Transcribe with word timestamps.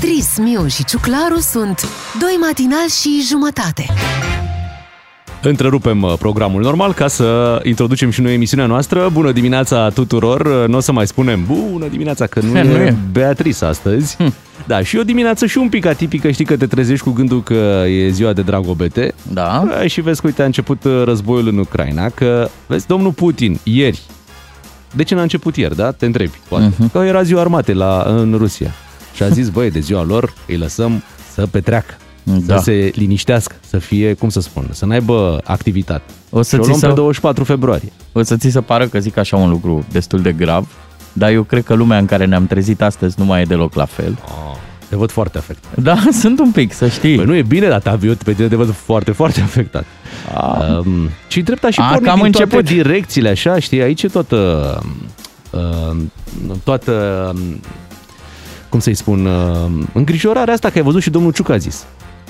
Beatrice, 0.00 0.42
Miu 0.42 0.66
și 0.66 0.84
Ciuclaru 0.84 1.38
sunt 1.40 1.88
doi 2.20 2.36
matinal 2.40 2.88
și 3.00 3.22
jumătate. 3.28 3.86
Întrerupem 5.42 6.02
uh, 6.02 6.12
programul 6.18 6.62
normal 6.62 6.92
ca 6.92 7.08
să 7.08 7.60
introducem 7.64 8.10
și 8.10 8.20
noi 8.20 8.34
emisiunea 8.34 8.66
noastră. 8.66 9.08
Bună 9.12 9.32
dimineața 9.32 9.88
tuturor! 9.88 10.66
Nu 10.66 10.76
o 10.76 10.80
să 10.80 10.92
mai 10.92 11.06
spunem 11.06 11.44
bună 11.46 11.86
dimineața, 11.86 12.26
că 12.26 12.40
nu, 12.40 12.52
Nu 12.62 12.76
e, 12.76 12.84
e. 12.84 12.94
Beatrice 13.12 13.64
astăzi. 13.64 14.16
Da, 14.66 14.82
și 14.82 14.96
o 14.96 15.02
dimineață 15.02 15.46
și 15.46 15.58
un 15.58 15.68
pic 15.68 15.86
atipică, 15.86 16.30
știi 16.30 16.44
că 16.44 16.56
te 16.56 16.66
trezești 16.66 17.04
cu 17.04 17.10
gândul 17.10 17.42
că 17.42 17.84
e 17.88 18.08
ziua 18.08 18.32
de 18.32 18.42
Dragobete. 18.42 19.14
Da. 19.32 19.64
Și 19.86 20.00
vezi 20.00 20.20
că, 20.20 20.26
uite, 20.26 20.42
a 20.42 20.44
început 20.44 20.84
uh, 20.84 21.02
războiul 21.04 21.48
în 21.48 21.58
Ucraina, 21.58 22.08
că, 22.08 22.48
vezi, 22.66 22.86
domnul 22.86 23.12
Putin, 23.12 23.58
ieri, 23.62 24.02
de 24.94 25.02
ce 25.02 25.14
n-a 25.14 25.22
început 25.22 25.56
ieri, 25.56 25.76
da? 25.76 25.90
Te 25.90 26.06
întrebi, 26.06 26.40
poate. 26.48 26.68
Uh-huh. 26.68 26.92
Că 26.92 26.98
era 26.98 27.22
ziua 27.22 27.40
armatei 27.40 27.74
la, 27.74 28.04
în 28.06 28.34
Rusia. 28.38 28.74
Și 29.18 29.24
a 29.24 29.28
zis, 29.28 29.48
băi, 29.48 29.70
de 29.70 29.80
ziua 29.80 30.02
lor 30.04 30.32
îi 30.46 30.56
lăsăm 30.56 31.02
să 31.34 31.46
petreacă. 31.50 31.94
Da. 32.22 32.56
Să 32.56 32.62
se 32.62 32.90
liniștească, 32.94 33.54
să 33.68 33.78
fie, 33.78 34.12
cum 34.14 34.28
să 34.28 34.40
spun, 34.40 34.68
să 34.72 34.86
n-aibă 34.86 35.40
activitate. 35.44 36.02
O 36.30 36.42
să 36.42 36.54
și 36.56 36.60
o 36.60 36.62
ți 36.62 36.68
luăm 36.68 36.80
să- 36.80 36.86
pe 36.86 36.92
24 36.92 37.44
februarie. 37.44 37.92
O 38.12 38.22
să 38.22 38.36
ți 38.36 38.48
se 38.50 38.60
pară 38.60 38.86
că 38.86 38.98
zic 38.98 39.16
așa 39.16 39.36
un 39.36 39.50
lucru 39.50 39.84
destul 39.92 40.20
de 40.22 40.32
grav, 40.32 40.68
dar 41.12 41.30
eu 41.30 41.42
cred 41.42 41.64
că 41.64 41.74
lumea 41.74 41.98
în 41.98 42.06
care 42.06 42.24
ne-am 42.24 42.46
trezit 42.46 42.82
astăzi 42.82 43.14
nu 43.18 43.24
mai 43.24 43.40
e 43.40 43.44
deloc 43.44 43.74
la 43.74 43.84
fel. 43.84 44.18
Oh, 44.24 44.56
te 44.88 44.96
văd 44.96 45.10
foarte 45.10 45.38
afectat. 45.38 45.82
Da, 45.82 45.96
sunt 46.20 46.38
un 46.38 46.50
pic, 46.50 46.72
să 46.72 46.88
știi. 46.88 47.16
Păi 47.16 47.24
nu 47.24 47.34
e 47.34 47.42
bine, 47.42 47.68
dar 47.68 47.80
te, 47.80 48.06
eu 48.06 48.14
pe 48.24 48.32
tine 48.32 48.48
te 48.48 48.56
văd 48.56 48.74
foarte, 48.74 49.12
foarte 49.12 49.40
afectat. 49.40 49.84
A, 50.34 50.64
Um, 50.84 51.08
și 51.28 51.40
drept 51.42 51.72
și 51.72 51.80
A, 51.80 51.84
pornit 51.88 52.06
cam 52.06 52.16
din 52.16 52.24
început. 52.24 52.50
toate 52.50 52.72
direcțiile, 52.74 53.28
așa, 53.28 53.58
știi, 53.58 53.82
aici 53.82 54.02
e 54.02 54.08
toată, 54.08 54.82
uh, 55.50 55.96
toată, 56.64 56.92
um, 57.34 57.60
cum 58.68 58.80
să-i 58.80 58.94
spun, 58.94 59.26
uh, 59.26 59.86
îngrijorarea 59.92 60.54
asta, 60.54 60.70
că 60.70 60.78
ai 60.78 60.84
văzut 60.84 61.02
și 61.02 61.10
domnul 61.10 61.32
Ciuc 61.32 61.48
a 61.48 61.56
zis. 61.56 61.86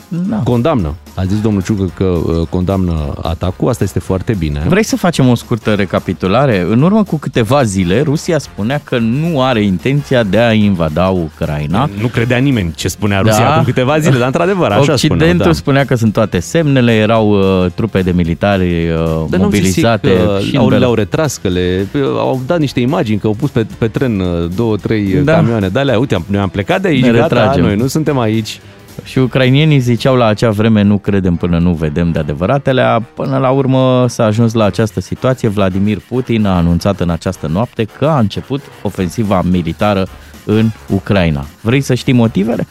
Da. 0.08 0.36
Condamnă. 0.36 0.94
A 1.14 1.24
zis 1.24 1.40
domnul 1.40 1.62
Ciucă 1.62 1.90
că 1.94 2.04
uh, 2.04 2.46
condamnă 2.50 3.12
atacul, 3.22 3.68
asta 3.68 3.84
este 3.84 3.98
foarte 3.98 4.34
bine. 4.38 4.62
Vrei 4.68 4.82
să 4.84 4.96
facem 4.96 5.28
o 5.28 5.34
scurtă 5.34 5.74
recapitulare? 5.74 6.66
În 6.70 6.82
urmă 6.82 7.02
cu 7.02 7.16
câteva 7.18 7.62
zile, 7.62 8.00
Rusia 8.00 8.38
spunea 8.38 8.80
că 8.84 8.98
nu 8.98 9.42
are 9.42 9.62
intenția 9.62 10.22
de 10.22 10.38
a 10.38 10.52
invada 10.52 11.08
Ucraina. 11.08 11.88
Nu 12.00 12.06
credea 12.06 12.38
nimeni 12.38 12.72
ce 12.76 12.88
spunea 12.88 13.20
Rusia 13.20 13.38
Da. 13.38 13.52
acum 13.52 13.64
câteva 13.64 13.98
zile, 13.98 14.16
dar 14.18 14.26
într-adevăr, 14.26 14.70
așa 14.70 14.92
Occidentul 14.92 15.18
spuneau, 15.26 15.36
da. 15.46 15.52
spunea 15.52 15.84
că 15.84 15.94
sunt 15.94 16.12
toate 16.12 16.38
semnele, 16.38 16.92
erau 16.94 17.30
uh, 17.30 17.70
trupe 17.74 18.02
de 18.02 18.10
militari 18.10 18.88
uh, 18.90 18.94
Dar 18.96 19.04
n-au 19.04 19.26
zis 19.28 19.38
mobilizate. 19.40 20.08
că 20.08 20.38
și 20.46 20.54
în 20.54 20.60
au, 20.60 20.68
Bel- 20.68 20.78
le-au 20.78 20.94
retras, 20.94 21.36
că 21.36 21.48
le, 21.48 21.86
au 22.16 22.40
dat 22.46 22.58
niște 22.58 22.80
imagini, 22.80 23.18
că 23.18 23.26
au 23.26 23.34
pus 23.38 23.50
pe, 23.50 23.66
pe 23.78 23.88
tren 23.88 24.20
uh, 24.20 24.26
două, 24.56 24.76
trei 24.76 25.12
Da. 25.14 25.20
da. 25.20 25.32
camioane 25.32 25.68
de 25.68 25.78
alea. 25.78 25.98
Uite, 25.98 26.14
am- 26.14 26.24
noi 26.26 26.40
am 26.40 26.48
plecat 26.48 26.80
de 26.82 26.88
aici, 26.88 27.02
Ne 27.04 27.10
gata, 27.10 27.22
retragem. 27.22 27.64
noi 27.64 27.76
nu 27.76 27.86
suntem 27.86 28.18
aici. 28.18 28.60
Și 29.04 29.18
ucrainienii 29.18 29.78
ziceau 29.78 30.16
la 30.16 30.26
acea 30.26 30.50
vreme 30.50 30.82
nu 30.82 30.98
credem 30.98 31.36
până 31.36 31.58
nu 31.58 31.72
vedem 31.72 32.12
de 32.12 32.18
adevăratele. 32.18 33.06
Până 33.14 33.38
la 33.38 33.50
urmă 33.50 34.06
s-a 34.08 34.24
ajuns 34.24 34.52
la 34.52 34.64
această 34.64 35.00
situație. 35.00 35.48
Vladimir 35.48 35.98
Putin 36.08 36.46
a 36.46 36.56
anunțat 36.56 37.00
în 37.00 37.10
această 37.10 37.46
noapte 37.46 37.84
că 37.84 38.06
a 38.06 38.18
început 38.18 38.62
ofensiva 38.82 39.42
militară 39.42 40.06
în 40.44 40.70
Ucraina. 40.88 41.44
Vrei 41.60 41.80
să 41.80 41.94
știi 41.94 42.12
motivele? 42.12 42.66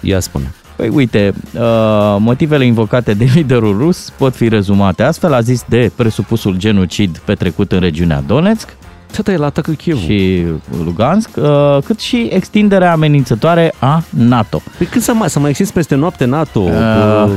Ia 0.00 0.20
spune. 0.20 0.54
Păi 0.76 0.88
uite, 0.88 1.32
uh, 1.54 1.60
motivele 2.18 2.64
invocate 2.64 3.14
de 3.14 3.24
liderul 3.34 3.78
rus 3.78 4.10
pot 4.18 4.34
fi 4.34 4.48
rezumate 4.48 5.02
astfel. 5.02 5.32
A 5.32 5.40
zis 5.40 5.64
de 5.68 5.90
presupusul 5.96 6.56
genocid 6.56 7.18
petrecut 7.18 7.72
în 7.72 7.80
regiunea 7.80 8.20
Donetsk 8.26 8.68
Tata, 9.16 9.32
el 9.32 9.42
atacă 9.44 9.70
Chievul. 9.70 10.02
Și... 10.02 10.08
și 10.08 10.44
Lugansk, 10.84 11.28
uh, 11.36 11.78
cât 11.84 12.00
și 12.00 12.28
extinderea 12.32 12.92
amenințătoare 12.92 13.74
a 13.78 14.02
NATO. 14.08 14.62
Păi 14.78 14.86
când 14.86 15.04
să 15.04 15.12
mai, 15.14 15.30
să 15.30 15.38
mai 15.38 15.50
exist 15.50 15.72
peste 15.72 15.94
noapte 15.94 16.24
NATO? 16.24 16.60
Uh, 16.60 16.70
Uh, 17.24 17.30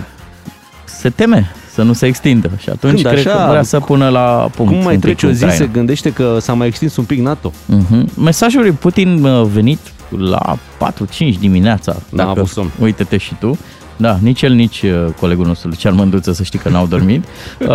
se 0.86 1.10
teme 1.10 1.52
să 1.74 1.84
nu 1.84 1.94
se 1.94 2.06
extindă 2.06 2.50
și 2.58 2.70
atunci 2.70 3.02
Când 3.02 3.14
cred 3.14 3.28
așa, 3.28 3.44
că 3.44 3.50
vrea 3.50 3.64
să 3.64 3.80
pună 3.80 4.10
la 4.10 4.50
punct. 4.56 4.72
cum 4.74 4.84
mai 4.84 4.94
un 4.94 5.00
pic 5.00 5.02
trece 5.02 5.26
o 5.26 5.30
zi, 5.30 5.44
Ucraina. 5.44 5.66
se 5.66 5.70
gândește 5.74 6.12
că 6.12 6.38
s-a 6.40 6.54
mai 6.54 6.68
extins 6.68 6.96
un 6.98 7.04
pic 7.04 7.20
NATO? 7.20 7.52
Uh-huh. 7.52 8.14
Mesajul 8.16 8.62
lui 8.62 8.72
Putin 8.72 9.26
a 9.26 9.44
venit 9.44 9.80
la 10.18 10.58
4-5 10.78 11.40
dimineața. 11.40 11.96
N-a 12.10 12.30
avut 12.30 12.48
somn. 12.48 12.72
Uite-te 12.80 13.18
și 13.18 13.34
tu. 13.40 13.58
Da, 13.98 14.18
nici 14.22 14.42
el, 14.42 14.54
nici 14.54 14.82
uh, 14.82 15.06
colegul 15.20 15.46
nostru, 15.46 15.68
Lucian 15.68 15.96
Mândruță, 15.96 16.32
să 16.32 16.44
știi 16.44 16.60
că 16.60 16.70
n-au 16.70 16.86
dormit. 16.86 17.24
Uh, 17.62 17.68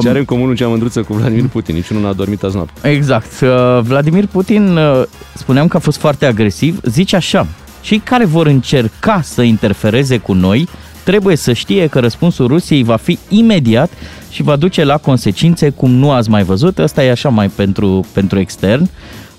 Ce 0.00 0.08
are 0.08 0.18
în 0.18 0.24
comun 0.24 0.54
cea 0.54 0.68
mândruță 0.68 1.02
cu 1.02 1.14
Vladimir 1.14 1.48
Putin? 1.48 1.74
Niciunul 1.74 2.02
n-a 2.02 2.12
dormit 2.12 2.42
azi 2.42 2.54
noapte. 2.54 2.88
Exact. 2.88 3.40
Uh, 3.42 3.48
Vladimir 3.82 4.26
Putin, 4.26 4.76
uh, 4.76 5.02
spuneam 5.34 5.68
că 5.68 5.76
a 5.76 5.80
fost 5.80 5.98
foarte 5.98 6.26
agresiv, 6.26 6.80
zice 6.82 7.16
așa, 7.16 7.46
cei 7.80 7.98
care 7.98 8.24
vor 8.24 8.46
încerca 8.46 9.20
să 9.22 9.42
interfereze 9.42 10.18
cu 10.18 10.32
noi 10.32 10.68
trebuie 11.04 11.36
să 11.36 11.52
știe 11.52 11.86
că 11.86 12.00
răspunsul 12.00 12.46
Rusiei 12.46 12.82
va 12.82 12.96
fi 12.96 13.18
imediat 13.28 13.90
și 14.30 14.42
va 14.42 14.56
duce 14.56 14.84
la 14.84 14.96
consecințe 14.96 15.70
cum 15.70 15.90
nu 15.90 16.10
ați 16.10 16.30
mai 16.30 16.42
văzut. 16.42 16.78
Asta 16.78 17.04
e 17.04 17.10
așa 17.10 17.28
mai 17.28 17.48
pentru, 17.48 18.06
pentru 18.12 18.38
extern. 18.38 18.88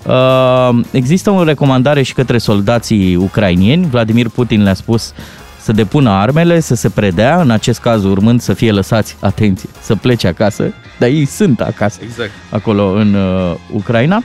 Uh, 0.06 0.78
Există 0.90 1.30
o 1.30 1.44
recomandare 1.44 2.02
și 2.02 2.14
către 2.14 2.38
soldații 2.38 3.16
ucrainieni. 3.16 3.86
Vladimir 3.90 4.28
Putin 4.28 4.62
le-a 4.62 4.74
spus 4.74 5.12
să 5.68 5.74
depună 5.74 6.10
armele, 6.10 6.60
să 6.60 6.74
se 6.74 6.88
predea, 6.88 7.40
în 7.40 7.50
acest 7.50 7.80
caz 7.80 8.04
urmând 8.04 8.40
să 8.40 8.52
fie 8.52 8.72
lăsați, 8.72 9.16
atenție, 9.20 9.68
să 9.80 9.94
plece 9.94 10.26
acasă, 10.26 10.72
dar 10.98 11.08
ei 11.08 11.24
sunt 11.24 11.60
acasă 11.60 11.98
Exact. 12.02 12.30
acolo 12.50 12.90
în 12.90 13.14
uh, 13.14 13.54
Ucraina. 13.72 14.22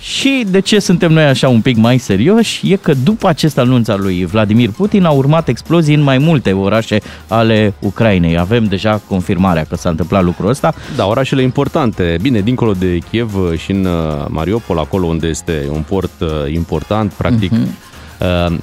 Și 0.00 0.44
de 0.50 0.60
ce 0.60 0.78
suntem 0.78 1.12
noi 1.12 1.24
așa 1.24 1.48
un 1.48 1.60
pic 1.60 1.76
mai 1.76 1.98
serioși 1.98 2.72
e 2.72 2.76
că 2.76 2.94
după 3.04 3.28
acest 3.28 3.58
anunț 3.58 3.88
al 3.88 4.00
lui 4.00 4.24
Vladimir 4.24 4.70
Putin 4.70 5.04
au 5.04 5.16
urmat 5.16 5.48
explozii 5.48 5.94
în 5.94 6.02
mai 6.02 6.18
multe 6.18 6.52
orașe 6.52 7.00
ale 7.28 7.74
Ucrainei. 7.78 8.38
Avem 8.38 8.64
deja 8.64 9.00
confirmarea 9.08 9.64
că 9.68 9.76
s-a 9.76 9.88
întâmplat 9.88 10.22
lucrul 10.22 10.48
ăsta. 10.48 10.74
Da, 10.96 11.06
orașele 11.06 11.42
importante. 11.42 12.18
Bine, 12.20 12.40
dincolo 12.40 12.72
de 12.72 12.98
Kiev 13.10 13.32
și 13.56 13.70
în 13.70 13.84
uh, 13.84 14.26
Mariupol, 14.28 14.78
acolo 14.78 15.06
unde 15.06 15.26
este 15.26 15.68
un 15.72 15.82
port 15.88 16.20
uh, 16.20 16.28
important, 16.52 17.12
practic. 17.12 17.50
Mhm. 17.50 17.64
Uh-huh. 17.64 17.85
Uh, 18.20 18.56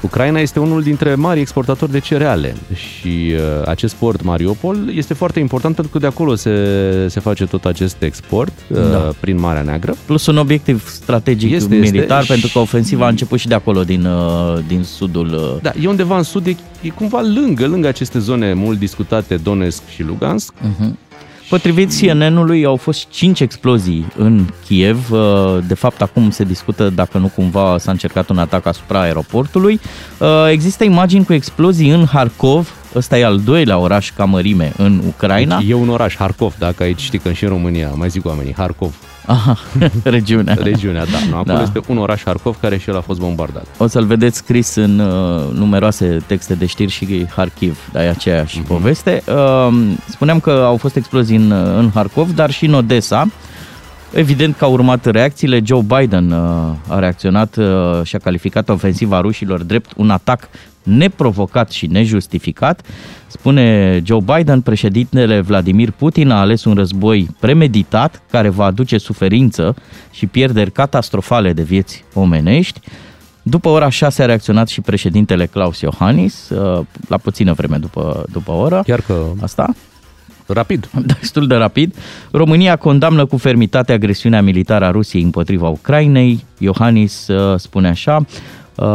Ucraina 0.00 0.40
este 0.40 0.60
unul 0.60 0.82
dintre 0.82 1.14
mari 1.14 1.40
exportatori 1.40 1.90
de 1.90 1.98
cereale 1.98 2.54
și 2.74 3.32
uh, 3.34 3.66
acest 3.66 3.94
port 3.94 4.22
Mariupol 4.22 4.90
este 4.94 5.14
foarte 5.14 5.40
important 5.40 5.74
pentru 5.74 5.92
că 5.92 5.98
de 5.98 6.06
acolo 6.06 6.34
se, 6.34 6.52
se 7.08 7.20
face 7.20 7.46
tot 7.46 7.64
acest 7.64 8.02
export 8.02 8.52
uh, 8.68 8.76
Da. 8.90 9.10
prin 9.20 9.38
Marea 9.40 9.62
Neagră. 9.62 9.94
Plus 10.06 10.26
un 10.26 10.36
obiectiv 10.36 10.88
strategic 10.88 11.50
Este, 11.52 11.74
este, 11.74 11.74
este. 11.86 11.96
militar, 11.96 12.22
Și- 12.22 12.28
pentru 12.30 12.48
că 12.52 12.58
ofensiva 12.58 13.04
a 13.06 13.08
început 13.08 13.38
și 13.38 13.48
de 13.48 13.54
acolo, 13.54 13.84
din, 13.84 14.04
uh, 14.04 14.58
din 14.66 14.82
sudul. 14.82 15.32
uh, 15.32 15.62
Da, 15.62 15.72
e 15.82 15.88
undeva 15.88 16.16
în 16.16 16.22
sud, 16.22 16.46
e, 16.46 16.56
e 16.80 16.88
cumva 16.88 17.20
lângă, 17.34 17.66
lângă 17.66 17.88
aceste 17.88 18.18
zone 18.18 18.52
mult 18.54 18.78
discutate, 18.78 19.36
Donetsk 19.36 19.82
și 19.94 20.02
Lugansk. 20.02 20.52
Potrivit 21.48 22.00
CNN-ului 22.00 22.64
au 22.64 22.76
fost 22.76 23.06
5 23.10 23.40
explozii 23.40 24.06
în 24.16 24.44
Kiev. 24.66 25.10
Uh, 25.10 25.58
De 25.66 25.74
fapt, 25.74 26.02
acum 26.02 26.30
se 26.30 26.44
discută 26.44 26.90
dacă 26.90 27.18
nu 27.18 27.26
cumva 27.34 27.78
s-a 27.78 27.90
încercat 27.90 28.28
un 28.28 28.38
atac 28.38 28.66
asupra 28.66 29.00
aeroportului. 29.00 29.80
Uh, 30.18 30.28
Există 30.50 30.84
imagini 30.84 31.24
cu 31.24 31.32
explozii 31.32 31.90
în 31.90 32.06
Harkov. 32.06 32.74
Ăsta 32.94 33.18
e 33.18 33.24
al 33.24 33.38
doilea 33.38 33.78
oraș 33.78 34.12
ca 34.12 34.24
mărime 34.24 34.72
în 34.76 35.00
Ucraina. 35.06 35.58
Deci 35.58 35.68
e 35.68 35.74
un 35.74 35.88
oraș, 35.88 36.16
Harkov, 36.16 36.54
dacă 36.58 36.82
aici 36.82 37.00
știi 37.00 37.18
că 37.18 37.32
și 37.32 37.44
în 37.44 37.50
România, 37.50 37.90
mai 37.94 38.08
zic 38.08 38.26
oamenii, 38.26 38.54
Harkov, 38.56 38.94
Aha, 39.28 39.56
regiunea. 40.04 40.54
regiunea, 40.54 41.04
da. 41.04 41.18
Nu, 41.30 41.36
acolo 41.36 41.56
Da. 41.56 41.62
este 41.62 41.80
un 41.86 41.98
oraș, 41.98 42.22
Harkov, 42.24 42.56
care 42.60 42.78
și 42.78 42.88
el 42.88 42.96
a 42.96 43.00
fost 43.00 43.18
bombardat. 43.20 43.66
O 43.78 43.86
să-l 43.86 44.04
vedeți 44.04 44.36
scris 44.36 44.74
în 44.74 44.98
uh, 44.98 45.42
numeroase 45.52 46.22
texte 46.26 46.54
de 46.54 46.66
știri 46.66 46.90
și 46.90 47.26
Harkiv, 47.36 47.78
dar 47.92 48.04
e 48.04 48.08
aceeași 48.08 48.60
uh-huh. 48.60 48.66
poveste. 48.66 49.22
Uh, 49.26 49.68
spuneam 50.08 50.40
că 50.40 50.50
au 50.50 50.76
fost 50.76 50.96
explozii 50.96 51.36
în, 51.36 51.50
uh, 51.50 51.76
în 51.76 51.90
Harkov, 51.94 52.34
dar 52.34 52.50
și 52.50 52.64
în 52.64 52.74
Odessa. 52.74 53.28
Evident 54.12 54.56
că 54.56 54.64
au 54.64 54.72
urmat 54.72 55.04
reacțiile. 55.04 55.60
Joe 55.64 55.82
Biden 55.82 56.30
uh, 56.30 56.38
a 56.88 56.98
reacționat 56.98 57.56
uh, 57.56 57.66
și 58.02 58.16
a 58.16 58.18
calificat 58.18 58.68
ofensiva 58.68 59.20
rușilor 59.20 59.62
drept 59.62 59.90
un 59.96 60.10
atac 60.10 60.48
neprovocat 60.82 61.70
și 61.70 61.86
nejustificat. 61.86 62.86
Spune 63.26 64.00
Joe 64.04 64.20
Biden, 64.20 64.60
președintele 64.60 65.40
Vladimir 65.40 65.90
Putin 65.90 66.30
a 66.30 66.40
ales 66.40 66.64
un 66.64 66.74
război 66.74 67.28
premeditat 67.40 68.22
care 68.30 68.48
va 68.48 68.64
aduce 68.64 68.98
suferință 68.98 69.74
și 70.10 70.26
pierderi 70.26 70.70
catastrofale 70.70 71.52
de 71.52 71.62
vieți 71.62 72.04
omenești. 72.14 72.80
După 73.42 73.68
ora 73.68 73.88
6 73.88 74.22
a 74.22 74.26
reacționat 74.26 74.68
și 74.68 74.80
președintele 74.80 75.46
Klaus 75.46 75.80
Iohannis, 75.80 76.48
uh, 76.48 76.84
la 77.08 77.16
puțină 77.16 77.52
vreme 77.52 77.76
după, 77.76 78.24
după 78.32 78.50
oră. 78.50 78.82
Chiar 78.86 79.00
că 79.00 79.26
Asta? 79.40 79.74
Rapid. 80.52 80.90
destul 81.20 81.46
de 81.46 81.54
rapid. 81.54 81.94
România 82.30 82.76
condamnă 82.76 83.26
cu 83.26 83.36
fermitate 83.36 83.92
agresiunea 83.92 84.42
militară 84.42 84.84
a 84.84 84.90
Rusiei 84.90 85.22
împotriva 85.22 85.68
Ucrainei. 85.68 86.44
Iohannis 86.58 87.28
uh, 87.28 87.58
spune 87.58 87.88
așa 87.88 88.16
uh, 88.16 88.86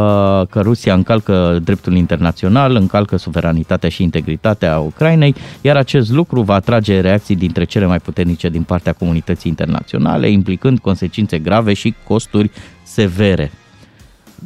că 0.50 0.60
Rusia 0.60 0.94
încalcă 0.94 1.58
dreptul 1.64 1.96
internațional, 1.96 2.74
încalcă 2.74 3.16
suveranitatea 3.16 3.88
și 3.88 4.02
integritatea 4.02 4.78
Ucrainei, 4.78 5.34
iar 5.60 5.76
acest 5.76 6.10
lucru 6.10 6.42
va 6.42 6.54
atrage 6.54 7.00
reacții 7.00 7.36
dintre 7.36 7.64
cele 7.64 7.86
mai 7.86 7.98
puternice 7.98 8.48
din 8.48 8.62
partea 8.62 8.92
comunității 8.92 9.50
internaționale, 9.50 10.30
implicând 10.30 10.78
consecințe 10.78 11.38
grave 11.38 11.72
și 11.72 11.94
costuri 12.04 12.50
severe. 12.82 13.50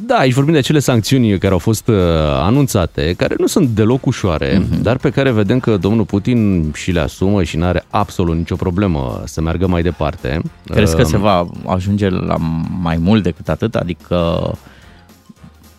Da, 0.05 0.15
aici 0.15 0.33
vorbim 0.33 0.53
de 0.53 0.59
acele 0.59 0.79
sancțiuni 0.79 1.37
care 1.37 1.53
au 1.53 1.59
fost 1.59 1.87
uh, 1.87 1.95
anunțate, 2.41 3.13
care 3.17 3.35
nu 3.37 3.47
sunt 3.47 3.69
deloc 3.69 4.05
ușoare, 4.05 4.57
uh-huh. 4.57 4.81
dar 4.81 4.97
pe 4.97 5.09
care 5.09 5.31
vedem 5.31 5.59
că 5.59 5.77
domnul 5.77 6.05
Putin 6.05 6.71
și 6.73 6.91
le 6.91 6.99
asumă 6.99 7.43
și 7.43 7.57
nu 7.57 7.65
are 7.65 7.83
absolut 7.89 8.35
nicio 8.35 8.55
problemă 8.55 9.21
să 9.25 9.41
meargă 9.41 9.67
mai 9.67 9.81
departe. 9.81 10.41
Crezi 10.65 10.95
că 10.95 11.01
uh, 11.01 11.07
se 11.07 11.17
va 11.17 11.47
ajunge 11.65 12.09
la 12.09 12.35
mai 12.81 12.97
mult 12.97 13.23
decât 13.23 13.49
atât? 13.49 13.75
Adică 13.75 14.51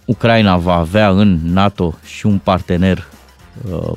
Ucraina 0.05 0.56
va 0.56 0.75
avea 0.75 1.08
în 1.08 1.38
NATO 1.43 1.94
și 2.05 2.26
un 2.26 2.38
partener 2.38 3.06
uh, 3.70 3.93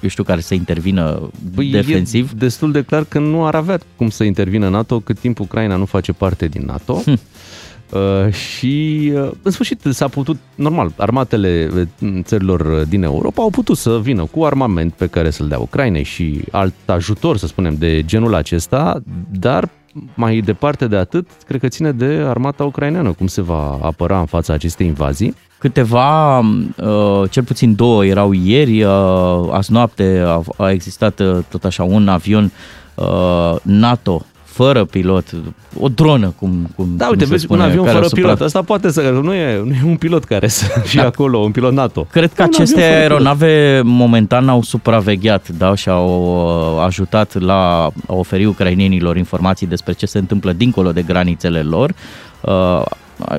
eu 0.00 0.08
știu, 0.08 0.22
care 0.22 0.40
să 0.40 0.54
intervină 0.54 1.30
Băi, 1.54 1.70
defensiv? 1.70 2.30
E 2.30 2.36
destul 2.36 2.72
de 2.72 2.82
clar 2.82 3.04
că 3.04 3.18
nu 3.18 3.46
ar 3.46 3.54
avea 3.54 3.78
cum 3.96 4.10
să 4.10 4.24
intervină 4.24 4.68
NATO 4.68 5.00
cât 5.00 5.18
timp 5.18 5.40
Ucraina 5.40 5.76
nu 5.76 5.84
face 5.84 6.12
parte 6.12 6.46
din 6.46 6.62
NATO. 6.66 6.94
Hm. 7.04 7.18
Uh, 7.90 8.32
și 8.32 9.12
uh, 9.14 9.30
în 9.42 9.50
sfârșit 9.50 9.80
s-a 9.90 10.08
putut, 10.08 10.36
normal, 10.54 10.92
armatele 10.96 11.70
uh, 11.74 12.08
țărilor 12.22 12.84
din 12.88 13.02
Europa 13.02 13.42
au 13.42 13.50
putut 13.50 13.76
să 13.76 13.98
vină 13.98 14.24
cu 14.24 14.44
armament 14.44 14.92
pe 14.92 15.06
care 15.06 15.30
să-l 15.30 15.48
dea 15.48 15.58
Ucrainei 15.58 16.02
și 16.02 16.40
alt 16.50 16.74
ajutor, 16.86 17.36
să 17.36 17.46
spunem, 17.46 17.74
de 17.78 18.04
genul 18.04 18.34
acesta, 18.34 19.02
dar 19.30 19.68
mai 20.14 20.40
departe 20.40 20.86
de 20.86 20.96
atât, 20.96 21.28
cred 21.46 21.60
că 21.60 21.68
ține 21.68 21.92
de 21.92 22.24
armata 22.26 22.64
ucraineană, 22.64 23.12
cum 23.12 23.26
se 23.26 23.40
va 23.40 23.78
apăra 23.82 24.18
în 24.18 24.26
fața 24.26 24.52
acestei 24.52 24.86
invazii. 24.86 25.34
Câteva, 25.58 26.38
uh, 26.38 27.30
cel 27.30 27.42
puțin 27.44 27.74
două 27.74 28.04
erau 28.04 28.32
ieri, 28.32 28.82
uh, 28.82 29.48
azi 29.50 29.72
noapte 29.72 30.24
a 30.56 30.70
existat 30.70 31.20
uh, 31.20 31.38
tot 31.48 31.64
așa 31.64 31.82
un 31.82 32.08
avion 32.08 32.52
NATO 33.62 34.24
fără 34.52 34.84
pilot, 34.84 35.24
o 35.80 35.88
dronă, 35.88 36.34
cum, 36.38 36.70
cum 36.76 36.88
Da, 36.96 37.08
uite, 37.08 37.24
vezi, 37.24 37.42
spune, 37.42 37.62
un 37.62 37.68
avion 37.68 37.84
fără 37.84 38.06
supra... 38.06 38.22
pilot, 38.22 38.40
asta 38.40 38.62
poate 38.62 38.90
să, 38.90 39.00
nu 39.22 39.34
e, 39.34 39.62
nu 39.64 39.72
e 39.72 39.82
un 39.84 39.96
pilot 39.96 40.24
care 40.24 40.48
să 40.48 40.64
fie 40.90 41.00
da. 41.00 41.06
acolo, 41.06 41.38
un 41.38 41.50
pilot 41.50 41.72
NATO. 41.72 42.06
Cred 42.10 42.32
că 42.32 42.42
aceste 42.42 42.80
aeronave 42.80 43.80
momentan 43.84 44.48
au 44.48 44.62
supravegheat, 44.62 45.48
da, 45.48 45.74
și 45.74 45.88
au 45.88 46.80
ajutat 46.80 47.40
la 47.40 47.90
a 48.06 48.14
oferi 48.14 48.44
ucrainienilor 48.44 49.16
informații 49.16 49.66
despre 49.66 49.92
ce 49.92 50.06
se 50.06 50.18
întâmplă 50.18 50.52
dincolo 50.52 50.92
de 50.92 51.02
granițele 51.02 51.62
lor 51.62 51.94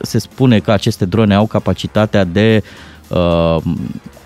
se 0.01 0.19
spune 0.19 0.59
că 0.59 0.71
aceste 0.71 1.05
drone 1.05 1.35
au 1.35 1.45
capacitatea 1.45 2.23
de 2.23 2.63
uh, 3.07 3.57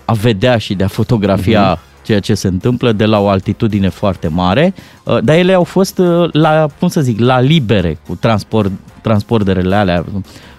a 0.04 0.12
vedea 0.12 0.58
și 0.58 0.74
de 0.74 0.84
a 0.84 0.88
fotografia 0.88 1.76
uh-huh. 1.76 1.95
Ceea 2.06 2.20
ce 2.20 2.34
se 2.34 2.48
întâmplă 2.48 2.92
de 2.92 3.04
la 3.04 3.20
o 3.20 3.28
altitudine 3.28 3.88
foarte 3.88 4.28
mare, 4.28 4.74
uh, 5.04 5.18
dar 5.22 5.36
ele 5.36 5.52
au 5.52 5.64
fost 5.64 5.98
uh, 5.98 6.32
la, 6.32 6.66
cum 6.78 6.88
să 6.88 7.00
zic, 7.00 7.20
la 7.20 7.40
libere 7.40 7.98
cu 8.08 8.16
transport, 8.20 8.72
transporterele 9.02 9.74
alea, 9.74 10.04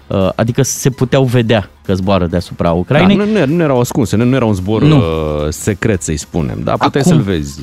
uh, 0.06 0.28
adică 0.34 0.62
se 0.62 0.90
puteau 0.90 1.24
vedea 1.24 1.70
că 1.84 1.94
zboară 1.94 2.26
deasupra 2.26 2.72
Ucrainei. 2.72 3.16
Da, 3.16 3.24
nu, 3.24 3.54
nu 3.54 3.62
erau 3.62 3.80
ascunse, 3.80 4.16
nu, 4.16 4.24
nu 4.24 4.34
era 4.34 4.44
un 4.44 4.54
zbor 4.54 4.82
nu. 4.82 5.02
secret, 5.48 6.02
să-i 6.02 6.16
spunem, 6.16 6.60
dar 6.64 6.76
puteai 6.76 7.02
Acum, 7.06 7.16
să-l 7.16 7.32
vezi. 7.32 7.60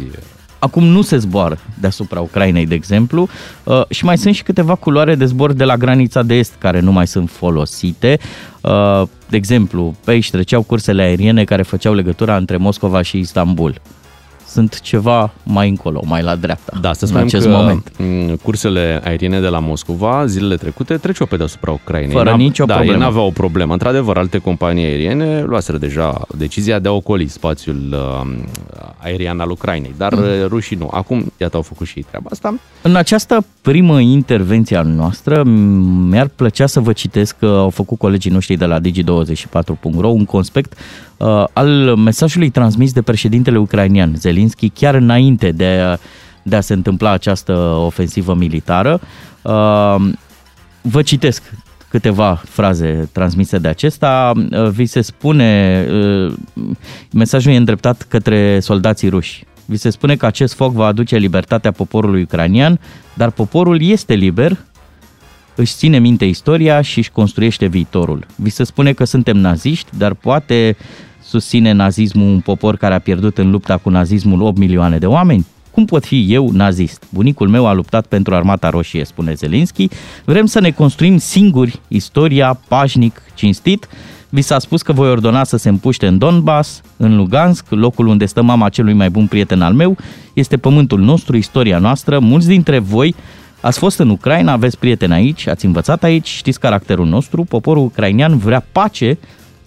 Acum 0.59 0.83
nu 0.83 1.01
se 1.01 1.17
zboară 1.17 1.57
deasupra 1.79 2.19
Ucrainei, 2.19 2.65
de 2.65 2.75
exemplu, 2.75 3.27
uh, 3.63 3.81
și 3.89 4.05
mai 4.05 4.17
sunt 4.17 4.35
și 4.35 4.43
câteva 4.43 4.75
culoare 4.75 5.15
de 5.15 5.25
zbor 5.25 5.53
de 5.53 5.63
la 5.63 5.77
granița 5.77 6.21
de 6.23 6.33
est 6.33 6.53
care 6.57 6.79
nu 6.79 6.91
mai 6.91 7.07
sunt 7.07 7.29
folosite. 7.29 8.19
Uh, 9.25 9.31
de 9.31 9.37
exemplu, 9.37 9.95
pe 10.03 10.11
aici 10.11 10.29
treceau 10.29 10.61
cursele 10.61 11.01
aeriene 11.01 11.43
care 11.43 11.63
făceau 11.63 11.93
legătura 11.93 12.37
între 12.37 12.57
Moscova 12.57 13.01
și 13.01 13.17
Istanbul 13.17 13.81
sunt 14.55 14.79
ceva 14.81 15.33
mai 15.43 15.69
încolo, 15.69 16.01
mai 16.05 16.21
la 16.21 16.35
dreapta. 16.35 16.77
Da, 16.81 16.93
să 16.93 17.05
spunem 17.05 17.25
acest 17.25 17.45
că 17.45 17.51
moment. 17.51 17.91
cursele 18.43 19.01
aeriene 19.03 19.39
de 19.39 19.47
la 19.47 19.59
Moscova 19.59 20.25
zilele 20.25 20.55
trecute 20.55 20.97
treceau 20.97 21.27
pe 21.27 21.37
deasupra 21.37 21.71
Ucrainei. 21.71 22.15
Fără 22.15 22.31
nicio 22.31 22.65
da, 22.65 22.73
problemă. 22.73 22.97
Da, 22.97 23.03
ei 23.03 23.09
n-aveau 23.09 23.27
o 23.27 23.31
problemă. 23.31 23.73
Într-adevăr, 23.73 24.17
alte 24.17 24.37
companii 24.37 24.85
aeriene 24.85 25.41
luaseră 25.41 25.77
deja 25.77 26.21
decizia 26.37 26.79
de 26.79 26.87
a 26.87 26.91
ocoli 26.91 27.27
spațiul 27.27 27.81
uh, 27.91 28.37
aerian 28.97 29.39
al 29.39 29.49
Ucrainei, 29.49 29.93
dar 29.97 30.13
mm. 30.13 30.21
Uh, 30.21 30.45
rușii 30.47 30.75
nu. 30.75 30.89
Acum, 30.91 31.31
iată, 31.37 31.55
au 31.55 31.61
făcut 31.61 31.87
și 31.87 31.97
ei 31.97 32.05
treaba 32.09 32.27
asta. 32.31 32.55
În 32.81 32.95
această 32.95 33.45
primă 33.61 33.99
intervenție 33.99 34.77
a 34.77 34.81
noastră, 34.81 35.43
mi-ar 36.09 36.27
plăcea 36.35 36.65
să 36.65 36.79
vă 36.79 36.93
citesc 36.93 37.35
că 37.39 37.45
au 37.45 37.69
făcut 37.69 37.97
colegii 37.97 38.31
noștri 38.31 38.55
de 38.55 38.65
la 38.65 38.79
Digi24.ro 38.79 40.07
un 40.07 40.25
conspect 40.25 40.73
uh, 40.73 41.04
al 41.53 41.95
mesajului 41.95 42.49
transmis 42.49 42.93
de 42.93 43.01
președintele 43.01 43.57
ucrainian 43.57 44.15
Zelinski 44.15 44.69
chiar 44.69 44.95
înainte 44.95 45.51
de 45.51 45.65
a, 45.65 45.97
de 46.43 46.55
a 46.55 46.61
se 46.61 46.73
întâmpla 46.73 47.11
această 47.11 47.53
ofensivă 47.77 48.33
militară. 48.33 48.99
Uh, 49.41 49.95
vă 50.81 51.01
citesc 51.01 51.43
câteva 51.89 52.41
fraze 52.45 53.09
transmise 53.11 53.57
de 53.57 53.67
acesta. 53.67 54.31
Uh, 54.35 54.69
vi 54.69 54.85
se 54.85 55.01
spune, 55.01 55.85
uh, 55.91 56.33
mesajul 57.11 57.51
e 57.51 57.55
îndreptat 57.55 58.05
către 58.09 58.59
soldații 58.59 59.09
ruși. 59.09 59.43
Vi 59.65 59.77
se 59.77 59.89
spune 59.89 60.15
că 60.15 60.25
acest 60.25 60.53
foc 60.53 60.73
va 60.73 60.85
aduce 60.85 61.17
libertatea 61.17 61.71
poporului 61.71 62.21
ucranian, 62.21 62.79
dar 63.13 63.31
poporul 63.31 63.81
este 63.81 64.13
liber, 64.13 64.57
își 65.55 65.73
ține 65.73 65.99
minte 65.99 66.25
istoria 66.25 66.81
și 66.81 66.97
își 66.97 67.11
construiește 67.11 67.65
viitorul. 67.65 68.25
Vi 68.35 68.49
se 68.49 68.63
spune 68.63 68.93
că 68.93 69.03
suntem 69.03 69.37
naziști, 69.37 69.89
dar 69.97 70.13
poate 70.13 70.77
susține 71.23 71.71
nazismul 71.71 72.27
un 72.27 72.39
popor 72.39 72.77
care 72.77 72.93
a 72.93 72.99
pierdut 72.99 73.37
în 73.37 73.51
lupta 73.51 73.77
cu 73.77 73.89
nazismul 73.89 74.41
8 74.41 74.57
milioane 74.57 74.97
de 74.97 75.05
oameni? 75.05 75.45
Cum 75.71 75.85
pot 75.85 76.05
fi 76.05 76.33
eu 76.33 76.49
nazist? 76.51 77.03
Bunicul 77.09 77.47
meu 77.47 77.67
a 77.67 77.73
luptat 77.73 78.05
pentru 78.05 78.35
Armata 78.35 78.69
Roșie, 78.69 79.05
spune 79.05 79.33
Zelinski. 79.33 79.87
Vrem 80.25 80.45
să 80.45 80.59
ne 80.59 80.71
construim 80.71 81.17
singuri 81.17 81.79
istoria, 81.87 82.59
pașnic, 82.67 83.21
cinstit. 83.33 83.87
Vi 84.29 84.41
s-a 84.41 84.59
spus 84.59 84.81
că 84.81 84.93
voi 84.93 85.09
ordona 85.09 85.43
să 85.43 85.57
se 85.57 85.69
împuște 85.69 86.07
în 86.07 86.17
Donbass, 86.17 86.81
în 86.97 87.15
Lugansk, 87.15 87.65
locul 87.69 88.07
unde 88.07 88.25
stă 88.25 88.41
mama 88.41 88.69
celui 88.69 88.93
mai 88.93 89.09
bun 89.09 89.27
prieten 89.27 89.61
al 89.61 89.73
meu. 89.73 89.97
Este 90.33 90.57
pământul 90.57 90.99
nostru, 90.99 91.37
istoria 91.37 91.77
noastră. 91.77 92.19
Mulți 92.19 92.47
dintre 92.47 92.79
voi 92.79 93.15
Ați 93.65 93.79
fost 93.79 93.99
în 93.99 94.09
Ucraina, 94.09 94.51
aveți 94.51 94.77
prieteni 94.79 95.13
aici, 95.13 95.47
ați 95.47 95.65
învățat 95.65 96.03
aici, 96.03 96.27
știți 96.27 96.59
caracterul 96.59 97.07
nostru, 97.07 97.43
poporul 97.43 97.83
ucrainean 97.83 98.37
vrea 98.37 98.65
pace 98.71 99.17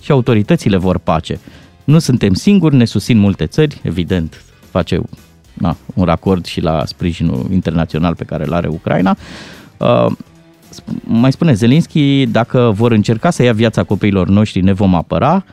și 0.01 0.11
autoritățile 0.11 0.77
vor 0.77 0.99
pace. 0.99 1.41
Nu 1.85 1.99
suntem 1.99 2.35
singuri, 2.35 2.75
ne 2.75 2.85
susțin 2.85 3.19
multe 3.19 3.47
țări, 3.47 3.81
evident, 3.83 4.45
face 4.71 5.01
na, 5.55 5.77
un 5.95 6.05
racord 6.05 6.45
și 6.45 6.61
la 6.61 6.85
sprijinul 6.85 7.47
internațional 7.53 8.15
pe 8.15 8.25
care 8.25 8.45
îl 8.45 8.53
are 8.53 8.69
Ucraina. 8.69 9.17
Uh, 9.77 10.07
mai 11.01 11.33
spune 11.33 11.53
Zelinski, 11.53 12.27
dacă 12.27 12.73
vor 12.75 12.93
încerca 12.93 13.31
să 13.31 13.43
ia 13.43 13.53
viața 13.53 13.83
copiilor 13.83 14.29
noștri, 14.29 14.61
ne 14.61 14.73
vom 14.73 14.95
apăra. 14.95 15.45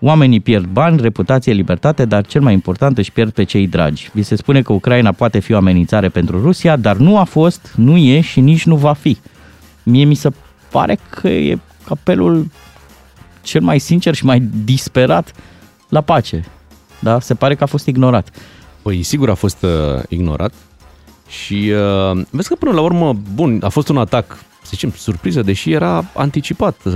Oamenii 0.00 0.40
pierd 0.40 0.66
bani, 0.66 1.00
reputație, 1.00 1.52
libertate, 1.52 2.04
dar 2.04 2.26
cel 2.26 2.40
mai 2.40 2.52
important 2.52 2.98
își 2.98 3.12
pierd 3.12 3.32
pe 3.32 3.44
cei 3.44 3.66
dragi. 3.66 4.10
Vi 4.12 4.22
se 4.22 4.36
spune 4.36 4.62
că 4.62 4.72
Ucraina 4.72 5.12
poate 5.12 5.38
fi 5.38 5.52
o 5.52 5.56
amenințare 5.56 6.08
pentru 6.08 6.40
Rusia, 6.40 6.76
dar 6.76 6.96
nu 6.96 7.18
a 7.18 7.24
fost, 7.24 7.72
nu 7.76 7.96
e 7.96 8.20
și 8.20 8.40
nici 8.40 8.64
nu 8.64 8.76
va 8.76 8.92
fi. 8.92 9.18
Mie 9.82 10.04
mi 10.04 10.14
se 10.14 10.30
pare 10.70 10.98
că 11.10 11.28
e 11.28 11.58
apelul 11.88 12.46
cel 13.42 13.60
mai 13.60 13.78
sincer 13.78 14.14
și 14.14 14.24
mai 14.24 14.48
disperat 14.64 15.32
la 15.88 16.00
pace. 16.00 16.44
Da? 17.00 17.20
Se 17.20 17.34
pare 17.34 17.54
că 17.54 17.62
a 17.62 17.66
fost 17.66 17.86
ignorat. 17.86 18.28
Păi 18.82 19.02
sigur 19.02 19.30
a 19.30 19.34
fost 19.34 19.62
uh, 19.62 20.02
ignorat 20.08 20.52
și 21.28 21.72
uh, 22.14 22.22
vezi 22.30 22.48
că 22.48 22.54
până 22.54 22.72
la 22.72 22.80
urmă, 22.80 23.16
bun, 23.34 23.60
a 23.62 23.68
fost 23.68 23.88
un 23.88 23.96
atac, 23.96 24.44
să 24.70 24.76
zicem, 24.76 24.92
surpriză, 24.96 25.42
deși 25.42 25.72
era 25.72 26.04
anticipat. 26.14 26.76
Uh, 26.84 26.92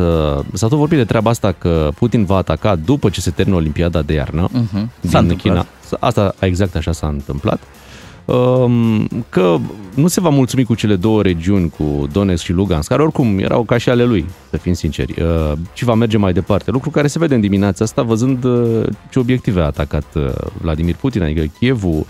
s-a 0.53 0.69
tot 0.69 0.79
vorbit 0.79 0.99
de 0.99 1.05
treaba 1.05 1.31
asta 1.31 1.53
că 1.53 1.91
Putin 1.99 2.25
va 2.25 2.37
ataca 2.37 2.75
după 2.75 3.09
ce 3.09 3.21
se 3.21 3.31
termină 3.31 3.57
Olimpiada 3.57 4.03
de 4.03 4.13
iarnă 4.13 4.49
uh-huh. 4.49 5.09
din 5.27 5.37
China. 5.37 5.67
Asta 6.01 6.35
exact 6.39 6.77
așa 6.77 6.93
s-a 6.93 7.07
întâmplat. 7.07 7.61
Uh, 7.61 7.85
Um, 8.25 9.09
că 9.29 9.57
nu 9.95 10.09
se 10.09 10.21
va 10.21 10.29
mulțumi 10.29 10.65
cu 10.65 10.75
cele 10.75 10.97
două 10.97 11.23
regiuni, 11.23 11.71
cu 11.71 12.09
Donetsk 12.13 12.45
și 12.45 12.53
Lugansk, 12.53 12.89
care 12.89 13.03
oricum 13.03 13.39
erau 13.39 13.63
ca 13.63 13.79
și 13.79 13.89
ale 13.89 14.05
lui, 14.05 14.27
să 14.51 14.57
fim 14.57 14.73
sinceri, 14.73 15.23
uh, 15.23 15.53
ci 15.73 15.83
va 15.83 15.95
merge 15.95 16.17
mai 16.17 16.33
departe. 16.33 16.71
Lucru 16.71 16.91
care 16.91 17.07
se 17.07 17.19
vede 17.19 17.35
în 17.35 17.41
dimineața 17.41 17.85
asta, 17.85 18.03
văzând 18.03 18.45
uh, 18.45 18.87
ce 19.11 19.19
obiective 19.19 19.61
a 19.61 19.65
atacat 19.65 20.05
uh, 20.15 20.31
Vladimir 20.61 20.95
Putin, 20.95 21.23
adică 21.23 21.45
Kievul, 21.59 22.07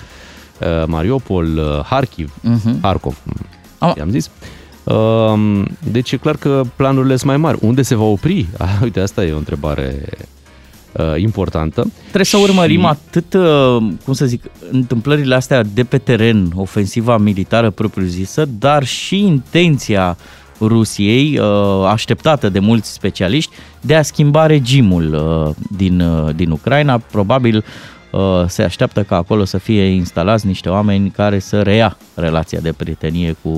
Mariupol, 0.87 1.83
Harkiv, 1.85 2.35
uh-huh. 2.41 2.81
Harkov, 2.81 3.19
i-am 3.97 4.11
zis. 4.11 4.31
Um, 4.85 5.69
deci 5.91 6.13
e 6.13 6.17
clar 6.17 6.37
că 6.37 6.63
planurile 6.77 7.17
sunt 7.17 7.31
mai 7.31 7.37
mari. 7.37 7.59
Unde 7.61 7.83
se 7.83 7.95
va 7.95 8.05
opri? 8.05 8.47
Ah, 8.59 8.79
uite, 8.83 9.01
asta 9.01 9.25
e 9.25 9.33
o 9.33 9.37
întrebare 9.37 10.03
uh, 10.93 11.15
importantă. 11.17 11.91
Trebuie 12.03 12.25
să 12.25 12.37
urmărim 12.37 12.81
și... 12.81 12.87
atât, 12.87 13.35
uh, 13.35 13.77
cum 14.05 14.13
să 14.13 14.27
zic, 14.27 14.43
întâmplările 14.71 15.35
astea 15.35 15.63
de 15.63 15.85
pe 15.85 15.99
teren, 15.99 16.53
ofensiva 16.55 17.17
militară 17.17 17.71
propriu-zisă, 17.71 18.49
dar 18.59 18.85
și 18.85 19.19
intenția 19.19 20.17
Rusiei, 20.61 21.39
uh, 21.39 21.87
așteptată 21.87 22.49
de 22.49 22.59
mulți 22.59 22.93
specialiști, 22.93 23.55
de 23.81 23.95
a 23.95 24.03
schimba 24.03 24.47
regimul 24.47 25.15
uh, 25.15 25.55
din, 25.77 26.01
uh, 26.01 26.35
din 26.35 26.51
Ucraina, 26.51 26.99
probabil 26.99 27.57
uh, 27.57 27.63
se 28.47 28.63
așteaptă 28.63 29.03
ca 29.03 29.17
acolo 29.17 29.45
să 29.45 29.59
fie 29.59 29.83
instalați 29.83 30.47
niște 30.47 30.69
oameni 30.69 31.11
care 31.11 31.39
să 31.39 31.63
reia 31.63 31.97
relația 32.15 32.59
de 32.63 32.73
prietenie 32.73 33.37
cu, 33.43 33.51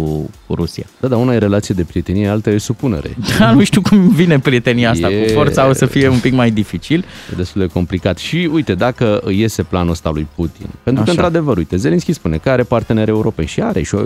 cu 0.46 0.54
Rusia. 0.54 0.84
Da, 1.00 1.08
dar 1.08 1.18
una 1.18 1.34
e 1.34 1.38
relație 1.38 1.74
de 1.74 1.84
prietenie, 1.84 2.28
alta 2.28 2.50
e 2.50 2.58
supunere. 2.58 3.16
Da, 3.38 3.52
nu 3.52 3.64
știu 3.64 3.80
cum 3.80 4.08
vine 4.08 4.38
prietenia 4.38 4.90
asta, 4.90 5.10
e... 5.10 5.22
cu 5.22 5.32
forța 5.32 5.68
o 5.68 5.72
să 5.72 5.86
fie 5.86 6.08
un 6.08 6.18
pic 6.18 6.32
mai 6.32 6.50
dificil. 6.50 7.04
E 7.32 7.36
destul 7.36 7.60
de 7.60 7.66
complicat. 7.66 8.18
Și 8.18 8.48
uite, 8.52 8.74
dacă 8.74 9.22
iese 9.28 9.62
planul 9.62 9.90
ăsta 9.90 10.10
lui 10.10 10.26
Putin, 10.34 10.66
pentru 10.82 11.02
Așa. 11.02 11.04
că 11.04 11.10
într-adevăr, 11.10 11.56
uite, 11.56 11.76
Zelenski 11.76 12.12
spune 12.12 12.36
că 12.36 12.50
are 12.50 12.62
parteneri 12.62 13.10
europeni 13.10 13.48
și 13.48 13.62
are 13.62 13.82
și 13.82 13.94
uh, 13.94 14.02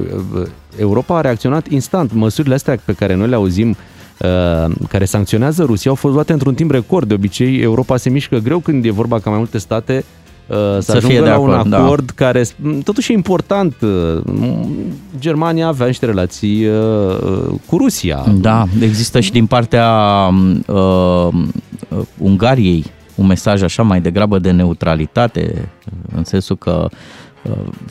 Europa 0.79 1.17
a 1.17 1.21
reacționat 1.21 1.69
instant. 1.69 2.13
Măsurile 2.13 2.55
astea 2.55 2.79
pe 2.85 2.93
care 2.93 3.15
noi 3.15 3.29
le 3.29 3.35
auzim 3.35 3.77
Uh, 4.25 4.73
care 4.89 5.05
sancționează 5.05 5.65
Rusia 5.65 5.91
au 5.91 5.97
fost 5.97 6.15
luate 6.15 6.33
într-un 6.33 6.55
timp 6.55 6.71
record. 6.71 7.09
De 7.09 7.15
obicei, 7.15 7.61
Europa 7.61 7.97
se 7.97 8.11
mișcă 8.11 8.39
greu 8.39 8.59
când 8.59 8.85
e 8.85 8.91
vorba 8.91 9.19
ca 9.19 9.31
mai 9.31 9.39
multe 9.39 9.59
state 9.59 9.97
uh, 9.97 10.21
să, 10.51 10.79
să 10.81 10.97
ajungă 10.97 11.21
la 11.21 11.33
acord, 11.33 11.67
un 11.67 11.73
acord 11.73 12.07
da. 12.07 12.25
care 12.25 12.45
totuși 12.85 13.13
e 13.13 13.15
important. 13.15 13.75
Uh, 13.81 14.21
Germania 15.19 15.67
avea 15.67 15.87
niște 15.87 16.07
relații 16.07 16.67
cu 17.67 17.77
Rusia. 17.77 18.25
Da, 18.41 18.67
există 18.81 19.21
și 19.21 19.33
din 19.33 19.47
partea 19.47 19.91
uh, 20.67 21.29
Ungariei 22.19 22.85
un 23.15 23.27
mesaj 23.27 23.63
așa 23.63 23.83
mai 23.83 24.01
degrabă 24.01 24.39
de 24.39 24.51
neutralitate, 24.51 25.69
în 26.15 26.25
sensul 26.25 26.57
că 26.57 26.89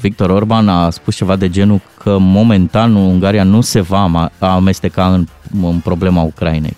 Victor 0.01 0.29
Orban 0.29 0.69
a 0.69 0.89
spus 0.89 1.15
ceva 1.15 1.35
de 1.35 1.49
genul 1.49 1.81
că 1.97 2.17
momentan 2.19 2.95
Ungaria 2.95 3.43
nu 3.43 3.61
se 3.61 3.81
va 3.81 4.29
amesteca 4.39 5.13
în, 5.13 5.27
în 5.61 5.79
problema 5.83 6.21
Ucrainei. 6.21 6.77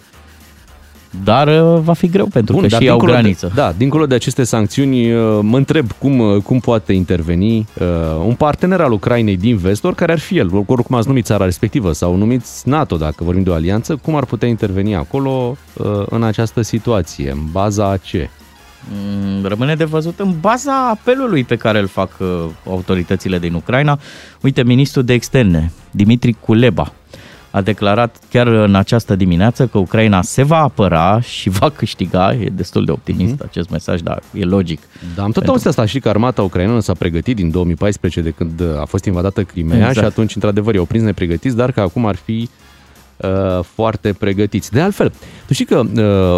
Dar 1.23 1.47
uh, 1.47 1.79
va 1.83 1.93
fi 1.93 2.07
greu 2.07 2.25
pentru 2.25 2.53
Bun, 2.53 2.67
că 2.67 2.67
și 2.67 2.89
au 2.89 2.97
graniță. 2.97 3.45
De, 3.47 3.53
da, 3.55 3.73
dincolo 3.77 4.05
de 4.05 4.15
aceste 4.15 4.43
sancțiuni, 4.43 5.13
uh, 5.13 5.39
mă 5.41 5.57
întreb 5.57 5.91
cum, 5.91 6.19
uh, 6.19 6.41
cum 6.43 6.59
poate 6.59 6.93
interveni 6.93 7.57
uh, 7.57 7.87
un 8.25 8.33
partener 8.33 8.81
al 8.81 8.91
Ucrainei 8.91 9.37
din 9.37 9.57
vest, 9.57 9.83
oricare 9.83 10.11
ar 10.11 10.19
fi 10.19 10.37
el, 10.37 10.49
oricum 10.65 10.95
ați 10.95 11.07
numit 11.07 11.25
țara 11.25 11.43
respectivă 11.43 11.91
sau 11.91 12.15
numiți 12.15 12.69
NATO, 12.69 12.95
dacă 12.95 13.23
vorbim 13.23 13.43
de 13.43 13.49
o 13.49 13.53
alianță, 13.53 13.95
cum 13.95 14.15
ar 14.15 14.25
putea 14.25 14.47
interveni 14.47 14.95
acolo 14.95 15.57
uh, 15.73 15.85
în 16.09 16.23
această 16.23 16.61
situație, 16.61 17.31
în 17.31 17.39
baza 17.51 17.89
a 17.89 17.97
ce? 17.97 18.29
Mm, 18.89 19.45
rămâne 19.45 19.75
de 19.75 19.83
văzut 19.83 20.19
în 20.19 20.33
baza 20.39 20.89
apelului 20.89 21.43
pe 21.43 21.55
care 21.55 21.79
îl 21.79 21.87
fac 21.87 22.09
uh, 22.19 22.27
autoritățile 22.69 23.39
din 23.39 23.53
Ucraina. 23.53 23.99
Uite, 24.41 24.63
ministrul 24.63 25.03
de 25.03 25.13
externe, 25.13 25.71
Dimitri 25.91 26.35
Kuleba, 26.39 26.93
a 27.51 27.61
declarat 27.61 28.19
chiar 28.29 28.47
în 28.47 28.75
această 28.75 29.15
dimineață 29.15 29.67
că 29.67 29.77
Ucraina 29.77 30.21
se 30.21 30.43
va 30.43 30.57
apăra 30.57 31.21
și 31.21 31.49
va 31.49 31.69
câștiga. 31.69 32.33
E 32.33 32.49
destul 32.53 32.85
de 32.85 32.91
optimist 32.91 33.35
mm-hmm. 33.35 33.49
acest 33.49 33.69
mesaj, 33.69 34.01
dar 34.01 34.21
e 34.33 34.43
logic. 34.43 34.79
Da, 35.15 35.23
am 35.23 35.31
tot 35.31 35.47
auzit 35.47 35.67
asta 35.67 35.85
și 35.85 35.99
că 35.99 36.09
armata 36.09 36.41
ucraineană 36.41 36.79
s-a 36.79 36.93
pregătit 36.93 37.35
din 37.35 37.51
2014 37.51 38.21
de 38.21 38.29
când 38.29 38.61
a 38.79 38.85
fost 38.85 39.05
invadată 39.05 39.43
Crimea 39.43 39.77
exact. 39.77 39.97
și 39.97 40.03
atunci, 40.03 40.35
într-adevăr, 40.35 40.73
i-au 40.73 40.85
prins 40.85 41.03
nepregătiți, 41.03 41.55
dar 41.55 41.71
că 41.71 41.81
acum 41.81 42.05
ar 42.05 42.15
fi 42.15 42.49
Uh, 43.21 43.63
foarte 43.63 44.13
pregătiți. 44.13 44.71
De 44.71 44.79
altfel, 44.79 45.13
tu 45.47 45.53
știi 45.53 45.65
că 45.65 45.81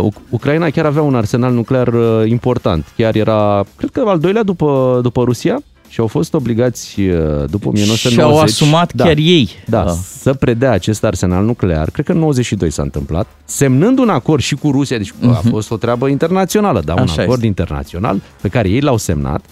uh, 0.03 0.13
Ucraina 0.29 0.69
chiar 0.69 0.85
avea 0.85 1.01
un 1.01 1.15
arsenal 1.15 1.53
nuclear 1.53 1.87
uh, 1.87 2.21
important. 2.25 2.93
Chiar 2.97 3.15
era, 3.15 3.65
cred 3.75 3.89
că 3.89 4.03
al 4.05 4.19
doilea 4.19 4.43
după, 4.43 4.99
după 5.03 5.23
Rusia 5.23 5.59
și 5.93 5.99
au 5.99 6.07
fost 6.07 6.33
obligați 6.33 6.99
uh, 6.99 7.15
după 7.49 7.67
1990. 7.67 8.11
Și 8.11 8.21
au 8.21 8.39
asumat 8.39 8.93
da, 8.93 9.03
chiar 9.03 9.17
ei. 9.17 9.49
Da, 9.65 9.83
da, 9.83 9.91
să 9.91 10.33
predea 10.33 10.71
acest 10.71 11.03
arsenal 11.03 11.45
nuclear. 11.45 11.89
Cred 11.89 12.05
că 12.05 12.11
în 12.11 12.17
92 12.17 12.69
s-a 12.69 12.81
întâmplat. 12.81 13.27
Semnând 13.45 13.99
un 13.99 14.09
acord 14.09 14.41
și 14.41 14.55
cu 14.55 14.71
Rusia, 14.71 14.97
deci 14.97 15.11
uh-huh. 15.11 15.35
a 15.35 15.39
mhm. 15.43 15.49
fost 15.49 15.71
o 15.71 15.77
treabă 15.77 16.07
internațională, 16.07 16.81
da, 16.85 16.93
un 16.93 16.99
Așa 16.99 17.21
acord 17.21 17.31
este. 17.31 17.45
internațional 17.45 18.21
pe 18.41 18.47
care 18.47 18.69
ei 18.69 18.79
l-au 18.79 18.97
semnat. 18.97 19.45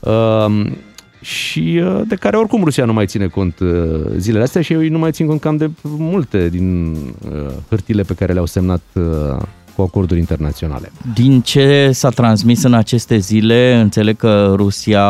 Uh, 0.00 0.66
și 1.20 1.80
uh, 1.84 2.00
de 2.08 2.14
care 2.14 2.36
oricum 2.36 2.64
Rusia 2.64 2.84
nu 2.84 2.92
mai 2.92 3.06
ține 3.06 3.26
cont 3.26 3.58
uh, 3.58 3.68
zilele 4.16 4.42
astea 4.42 4.62
și 4.62 4.72
ei 4.72 4.88
nu 4.88 4.98
mai 4.98 5.12
țin 5.12 5.26
cont 5.26 5.40
cam 5.40 5.56
de 5.56 5.70
multe 5.82 6.48
din 6.48 6.92
uh, 6.92 7.52
hârtile 7.68 8.02
pe 8.02 8.14
care 8.14 8.32
le-au 8.32 8.46
semnat 8.46 8.82
cu 9.74 9.82
acorduri 9.82 10.18
internaționale. 10.18 10.92
Din 11.14 11.40
ce 11.40 11.90
s-a 11.92 12.08
transmis 12.08 12.62
în 12.62 12.74
aceste 12.74 13.16
zile, 13.16 13.74
înțeleg 13.74 14.16
că 14.16 14.52
Rusia 14.56 15.04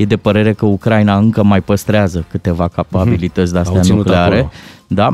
e 0.00 0.04
de 0.04 0.16
părere 0.16 0.52
că 0.52 0.66
Ucraina 0.66 1.16
încă 1.16 1.42
mai 1.42 1.60
păstrează 1.60 2.24
câteva 2.30 2.68
capabilități 2.68 3.50
mm-hmm. 3.50 3.52
de-astea 3.52 3.94
nucleare. 3.94 4.36
Acolo. 4.36 4.50
Da. 4.86 5.08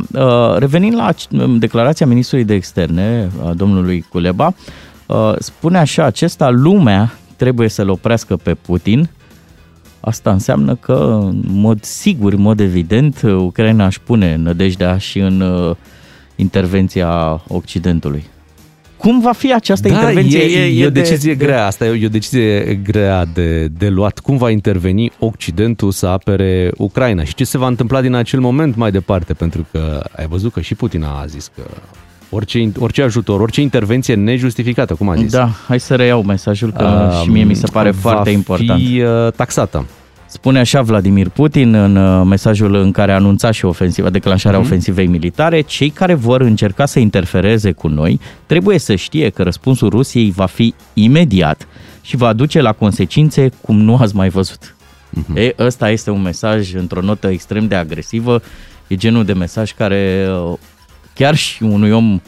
Revenind 0.58 0.94
la 0.94 1.10
declarația 1.58 2.06
ministrului 2.06 2.44
de 2.44 2.54
externe, 2.54 3.30
a 3.46 3.52
domnului 3.52 4.04
Culeba, 4.08 4.54
spune 5.38 5.78
așa, 5.78 6.04
acesta 6.04 6.50
lumea 6.50 7.14
trebuie 7.36 7.68
să-l 7.68 7.88
oprească 7.88 8.36
pe 8.36 8.54
Putin, 8.54 9.08
Asta 10.00 10.32
înseamnă 10.32 10.74
că, 10.74 11.18
în 11.22 11.42
mod 11.46 11.82
sigur, 11.82 12.32
în 12.32 12.40
mod 12.40 12.60
evident, 12.60 13.22
Ucraina 13.22 13.86
își 13.86 14.00
pune 14.00 14.36
nădejdea 14.36 14.98
și 14.98 15.18
în 15.18 15.40
uh, 15.40 15.76
intervenția 16.36 17.42
Occidentului. 17.48 18.24
Cum 18.96 19.20
va 19.20 19.32
fi 19.32 19.52
această 19.54 19.88
da, 19.88 19.94
intervenție? 19.94 20.38
E, 20.38 20.64
e, 20.64 20.82
e 20.82 20.86
o 20.86 20.90
decizie 20.90 21.34
de, 21.34 21.44
grea, 21.44 21.66
asta 21.66 21.86
e 21.86 22.04
o 22.04 22.08
decizie 22.08 22.74
grea 22.74 23.24
de, 23.24 23.66
de 23.66 23.88
luat. 23.88 24.18
Cum 24.18 24.36
va 24.36 24.50
interveni 24.50 25.12
Occidentul 25.18 25.90
să 25.90 26.06
apere 26.06 26.70
Ucraina 26.76 27.24
și 27.24 27.34
ce 27.34 27.44
se 27.44 27.58
va 27.58 27.66
întâmpla 27.66 28.00
din 28.00 28.14
acel 28.14 28.40
moment 28.40 28.76
mai 28.76 28.90
departe? 28.90 29.32
Pentru 29.32 29.66
că 29.72 30.02
ai 30.16 30.26
văzut 30.26 30.52
că 30.52 30.60
și 30.60 30.74
Putin 30.74 31.02
a 31.02 31.24
zis 31.26 31.50
că 31.54 31.62
orice, 32.30 32.72
orice 32.78 33.02
ajutor, 33.02 33.40
orice 33.40 33.60
intervenție 33.60 34.14
nejustificată, 34.14 34.94
cum 34.94 35.08
a 35.08 35.14
zis. 35.14 35.32
Da, 35.32 35.48
hai 35.66 35.80
să 35.80 35.94
reiau 35.94 36.22
mesajul, 36.22 36.72
că 36.72 37.10
uh, 37.12 37.22
și 37.22 37.30
mie 37.30 37.44
mi 37.44 37.54
se 37.54 37.66
pare 37.72 37.90
foarte 37.90 38.30
important. 38.30 38.80
fi 38.80 39.00
uh, 39.00 39.32
taxată. 39.32 39.84
Spune 40.36 40.58
așa 40.58 40.82
Vladimir 40.82 41.28
Putin 41.28 41.74
în 41.74 41.96
uh, 41.96 42.22
mesajul 42.26 42.74
în 42.74 42.90
care 42.92 43.12
a 43.12 43.14
anunțat 43.14 43.54
și 43.54 43.64
ofensiva, 43.64 44.10
declanșarea 44.10 44.58
mm-hmm. 44.58 44.62
ofensivei 44.62 45.06
militare, 45.06 45.60
cei 45.60 45.90
care 45.90 46.14
vor 46.14 46.40
încerca 46.40 46.86
să 46.86 46.98
interfereze 46.98 47.72
cu 47.72 47.88
noi 47.88 48.20
trebuie 48.46 48.78
să 48.78 48.94
știe 48.94 49.30
că 49.30 49.42
răspunsul 49.42 49.88
Rusiei 49.88 50.30
va 50.30 50.46
fi 50.46 50.74
imediat 50.94 51.68
și 52.02 52.16
va 52.16 52.32
duce 52.32 52.60
la 52.60 52.72
consecințe 52.72 53.50
cum 53.60 53.80
nu 53.80 53.96
ați 53.96 54.16
mai 54.16 54.28
văzut. 54.28 54.76
Mm-hmm. 55.10 55.36
E, 55.36 55.54
ăsta 55.58 55.90
este 55.90 56.10
un 56.10 56.22
mesaj 56.22 56.74
într-o 56.74 57.00
notă 57.00 57.26
extrem 57.26 57.66
de 57.66 57.74
agresivă, 57.74 58.42
e 58.86 58.96
genul 58.96 59.24
de 59.24 59.32
mesaj 59.32 59.72
care 59.72 60.26
uh, 60.30 60.58
chiar 61.14 61.34
și 61.34 61.62
unui 61.62 61.90
om 61.90 62.20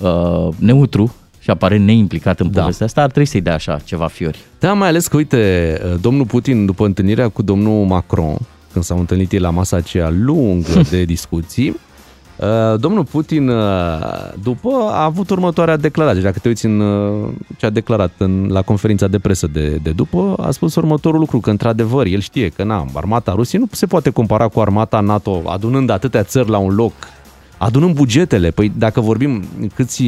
uh, 0.00 0.48
neutru 0.58 1.14
și 1.44 1.50
aparent 1.50 1.84
neimplicat 1.84 2.40
în 2.40 2.50
da. 2.50 2.60
povestea 2.60 2.86
asta, 2.86 3.02
ar 3.02 3.10
trebui 3.10 3.28
să-i 3.28 3.40
dea 3.40 3.54
așa 3.54 3.78
ceva 3.84 4.06
fiori. 4.06 4.38
Da, 4.58 4.72
mai 4.72 4.88
ales 4.88 5.06
că, 5.06 5.16
uite, 5.16 5.80
uh, 5.84 5.94
domnul 6.00 6.26
Putin, 6.26 6.66
după 6.66 6.84
întâlnirea 6.84 7.28
cu 7.28 7.42
domnul 7.42 7.84
Macron, 7.84 8.36
când 8.72 8.84
s-au 8.84 8.98
întâlnit 8.98 9.32
ei 9.32 9.38
la 9.38 9.50
masa 9.50 9.76
aceea 9.76 10.10
lungă 10.10 10.80
de 10.90 11.04
discuții, 11.04 11.68
uh, 11.68 12.80
domnul 12.80 13.04
Putin, 13.04 13.48
uh, 13.48 13.62
după, 14.42 14.70
a 14.90 15.04
avut 15.04 15.30
următoarea 15.30 15.76
declarație. 15.76 16.22
Dacă 16.22 16.38
te 16.38 16.48
uiți 16.48 16.66
în 16.66 16.82
ce 17.56 17.66
a 17.66 17.70
declarat 17.70 18.12
în, 18.18 18.48
la 18.50 18.62
conferința 18.62 19.06
de 19.06 19.18
presă 19.18 19.46
de, 19.46 19.78
de 19.82 19.90
după, 19.90 20.34
a 20.40 20.50
spus 20.50 20.74
următorul 20.74 21.18
lucru, 21.18 21.40
că 21.40 21.50
într-adevăr 21.50 22.06
el 22.06 22.20
știe 22.20 22.48
că 22.48 22.64
na, 22.64 22.86
armata 22.94 23.32
Rusiei 23.32 23.60
nu 23.60 23.68
se 23.70 23.86
poate 23.86 24.10
compara 24.10 24.48
cu 24.48 24.60
armata 24.60 25.00
NATO 25.00 25.42
adunând 25.46 25.90
atâtea 25.90 26.22
țări 26.22 26.50
la 26.50 26.58
un 26.58 26.74
loc 26.74 26.92
adunăm 27.58 27.92
bugetele. 27.92 28.50
Păi 28.50 28.72
dacă 28.76 29.00
vorbim 29.00 29.44
câți, 29.74 30.04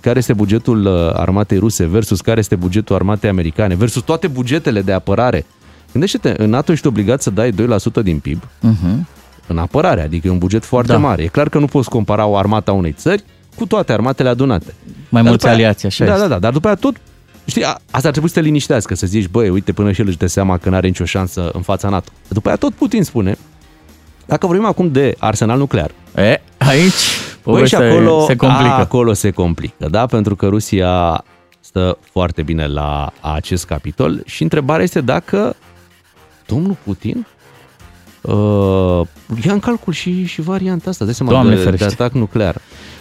care 0.00 0.18
este 0.18 0.32
bugetul 0.32 0.86
armatei 1.14 1.58
ruse 1.58 1.86
versus 1.86 2.20
care 2.20 2.38
este 2.38 2.56
bugetul 2.56 2.94
armatei 2.94 3.30
americane 3.30 3.74
versus 3.74 4.02
toate 4.02 4.26
bugetele 4.26 4.82
de 4.82 4.92
apărare. 4.92 5.46
Gândește-te, 5.92 6.34
în 6.42 6.50
NATO 6.50 6.72
ești 6.72 6.86
obligat 6.86 7.22
să 7.22 7.30
dai 7.30 7.52
2% 7.52 7.54
din 8.02 8.18
PIB 8.18 8.42
uh-huh. 8.42 9.06
în 9.46 9.58
apărare, 9.58 10.02
adică 10.02 10.26
e 10.26 10.30
un 10.30 10.38
buget 10.38 10.64
foarte 10.64 10.92
da. 10.92 10.98
mare. 10.98 11.22
E 11.22 11.26
clar 11.26 11.48
că 11.48 11.58
nu 11.58 11.66
poți 11.66 11.88
compara 11.88 12.26
o 12.26 12.36
armată 12.36 12.70
a 12.70 12.74
unei 12.74 12.92
țări 12.92 13.24
cu 13.56 13.66
toate 13.66 13.92
armatele 13.92 14.28
adunate. 14.28 14.74
Mai 15.08 15.22
dar 15.22 15.30
mulți 15.30 15.46
aliați, 15.46 15.86
așa 15.86 16.04
Da, 16.04 16.12
este. 16.12 16.22
da, 16.22 16.28
da, 16.28 16.38
dar 16.38 16.52
după 16.52 16.66
aia 16.66 16.76
tot 16.76 16.96
Știi, 17.48 17.62
asta 17.64 18.06
ar 18.06 18.10
trebui 18.10 18.28
să 18.28 18.34
te 18.34 18.40
liniștească, 18.40 18.94
să 18.94 19.06
zici, 19.06 19.28
băi, 19.28 19.48
uite, 19.48 19.72
până 19.72 19.92
și 19.92 20.00
el 20.00 20.06
își 20.06 20.16
dă 20.16 20.26
seama 20.26 20.58
că 20.58 20.68
nu 20.68 20.76
are 20.76 20.86
nicio 20.86 21.04
șansă 21.04 21.50
în 21.52 21.62
fața 21.62 21.88
NATO. 21.88 22.10
După 22.28 22.48
aia 22.48 22.56
tot 22.56 22.72
Putin 22.72 23.02
spune, 23.02 23.38
dacă 24.26 24.46
vorbim 24.46 24.64
acum 24.64 24.92
de 24.92 25.14
arsenal 25.18 25.58
nuclear. 25.58 25.90
E, 26.16 26.42
aici 26.58 26.92
păi 27.42 27.66
și 27.66 27.74
acolo, 27.74 28.24
se 28.26 28.36
complică. 28.36 28.70
A, 28.70 28.78
acolo 28.78 29.12
se 29.12 29.30
complică, 29.30 29.88
da? 29.90 30.06
Pentru 30.06 30.36
că 30.36 30.46
Rusia 30.46 31.24
stă 31.60 31.98
foarte 32.12 32.42
bine 32.42 32.66
la 32.66 33.12
acest 33.20 33.66
capitol 33.66 34.22
și 34.24 34.42
întrebarea 34.42 34.84
este 34.84 35.00
dacă 35.00 35.56
domnul 36.46 36.76
Putin 36.84 37.26
uh, 38.20 39.00
ia 39.44 39.52
în 39.52 39.60
calcul 39.60 39.92
și, 39.92 40.24
și 40.24 40.40
varianta 40.40 40.90
asta, 40.90 41.04
de 41.04 41.12
seama, 41.12 41.44
de, 41.48 41.70
de 41.70 41.84
atac 41.84 42.12
nuclear. 42.12 42.56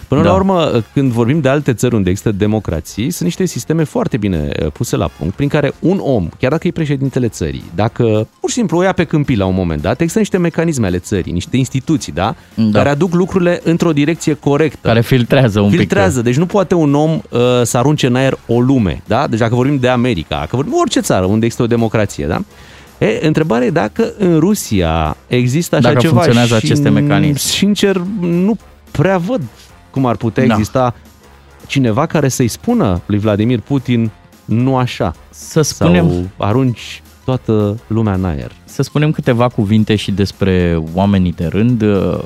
Până 0.07 0.21
Da. 0.21 0.29
la 0.29 0.35
urmă, 0.35 0.83
când 0.93 1.11
vorbim 1.11 1.39
de 1.39 1.49
alte 1.49 1.73
țări 1.73 1.95
unde 1.95 2.09
există 2.09 2.31
democrații, 2.31 3.11
sunt 3.11 3.23
niște 3.23 3.45
sisteme 3.45 3.83
foarte 3.83 4.17
bine 4.17 4.49
uh, 4.61 4.71
puse 4.71 4.95
la 4.95 5.07
punct, 5.17 5.35
prin 5.35 5.47
care 5.47 5.73
un 5.79 5.99
om, 6.01 6.29
chiar 6.39 6.51
dacă 6.51 6.67
e 6.67 6.71
președintele 6.71 7.27
țării, 7.27 7.63
dacă 7.75 8.27
pur 8.39 8.49
și 8.49 8.55
simplu 8.55 8.77
o 8.77 8.83
ia 8.83 8.91
pe 8.91 9.03
câmpii 9.03 9.35
la 9.35 9.45
un 9.45 9.55
moment 9.55 9.81
dat, 9.81 9.99
există 9.99 10.19
niște 10.19 10.37
mecanisme 10.37 10.87
ale 10.87 10.97
țării, 10.97 11.31
niște 11.31 11.57
instituții, 11.57 12.11
da? 12.11 12.35
Da. 12.53 12.77
Care 12.77 12.89
aduc 12.89 13.13
lucrurile 13.13 13.61
într-o 13.63 13.91
direcție 13.91 14.33
corectă. 14.33 14.87
Care 14.87 15.01
filtrează 15.01 15.59
un 15.59 15.69
Filtrează, 15.69 16.21
deci 16.21 16.37
nu 16.37 16.45
poate 16.45 16.75
un 16.75 16.93
om 16.93 17.11
uh, 17.11 17.39
să 17.63 17.77
arunce 17.77 18.07
în 18.07 18.15
aer 18.15 18.37
o 18.47 18.59
lume, 18.59 19.01
da? 19.07 19.27
Deci 19.27 19.39
dacă 19.39 19.55
vorbim 19.55 19.77
de 19.77 19.87
America, 19.87 20.35
dacă 20.39 20.55
vorbim 20.55 20.73
orice 20.79 20.99
țară 20.99 21.25
unde 21.25 21.45
există 21.45 21.63
o 21.63 21.67
democrație, 21.67 22.25
da? 22.25 22.41
E, 22.97 23.19
întrebarea 23.21 23.67
e 23.67 23.69
dacă 23.69 24.13
în 24.17 24.39
Rusia 24.39 25.17
există 25.27 25.75
așa 25.75 25.87
Dacă 25.87 25.99
ceva 25.99 26.13
funcționează 26.13 26.57
și, 26.57 26.65
aceste 26.65 26.89
mecanisme. 26.89 27.37
Sincer, 27.37 28.01
nu 28.19 28.57
prea 28.91 29.17
văd 29.17 29.41
cum 29.95 30.05
ar 30.05 30.15
putea 30.15 30.45
Da. 30.45 30.53
exista 30.53 30.95
cineva 31.67 32.05
care 32.05 32.27
să-i 32.27 32.47
spună 32.47 33.01
lui 33.05 33.17
Vladimir 33.17 33.59
Putin 33.59 34.11
nu 34.45 34.77
așa, 34.77 35.09
pic. 35.09 35.19
Să 35.29 35.61
spunem, 35.61 36.09
sau 36.09 36.29
arunci 36.37 37.01
toată 37.25 37.79
lumea 37.87 38.13
în 38.13 38.25
aer. 38.25 38.51
să 38.65 38.81
spunem 38.83 39.11
câteva 39.11 39.47
cuvinte 39.47 39.95
și 39.95 40.11
despre 40.11 40.81
oamenii 40.93 41.31
de 41.31 41.45
rând. 41.45 41.81
Uh, 41.81 42.19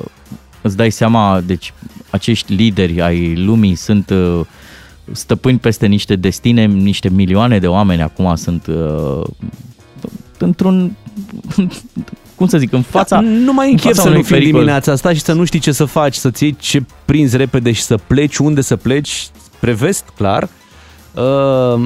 Îți 0.62 0.76
dai 0.76 0.90
seama, 0.90 1.40
deci 1.40 1.72
acești 2.10 2.52
lideri 2.52 3.00
ai 3.00 3.34
lumii 3.36 3.74
sunt 3.74 4.10
uh, 4.10 4.40
stăpâni 5.12 5.58
peste 5.58 5.86
niște 5.86 6.16
destine, 6.16 6.66
niște 6.66 7.08
milioane 7.08 7.58
de 7.58 7.66
oameni 7.66 8.02
acum 8.02 8.34
sunt 8.34 8.66
uh, 8.66 9.22
într-un 10.38 10.96
cum 12.40 12.48
să 12.48 12.58
zic, 12.58 12.72
în 12.72 12.82
fața 12.82 13.16
da, 13.16 13.20
nu 13.20 13.52
mai 13.52 13.66
în 13.66 13.72
închep 13.72 13.86
fața 13.86 14.02
să 14.02 14.08
nu 14.08 14.12
unui 14.12 14.24
fii 14.24 14.34
pericol. 14.34 14.52
dimineața 14.58 14.92
asta 14.92 15.12
și 15.12 15.20
să 15.20 15.32
nu 15.32 15.44
știi 15.44 15.58
ce 15.58 15.72
să 15.72 15.84
faci, 15.84 16.14
să-ți 16.14 16.42
iei 16.42 16.56
ce 16.58 16.82
prinzi 17.04 17.36
repede 17.36 17.72
și 17.72 17.82
să 17.82 17.98
pleci, 18.06 18.36
unde 18.36 18.60
să 18.60 18.76
pleci, 18.76 19.28
spre 19.54 19.72
vest, 19.72 20.04
clar. 20.16 20.48
Uh, 21.14 21.80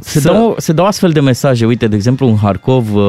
Se, 0.00 0.20
dau, 0.20 0.54
se 0.58 0.72
dau 0.72 0.86
astfel 0.86 1.10
de 1.10 1.20
mesaje. 1.20 1.66
Uite, 1.66 1.86
de 1.86 1.96
exemplu, 1.96 2.26
în 2.26 2.36
Harkov, 2.36 2.94
uh, 2.94 3.02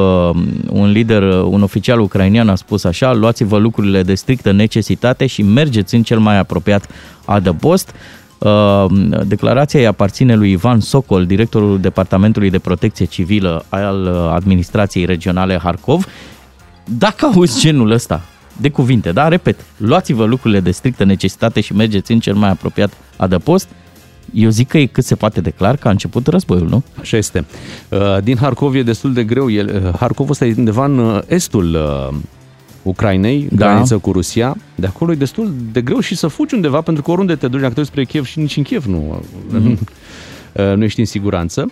un 0.70 0.92
lider, 0.92 1.24
uh, 1.24 1.44
un 1.50 1.62
oficial 1.62 2.00
ucrainian 2.00 2.50
a 2.50 2.56
spus 2.56 2.84
așa, 2.84 3.14
luați-vă 3.14 3.58
lucrurile 3.58 4.04
de 4.04 4.14
strictă 4.14 4.52
necesitate 4.52 5.26
și 5.26 5.42
mergeți 5.42 5.96
în 5.96 6.04
cel 6.04 6.20
mai 6.20 6.38
apropiat 6.38 6.88
adăpost. 7.26 7.94
Uh, 8.38 8.86
Declarația 9.26 9.80
îi 9.80 9.88
aparține 9.88 10.36
lui 10.36 10.52
Ivan 10.52 10.80
Sokol, 10.80 11.26
directorul 11.26 11.80
Departamentului 11.80 12.50
de 12.50 12.60
Protecție 12.60 13.06
Civilă 13.06 13.66
al 13.70 14.02
uh, 14.02 14.32
Administrației 14.34 15.06
Regionale 15.06 15.60
Harkov. 15.64 16.06
Dacă 16.86 17.26
auzi 17.26 17.60
genul 17.60 17.92
ăsta 17.92 18.22
de 18.58 18.70
cuvinte, 18.70 19.12
da, 19.12 19.28
repet, 19.28 19.60
luați-vă 19.78 20.26
lucrurile 20.26 20.60
de 20.60 20.72
strictă 20.72 21.04
necesitate 21.04 21.62
și 21.62 21.74
mergeți 21.74 22.12
în 22.12 22.20
cel 22.20 22.34
mai 22.36 22.50
apropiat 22.50 22.94
adăpost, 23.18 23.68
eu 24.34 24.50
zic 24.50 24.68
că 24.68 24.78
e 24.78 24.86
cât 24.86 25.04
se 25.04 25.16
poate 25.16 25.42
de 25.42 25.50
clar 25.50 25.76
că 25.78 25.88
a 25.88 25.92
început 25.92 26.28
războiul, 26.28 26.68
nu? 26.68 26.84
Așa 27.00 27.18
este. 27.18 27.46
Uh, 27.90 28.00
Din 28.24 28.38
Harkov 28.38 28.76
e 28.76 28.84
destul 28.84 29.14
de 29.14 29.24
greu. 29.24 29.50
El, 29.50 29.82
uh, 29.86 29.94
Harkovul 30.00 30.32
ăsta 30.32 30.46
e 30.46 30.54
undeva 30.58 30.86
în 30.86 30.98
uh, 30.98 31.20
estul 31.28 31.74
uh, 32.12 32.16
Ucrainei, 32.84 33.48
Da. 33.52 33.56
graniță 33.66 33.98
cu 33.98 34.12
Rusia. 34.12 34.56
De 34.76 34.88
acolo 34.88 35.12
e 35.12 35.16
destul 35.16 35.54
de 35.72 35.82
greu 35.82 36.00
și 36.00 36.16
să 36.16 36.28
fugi 36.28 36.56
undeva, 36.56 36.82
pentru 36.82 37.04
că 37.04 37.12
oriunde 37.12 37.36
te 37.36 37.48
duci, 37.48 37.60
dacă 37.62 37.74
te 37.74 37.80
duci 37.80 37.90
spre 37.90 38.06
Kiev 38.06 38.26
și 38.26 38.40
nici 38.40 38.58
în 38.58 38.64
Kiev 38.64 38.86
nu, 38.86 39.22
Mhm. 39.52 39.68
uh, 40.54 40.74
nu 40.76 40.84
ești 40.84 41.00
în 41.00 41.06
siguranță. 41.06 41.72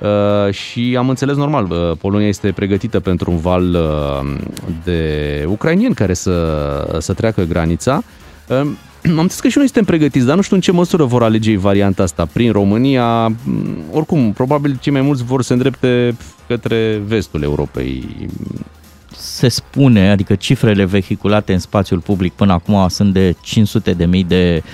Uh, 0.00 0.52
și 0.52 0.94
am 0.98 1.08
înțeles 1.08 1.36
normal, 1.36 1.70
uh, 1.70 1.96
Polonia 2.00 2.28
este 2.28 2.52
pregătită 2.52 3.00
pentru 3.00 3.30
un 3.30 3.38
val 3.38 3.74
uh, 3.74 4.36
de 4.84 5.44
ucrainieni 5.48 5.94
care 5.94 6.14
să, 6.14 6.96
să 6.98 7.12
treacă 7.12 7.42
granița. 7.42 8.02
Uh, 8.48 8.56
am 8.56 9.18
înțeles 9.18 9.40
că 9.40 9.48
și 9.48 9.56
noi 9.56 9.66
suntem 9.66 9.84
pregătiți, 9.84 10.26
dar 10.26 10.36
nu 10.36 10.42
știu 10.42 10.56
în 10.56 10.62
ce 10.62 10.72
măsură 10.72 11.04
vor 11.04 11.22
alege 11.22 11.50
ei 11.50 11.56
varianta 11.56 12.02
asta. 12.02 12.28
Prin 12.32 12.52
România, 12.52 13.26
m, 13.26 13.34
oricum, 13.92 14.32
probabil 14.32 14.78
cei 14.80 14.92
mai 14.92 15.02
mulți 15.02 15.24
vor 15.24 15.42
să 15.42 15.52
îndrepte 15.52 16.16
către 16.46 17.02
vestul 17.06 17.42
Europei. 17.42 18.28
Se 19.16 19.48
spune, 19.48 20.10
adică 20.10 20.34
cifrele 20.34 20.84
vehiculate 20.84 21.52
în 21.52 21.58
spațiul 21.58 21.98
public 21.98 22.32
până 22.32 22.52
acum 22.52 22.88
sunt 22.88 23.12
de 23.12 23.34
500 23.42 23.92
de 23.92 24.04
mii 24.04 24.24
de 24.24 24.62
uh, 24.64 24.70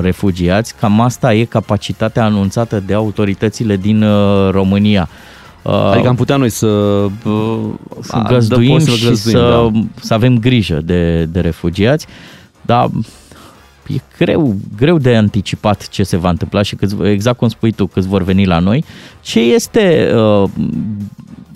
refugiați. 0.00 0.74
Cam 0.76 1.00
asta 1.00 1.34
e 1.34 1.44
capacitatea 1.44 2.24
anunțată 2.24 2.82
de 2.86 2.94
autoritățile 2.94 3.76
din 3.76 4.02
uh, 4.02 4.50
România. 4.50 5.08
Uh, 5.62 5.72
Adică 5.72 6.08
am 6.08 6.14
putea 6.14 6.36
noi 6.36 6.48
să, 6.48 6.66
uh, 6.66 7.10
să 8.00 8.16
a- 8.16 8.22
găzduim 8.28 8.78
să 8.78 8.90
și 8.90 9.04
găzduim, 9.08 9.36
să, 9.36 9.68
da. 9.72 9.80
să 10.00 10.14
avem 10.14 10.38
grijă 10.38 10.80
de, 10.80 11.24
de 11.24 11.40
refugiați, 11.40 12.06
dar 12.62 12.90
e 13.86 14.00
greu, 14.18 14.56
greu 14.76 14.98
de 14.98 15.16
anticipat 15.16 15.88
ce 15.88 16.02
se 16.02 16.16
va 16.16 16.28
întâmpla 16.28 16.62
și 16.62 16.74
câți, 16.74 16.96
exact 17.02 17.38
cum 17.38 17.48
spui 17.48 17.72
tu, 17.72 17.86
câți 17.86 18.08
vor 18.08 18.22
veni 18.22 18.46
la 18.46 18.58
noi. 18.58 18.84
Ce 19.20 19.40
este, 19.40 20.12
uh, 20.14 20.48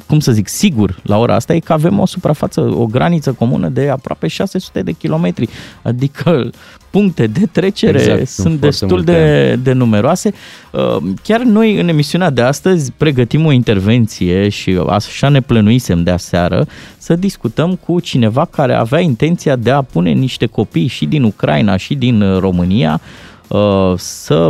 cum 0.06 0.20
să 0.20 0.32
zic, 0.32 0.48
sigur 0.48 0.98
la 1.02 1.18
ora 1.18 1.34
asta 1.34 1.54
e 1.54 1.58
că 1.58 1.72
avem 1.72 1.98
o 1.98 2.06
suprafață, 2.06 2.60
o 2.60 2.86
graniță 2.86 3.32
comună 3.32 3.68
de 3.68 3.88
aproape 3.88 4.26
600 4.26 4.82
de 4.82 4.92
kilometri, 4.92 5.48
adică 5.82 6.50
puncte 6.90 7.26
de 7.26 7.46
trecere 7.52 7.98
Exact, 7.98 8.16
sunt 8.16 8.28
sunt 8.28 8.44
foarte 8.46 8.66
destul 8.66 8.88
multe. 8.88 9.12
de, 9.12 9.54
de 9.62 9.72
numeroase. 9.72 10.32
Uh, 10.72 10.96
Chiar 11.22 11.40
noi 11.40 11.80
în 11.80 11.88
emisiunea 11.88 12.30
de 12.30 12.42
astăzi 12.42 12.92
pregătim 12.96 13.44
o 13.44 13.52
intervenție 13.52 14.48
și 14.48 14.78
așa 14.88 15.28
ne 15.28 15.40
plănuisem 15.40 16.02
de 16.02 16.10
aseară 16.10 16.66
să 16.98 17.16
discutăm 17.16 17.74
cu 17.74 18.00
cineva 18.00 18.44
care 18.44 18.74
avea 18.74 19.00
intenția 19.00 19.56
de 19.56 19.70
a 19.70 19.82
pune 19.82 20.10
niște 20.12 20.46
copii 20.46 20.86
și 20.86 21.06
din 21.06 21.22
Ucraina 21.22 21.76
și 21.76 21.94
din 21.94 22.20
uh, 22.20 22.38
România 22.38 23.00
uh, 23.48 23.92
să 23.96 24.48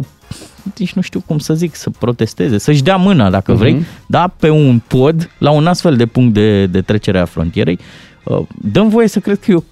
nici 0.79 0.93
nu 0.93 1.03
știu 1.03 1.23
cum 1.27 1.39
să 1.39 1.55
zic, 1.55 1.75
să 1.75 1.91
protesteze, 1.99 2.59
să-și 2.59 2.83
dea 2.83 2.97
mâna, 2.97 3.31
dacă 3.31 3.51
Mhm. 3.53 3.61
vrei, 3.61 3.85
da, 4.07 4.33
pe 4.39 4.51
un 4.51 4.81
pod, 4.87 5.31
la 5.39 5.51
un 5.51 5.67
astfel 5.67 5.97
de 5.97 6.07
punct 6.07 6.35
de, 6.35 6.67
de 6.67 6.81
trecere 6.81 7.19
a 7.19 7.25
frontierei. 7.25 7.79
Uh, 8.25 8.39
Dăm 8.73 8.89
voie 8.89 9.09
să 9.09 9.19
cred 9.21 9.39
că 9.39 9.51
eu 9.51 9.65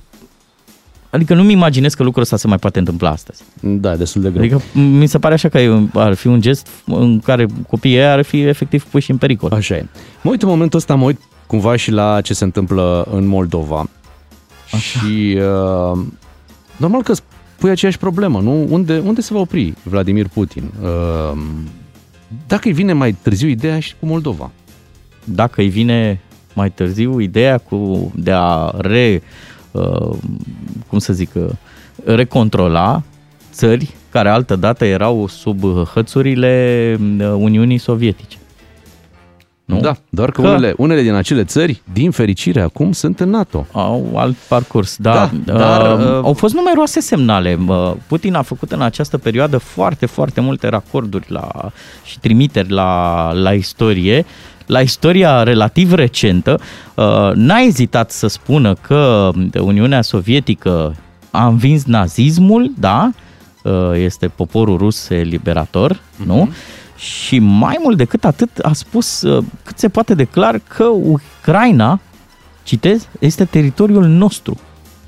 Adică 1.10 1.34
nu-mi 1.34 1.52
imaginez 1.52 1.94
că 1.94 2.02
lucrul 2.02 2.22
ăsta 2.22 2.36
se 2.36 2.46
mai 2.46 2.56
poate 2.58 2.78
întâmpla 2.78 3.10
astăzi. 3.10 3.42
Da, 3.60 3.96
destul 3.96 4.22
de 4.22 4.30
greu. 4.30 4.42
Adică 4.42 4.62
mi 4.78 5.06
se 5.06 5.18
pare 5.18 5.34
așa 5.34 5.48
că 5.48 5.58
e- 5.58 5.88
ar 5.94 6.14
fi 6.14 6.26
un 6.26 6.40
gest 6.40 6.68
în 6.86 7.20
care 7.20 7.46
copiii 7.68 7.96
ăia 7.96 8.12
ar 8.12 8.22
fi 8.22 8.40
efectiv 8.40 8.84
puși 8.84 9.10
în 9.10 9.16
pericol. 9.16 9.52
Așa 9.52 9.76
e. 9.76 9.86
Mă 10.22 10.30
uit 10.30 10.42
în 10.42 10.48
momentul 10.48 10.78
ăsta, 10.78 10.94
mă 10.94 11.04
uit 11.04 11.20
cumva 11.46 11.76
și 11.76 11.90
la 11.90 12.20
ce 12.20 12.34
se 12.34 12.44
întâmplă 12.44 13.06
în 13.10 13.26
Moldova. 13.26 13.88
Așa. 14.64 14.76
Și 14.76 15.38
uh, 15.38 15.98
normal 16.76 17.02
că 17.02 17.14
pui 17.58 17.70
aceeași 17.70 17.98
problemă, 17.98 18.40
nu? 18.40 18.66
Unde, 18.70 18.98
unde 18.98 19.20
se 19.20 19.32
va 19.32 19.40
opri 19.40 19.74
Vladimir 19.82 20.28
Putin? 20.28 20.70
Uh, 20.82 21.38
dacă 22.46 22.68
îi 22.68 22.74
vine 22.74 22.92
mai 22.92 23.12
târziu 23.22 23.48
ideea 23.48 23.80
și 23.80 23.94
cu 24.00 24.06
Moldova. 24.06 24.50
Dacă 25.24 25.60
îi 25.60 25.68
vine 25.68 26.20
mai 26.54 26.70
târziu 26.70 27.20
ideea 27.20 27.58
cu 27.58 28.12
de 28.14 28.32
a 28.34 28.72
re, 28.76 29.22
uh, 29.22 29.55
cum 30.88 30.98
să 30.98 31.12
zic, 31.12 31.30
uh, 31.34 31.44
recontrola 32.04 33.02
țări 33.52 33.94
care 34.10 34.28
altă 34.28 34.56
dată 34.56 34.84
erau 34.84 35.26
sub 35.28 35.62
hățurile 35.94 36.96
uh, 37.20 37.26
Uniunii 37.36 37.78
Sovietice. 37.78 38.36
Nu? 39.66 39.80
Da, 39.80 39.96
doar 40.08 40.30
că, 40.30 40.40
Că- 40.40 40.48
Unele, 40.48 40.74
unele 40.76 41.02
din 41.02 41.12
acele 41.12 41.44
țări, 41.44 41.82
din 41.92 42.10
fericire, 42.10 42.60
acum 42.60 42.92
sunt 42.92 43.20
în 43.20 43.30
NATO. 43.30 43.66
Au 43.72 44.12
alt 44.14 44.36
parcurs, 44.48 44.96
da. 44.96 45.30
Da, 45.44 45.52
uh, 45.52 45.58
dar, 45.58 45.98
uh, 45.98 46.20
au 46.22 46.32
fost 46.32 46.54
numeroase 46.54 47.00
semnale. 47.00 47.58
Uh, 47.66 47.92
Putin 48.06 48.34
a 48.34 48.42
făcut 48.42 48.72
în 48.72 48.80
această 48.82 49.18
perioadă 49.18 49.58
foarte, 49.58 50.06
foarte 50.06 50.40
multe 50.40 50.68
racorduri 50.68 51.26
la, 51.28 51.70
și 52.04 52.18
trimiteri 52.18 52.70
la, 52.70 53.32
la 53.32 53.52
istorie. 53.52 54.26
La 54.66 54.80
istoria 54.80 55.42
relativ 55.42 55.92
recentă, 55.92 56.60
uh, 56.94 57.30
n-a 57.34 57.58
ezitat 57.58 58.10
să 58.10 58.26
spună 58.26 58.74
că 58.74 59.30
Uniunea 59.60 60.02
Sovietică 60.02 60.94
a 61.30 61.46
învins 61.46 61.84
nazismul, 61.84 62.72
da, 62.78 63.10
uh, 63.62 63.72
este 63.94 64.28
poporul 64.28 64.76
rus 64.76 65.08
liberator, 65.08 66.00
nu? 66.26 66.52
Și 66.96 67.38
mai 67.38 67.78
mult 67.82 67.96
decât 67.96 68.24
atât 68.24 68.58
a 68.58 68.72
spus 68.72 69.22
uh, 69.22 69.44
cât 69.64 69.78
se 69.78 69.88
poate 69.88 70.14
de 70.14 70.24
clar 70.24 70.60
că 70.68 70.84
Ucraina 70.84 72.00
citez, 72.62 73.08
este 73.18 73.44
teritoriul 73.44 74.04
nostru. 74.04 74.58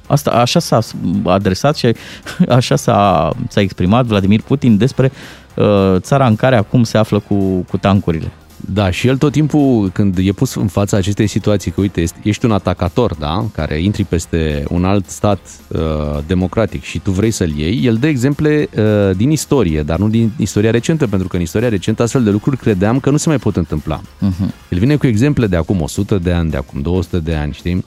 Asta, 0.07 0.31
așa 0.31 0.59
s-a 0.59 0.79
adresat 1.25 1.77
și 1.77 1.95
așa 2.59 2.77
s-a, 2.77 3.31
s-a 3.49 3.61
exprimat 3.61 4.05
Vladimir 4.05 4.43
Putin 4.43 4.77
despre 4.77 5.13
uh, 5.55 5.97
țara 5.97 6.27
în 6.27 6.37
care 6.37 6.57
acum 6.57 6.83
se 6.83 6.99
află 6.99 7.19
cu, 7.19 7.65
cu 7.69 7.77
tancurile. 7.77 8.33
Da, 8.73 8.91
și 8.91 9.07
el 9.07 9.17
tot 9.17 9.33
timpul 9.33 9.91
când 9.93 10.19
e 10.19 10.33
pus 10.33 10.55
în 10.55 10.67
fața 10.67 10.97
acestei 10.97 11.27
situații, 11.27 11.71
că 11.71 11.81
uite, 11.81 12.01
ești- 12.01 12.17
ești 12.23 12.45
un 12.45 12.53
atacator, 12.53 13.15
da, 13.15 13.45
care 13.55 13.83
intri 13.83 14.05
peste 14.05 14.65
un 14.71 14.85
alt 14.85 15.09
stat 15.09 15.39
uh, 15.69 15.81
democratic 16.27 16.83
și 16.83 16.99
tu 16.99 17.11
vrei 17.11 17.31
să-l 17.31 17.51
iei, 17.57 17.81
el 17.85 17.95
dă 17.95 18.07
exemple 18.07 18.69
uh, 18.77 19.17
din 19.17 19.31
istorie, 19.31 19.83
dar 19.83 19.99
nu 19.99 20.09
din 20.09 20.33
istoria 20.37 20.71
recentă, 20.71 21.07
pentru 21.07 21.29
că 21.29 21.37
în 21.37 21.43
istoria 21.43 21.69
recentă 21.69 22.03
astfel 22.03 22.25
de 22.25 22.31
lucruri 22.31 22.57
credeam 22.57 23.01
că 23.01 23.11
nu 23.11 23.17
se 23.17 23.29
mai 23.29 23.39
pot 23.39 23.57
întâmpla. 23.57 24.01
Uh-huh. 24.01 24.69
El 24.69 24.79
vine 24.79 24.97
cu 24.97 25.07
exemple 25.07 25.47
de 25.47 25.57
acum 25.57 25.81
100 25.81 26.19
de 26.19 26.33
ani, 26.33 26.51
de 26.51 26.57
acum 26.57 26.81
200 26.81 27.19
de 27.19 27.35
ani, 27.35 27.53
știi? 27.53 27.85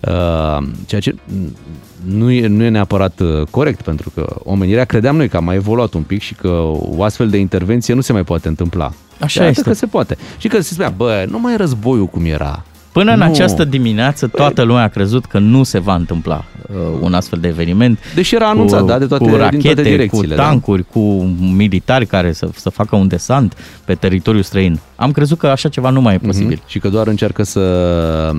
Uh, 0.00 0.66
ceea 0.86 1.00
ce 1.00 1.14
nu 2.04 2.30
e, 2.30 2.46
nu 2.46 2.62
e 2.62 2.68
neapărat 2.68 3.20
uh, 3.20 3.46
corect, 3.50 3.82
pentru 3.82 4.10
că 4.14 4.36
omenirea 4.44 4.84
credeam 4.84 5.16
noi 5.16 5.28
că 5.28 5.36
a 5.36 5.40
mai 5.40 5.56
evoluat 5.56 5.92
un 5.94 6.02
pic 6.02 6.20
și 6.20 6.34
că 6.34 6.48
o 6.74 7.02
astfel 7.02 7.28
de 7.28 7.36
intervenție 7.36 7.94
nu 7.94 8.00
se 8.00 8.12
mai 8.12 8.24
poate 8.24 8.48
întâmpla. 8.48 8.92
Așa 9.20 9.40
Iată 9.40 9.58
este. 9.58 9.68
că 9.68 9.74
se 9.74 9.86
poate. 9.86 10.16
Și 10.38 10.48
că 10.48 10.60
se 10.60 10.72
spunea, 10.72 10.90
bă, 10.90 11.26
nu 11.30 11.38
mai 11.38 11.52
e 11.52 11.56
războiul 11.56 12.06
cum 12.06 12.24
era. 12.24 12.64
Până 12.92 13.12
în 13.12 13.18
Nu. 13.18 13.24
această 13.24 13.64
dimineață, 13.64 14.26
toată 14.26 14.62
lumea 14.62 14.82
a 14.82 14.88
crezut 14.88 15.24
că 15.24 15.38
nu 15.38 15.62
se 15.62 15.78
va 15.78 15.94
întâmpla 15.94 16.44
uh, 16.70 16.76
un 17.00 17.14
astfel 17.14 17.38
de 17.38 17.48
eveniment. 17.48 17.98
Deși 18.14 18.34
era 18.34 18.48
anunțat, 18.48 18.80
cu, 18.80 18.86
da, 18.86 18.98
de 18.98 19.06
toate, 19.06 19.24
cu 19.24 19.30
din 19.30 19.38
rachete, 19.38 19.62
toate 19.74 19.82
direcțiile. 19.82 20.34
cu 20.34 20.40
tancuri, 20.40 20.84
cu 20.92 21.00
militari 21.40 22.06
care 22.06 22.32
să, 22.32 22.48
să 22.54 22.68
facă 22.68 22.96
un 22.96 23.08
desant 23.08 23.56
pe 23.84 23.94
teritoriul 23.94 24.42
străin. 24.42 24.80
Am 24.96 25.12
crezut 25.12 25.38
că 25.38 25.46
așa 25.46 25.68
ceva 25.68 25.90
nu 25.90 26.00
mai 26.00 26.14
e 26.14 26.18
da? 26.20 26.26
posibil. 26.26 26.56
Mhm. 26.60 26.68
Și 26.68 26.78
că 26.78 26.88
doar 26.88 27.06
încearcă 27.06 27.42
să, 27.42 28.32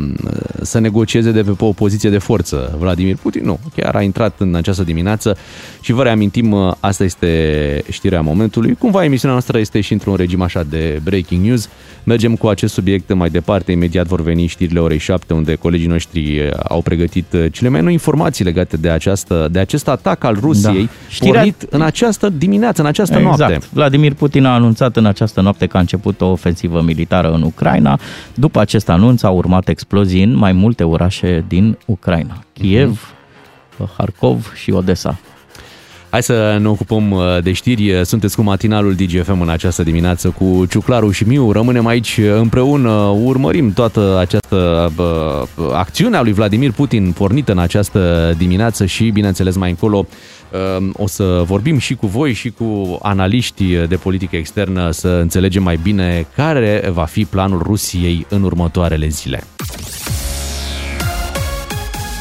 să 0.61 0.79
negocieze 0.79 1.31
de 1.31 1.41
pe 1.41 1.55
o 1.59 1.71
poziție 1.71 2.09
de 2.09 2.17
forță 2.17 2.75
Vladimir 2.79 3.15
Putin. 3.21 3.45
Nu, 3.45 3.59
chiar 3.75 3.95
a 3.95 4.01
intrat 4.01 4.33
în 4.37 4.55
această 4.55 4.83
dimineață 4.83 5.37
și 5.81 5.91
vă 5.91 6.03
reamintim, 6.03 6.51
uh, 6.51 6.73
asta 6.79 7.03
este 7.03 7.29
știrea 7.89 8.21
momentului. 8.21 8.75
Cumva 8.79 9.03
emisiunea 9.03 9.35
noastră 9.35 9.57
este 9.57 9.81
și 9.81 9.93
într-un 9.93 10.15
regim 10.15 10.41
așa 10.41 10.63
de 10.69 10.99
breaking 11.03 11.45
news. 11.45 11.69
Mergem 12.03 12.35
cu 12.35 12.47
acest 12.47 12.73
subiect 12.73 13.13
mai 13.13 13.29
departe. 13.29 13.71
Imediat 13.71 14.05
vor 14.05 14.21
veni 14.21 14.40
știrile 14.47 14.79
orei 14.79 14.97
7, 14.97 15.33
unde 15.33 15.55
colegii 15.55 15.87
noștri 15.87 16.39
uh, 16.39 16.49
au 16.69 16.81
pregătit 16.81 17.33
uh, 17.33 17.45
cele 17.51 17.69
mai 17.69 17.81
noi 17.81 17.91
informații 17.91 18.43
legate 18.43 18.77
de, 18.77 18.89
această, 18.89 19.47
de 19.51 19.59
acest 19.59 19.87
atac 19.87 20.23
al 20.23 20.37
Rusiei, 20.39 20.83
Da. 20.85 20.91
Știrea- 21.09 21.33
pornit 21.33 21.65
în 21.69 21.81
această 21.81 22.29
dimineață, 22.29 22.81
în 22.81 22.87
această 22.87 23.19
noapte. 23.19 23.59
Vladimir 23.73 24.13
Putin 24.13 24.45
a 24.45 24.53
anunțat 24.53 24.95
în 24.97 25.05
această 25.05 25.41
noapte 25.41 25.65
că 25.67 25.77
a 25.77 25.79
început 25.79 26.21
o 26.21 26.25
ofensivă 26.25 26.81
militară 26.81 27.31
în 27.33 27.41
Ucraina. 27.41 27.99
După 28.33 28.59
acest 28.59 28.89
anunț 28.89 29.23
au 29.23 29.35
urmat 29.35 29.67
explozii 29.67 30.23
în 30.23 30.35
mai 30.35 30.51
multe 30.51 30.83
orașe 30.83 31.45
din 31.47 31.77
Ucraina. 31.85 32.43
Kiev, 32.53 33.13
Harkov 33.97 34.51
și 34.55 34.71
Odessa. 34.71 35.19
Hai 36.11 36.23
să 36.23 36.57
ne 36.61 36.67
ocupăm 36.67 37.11
uh, 37.11 37.41
de 37.43 37.51
știri. 37.51 38.05
Sunteți 38.05 38.35
cu 38.35 38.41
matinalul 38.41 38.95
DGFM 38.95 39.41
în 39.41 39.49
această 39.49 39.83
dimineață 39.83 40.29
cu 40.29 40.65
Ciuclaru 40.69 41.11
și 41.11 41.23
Miu. 41.23 41.51
Rămânem 41.51 41.85
aici 41.85 42.19
împreună, 42.35 42.91
urmărim 43.23 43.73
toată 43.73 44.17
această 44.19 44.91
bă, 44.95 45.43
acțiune 45.73 46.17
a 46.17 46.21
lui 46.21 46.31
Vladimir 46.31 46.71
Putin 46.71 47.11
pornită 47.11 47.51
în 47.51 47.59
această 47.59 48.33
dimineață 48.37 48.85
și, 48.85 49.09
bineînțeles, 49.09 49.55
mai 49.55 49.69
încolo 49.69 50.05
uh, 50.77 50.89
o 50.93 51.07
să 51.07 51.43
vorbim 51.45 51.77
și 51.77 51.95
cu 51.95 52.07
voi 52.07 52.33
și 52.33 52.49
cu 52.49 52.97
analiști 53.01 53.75
de 53.87 53.95
politică 53.95 54.35
externă 54.35 54.91
să 54.91 55.07
înțelegem 55.07 55.63
mai 55.63 55.79
bine 55.83 56.27
care 56.35 56.89
va 56.93 57.05
fi 57.05 57.25
planul 57.25 57.61
Rusiei 57.61 58.25
în 58.29 58.43
următoarele 58.43 59.07
zile. 59.07 59.43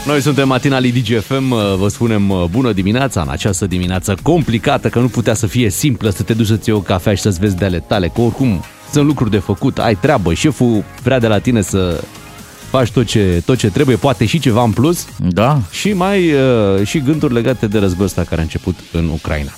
Noi 0.06 0.20
suntem 0.20 0.48
matinalii 0.48 0.92
DGFM, 0.92 1.48
vă 1.76 1.88
spunem 1.88 2.48
bună 2.50 2.72
dimineața 2.72 3.20
în 3.20 3.28
această 3.28 3.66
dimineață 3.66 4.14
complicată, 4.22 4.88
că 4.88 4.98
nu 4.98 5.08
putea 5.08 5.34
să 5.34 5.46
fie 5.46 5.70
simplă 5.70 6.10
să 6.10 6.22
te 6.22 6.32
duci 6.34 6.46
să-ți 6.46 6.68
iei 6.68 6.78
o 6.78 6.80
cafea 6.80 7.14
și 7.14 7.22
să-ți 7.22 7.38
vezi 7.38 7.56
de 7.56 7.64
ale 7.64 7.78
tale, 7.78 8.08
că 8.08 8.20
oricum 8.20 8.64
sunt 8.92 9.06
lucruri 9.06 9.30
de 9.30 9.38
făcut, 9.38 9.78
ai 9.78 9.94
treabă, 9.94 10.34
șeful 10.34 10.84
vrea 11.02 11.18
de 11.18 11.26
la 11.26 11.38
tine 11.38 11.62
să 11.62 12.04
faci 12.70 12.90
tot 12.90 13.06
ce, 13.06 13.42
tot 13.44 13.58
ce 13.58 13.70
trebuie, 13.70 13.96
poate 13.96 14.26
și 14.26 14.38
ceva 14.38 14.62
în 14.62 14.70
plus 14.70 15.06
Da, 15.18 15.60
și 15.70 15.92
mai 15.92 16.32
uh, 16.32 16.86
și 16.86 17.00
gânduri 17.00 17.34
legate 17.34 17.66
de 17.66 17.78
războiul 17.78 18.04
ăsta 18.04 18.24
care 18.24 18.40
a 18.40 18.44
început 18.44 18.74
în 18.92 19.08
Ucraina. 19.08 19.52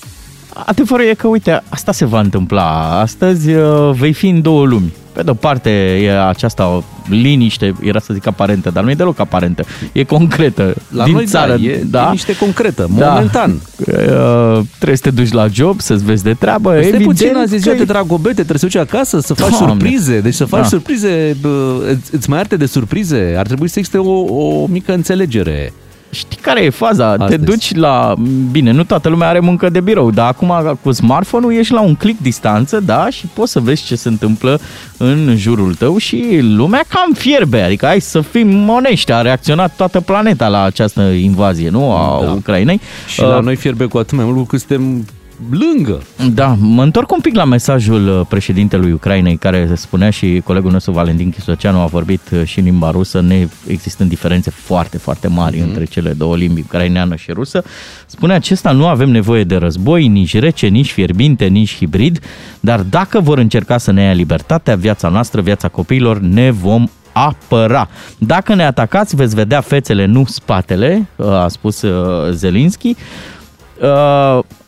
Adevărul 0.65 1.05
e 1.05 1.13
că, 1.13 1.27
uite, 1.27 1.61
asta 1.69 1.91
se 1.91 2.05
va 2.05 2.19
întâmpla. 2.19 2.99
Astăzi 2.99 3.49
uh, 3.51 3.91
vei 3.97 4.13
fi 4.13 4.27
în 4.27 4.41
două 4.41 4.65
lumi. 4.65 4.93
Pe 5.13 5.21
de-o 5.23 5.33
parte 5.33 5.69
e 6.03 6.19
această 6.27 6.83
liniște, 7.09 7.73
era 7.81 7.99
să 7.99 8.13
zic 8.13 8.27
aparentă, 8.27 8.69
dar 8.69 8.83
nu 8.83 8.89
e 8.89 8.93
deloc 8.93 9.19
aparentă. 9.19 9.63
E 9.91 10.03
concretă. 10.03 10.73
La 10.89 11.03
din 11.03 11.13
noi, 11.13 11.25
țară, 11.25 11.55
da, 11.55 11.63
e 11.63 11.83
da? 11.89 12.03
liniște 12.05 12.35
concretă, 12.35 12.87
Da. 12.97 13.09
momentan. 13.09 13.61
Uh, 13.77 14.59
trebuie 14.75 14.97
să 14.97 15.03
te 15.03 15.09
duci 15.11 15.31
la 15.31 15.47
job, 15.47 15.79
să-ți 15.81 16.03
vezi 16.05 16.23
de 16.23 16.33
treabă. 16.33 16.69
Stai 16.69 16.81
Evident 16.81 17.03
puțin, 17.03 17.35
azi 17.35 17.55
e 17.55 17.57
ziua 17.57 17.73
că- 17.73 17.79
de 17.79 17.85
dragobete, 17.85 18.33
trebuie 18.33 18.57
să 18.57 18.65
duci 18.65 18.75
acasă, 18.75 19.19
să 19.19 19.33
faci 19.33 19.49
Doamne. 19.49 19.67
surprize. 19.67 20.19
Deci 20.19 20.33
să 20.33 20.45
faci 20.45 20.61
Da. 20.61 20.67
surprize, 20.67 21.37
bă, 21.41 21.73
îți- 21.89 22.15
îți 22.15 22.29
mai 22.29 22.39
arte 22.39 22.55
de 22.55 22.65
surprize. 22.65 23.35
Ar 23.37 23.45
trebui 23.45 23.67
să 23.67 23.79
existe 23.79 23.97
o, 23.97 24.19
o 24.19 24.65
mică 24.69 24.93
înțelegere. 24.93 25.73
Știi 26.13 26.37
care 26.41 26.63
e 26.63 26.69
faza? 26.69 27.15
Te 27.15 27.23
Astăzi. 27.23 27.43
duci 27.43 27.75
la... 27.75 28.13
Bine, 28.51 28.71
nu 28.71 28.83
toată 28.83 29.09
lumea 29.09 29.27
are 29.27 29.39
muncă 29.39 29.69
de 29.69 29.81
birou, 29.81 30.11
dar 30.11 30.27
acum 30.27 30.77
cu 30.81 30.91
smartphone-ul 30.91 31.53
ești 31.53 31.73
la 31.73 31.81
un 31.81 31.95
click 31.95 32.21
distanță, 32.21 32.79
da, 32.79 33.09
și 33.09 33.25
poți 33.33 33.51
să 33.51 33.59
vezi 33.59 33.83
ce 33.85 33.95
se 33.95 34.07
întâmplă 34.07 34.59
în 34.97 35.33
jurul 35.37 35.73
tău 35.75 35.97
și 35.97 36.39
lumea 36.41 36.83
cam 36.87 37.13
fierbe, 37.13 37.61
adică 37.61 37.85
hai 37.85 38.01
să 38.01 38.21
fim 38.21 38.69
onești, 38.69 39.11
a 39.11 39.21
reacționat 39.21 39.75
toată 39.75 40.01
planeta 40.01 40.47
la 40.47 40.63
această 40.63 41.01
invazie, 41.01 41.69
nu, 41.69 41.91
a 41.91 42.19
Da. 42.23 42.31
Ucrainei. 42.31 42.79
Și 43.07 43.21
la 43.21 43.37
Uh, 43.37 43.43
noi 43.43 43.55
fierbe 43.55 43.85
cu 43.85 43.97
atât 43.97 44.17
mai 44.17 44.25
mult 44.25 44.47
că 44.47 44.57
suntem 44.57 45.05
lângă. 45.51 46.01
Da, 46.33 46.55
mă 46.59 46.83
întorc 46.83 47.11
un 47.11 47.19
pic 47.19 47.35
la 47.35 47.43
mesajul 47.43 48.07
uh, 48.07 48.25
președintelui 48.29 48.91
Ucrainei, 48.91 49.37
care 49.37 49.69
spunea 49.75 50.09
și 50.09 50.41
colegul 50.43 50.71
nostru 50.71 50.91
Valentin 50.91 51.29
Chisoceanu 51.29 51.79
a 51.79 51.85
vorbit 51.85 52.21
uh, 52.31 52.43
și 52.43 52.59
în 52.59 52.65
limba 52.65 52.91
rusă, 52.91 53.21
ne 53.21 53.47
existând 53.67 54.09
diferențe 54.09 54.49
foarte, 54.49 54.97
foarte 54.97 55.27
mari 55.27 55.57
mm. 55.57 55.63
între 55.67 55.83
cele 55.85 56.11
două 56.11 56.35
limbi, 56.35 56.61
ucraineană 56.61 57.15
și 57.15 57.31
rusă. 57.31 57.63
Spune 58.05 58.33
acesta, 58.33 58.71
nu 58.71 58.87
avem 58.87 59.09
nevoie 59.09 59.43
de 59.43 59.55
război, 59.55 60.07
nici 60.07 60.39
rece, 60.39 60.67
nici 60.67 60.91
fierbinte, 60.91 61.45
nici 61.45 61.75
hibrid, 61.75 62.19
dar 62.59 62.79
dacă 62.81 63.19
vor 63.19 63.37
încerca 63.37 63.77
să 63.77 63.91
ne 63.91 64.03
ia 64.03 64.13
libertatea, 64.13 64.75
viața 64.75 65.09
noastră, 65.09 65.41
viața 65.41 65.67
copiilor, 65.67 66.19
ne 66.19 66.51
vom 66.51 66.87
apăra. 67.13 67.89
Dacă 68.17 68.55
ne 68.55 68.65
atacați, 68.65 69.15
veți 69.15 69.35
vedea 69.35 69.61
fețele, 69.61 70.05
nu 70.05 70.25
spatele, 70.25 71.07
uh, 71.15 71.27
a 71.27 71.47
spus 71.47 71.81
uh, 71.81 72.31
Zelinski. 72.31 72.95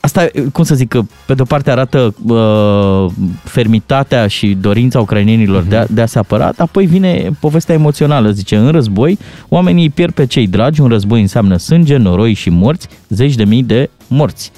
Uh, 0.05 0.11
asta, 0.11 0.27
cum 0.51 0.63
să 0.63 0.75
zic, 0.75 0.87
că 0.87 1.01
pe 1.25 1.33
de-o 1.33 1.45
parte 1.45 1.71
arată 1.71 2.15
uh, 2.27 3.11
fermitatea 3.43 4.27
și 4.27 4.57
dorința 4.61 4.99
ucrainienilor 4.99 5.63
uh-huh. 5.63 5.69
de, 5.69 5.75
a, 5.75 5.85
de 5.89 6.01
a 6.01 6.05
se 6.05 6.19
apăra, 6.19 6.51
apoi 6.57 6.85
vine 6.85 7.29
povestea 7.39 7.75
emoțională, 7.75 8.29
zice, 8.29 8.55
în 8.55 8.69
război 8.71 9.17
oamenii 9.49 9.83
îi 9.83 9.89
pierd 9.89 10.13
pe 10.13 10.25
cei 10.25 10.47
dragi, 10.47 10.81
un 10.81 10.87
război 10.87 11.21
înseamnă 11.21 11.57
sânge, 11.57 11.97
noroi 11.97 12.33
și 12.33 12.49
morți, 12.49 12.87
zeci 13.09 13.35
de 13.35 13.43
mii 13.43 13.63
de 13.63 13.89
morți. 14.07 14.51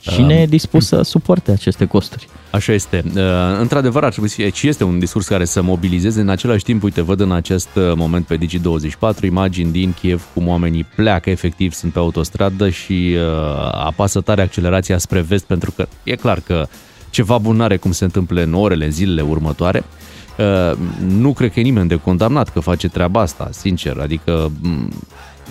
Cine 0.00 0.34
e 0.34 0.46
dispus 0.46 0.86
să 0.86 1.02
suporte 1.02 1.50
aceste 1.50 1.84
costuri? 1.84 2.28
Așa 2.50 2.72
este. 2.72 3.02
Uh, 3.14 3.22
Într-adevăr, 3.60 4.04
ar 4.04 4.10
trebui 4.10 4.28
să 4.28 4.34
fie, 4.34 4.50
și 4.50 4.68
este 4.68 4.84
un 4.84 4.98
discurs 4.98 5.26
care 5.26 5.44
să 5.44 5.62
mobilizeze. 5.62 6.20
În 6.20 6.28
același 6.28 6.64
timp, 6.64 6.82
uite, 6.82 7.00
văd 7.00 7.20
în 7.20 7.32
acest 7.32 7.68
uh, 7.74 7.92
moment 7.94 8.26
pe 8.26 8.38
Digi24 8.38 9.22
imagini 9.22 9.72
din 9.72 9.92
Kiev 9.92 10.26
cum 10.34 10.48
oamenii 10.48 10.84
pleacă 10.94 11.30
efectiv, 11.30 11.72
sunt 11.72 11.92
pe 11.92 11.98
autostradă 11.98 12.68
și 12.68 13.16
uh, 13.16 13.70
apasă 13.72 14.20
tare 14.20 14.42
accelerația 14.42 14.98
spre 14.98 15.20
vest 15.20 15.44
pentru 15.44 15.70
că 15.70 15.88
e 16.02 16.14
clar 16.14 16.40
că 16.40 16.66
ceva 17.10 17.38
bun 17.38 17.56
n-are 17.56 17.76
cum 17.76 17.92
se 17.92 18.04
întâmple 18.04 18.42
în 18.42 18.54
orele, 18.54 18.84
în 18.84 18.90
zilele 18.90 19.22
următoare. 19.22 19.84
Uh, 20.38 20.76
nu 21.06 21.32
cred 21.32 21.52
că 21.52 21.60
e 21.60 21.62
nimeni 21.62 21.88
de 21.88 21.96
condamnat 21.96 22.48
că 22.48 22.60
face 22.60 22.88
treaba 22.88 23.20
asta, 23.20 23.48
sincer. 23.52 23.98
Adică 23.98 24.52
m, 24.60 24.92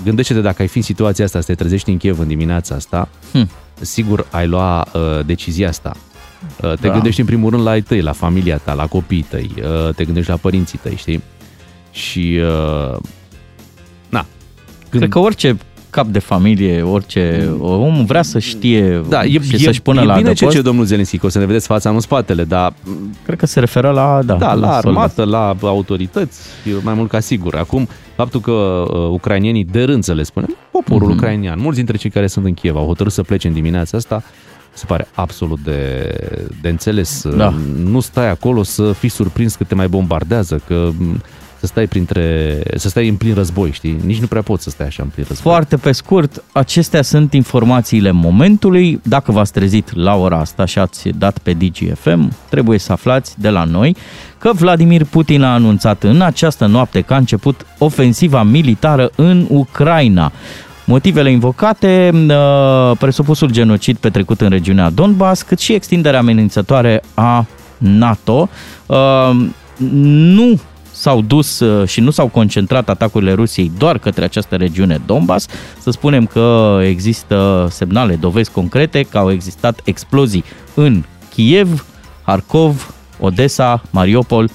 gândește-te 0.03 0.41
dacă 0.41 0.61
ai 0.61 0.67
fi 0.67 0.77
în 0.77 0.83
situația 0.83 1.25
asta, 1.25 1.39
să 1.39 1.45
te 1.45 1.55
trezești 1.55 1.89
în 1.89 1.97
Kiev 1.97 2.19
în 2.19 2.27
dimineața 2.27 2.75
asta, 2.75 3.09
Hm. 3.31 3.49
sigur 3.81 4.27
ai 4.31 4.47
lua 4.47 4.87
uh, 4.93 5.25
decizia 5.25 5.67
asta. 5.67 5.95
Uh, 6.61 6.73
te 6.79 6.87
Da. 6.87 6.93
gândești 6.93 7.19
în 7.19 7.25
primul 7.25 7.49
rând 7.49 7.63
la 7.63 7.69
ai 7.69 7.81
tăi, 7.81 8.01
la 8.01 8.11
familia 8.11 8.57
ta, 8.57 8.73
la 8.73 8.85
copiii 8.85 9.25
tăi, 9.29 9.49
uh, 9.57 9.93
te 9.95 10.03
gândești 10.05 10.29
la 10.29 10.37
părinții 10.37 10.79
tăi, 10.81 10.93
știi? 10.95 11.23
Și, 11.91 12.39
uh, 12.41 12.97
na. 14.09 14.25
Când, 14.89 15.01
Cred 15.01 15.09
că 15.09 15.19
orice 15.19 15.57
cap 15.89 16.05
de 16.07 16.19
familie, 16.19 16.81
orice 16.81 17.49
om 17.59 18.05
vrea 18.05 18.21
să 18.21 18.39
știe 18.39 19.03
da, 19.09 19.23
e, 19.23 19.39
și 19.41 19.55
e, 19.55 19.57
să-și 19.57 19.81
pună 19.81 20.01
e 20.01 20.05
la 20.05 20.13
bine 20.15 20.25
ce 20.25 20.31
adăpost. 20.31 20.55
ce 20.55 20.61
domnul 20.61 20.85
Zelenski, 20.85 21.17
că 21.17 21.25
o 21.25 21.29
să 21.29 21.39
ne 21.39 21.45
vedeți 21.45 21.67
fața, 21.67 21.91
nu 21.91 21.99
spatele, 21.99 22.43
dar 22.43 22.73
Cred 23.25 23.37
că 23.37 23.45
se 23.45 23.59
referă 23.59 23.89
la, 23.91 24.19
da, 24.25 24.33
da, 24.35 24.53
la 24.53 24.53
soldat. 24.53 24.85
armată, 24.85 25.23
la 25.23 25.55
autorități, 25.61 26.39
e 26.67 26.71
mai 26.83 26.93
mult 26.93 27.09
ca 27.09 27.19
sigur. 27.19 27.55
Acum, 27.55 27.87
faptul 28.15 28.39
că 28.39 28.51
uh, 28.51 29.09
ucrainienii 29.09 29.63
de 29.63 29.83
rând, 29.83 30.03
să 30.03 30.13
le 30.13 30.23
spunem, 30.23 30.55
poporul 30.71 31.01
Mhm. 31.07 31.11
uh-huh. 31.11 31.17
ucrainian, 31.17 31.59
mulți 31.59 31.77
dintre 31.77 31.97
cei 31.97 32.09
care 32.09 32.27
sunt 32.27 32.45
în 32.45 32.53
Kiev 32.53 32.75
au 32.75 32.85
hotărât 32.85 33.11
să 33.11 33.23
plece 33.23 33.47
în 33.47 33.53
dimineața 33.53 33.97
asta, 33.97 34.23
se 34.77 34.85
pare 34.85 35.07
absolut 35.13 35.59
de, 35.63 36.11
de 36.61 36.69
înțeles. 36.69 37.27
Da. 37.35 37.53
Nu 37.83 37.99
stai 37.99 38.29
acolo 38.29 38.63
să 38.63 38.91
fii 38.91 39.09
surprins 39.09 39.55
că 39.55 39.63
te 39.63 39.75
mai 39.75 39.87
bombardează, 39.87 40.61
că 40.67 40.89
m, 40.97 41.21
să 41.59 41.65
stai 41.65 41.87
printre, 41.87 42.61
să 42.75 42.89
stai 42.89 43.07
în 43.07 43.15
plin 43.15 43.33
război, 43.33 43.71
știi? 43.71 43.99
Nici 44.05 44.19
nu 44.19 44.27
prea 44.27 44.41
poți 44.41 44.63
să 44.63 44.69
stai 44.69 44.85
așa 44.85 45.03
în 45.03 45.09
plin 45.09 45.25
război. 45.27 45.51
Foarte 45.51 45.77
pe 45.77 45.91
scurt, 45.91 46.43
acestea 46.51 47.01
sunt 47.01 47.33
informațiile 47.33 48.11
momentului. 48.11 48.99
Dacă 49.03 49.31
v-ați 49.31 49.51
trezit 49.51 49.95
la 49.95 50.15
ora 50.15 50.39
asta 50.39 50.65
și 50.65 50.79
ați 50.79 51.09
dat 51.09 51.37
pe 51.37 51.53
DGFM, 51.53 52.31
trebuie 52.49 52.79
să 52.79 52.91
aflați 52.91 53.39
de 53.39 53.49
la 53.49 53.63
noi 53.63 53.95
că 54.37 54.51
Vladimir 54.53 55.03
Putin 55.03 55.41
a 55.43 55.53
anunțat 55.53 56.03
în 56.03 56.21
această 56.21 56.65
noapte 56.65 57.01
că 57.01 57.13
a 57.13 57.17
început 57.17 57.65
ofensiva 57.77 58.43
militară 58.43 59.11
în 59.15 59.45
Ucraina. 59.49 60.31
Motivele 60.89 61.31
invocate, 61.31 62.11
uh, 62.13 62.97
presupusul 62.99 63.51
genocid 63.51 63.97
petrecut 63.97 64.41
în 64.41 64.49
regiunea 64.49 64.89
Donbass, 64.89 65.41
cât 65.41 65.59
și 65.59 65.73
extinderea 65.73 66.19
amenințătoare 66.19 67.01
a 67.13 67.45
NATO. 67.77 68.49
Uh, 68.85 69.29
Nu 69.77 70.59
s-au 70.91 71.21
dus 71.21 71.59
uh, 71.59 71.87
și 71.87 72.01
nu 72.01 72.09
s-au 72.11 72.27
concentrat 72.27 72.89
atacurile 72.89 73.33
Rusiei 73.33 73.71
doar 73.77 73.97
către 73.97 74.23
această 74.23 74.55
regiune 74.55 75.01
Donbass. 75.05 75.47
Să 75.79 75.91
spunem 75.91 76.25
că 76.25 76.79
există 76.83 77.67
semnale, 77.69 78.15
dovezi 78.15 78.51
concrete 78.51 79.01
că 79.01 79.17
au 79.17 79.31
existat 79.31 79.81
explozii 79.83 80.43
în 80.73 81.03
Kiev, 81.33 81.85
Harkov, 82.23 82.93
Odessa, 83.19 83.81
Mariupol, 83.89 84.49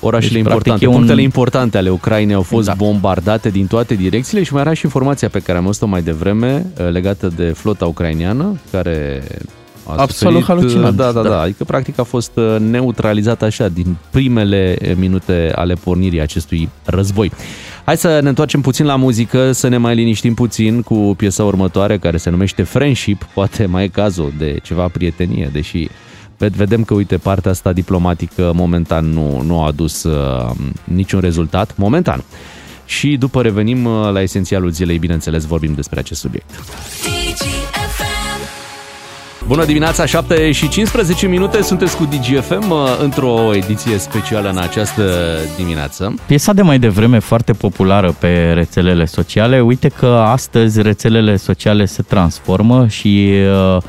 Orașele 0.00 0.32
deci, 0.32 0.42
importante, 0.42 0.86
un... 0.86 0.92
punctele 0.94 1.22
importante 1.22 1.78
ale 1.78 1.90
Ucrainei 1.90 2.34
au 2.34 2.42
fost 2.42 2.68
exact. 2.68 2.78
bombardate 2.78 3.48
din 3.48 3.66
toate 3.66 3.94
direcțiile 3.94 4.42
și 4.42 4.52
mai 4.52 4.62
era 4.62 4.72
și 4.72 4.84
informația 4.84 5.28
pe 5.28 5.38
care 5.38 5.58
am 5.58 5.64
văzut-o 5.64 5.86
mai 5.86 6.02
devreme 6.02 6.66
uh, 6.80 6.90
legată 6.90 7.32
de 7.36 7.44
flota 7.44 7.86
ucraineană 7.86 8.60
care 8.70 9.22
a 9.86 9.94
Absolut 9.96 10.42
suferit, 10.42 10.44
halucinant. 10.44 10.96
Da, 10.96 11.12
da, 11.12 11.22
da, 11.22 11.28
da. 11.28 11.40
Adică 11.40 11.64
practic 11.64 11.98
a 11.98 12.02
fost 12.02 12.30
uh, 12.34 12.56
neutralizat 12.58 13.42
așa 13.42 13.68
din 13.68 13.96
primele 14.10 14.78
minute 14.96 15.52
ale 15.54 15.74
pornirii 15.74 16.20
acestui 16.20 16.68
război. 16.84 17.32
Hai 17.84 17.96
să 17.96 18.18
ne 18.22 18.28
întoarcem 18.28 18.60
puțin 18.60 18.86
la 18.86 18.96
muzică, 18.96 19.52
să 19.52 19.68
ne 19.68 19.76
mai 19.76 19.94
liniștim 19.94 20.34
puțin 20.34 20.82
cu 20.82 21.14
piesa 21.16 21.44
următoare 21.44 21.98
care 21.98 22.16
se 22.16 22.30
numește 22.30 22.62
Friendship, 22.62 23.22
poate 23.34 23.66
mai 23.66 23.84
e 23.84 23.88
cazul 23.88 24.32
de 24.38 24.58
ceva 24.62 24.88
prietenie, 24.88 25.50
deși 25.52 25.88
vedem 26.38 26.84
că, 26.84 26.94
uite, 26.94 27.16
partea 27.16 27.50
asta 27.50 27.72
diplomatică 27.72 28.52
momentan 28.54 29.04
nu, 29.04 29.42
nu 29.42 29.62
a 29.62 29.66
adus 29.66 30.02
uh, 30.02 30.50
niciun 30.84 31.20
rezultat, 31.20 31.76
momentan. 31.76 32.24
Și 32.84 33.16
după 33.16 33.42
revenim 33.42 33.84
uh, 33.84 34.10
la 34.12 34.22
esențialul 34.22 34.70
zilei, 34.70 34.98
bineînțeles, 34.98 35.44
vorbim 35.44 35.72
despre 35.74 35.98
acest 35.98 36.20
subiect. 36.20 36.50
Bună 39.46 39.64
dimineața, 39.64 40.06
7 40.06 40.52
și 40.52 40.68
15 40.68 41.26
minute, 41.26 41.62
sunteți 41.62 41.96
cu 41.96 42.04
DGFM 42.04 42.70
uh, 42.70 42.78
într-o 43.02 43.54
ediție 43.54 43.98
specială 43.98 44.48
în 44.50 44.58
această 44.58 45.02
dimineață. 45.56 46.14
Piesa 46.26 46.52
de 46.52 46.62
mai 46.62 46.78
devreme 46.78 47.18
foarte 47.18 47.52
populară 47.52 48.14
pe 48.18 48.52
rețelele 48.54 49.04
sociale, 49.04 49.60
uite 49.60 49.88
că 49.88 50.06
astăzi 50.06 50.82
rețelele 50.82 51.36
sociale 51.36 51.84
se 51.84 52.02
transformă 52.02 52.86
și 52.86 53.32
uh, 53.76 53.82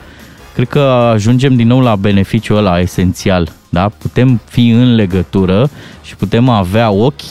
cred 0.59 0.71
că 0.71 0.79
ajungem 0.89 1.55
din 1.55 1.67
nou 1.67 1.79
la 1.79 1.95
beneficiul 1.95 2.57
ăla 2.57 2.79
esențial. 2.79 3.51
Da? 3.69 3.89
Putem 3.97 4.41
fi 4.49 4.69
în 4.69 4.95
legătură 4.95 5.69
și 6.03 6.15
putem 6.15 6.49
avea 6.49 6.91
ochi 6.91 7.21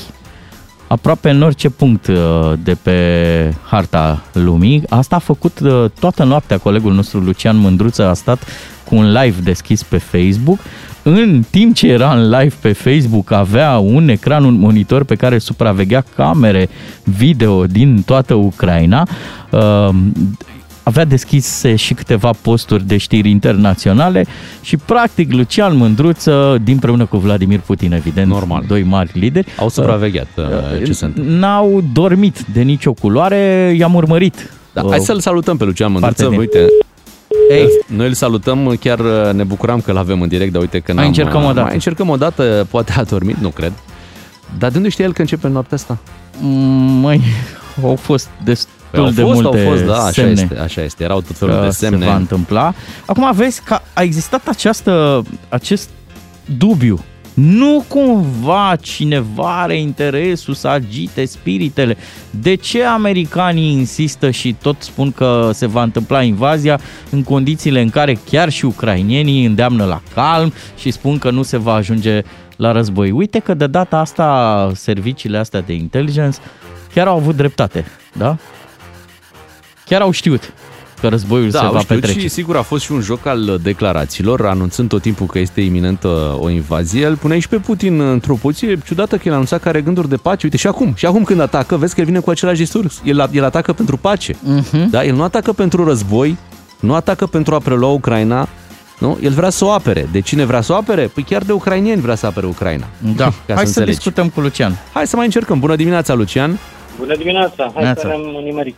aproape 0.87 1.31
în 1.31 1.43
orice 1.43 1.69
punct 1.69 2.07
uh, 2.07 2.53
de 2.63 2.77
pe 2.83 3.55
harta 3.67 4.23
lumii. 4.33 4.83
Asta 4.89 5.17
a 5.17 5.19
făcut 5.19 5.61
uh, 5.61 5.85
toată 6.01 6.25
noaptea 6.25 6.59
colegul 6.59 6.93
nostru 6.93 7.19
Lucian 7.19 7.57
Mândruță, 7.57 8.07
a 8.07 8.13
stat 8.13 8.47
cu 8.85 8.95
un 8.95 9.13
live 9.13 9.41
deschis 9.43 9.83
pe 9.83 9.99
Facebook. 9.99 10.59
În 11.03 11.43
timp 11.51 11.75
ce 11.75 11.87
era 11.87 12.13
în 12.13 12.31
live 12.31 12.55
pe 12.61 12.73
Facebook, 12.73 13.31
avea 13.31 13.79
un 13.79 14.09
ecran, 14.09 14.45
un 14.45 14.59
monitor 14.59 15.05
pe 15.05 15.15
care 15.15 15.39
supraveghea 15.39 16.05
camere 16.17 16.69
video 17.03 17.67
din 17.67 18.03
toată 18.03 18.35
Ucraina. 18.35 19.09
Uh, 20.89 20.95
avea 20.95 21.05
deschise 21.05 21.77
și 21.77 21.95
câteva 21.95 22.31
posturi 22.43 22.87
de 22.87 22.97
știri 22.97 23.31
internaționale 23.31 24.27
și 24.61 24.77
practic 24.77 25.33
Lucian 25.33 25.77
Mândruță, 25.77 26.63
împreună 26.67 27.07
cu 27.07 27.17
Vladimir 27.17 27.61
Putin, 27.61 27.93
evident, 27.93 28.29
Normal. 28.29 28.65
doi 28.67 28.83
mari 28.83 29.11
lideri, 29.15 29.47
au 29.59 29.69
supravegheat 29.69 30.29
uh, 30.37 30.45
uh 30.45 30.85
ce 30.85 30.93
se 30.93 31.05
întâmplă. 31.05 31.33
N-au 31.33 31.85
dormit 31.93 32.45
de 32.53 32.63
nicio 32.63 32.93
culoare, 32.93 33.75
i-am 33.79 33.95
urmărit. 33.95 34.53
Da, 34.73 34.83
uh, 34.83 34.91
hai 34.91 34.99
să-l 34.99 35.21
salutăm 35.21 35.57
pe 35.57 35.65
Lucian 35.65 35.93
Mândruță, 35.93 36.27
din... 36.29 36.39
uite, 36.39 36.67
Ei. 37.51 37.67
Noi 37.87 38.07
îl 38.07 38.13
salutăm, 38.13 38.77
chiar 38.81 38.99
uh, 38.99 39.33
ne 39.33 39.45
bucuram 39.45 39.81
că 39.81 39.93
l-avem 39.93 40.21
în 40.21 40.29
direct, 40.29 40.53
dar 40.53 40.61
uite 40.61 40.79
că 40.79 40.93
n-am... 40.93 40.97
Mai 40.97 41.07
încercăm 41.07 41.45
o 41.45 41.53
dată. 41.53 41.61
Mai 41.61 41.75
încercăm 41.75 42.09
o 42.09 42.17
dată, 42.17 42.67
poate 42.71 42.93
a 42.97 43.03
dormit, 43.03 43.37
nu 43.37 43.49
cred. 43.49 43.73
Dar 44.59 44.71
de 44.71 44.77
unde 44.77 44.89
știe 44.89 45.05
el 45.05 45.13
că 45.13 45.21
începe 45.21 45.49
noaptea 45.49 45.77
asta? 45.77 45.99
Măi, 47.01 47.21
au 47.83 47.97
fost 47.97 48.29
destul 48.45 48.78
păi 48.91 49.01
au 49.01 49.11
de 49.11 49.23
fost, 49.23 49.43
multe 49.43 49.65
au 49.65 49.71
fost, 49.71 49.85
da, 49.85 49.99
așa 49.99 50.11
semne 50.11 50.31
este, 50.31 50.59
așa 50.59 50.83
este, 50.83 51.05
erau 51.05 51.21
tot 51.21 51.37
felul 51.37 51.63
de 51.63 51.71
semne. 51.71 52.05
se 52.05 52.11
va 52.11 52.17
întâmpla. 52.17 52.75
Acum 53.07 53.33
vezi 53.35 53.63
că 53.63 53.79
a 53.93 54.03
existat 54.03 54.49
această, 54.49 55.23
acest 55.49 55.89
dubiu 56.57 57.05
nu 57.41 57.85
cumva 57.89 58.77
cineva 58.81 59.63
are 59.63 59.81
interesul 59.81 60.55
să 60.55 60.69
agite 60.69 61.25
spiritele? 61.25 61.97
De 62.31 62.55
ce 62.55 62.85
americanii 62.85 63.73
insistă 63.73 64.31
și 64.31 64.57
tot 64.63 64.77
spun 64.79 65.13
că 65.13 65.51
se 65.53 65.67
va 65.67 65.83
întâmpla 65.83 66.23
invazia 66.23 66.81
în 67.11 67.23
condițiile 67.23 67.81
în 67.81 67.91
care 67.91 68.19
chiar 68.31 68.49
și 68.49 68.65
ucrainienii 68.65 69.45
îndeamnă 69.45 69.85
la 69.85 70.01
calm 70.15 70.53
și 70.77 70.91
spun 70.91 71.19
că 71.19 71.31
nu 71.31 71.43
se 71.43 71.57
va 71.57 71.73
ajunge 71.73 72.23
la 72.57 72.73
război? 72.73 73.11
Uite 73.11 73.39
că 73.39 73.55
de 73.55 73.67
data 73.67 73.99
asta 73.99 74.71
serviciile 74.75 75.39
astea 75.39 75.61
de 75.61 75.73
intelligence 75.73 76.39
chiar 76.95 77.07
au 77.07 77.17
avut 77.17 77.37
dreptate, 77.37 77.85
da? 78.13 78.37
Chiar 79.89 80.01
au 80.01 80.11
știut 80.11 80.53
că 81.01 81.09
războiul 81.09 81.51
da, 81.51 81.59
se 81.59 81.67
va 81.67 81.81
petrece. 81.87 82.19
și 82.19 82.29
sigur 82.29 82.57
a 82.57 82.63
fost 82.63 82.85
și 82.85 82.93
un 82.93 83.01
joc 83.01 83.27
al 83.27 83.59
declarațiilor, 83.63 84.47
anunțând 84.47 84.89
tot 84.89 85.03
timpul 85.03 85.27
că 85.27 85.39
este 85.39 85.61
iminentă 85.61 86.37
o 86.41 86.51
invazie. 86.51 87.07
Îl 87.07 87.17
punea 87.17 87.39
și 87.39 87.49
pe 87.49 87.57
Putin 87.57 88.01
într-o 88.01 88.35
poziție 88.35 88.79
ciudată 88.87 89.17
că 89.17 89.23
el 89.25 89.33
anunța 89.33 89.59
că 89.59 89.69
are 89.69 89.81
gânduri 89.81 90.09
de 90.09 90.17
pace. 90.17 90.41
Uite, 90.45 90.57
și 90.57 90.67
acum, 90.67 90.93
și 90.97 91.07
acum 91.07 91.25
când 91.25 91.41
atacă, 91.41 91.77
vezi 91.77 91.95
că 91.95 92.01
el 92.01 92.07
vine 92.07 92.19
cu 92.19 92.31
același 92.31 92.59
discurs. 92.59 93.03
El, 93.05 93.29
el 93.33 93.45
atacă 93.45 93.73
pentru 93.73 93.97
pace. 93.97 94.33
Uh-huh. 94.33 94.91
Da? 94.91 95.05
El 95.05 95.15
nu 95.15 95.23
atacă 95.23 95.53
pentru 95.53 95.85
război, 95.85 96.37
nu 96.81 96.95
atacă 96.95 97.27
pentru 97.27 97.55
a 97.55 97.59
prelua 97.59 97.89
Ucraina, 97.89 98.49
nu? 98.99 99.19
El 99.23 99.33
vrea 99.33 99.51
să 99.51 99.65
o 99.65 99.71
apere. 99.71 100.09
De 100.13 100.21
cine 100.21 100.45
vrea 100.45 100.61
să 100.61 100.73
o 100.73 100.77
apere? 100.77 101.07
Păi 101.07 101.23
chiar 101.23 101.43
de 101.43 101.53
ucrainieni 101.53 102.01
vrea 102.01 102.15
să 102.15 102.27
apere 102.27 102.47
Ucraina. 102.47 102.87
Da. 103.17 103.33
Ca 103.47 103.55
Hai 103.55 103.67
să, 103.67 103.73
să 103.73 103.85
discutăm 103.85 104.29
cu 104.29 104.41
Lucian. 104.41 104.79
Hai 104.93 105.07
să 105.07 105.17
mai 105.17 105.25
încercăm. 105.25 105.59
Bună 105.59 105.77
dimineața, 105.77 106.15
Lucian. 106.15 106.59
Bună 106.99 107.17
dimineața. 107.17 107.71
Hai 107.75 107.83
Neața. 107.83 108.01
să 108.01 108.07
ne-am 108.07 108.21
nimerit. 108.45 108.75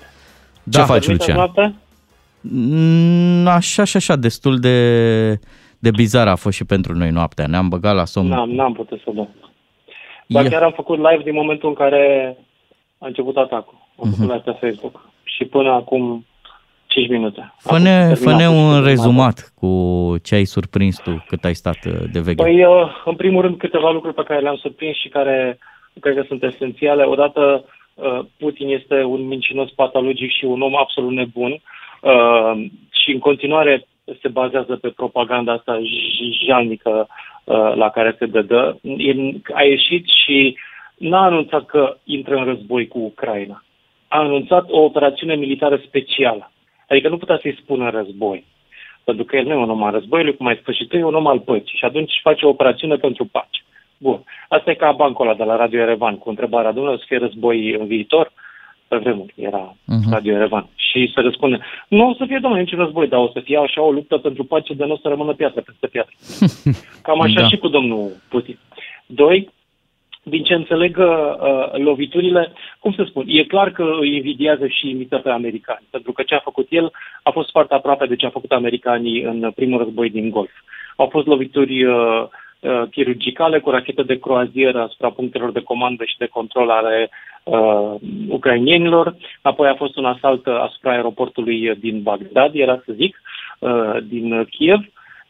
Da. 0.71 0.81
Ce 0.81 0.85
faci, 0.85 1.07
Lucian? 1.07 1.37
Noapte? 1.37 1.75
Mm, 2.41 3.47
așa 3.47 3.85
și 3.85 3.97
așa, 3.97 4.17
destul 4.17 4.59
de, 4.59 4.77
de 5.79 5.91
bizar 5.91 6.29
a 6.29 6.35
fost 6.35 6.57
și 6.57 6.65
pentru 6.65 6.93
noi 6.95 7.11
noaptea. 7.11 7.47
Ne-am 7.47 7.69
băgat 7.69 7.95
la 7.95 8.05
somn. 8.05 8.29
N-am, 8.29 8.51
n-am 8.51 8.73
putut 8.73 9.01
să 9.05 9.11
dorm. 9.15 9.29
Dar 10.27 10.49
chiar 10.49 10.63
am 10.63 10.73
făcut 10.73 10.99
live 10.99 11.23
din 11.23 11.35
momentul 11.35 11.69
în 11.69 11.75
care 11.75 12.37
a 12.99 13.07
început 13.07 13.37
atacul. 13.37 13.75
Am 13.97 14.09
uh-huh. 14.09 14.17
făcut 14.17 14.33
live 14.33 14.53
pe 14.53 14.67
Facebook. 14.67 15.09
Și 15.23 15.45
până 15.45 15.71
acum 15.71 16.27
5 16.87 17.09
minute. 17.09 17.55
Fă-ne, 17.59 18.15
fă-ne 18.15 18.49
un 18.49 18.85
rezumat 18.85 19.53
cu 19.55 19.71
ce 20.23 20.35
ai 20.35 20.45
surprins 20.45 21.01
tu 21.01 21.25
cât 21.27 21.45
ai 21.45 21.55
stat 21.55 21.85
uh, 21.87 21.93
de 22.13 22.21
veche. 22.21 22.43
Păi, 22.43 22.65
uh, 22.65 23.03
în 23.05 23.17
primul 23.17 23.43
rând, 23.43 23.57
câteva 23.59 23.91
lucruri 23.91 24.15
pe 24.15 24.25
care 24.27 24.41
le-am 24.41 24.57
surprins 24.57 24.97
și 24.97 25.09
care 25.09 25.59
cred 26.01 26.15
că 26.15 26.25
sunt 26.27 26.43
esențiale. 26.43 27.05
Odată, 27.05 27.41
uh, 27.41 27.80
Putin 28.39 28.69
este 28.69 29.03
un 29.03 29.27
mincinos 29.27 29.71
patologic 29.71 30.31
și 30.31 30.45
un 30.45 30.61
om 30.61 30.77
absolut 30.77 31.13
nebun 31.13 31.61
Uh, 32.01 32.65
și 32.91 33.11
în 33.11 33.19
continuare 33.19 33.87
se 34.21 34.29
bazează 34.29 34.77
pe 34.77 34.89
propaganda 34.89 35.53
asta 35.53 35.81
jalnică 36.47 37.07
uh, 37.45 37.75
la 37.75 37.91
care 37.91 38.17
se 38.19 38.27
dădă. 38.27 38.81
A 39.55 39.63
ieșit 39.63 40.07
și 40.25 40.57
n-a 40.97 41.25
anunțat 41.25 41.67
că 41.67 41.97
intră 42.05 42.37
în 42.37 42.45
război 42.45 42.89
cu 42.89 42.99
Ucraina. 42.99 43.65
A 44.09 44.19
anunțat 44.19 44.71
o 44.71 44.81
operațiune 44.81 45.35
militară 45.35 45.81
specială. 45.87 46.51
Adică 46.89 47.09
nu 47.09 47.17
putea 47.17 47.39
să-i 47.43 47.59
spună 47.63 47.91
război. 47.91 48.45
Pentru 49.05 49.25
că 49.25 49.37
el 49.37 49.45
nu 49.45 49.53
e 49.53 49.57
un 49.57 49.71
om 49.71 49.83
al 49.83 49.93
războiului, 49.93 50.37
cum 50.37 50.47
ai 50.47 50.59
spus 50.61 50.77
și 50.77 50.87
tu, 50.87 50.97
e 50.97 51.05
un 51.05 51.15
om 51.15 51.27
al 51.27 51.41
păcii. 51.41 51.79
Și 51.79 51.85
atunci 51.85 52.21
face 52.23 52.47
o 52.47 52.49
operațiune 52.49 52.97
pentru 52.97 53.25
pace. 53.25 53.61
Bun. 54.01 54.23
Asta 54.49 54.71
e 54.71 54.75
ca 54.75 54.93
bancul 54.93 55.27
ăla 55.27 55.37
de 55.37 55.45
la 55.45 55.57
Radio 55.57 55.81
Erevan, 55.81 56.19
cu 56.19 56.29
întrebarea, 56.29 56.73
domnule, 56.73 56.95
o 56.95 56.99
să 56.99 57.05
fie 57.07 57.19
război 57.19 57.75
în 57.75 57.87
viitor? 57.87 58.27
Uh, 58.27 58.33
pe 58.91 58.97
vremuri, 58.97 59.35
era 59.37 59.75
uh-huh. 59.75 60.11
Radio 60.11 60.35
Erevan. 60.35 60.67
Și 60.75 61.11
se 61.15 61.21
răspunde, 61.21 61.59
nu 61.89 62.09
o 62.09 62.15
să 62.15 62.25
fie, 62.27 62.39
domnule, 62.41 62.63
niciun 62.63 62.79
război, 62.79 63.09
dar 63.09 63.21
o 63.21 63.31
să 63.33 63.41
fie 63.41 63.59
așa 63.59 63.83
o 63.83 63.91
luptă 63.91 64.17
pentru 64.17 64.45
pace 64.45 64.75
de 64.75 64.85
nu 64.85 64.93
o 64.93 64.97
să 65.03 65.09
rămână 65.09 65.33
piatră 65.33 65.61
peste 65.61 65.87
piatră. 65.87 66.15
Cam 67.07 67.21
așa 67.21 67.41
da. 67.41 67.49
și 67.49 67.57
cu 67.57 67.69
domnul 67.69 68.11
Putin. 68.29 68.59
Doi, 69.07 69.51
din 70.23 70.43
ce 70.43 70.55
înțeleg 70.55 70.99
uh, 70.99 71.73
loviturile, 71.73 72.53
cum 72.79 72.93
să 72.93 73.05
spun, 73.09 73.25
e 73.27 73.43
clar 73.43 73.71
că 73.71 73.85
îi 74.01 74.17
invidiază 74.17 74.67
și 74.67 74.91
imită 74.91 75.17
pe 75.17 75.31
americani, 75.31 75.87
pentru 75.91 76.13
că 76.13 76.23
ce 76.23 76.35
a 76.35 76.49
făcut 76.51 76.67
el 76.71 76.93
a 77.23 77.31
fost 77.31 77.51
foarte 77.51 77.75
aproape 77.75 78.07
de 78.07 78.17
ce 78.17 78.27
a 78.27 78.37
făcut 78.39 78.53
americanii 78.53 79.23
în 79.23 79.51
primul 79.55 79.79
război 79.79 80.11
din 80.11 80.31
Golf. 80.31 80.53
Au 80.97 81.09
fost 81.11 81.27
lovituri 81.27 81.85
uh, 81.85 82.25
uh, 82.61 82.83
chirurgicale 82.91 83.59
cu 83.59 83.71
rachete 83.71 84.03
de 84.03 84.19
croazieră 84.19 84.83
asupra 84.83 85.11
punctelor 85.11 85.53
de 85.53 85.63
comandă 85.63 86.05
și 86.05 86.19
de 86.19 86.27
control 86.27 86.71
ale 86.71 87.11
uh, 87.45 87.95
ucrainienilor. 88.29 89.17
Apoi 89.43 89.69
a 89.69 89.75
fost 89.75 89.97
un 89.97 90.05
asalt 90.05 90.47
asupra 90.47 90.91
aeroportului 90.91 91.75
din 91.75 92.03
Bagdad, 92.03 92.55
era 92.55 92.83
să 92.85 92.93
zic, 92.93 93.21
uh, 93.59 93.97
din 94.03 94.45
Kiev 94.45 94.81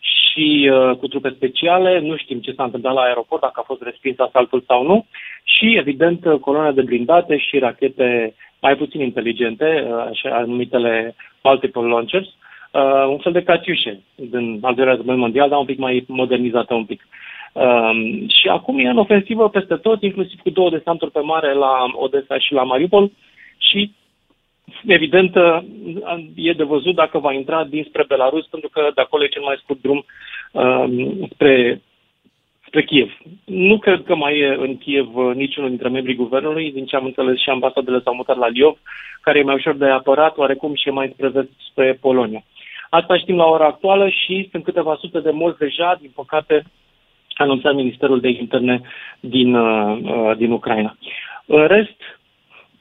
și 0.00 0.70
uh, 0.72 0.96
cu 0.96 1.08
trupe 1.08 1.32
speciale. 1.36 2.00
Nu 2.00 2.16
știm 2.16 2.40
ce 2.40 2.52
s-a 2.52 2.64
întâmplat 2.64 2.94
la 2.94 3.00
aeroport, 3.00 3.40
dacă 3.40 3.60
a 3.60 3.66
fost 3.66 3.82
respins 3.82 4.18
asaltul 4.18 4.64
sau 4.66 4.86
nu. 4.86 5.06
Și, 5.44 5.76
evident, 5.76 6.26
coloane 6.40 6.72
de 6.72 6.82
blindate 6.82 7.38
și 7.38 7.58
rachete 7.58 8.34
mai 8.60 8.76
puțin 8.76 9.00
inteligente, 9.00 9.86
uh, 9.86 10.04
așa 10.08 10.44
numitele 10.46 11.14
multiple 11.42 11.82
launchers, 11.82 12.28
uh, 12.70 13.06
un 13.08 13.18
fel 13.18 13.32
de 13.32 13.42
catiușe 13.42 14.00
din 14.14 14.58
al 14.62 14.74
doilea 14.74 14.94
război 14.94 15.16
mondial, 15.16 15.48
dar 15.48 15.58
un 15.58 15.64
pic 15.64 15.78
mai 15.78 16.04
modernizată 16.08 16.74
un 16.74 16.84
pic. 16.84 17.06
Um, 17.52 18.28
și 18.28 18.48
acum 18.48 18.78
e 18.78 18.88
în 18.88 18.98
ofensivă 18.98 19.48
peste 19.48 19.74
tot, 19.74 20.02
inclusiv 20.02 20.40
cu 20.40 20.50
două 20.50 20.70
desanturi 20.70 21.10
pe 21.10 21.20
mare 21.20 21.52
la 21.52 21.84
Odessa 21.92 22.38
și 22.38 22.52
la 22.52 22.62
Mariupol 22.62 23.10
și 23.58 23.92
evident 24.86 25.36
e 26.34 26.52
de 26.52 26.62
văzut 26.62 26.94
dacă 26.94 27.18
va 27.18 27.32
intra 27.32 27.64
dinspre 27.64 28.04
Belarus, 28.08 28.46
pentru 28.46 28.68
că 28.72 28.90
de 28.94 29.00
acolo 29.00 29.24
e 29.24 29.28
cel 29.28 29.42
mai 29.42 29.60
scurt 29.62 29.80
drum 29.80 30.04
um, 30.52 31.28
spre 31.32 31.80
spre 32.70 32.84
Kiev. 32.84 33.18
Nu 33.44 33.78
cred 33.78 34.02
că 34.04 34.14
mai 34.14 34.38
e 34.38 34.56
în 34.58 34.78
Kiev 34.78 35.16
uh, 35.16 35.34
niciunul 35.34 35.68
dintre 35.68 35.88
membrii 35.88 36.14
guvernului, 36.14 36.72
din 36.72 36.86
ce 36.86 36.96
am 36.96 37.04
înțeles 37.04 37.38
și 37.40 37.50
ambasadele 37.50 38.00
s-au 38.00 38.14
mutat 38.14 38.36
la 38.36 38.48
Liov, 38.48 38.78
care 39.20 39.38
e 39.38 39.42
mai 39.42 39.54
ușor 39.54 39.74
de 39.76 39.84
apărat, 39.84 40.36
oarecum 40.36 40.74
și 40.74 40.88
e 40.88 40.90
mai 40.90 41.12
spre, 41.14 41.48
spre 41.70 41.98
Polonia. 42.00 42.42
Asta 42.90 43.18
știm 43.18 43.36
la 43.36 43.44
ora 43.44 43.66
actuală 43.66 44.08
și 44.08 44.48
sunt 44.50 44.64
câteva 44.64 44.96
sute 45.00 45.20
de 45.20 45.30
morți 45.30 45.58
deja, 45.58 45.98
din 46.00 46.10
păcate, 46.14 46.64
anunțat 47.34 47.74
Ministerul 47.74 48.20
de 48.20 48.28
Interne 48.28 48.80
din, 49.20 49.54
uh, 49.54 49.98
uh, 50.02 50.36
din 50.36 50.50
Ucraina. 50.50 50.96
În 51.46 51.66
rest, 51.66 51.96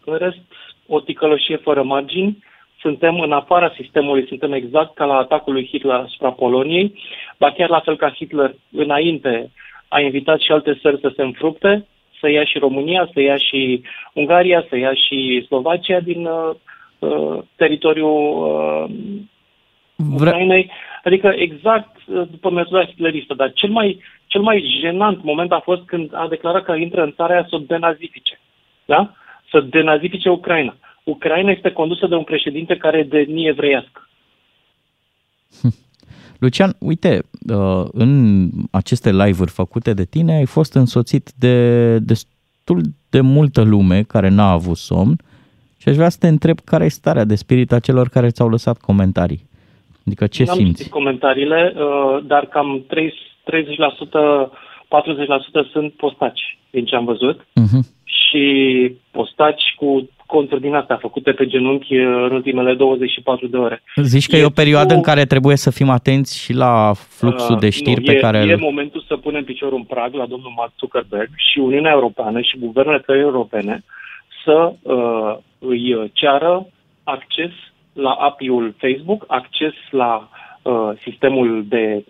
în 0.05 0.15
rest, 0.17 0.39
o 0.87 0.99
ticăloșie 0.99 1.55
fără 1.55 1.83
margini, 1.83 2.43
suntem 2.79 3.19
în 3.19 3.31
afara 3.31 3.73
sistemului, 3.75 4.27
suntem 4.27 4.53
exact 4.53 4.93
ca 4.95 5.05
la 5.05 5.15
atacul 5.15 5.53
lui 5.53 5.67
Hitler 5.67 5.95
asupra 5.95 6.31
Poloniei, 6.31 6.99
ba 7.37 7.51
chiar 7.51 7.69
la 7.69 7.79
fel 7.79 7.97
ca 7.97 8.09
Hitler 8.09 8.55
înainte 8.71 9.51
a 9.87 9.99
invitat 9.99 10.39
și 10.39 10.51
alte 10.51 10.77
țări 10.81 10.99
să 10.99 11.11
se 11.15 11.21
înfrupte, 11.21 11.87
să 12.19 12.29
ia 12.29 12.43
și 12.43 12.57
România, 12.57 13.09
să 13.13 13.21
ia 13.21 13.37
și 13.37 13.81
Ungaria, 14.13 14.65
să 14.69 14.77
ia 14.77 14.93
și 14.93 15.43
Slovacia 15.45 15.99
din 15.99 16.25
uh, 16.25 16.55
uh 16.99 17.43
teritoriul 17.55 18.47
uh, 18.47 18.95
Vre- 20.07 20.29
Ucrainei. 20.29 20.71
Adică 21.03 21.33
exact 21.35 21.95
uh, 22.07 22.27
după 22.31 22.51
metoda 22.51 22.85
hitleristă. 22.85 23.33
Dar 23.33 23.51
cel 23.53 23.69
mai, 23.69 24.01
cel 24.27 24.41
mai 24.41 24.77
jenant 24.81 25.23
moment 25.23 25.51
a 25.51 25.59
fost 25.63 25.81
când 25.85 26.09
a 26.13 26.27
declarat 26.29 26.63
că 26.63 26.73
intră 26.73 27.03
în 27.03 27.13
țara 27.15 27.33
aia 27.33 27.45
să 27.49 27.55
o 27.55 27.59
denazifice. 27.59 28.39
Da? 28.85 29.13
Să 29.51 29.59
denazifice 29.59 30.29
Ucraina. 30.29 30.75
Ucraina 31.03 31.51
este 31.51 31.71
condusă 31.71 32.07
de 32.07 32.15
un 32.15 32.23
președinte 32.23 32.77
care 32.77 32.97
e 32.97 33.03
de 33.03 33.25
nie 33.27 33.47
evreiască. 33.47 34.09
Hm. 35.61 35.73
Lucian, 36.41 36.75
uite, 36.79 37.21
uh, 37.53 37.85
în 37.91 38.47
aceste 38.71 39.11
live-uri 39.11 39.51
făcute 39.51 39.93
de 39.93 40.05
tine 40.05 40.35
ai 40.35 40.45
fost 40.45 40.73
însoțit 40.73 41.31
de 41.39 41.97
destul 41.99 42.81
de 43.09 43.21
multă 43.21 43.61
lume 43.61 44.03
care 44.03 44.29
n-a 44.29 44.51
avut 44.51 44.77
somn 44.77 45.15
și 45.77 45.89
aș 45.89 45.95
vrea 45.95 46.09
să 46.09 46.17
te 46.19 46.27
întreb 46.27 46.59
care 46.59 46.85
e 46.85 46.89
starea 46.89 47.23
de 47.23 47.35
spirit 47.35 47.71
a 47.71 47.79
celor 47.79 48.09
care 48.09 48.29
ți-au 48.29 48.49
lăsat 48.49 48.77
comentarii. 48.77 49.48
Adică 50.09 50.27
ce 50.27 50.43
N-am 50.43 50.55
simți? 50.55 50.89
comentariile, 50.89 51.73
uh, 51.75 52.23
dar 52.23 52.45
cam 52.45 52.85
30%, 52.87 54.51
40% 54.87 55.71
sunt 55.71 55.93
postaci, 55.93 56.57
din 56.69 56.85
ce 56.85 56.95
am 56.95 57.05
văzut. 57.05 57.39
Uh-huh. 57.39 57.81
Și 58.03 58.45
postaci 59.11 59.75
cu 59.75 60.09
conturi 60.25 60.61
din 60.61 60.75
astea 60.75 60.97
făcute 60.97 61.31
pe 61.31 61.45
genunchi 61.45 61.97
uh, 61.97 62.05
în 62.05 62.31
ultimele 62.31 62.73
24 62.73 63.47
de 63.47 63.57
ore. 63.57 63.83
Zici 63.95 64.27
că 64.27 64.35
e, 64.35 64.39
e 64.39 64.45
o 64.45 64.59
perioadă 64.63 64.91
cu... 64.93 64.93
în 64.93 65.01
care 65.01 65.25
trebuie 65.25 65.55
să 65.55 65.71
fim 65.71 65.89
atenți 65.89 66.39
și 66.43 66.53
la 66.53 66.93
fluxul 66.93 67.55
uh, 67.55 67.61
de 67.61 67.69
știri 67.69 67.99
nu, 67.99 68.05
pe 68.05 68.11
e, 68.11 68.19
care... 68.19 68.37
E 68.37 68.55
momentul 68.55 69.03
să 69.07 69.17
punem 69.17 69.43
piciorul 69.43 69.77
în 69.77 69.83
prag 69.83 70.13
la 70.13 70.25
domnul 70.25 70.53
Mark 70.55 70.71
Zuckerberg 70.79 71.29
și 71.35 71.59
Uniunea 71.59 71.91
Europeană 71.91 72.41
și 72.41 72.57
guvernele 72.57 73.03
țării 73.05 73.21
europene 73.21 73.83
să 74.43 74.73
uh, 74.81 75.37
îi 75.59 76.11
ceară 76.13 76.67
acces 77.03 77.51
la 78.01 78.09
API-ul 78.09 78.75
Facebook, 78.77 79.25
acces 79.27 79.73
la 79.91 80.29
uh, 80.61 80.91
sistemul 81.01 81.65
de, 81.67 82.05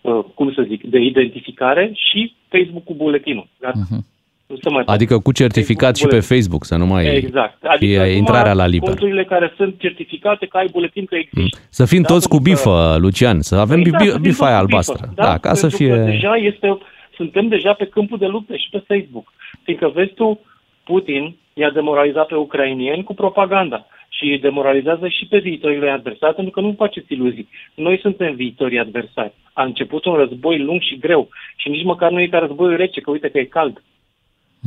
uh, 0.00 0.24
cum 0.34 0.52
să 0.52 0.62
zic, 0.68 0.82
de 0.84 0.98
identificare 0.98 1.92
și 1.94 2.34
Facebook 2.48 2.84
cu 2.84 2.94
buletinul. 2.94 3.46
Uh-huh. 3.46 4.12
Nu 4.46 4.56
se 4.62 4.68
mai 4.68 4.82
adică 4.86 5.18
cu 5.18 5.32
certificat 5.32 5.96
și 5.96 6.06
pe 6.06 6.20
Facebook, 6.20 6.64
să 6.64 6.76
nu 6.76 6.86
mai 6.86 7.16
exact. 7.16 7.64
Adică 7.64 8.02
fie 8.02 8.16
intrarea 8.16 8.52
la 8.52 8.66
liber. 8.66 8.88
Conturile 8.88 9.24
care 9.24 9.52
sunt 9.56 9.74
certificate 9.78 10.46
că 10.46 10.56
ai 10.56 10.68
buletin 10.72 11.04
că 11.04 11.14
există. 11.14 11.40
Mm. 11.40 11.66
Să 11.68 11.84
fim 11.84 12.02
da, 12.02 12.08
toți 12.08 12.28
cu 12.28 12.38
bifă, 12.38 12.90
că... 12.92 13.00
Lucian, 13.00 13.40
să 13.40 13.54
avem 13.54 13.80
exact, 13.80 14.18
bifa 14.18 14.46
aia 14.46 14.58
albastră. 14.58 15.08
Da, 15.14 15.22
da, 15.22 15.38
ca 15.38 15.54
să 15.54 15.68
fie... 15.68 15.96
deja 15.96 16.34
este, 16.34 16.78
suntem 17.16 17.48
deja 17.48 17.72
pe 17.72 17.86
câmpul 17.86 18.18
de 18.18 18.26
luptă 18.26 18.56
și 18.56 18.68
pe 18.70 18.84
Facebook. 18.86 19.32
Fiindcă 19.62 19.88
vezi 19.94 20.12
tu, 20.14 20.40
Putin 20.84 21.36
i-a 21.52 21.70
demoralizat 21.70 22.26
pe 22.26 22.34
ucrainieni 22.34 23.04
cu 23.04 23.14
propaganda 23.14 23.86
și 24.16 24.24
îi 24.24 24.38
demoralizează 24.38 25.08
și 25.08 25.26
pe 25.26 25.38
viitorii 25.38 25.88
adversari, 25.88 26.34
pentru 26.34 26.52
că 26.52 26.60
nu 26.60 26.74
faceți 26.76 27.12
iluzii. 27.12 27.48
Noi 27.74 27.98
suntem 28.00 28.34
viitorii 28.34 28.78
adversari. 28.78 29.32
A 29.52 29.62
început 29.64 30.04
un 30.04 30.14
război 30.14 30.58
lung 30.58 30.80
și 30.80 30.98
greu 30.98 31.28
și 31.56 31.68
nici 31.68 31.84
măcar 31.84 32.10
nu 32.10 32.20
e 32.20 32.26
ca 32.26 32.38
războiul 32.38 32.76
rece, 32.76 33.00
că 33.00 33.10
uite 33.10 33.28
că 33.28 33.38
e 33.38 33.44
cald. 33.44 33.82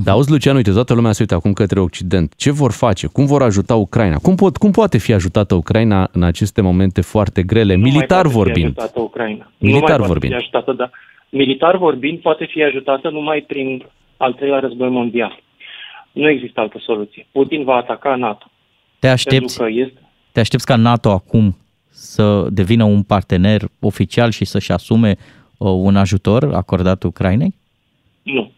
Da, 0.04 0.12
auzi, 0.12 0.32
Lucian, 0.32 0.56
uite, 0.56 0.72
toată 0.72 0.94
lumea 0.94 1.12
se 1.12 1.22
uită 1.22 1.36
acum 1.36 1.54
către 1.54 1.80
Occident. 1.80 2.34
Ce 2.36 2.52
vor 2.52 2.72
face? 2.72 3.08
Cum 3.08 3.26
vor 3.26 3.42
ajuta 3.42 3.76
Ucraina? 3.76 4.18
Cum, 4.18 4.36
pot, 4.36 4.58
cum 4.58 4.72
poate 4.72 4.98
fi 4.98 5.14
ajutată 5.14 5.56
Ucraina 5.56 6.10
în 6.12 6.24
aceste 6.24 6.62
momente 6.62 7.02
foarte 7.02 7.44
grele, 7.44 7.76
nu 7.76 7.82
militar 7.82 8.24
mai 8.24 8.34
vorbind? 8.34 8.74
Fi 8.74 8.80
ajutată 8.80 9.00
Ucraina. 9.02 9.52
Militar 9.58 9.92
nu 9.92 9.98
mai 9.98 10.08
vorbind. 10.08 10.34
Fi 10.34 10.40
ajutată, 10.40 10.74
da. 10.74 10.90
Militar 11.30 11.78
vorbind, 11.78 12.20
poate 12.20 12.46
fi 12.46 12.64
ajutată 12.64 13.10
numai 13.10 13.42
prin 13.48 13.86
al 14.18 14.34
treilea 14.34 14.60
război 14.60 14.90
mondial. 14.90 15.40
Nu 16.12 16.30
există 16.30 16.60
altă 16.60 16.80
soluție. 16.82 17.28
Putin 17.32 17.64
va 17.64 17.76
ataca 17.76 18.16
NATO. 18.16 18.46
Te 19.00 19.08
aștepți, 19.08 19.64
este... 19.64 20.02
te 20.32 20.40
aștepți 20.40 20.66
ca 20.66 20.76
NATO 20.76 21.10
acum 21.10 21.58
să 21.90 22.48
devină 22.50 22.84
un 22.84 23.04
partener 23.04 23.62
oficial 23.80 24.32
și 24.32 24.46
să-și 24.46 24.72
asume 24.72 25.16
uh, 25.58 25.72
un 25.72 25.96
ajutor 25.96 26.54
acordat 26.54 27.04
Ucrainei? 27.04 27.56
Nu 28.24 28.52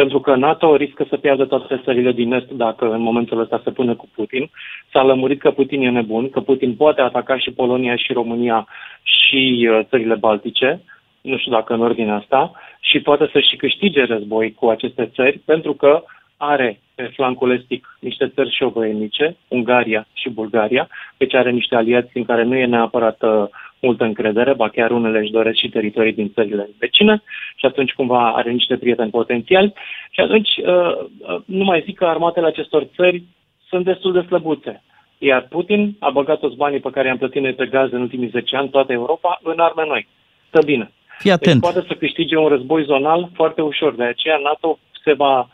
pentru 0.00 0.20
că 0.20 0.34
NATO 0.34 0.76
riscă 0.76 1.06
să 1.08 1.16
piardă 1.16 1.44
toate 1.44 1.80
țările 1.84 2.12
din 2.12 2.32
Est 2.32 2.50
dacă 2.50 2.92
în 2.92 3.00
momentul 3.00 3.40
ăsta 3.40 3.60
se 3.64 3.70
pune 3.70 3.94
cu 3.94 4.08
Putin. 4.14 4.50
S-a 4.92 5.02
lămurit 5.02 5.40
că 5.40 5.50
Putin 5.50 5.82
e 5.82 5.90
nebun, 5.90 6.30
că 6.30 6.40
Putin 6.40 6.74
poate 6.74 7.00
ataca 7.00 7.38
și 7.38 7.50
Polonia 7.50 7.96
și 7.96 8.12
România 8.12 8.66
și 9.02 9.68
uh, 9.70 9.80
țările 9.88 10.14
Baltice, 10.14 10.80
nu 11.20 11.36
știu 11.38 11.52
dacă 11.52 11.74
în 11.74 11.80
ordine 11.80 12.12
asta, 12.12 12.52
și 12.80 13.00
poate 13.00 13.28
să 13.32 13.40
și 13.40 13.56
câștige 13.56 14.04
război 14.04 14.54
cu 14.54 14.66
aceste 14.66 15.10
țări, 15.14 15.38
pentru 15.38 15.72
că 15.72 16.02
are 16.38 16.80
pe 16.94 17.10
flancul 17.14 17.52
estic 17.52 17.96
niște 18.00 18.28
țări 18.28 18.56
șovăienice, 18.56 19.36
Ungaria 19.48 20.06
și 20.12 20.28
Bulgaria, 20.28 20.88
deci 21.16 21.34
are 21.34 21.50
niște 21.50 21.74
aliați 21.74 22.16
în 22.16 22.24
care 22.24 22.42
nu 22.42 22.56
e 22.56 22.66
neapărat 22.66 23.22
uh, 23.22 23.44
multă 23.80 24.04
încredere, 24.04 24.54
ba 24.54 24.68
chiar 24.68 24.90
unele 24.90 25.18
își 25.18 25.30
doresc 25.30 25.58
și 25.58 25.68
teritorii 25.68 26.12
din 26.12 26.32
țările 26.32 26.68
vecine 26.78 27.22
și 27.56 27.66
atunci 27.66 27.92
cumva 27.92 28.32
are 28.34 28.50
niște 28.50 28.76
prieteni 28.76 29.10
potențiali 29.10 29.72
și 30.10 30.20
atunci 30.20 30.48
uh, 30.56 30.66
uh, 30.66 31.40
nu 31.44 31.64
mai 31.64 31.82
zic 31.84 31.96
că 31.96 32.04
armatele 32.04 32.46
acestor 32.46 32.86
țări 32.94 33.22
sunt 33.68 33.84
destul 33.84 34.12
de 34.12 34.20
slăbuțe. 34.26 34.82
Iar 35.18 35.46
Putin 35.50 35.96
a 35.98 36.10
băgat 36.10 36.38
toți 36.38 36.56
banii 36.56 36.80
pe 36.80 36.90
care 36.90 37.06
i-am 37.06 37.18
plătit 37.18 37.42
noi 37.42 37.52
pe 37.52 37.66
gaz 37.66 37.92
în 37.92 38.00
ultimii 38.00 38.28
10 38.28 38.56
ani, 38.56 38.68
toată 38.68 38.92
Europa, 38.92 39.40
în 39.42 39.58
arme 39.58 39.84
noi. 39.86 40.08
Stă 40.48 40.62
bine. 40.64 40.92
Fii 41.18 41.30
atent. 41.30 41.60
Deci 41.60 41.72
poate 41.72 41.86
să 41.88 41.94
câștige 41.94 42.36
un 42.36 42.48
război 42.48 42.84
zonal 42.84 43.30
foarte 43.34 43.62
ușor. 43.62 43.94
De 43.94 44.04
aceea 44.04 44.36
NATO 44.36 44.78
se 45.04 45.12
va, 45.12 45.38
uh, 45.38 45.46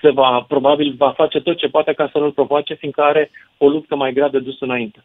se 0.00 0.10
va, 0.10 0.44
probabil 0.48 0.94
va 0.98 1.12
face 1.16 1.40
tot 1.40 1.56
ce 1.56 1.68
poate 1.68 1.92
ca 1.92 2.08
să 2.12 2.18
nu-l 2.18 2.32
provoace, 2.32 2.74
fiindcă 2.74 3.00
are 3.00 3.30
o 3.58 3.68
luptă 3.68 3.96
mai 3.96 4.12
grea 4.12 4.28
de 4.28 4.38
dus 4.38 4.60
înainte. 4.60 5.04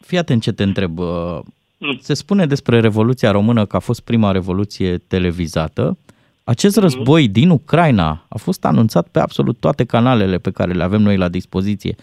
Fii 0.00 0.18
atent 0.18 0.42
ce 0.42 0.52
te 0.52 0.62
întreb. 0.62 0.98
Uh, 0.98 1.38
mm. 1.78 1.98
Se 2.00 2.14
spune 2.14 2.46
despre 2.46 2.80
Revoluția 2.80 3.30
Română 3.30 3.66
că 3.66 3.76
a 3.76 3.78
fost 3.78 4.04
prima 4.04 4.30
revoluție 4.30 4.98
televizată. 4.98 5.98
Acest 6.44 6.76
mm. 6.76 6.82
război 6.82 7.28
din 7.28 7.50
Ucraina 7.50 8.24
a 8.28 8.38
fost 8.38 8.64
anunțat 8.64 9.08
pe 9.08 9.18
absolut 9.18 9.56
toate 9.60 9.84
canalele 9.84 10.38
pe 10.38 10.50
care 10.50 10.72
le 10.72 10.82
avem 10.82 11.02
noi 11.02 11.16
la 11.16 11.28
dispoziție. 11.28 11.94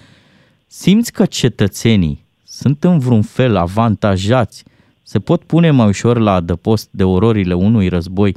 Simți 0.67 1.11
că 1.11 1.25
cetățenii 1.25 2.23
sunt 2.43 2.83
în 2.83 2.99
vreun 2.99 3.21
fel 3.21 3.55
avantajați, 3.55 4.63
se 5.03 5.19
pot 5.19 5.43
pune 5.43 5.71
mai 5.71 5.87
ușor 5.87 6.17
la 6.17 6.33
adăpost 6.33 6.89
de 6.91 7.03
ororile 7.03 7.53
unui 7.53 7.87
război 7.87 8.35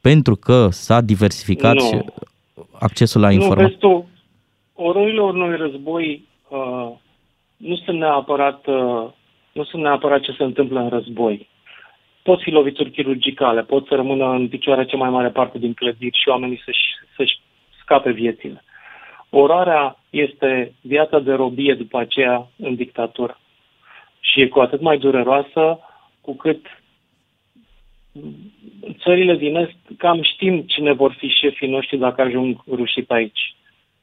pentru 0.00 0.36
că 0.36 0.68
s-a 0.70 1.00
diversificat 1.00 1.74
nu. 1.74 2.04
Accesul 2.80 3.20
la 3.20 3.30
informații? 3.30 3.62
Nu, 3.62 3.68
vezi 3.68 3.78
tu, 3.78 4.08
ororile 4.74 5.20
unui 5.20 5.56
război 5.56 6.24
uh, 6.48 6.90
nu 7.56 7.76
sunt 7.76 7.98
neapărat, 7.98 8.66
uh, 8.66 9.06
nu 9.52 9.64
sunt 9.64 9.82
neapărat 9.82 10.20
ce 10.20 10.32
se 10.32 10.42
întâmplă 10.42 10.80
în 10.80 10.88
război. 10.88 11.48
Pot 12.22 12.42
fi 12.42 12.50
lovituri 12.50 12.90
chirurgicale, 12.90 13.62
pot 13.62 13.86
să 13.86 13.94
rămână 13.94 14.30
în 14.30 14.48
picioare 14.48 14.84
cea 14.84 14.96
mai 14.96 15.10
mare 15.10 15.28
parte 15.28 15.58
din 15.58 15.74
clădiri 15.74 16.18
și 16.18 16.28
oamenii 16.28 16.62
să-și, 16.64 16.84
să-și 17.16 17.40
scape 17.82 18.10
viețile. 18.10 18.64
Orarea 19.30 19.96
este 20.10 20.74
viața 20.80 21.18
de 21.18 21.32
robie 21.32 21.74
după 21.74 21.98
aceea 21.98 22.48
în 22.58 22.74
dictatură. 22.74 23.38
Și 24.20 24.40
e 24.40 24.46
cu 24.46 24.60
atât 24.60 24.80
mai 24.80 24.98
dureroasă 24.98 25.78
cu 26.20 26.36
cât 26.36 26.66
țările 29.02 29.36
din 29.36 29.56
Est 29.56 29.76
cam 29.98 30.22
știm 30.22 30.60
cine 30.60 30.92
vor 30.92 31.16
fi 31.18 31.26
șefii 31.28 31.68
noștri 31.68 31.98
dacă 31.98 32.20
ajung 32.20 32.62
rușii 32.68 33.02
pe 33.02 33.14
aici 33.14 33.54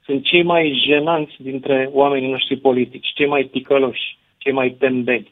sunt 0.08 0.24
cei 0.24 0.44
mai 0.44 0.82
jenanți 0.86 1.34
dintre 1.38 1.90
oamenii 1.92 2.30
noștri 2.30 2.58
politici, 2.58 3.14
cei 3.16 3.28
mai 3.28 3.44
ticăloși, 3.44 4.18
cei 4.38 4.52
mai 4.52 4.70
tembeli. 4.70 5.32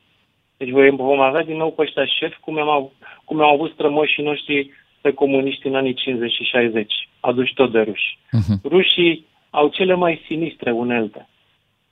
Deci 0.57 0.69
vom 0.69 1.19
avea 1.19 1.43
din 1.43 1.57
nou 1.57 1.71
pe 1.71 1.81
ăștia 1.81 2.05
șef, 2.05 2.33
cum 2.41 2.57
am, 2.57 2.91
cum 3.25 3.41
am 3.41 3.53
avut 3.53 3.71
strămoșii 3.71 4.23
noștri 4.23 4.71
pe 5.01 5.11
comuniști 5.13 5.67
în 5.67 5.75
anii 5.75 5.93
50 5.93 6.31
și 6.31 6.43
60, 6.43 6.93
aduși 7.19 7.53
tot 7.53 7.71
de 7.71 7.79
ruși. 7.79 8.17
Uh-huh. 8.17 8.61
Rușii 8.63 9.25
au 9.49 9.67
cele 9.67 9.93
mai 9.93 10.21
sinistre 10.27 10.71
unelte 10.71 11.27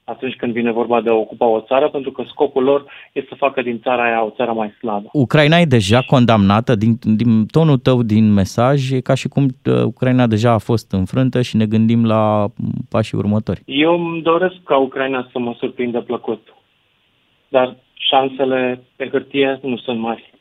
atunci 0.03 0.35
când 0.35 0.53
vine 0.53 0.71
vorba 0.71 1.01
de 1.01 1.09
a 1.09 1.13
ocupa 1.13 1.45
o 1.45 1.61
țară, 1.61 1.89
pentru 1.89 2.11
că 2.11 2.23
scopul 2.27 2.63
lor 2.63 2.85
este 3.11 3.29
să 3.29 3.35
facă 3.37 3.61
din 3.61 3.79
țara 3.79 4.03
aia 4.03 4.23
o 4.23 4.29
țară 4.29 4.51
mai 4.51 4.73
slabă. 4.79 5.09
Ucraina 5.13 5.57
e 5.57 5.65
deja 5.65 6.01
condamnată, 6.01 6.75
din, 6.75 6.97
din 7.15 7.45
tonul 7.45 7.77
tău 7.77 8.03
din 8.03 8.33
mesaj, 8.33 8.91
e 8.91 8.99
ca 8.99 9.13
și 9.13 9.27
cum 9.27 9.43
uh, 9.43 9.83
Ucraina 9.83 10.27
deja 10.27 10.51
a 10.51 10.57
fost 10.57 10.91
înfrântă 10.91 11.41
și 11.41 11.55
ne 11.55 11.65
gândim 11.65 12.05
la 12.05 12.47
pașii 12.89 13.17
următori. 13.17 13.61
Eu 13.65 13.93
îmi 13.93 14.21
doresc 14.21 14.55
ca 14.63 14.77
Ucraina 14.77 15.29
să 15.31 15.39
mă 15.39 15.55
surprindă 15.59 16.01
plăcut, 16.01 16.53
dar 17.47 17.75
șansele 17.93 18.83
pe 18.95 19.09
hârtie 19.11 19.59
nu 19.61 19.77
sunt 19.77 19.99
mari. 19.99 20.32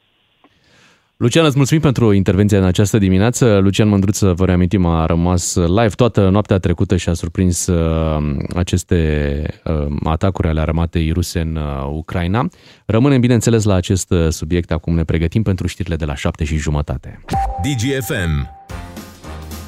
Lucian, 1.23 1.45
îți 1.45 1.57
mulțumim 1.57 1.83
pentru 1.83 2.13
intervenția 2.13 2.59
în 2.59 2.65
această 2.65 2.99
dimineață. 2.99 3.59
Lucian 3.63 3.89
Mândruță, 3.89 4.33
vă 4.33 4.45
reamintim, 4.45 4.87
a 4.87 5.07
rămas 5.07 5.55
live 5.55 5.89
toată 5.89 6.29
noaptea 6.29 6.59
trecută 6.59 6.97
și 6.97 7.09
a 7.09 7.13
surprins 7.13 7.67
uh, 7.67 8.37
aceste 8.55 9.43
uh, 9.65 9.87
atacuri 10.05 10.49
ale 10.49 10.61
armatei 10.61 11.11
ruse 11.11 11.41
în 11.41 11.57
uh, 11.57 11.91
Ucraina. 11.93 12.49
Rămânem, 12.87 13.21
bineînțeles, 13.21 13.65
la 13.65 13.75
acest 13.75 14.13
subiect. 14.29 14.71
Acum 14.71 14.95
ne 14.95 15.05
pregătim 15.05 15.43
pentru 15.43 15.67
știrile 15.67 15.97
de 15.97 16.05
la 16.05 16.15
șapte 16.15 16.45
și 16.45 16.57
jumătate. 16.57 17.25
DGFM. 17.63 18.51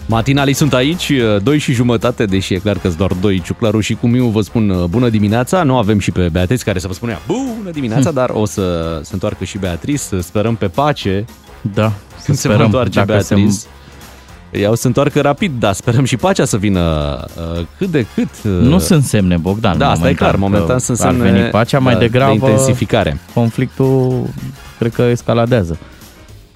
Matinalii 0.07 0.55
sunt 0.55 0.75
aici, 0.75 1.13
doi 1.43 1.59
și 1.59 1.73
jumătate, 1.73 2.25
deși 2.25 2.55
e 2.55 2.59
clar 2.59 2.79
că 2.79 2.89
doar 2.89 3.13
doi. 3.13 3.41
Ciuclaru 3.41 3.81
și 3.81 3.95
cu 3.95 4.07
Miu 4.07 4.27
vă 4.27 4.41
spun 4.41 4.87
bună 4.89 5.09
dimineața. 5.09 5.63
Nu 5.63 5.77
avem 5.77 5.99
și 5.99 6.11
pe 6.11 6.29
Beatrice 6.29 6.65
care 6.65 6.79
să 6.79 6.87
vă 6.87 6.93
spunea 6.93 7.21
bună 7.27 7.71
dimineața, 7.71 8.09
hm. 8.09 8.15
dar 8.15 8.31
o 8.31 8.45
să 8.45 9.01
se 9.03 9.11
întoarcă 9.13 9.45
și 9.45 9.59
Beatrice. 9.59 10.21
Sperăm 10.21 10.57
pe 10.57 10.69
pace 10.69 11.25
da, 11.73 11.93
când 12.25 12.39
se 12.39 12.49
va 12.49 12.65
întoarce 12.65 13.03
Beatrice. 13.07 13.51
Se... 13.51 13.67
Ea 14.51 14.71
o 14.71 14.75
să 14.75 14.87
întoarcă 14.87 15.21
rapid, 15.21 15.53
dar 15.59 15.73
sperăm 15.73 16.05
și 16.05 16.17
pacea 16.17 16.45
să 16.45 16.57
vină 16.57 16.81
uh, 17.57 17.65
cât 17.79 17.91
de 17.91 18.07
cât. 18.15 18.29
Uh... 18.45 18.51
Nu 18.51 18.79
sunt 18.79 19.05
semne, 19.05 19.37
Bogdan. 19.37 19.79
Da, 19.79 19.91
asta 19.91 20.09
e 20.09 20.15
clar, 20.15 20.37
momentan 20.37 20.79
sunt 20.79 20.99
semne 20.99 21.31
veni 21.31 21.51
pacea, 21.51 21.79
mai 21.79 21.93
da, 21.93 21.99
degrabă 21.99 22.31
de 22.31 22.35
intensificare. 22.35 23.19
Conflictul 23.35 24.27
cred 24.79 24.93
că 24.93 25.03
escaladează. 25.03 25.79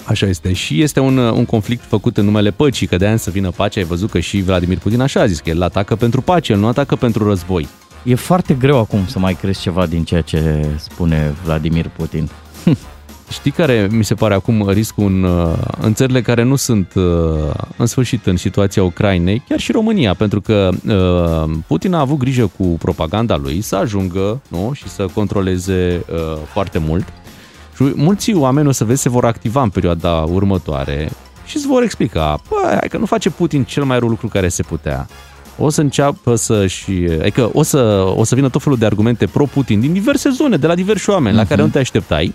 Așa 0.04 0.26
este. 0.26 0.52
Și 0.52 0.82
este 0.82 1.00
un, 1.00 1.16
un 1.16 1.44
conflict 1.44 1.84
făcut 1.84 2.16
în 2.16 2.24
numele 2.24 2.50
păcii, 2.50 2.86
că 2.86 2.96
de 2.96 3.06
ani 3.06 3.18
să 3.18 3.30
vină 3.30 3.50
pacea. 3.50 3.80
Ai 3.80 3.86
văzut 3.86 4.10
că 4.10 4.18
și 4.18 4.40
Vladimir 4.40 4.78
Putin 4.78 5.00
așa 5.00 5.20
a 5.20 5.26
zis, 5.26 5.40
că 5.40 5.50
el 5.50 5.62
atacă 5.62 5.96
pentru 5.96 6.20
pace, 6.20 6.52
el 6.52 6.58
nu 6.58 6.66
atacă 6.66 6.96
pentru 6.96 7.28
război. 7.28 7.68
E 8.02 8.14
foarte 8.14 8.54
greu 8.54 8.78
acum 8.78 9.06
să 9.06 9.18
mai 9.18 9.34
crezi 9.34 9.60
ceva 9.60 9.86
din 9.86 10.04
ceea 10.04 10.20
ce 10.20 10.66
spune 10.78 11.34
Vladimir 11.44 11.90
Putin. 11.96 12.28
Știi 13.30 13.50
care 13.50 13.88
mi 13.90 14.04
se 14.04 14.14
pare 14.14 14.34
acum 14.34 14.68
riscul 14.68 15.04
în, 15.04 15.22
uh, 15.22 15.52
în 15.80 15.94
țările 15.94 16.22
care 16.22 16.42
nu 16.42 16.56
sunt 16.56 16.92
uh, 16.94 17.04
în 17.76 17.86
sfârșit 17.86 18.26
în 18.26 18.36
situația 18.36 18.82
Ucrainei, 18.82 19.42
chiar 19.48 19.58
și 19.58 19.72
România, 19.72 20.14
pentru 20.14 20.40
că 20.40 20.68
uh, 20.88 21.50
Putin 21.66 21.94
a 21.94 22.00
avut 22.00 22.18
grijă 22.18 22.50
cu 22.58 22.64
propaganda 22.64 23.36
lui 23.36 23.60
să 23.60 23.76
ajungă 23.76 24.40
nu? 24.48 24.70
și 24.74 24.88
să 24.88 25.06
controleze 25.14 26.04
foarte 26.52 26.78
mult. 26.78 27.06
Și 27.76 27.82
mulți 27.94 28.34
oameni 28.34 28.68
o 28.68 28.72
să 28.72 28.84
vezi 28.84 29.02
se 29.02 29.08
vor 29.08 29.24
activa 29.24 29.62
în 29.62 29.68
perioada 29.68 30.10
următoare 30.10 31.10
și 31.46 31.56
îți 31.56 31.66
vor 31.66 31.82
explica, 31.82 32.40
băi, 32.48 32.70
hai 32.70 32.88
că 32.90 32.98
nu 32.98 33.06
face 33.06 33.30
Putin 33.30 33.64
cel 33.64 33.84
mai 33.84 33.98
rău 33.98 34.08
lucru 34.08 34.28
care 34.28 34.48
se 34.48 34.62
putea. 34.62 35.06
O 35.58 35.68
să 35.68 35.80
înceapă 35.80 36.34
să-și... 36.34 36.92
Adică 37.20 37.50
o 37.52 37.62
să, 37.62 38.12
o 38.16 38.24
să 38.24 38.34
vină 38.34 38.48
tot 38.48 38.62
felul 38.62 38.78
de 38.78 38.86
argumente 38.86 39.26
pro-Putin 39.26 39.80
din 39.80 39.92
diverse 39.92 40.28
zone, 40.28 40.56
de 40.56 40.66
la 40.66 40.74
diversi 40.74 41.10
oameni 41.10 41.34
uh-huh. 41.34 41.38
la 41.38 41.44
care 41.44 41.54
mhm. 41.54 41.64
nu 41.64 41.68
te 41.68 41.78
așteptai 41.78 42.34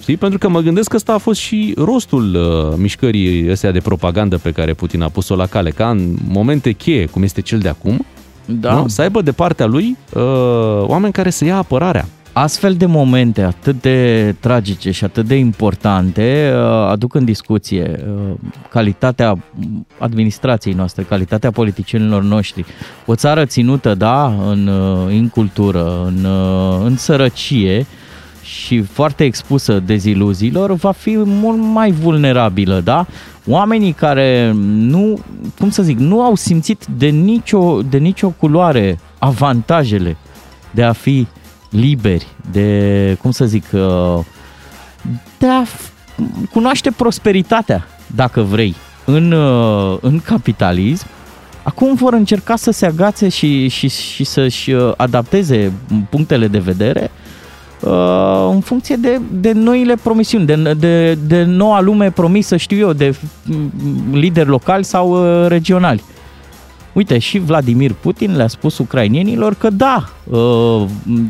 Știi? 0.00 0.16
Pentru 0.16 0.38
că 0.38 0.48
mă 0.48 0.60
gândesc 0.60 0.88
că 0.88 0.96
ăsta 0.96 1.12
a 1.12 1.18
fost 1.18 1.40
și 1.40 1.74
rostul 1.76 2.34
uh, 2.34 2.76
mișcării 2.76 3.50
astea 3.50 3.72
de 3.72 3.80
propagandă 3.80 4.38
pe 4.38 4.50
care 4.50 4.74
Putin 4.74 5.02
a 5.02 5.08
pus-o 5.08 5.36
la 5.36 5.46
cale, 5.46 5.70
ca 5.70 5.90
în 5.90 6.16
momente 6.28 6.72
cheie, 6.72 7.06
cum 7.06 7.22
este 7.22 7.40
cel 7.40 7.58
de 7.58 7.68
acum, 7.68 8.06
da. 8.44 8.74
nu? 8.74 8.88
să 8.88 9.02
aibă 9.02 9.22
de 9.22 9.32
partea 9.32 9.66
lui 9.66 9.96
uh, 10.14 10.22
oameni 10.80 11.12
care 11.12 11.30
să 11.30 11.44
ia 11.44 11.56
apărarea. 11.56 12.08
Astfel 12.32 12.74
de 12.74 12.86
momente 12.86 13.42
atât 13.42 13.80
de 13.80 14.34
tragice 14.40 14.90
și 14.90 15.04
atât 15.04 15.26
de 15.26 15.34
importante 15.34 16.52
uh, 16.54 16.60
aduc 16.90 17.14
în 17.14 17.24
discuție 17.24 18.04
uh, 18.06 18.34
calitatea 18.70 19.38
administrației 19.98 20.74
noastre, 20.74 21.02
calitatea 21.02 21.50
politicienilor 21.50 22.22
noștri. 22.22 22.64
O 23.06 23.14
țară 23.14 23.44
ținută, 23.44 23.94
da, 23.94 24.26
în 24.26 24.70
incultură, 25.10 26.04
în, 26.06 26.26
în 26.84 26.96
sărăcie, 26.96 27.86
și 28.48 28.82
foarte 28.82 29.24
expusă 29.24 29.78
deziluziilor, 29.78 30.72
va 30.72 30.92
fi 30.92 31.16
mult 31.24 31.58
mai 31.58 31.90
vulnerabilă, 31.90 32.80
da? 32.80 33.06
Oamenii 33.46 33.92
care 33.92 34.52
nu, 34.64 35.20
cum 35.58 35.70
să 35.70 35.82
zic, 35.82 35.98
nu 35.98 36.22
au 36.22 36.34
simțit 36.34 36.86
de 36.96 37.06
nicio, 37.06 37.82
de 37.82 37.98
nicio 37.98 38.28
culoare 38.28 38.98
avantajele 39.18 40.16
de 40.70 40.82
a 40.82 40.92
fi 40.92 41.26
liberi, 41.70 42.26
de, 42.50 43.16
cum 43.20 43.30
să 43.30 43.44
zic, 43.44 43.64
uh, 43.72 44.18
de 45.38 45.46
a 45.46 45.64
cunoaște 46.52 46.90
prosperitatea, 46.90 47.86
dacă 48.14 48.40
vrei, 48.40 48.74
în, 49.04 49.32
uh, 49.32 49.98
în 50.00 50.20
capitalism, 50.20 51.06
acum 51.62 51.94
vor 51.94 52.12
încerca 52.12 52.56
să 52.56 52.70
se 52.70 52.86
agațe 52.86 53.28
și, 53.28 53.68
și, 53.68 53.88
și 53.88 54.24
să-și 54.24 54.70
uh, 54.70 54.92
adapteze 54.96 55.72
punctele 56.10 56.48
de 56.48 56.58
vedere 56.58 57.10
uh, 57.12 57.27
în 58.50 58.60
funcție 58.60 58.96
de, 58.96 59.20
de 59.32 59.52
noile 59.52 59.94
promisiuni, 60.02 60.46
de, 60.46 60.74
de, 60.78 61.14
de 61.14 61.42
noua 61.44 61.80
lume 61.80 62.10
promisă, 62.10 62.56
știu 62.56 62.78
eu, 62.78 62.92
de 62.92 63.16
lideri 64.12 64.48
locali 64.48 64.84
sau 64.84 65.10
uh, 65.10 65.48
regionali. 65.48 66.02
Uite, 66.92 67.18
și 67.18 67.38
Vladimir 67.38 67.92
Putin 67.92 68.36
le-a 68.36 68.46
spus 68.46 68.78
ucrainienilor 68.78 69.54
că 69.54 69.70
da, 69.70 70.08
uh, 70.24 70.38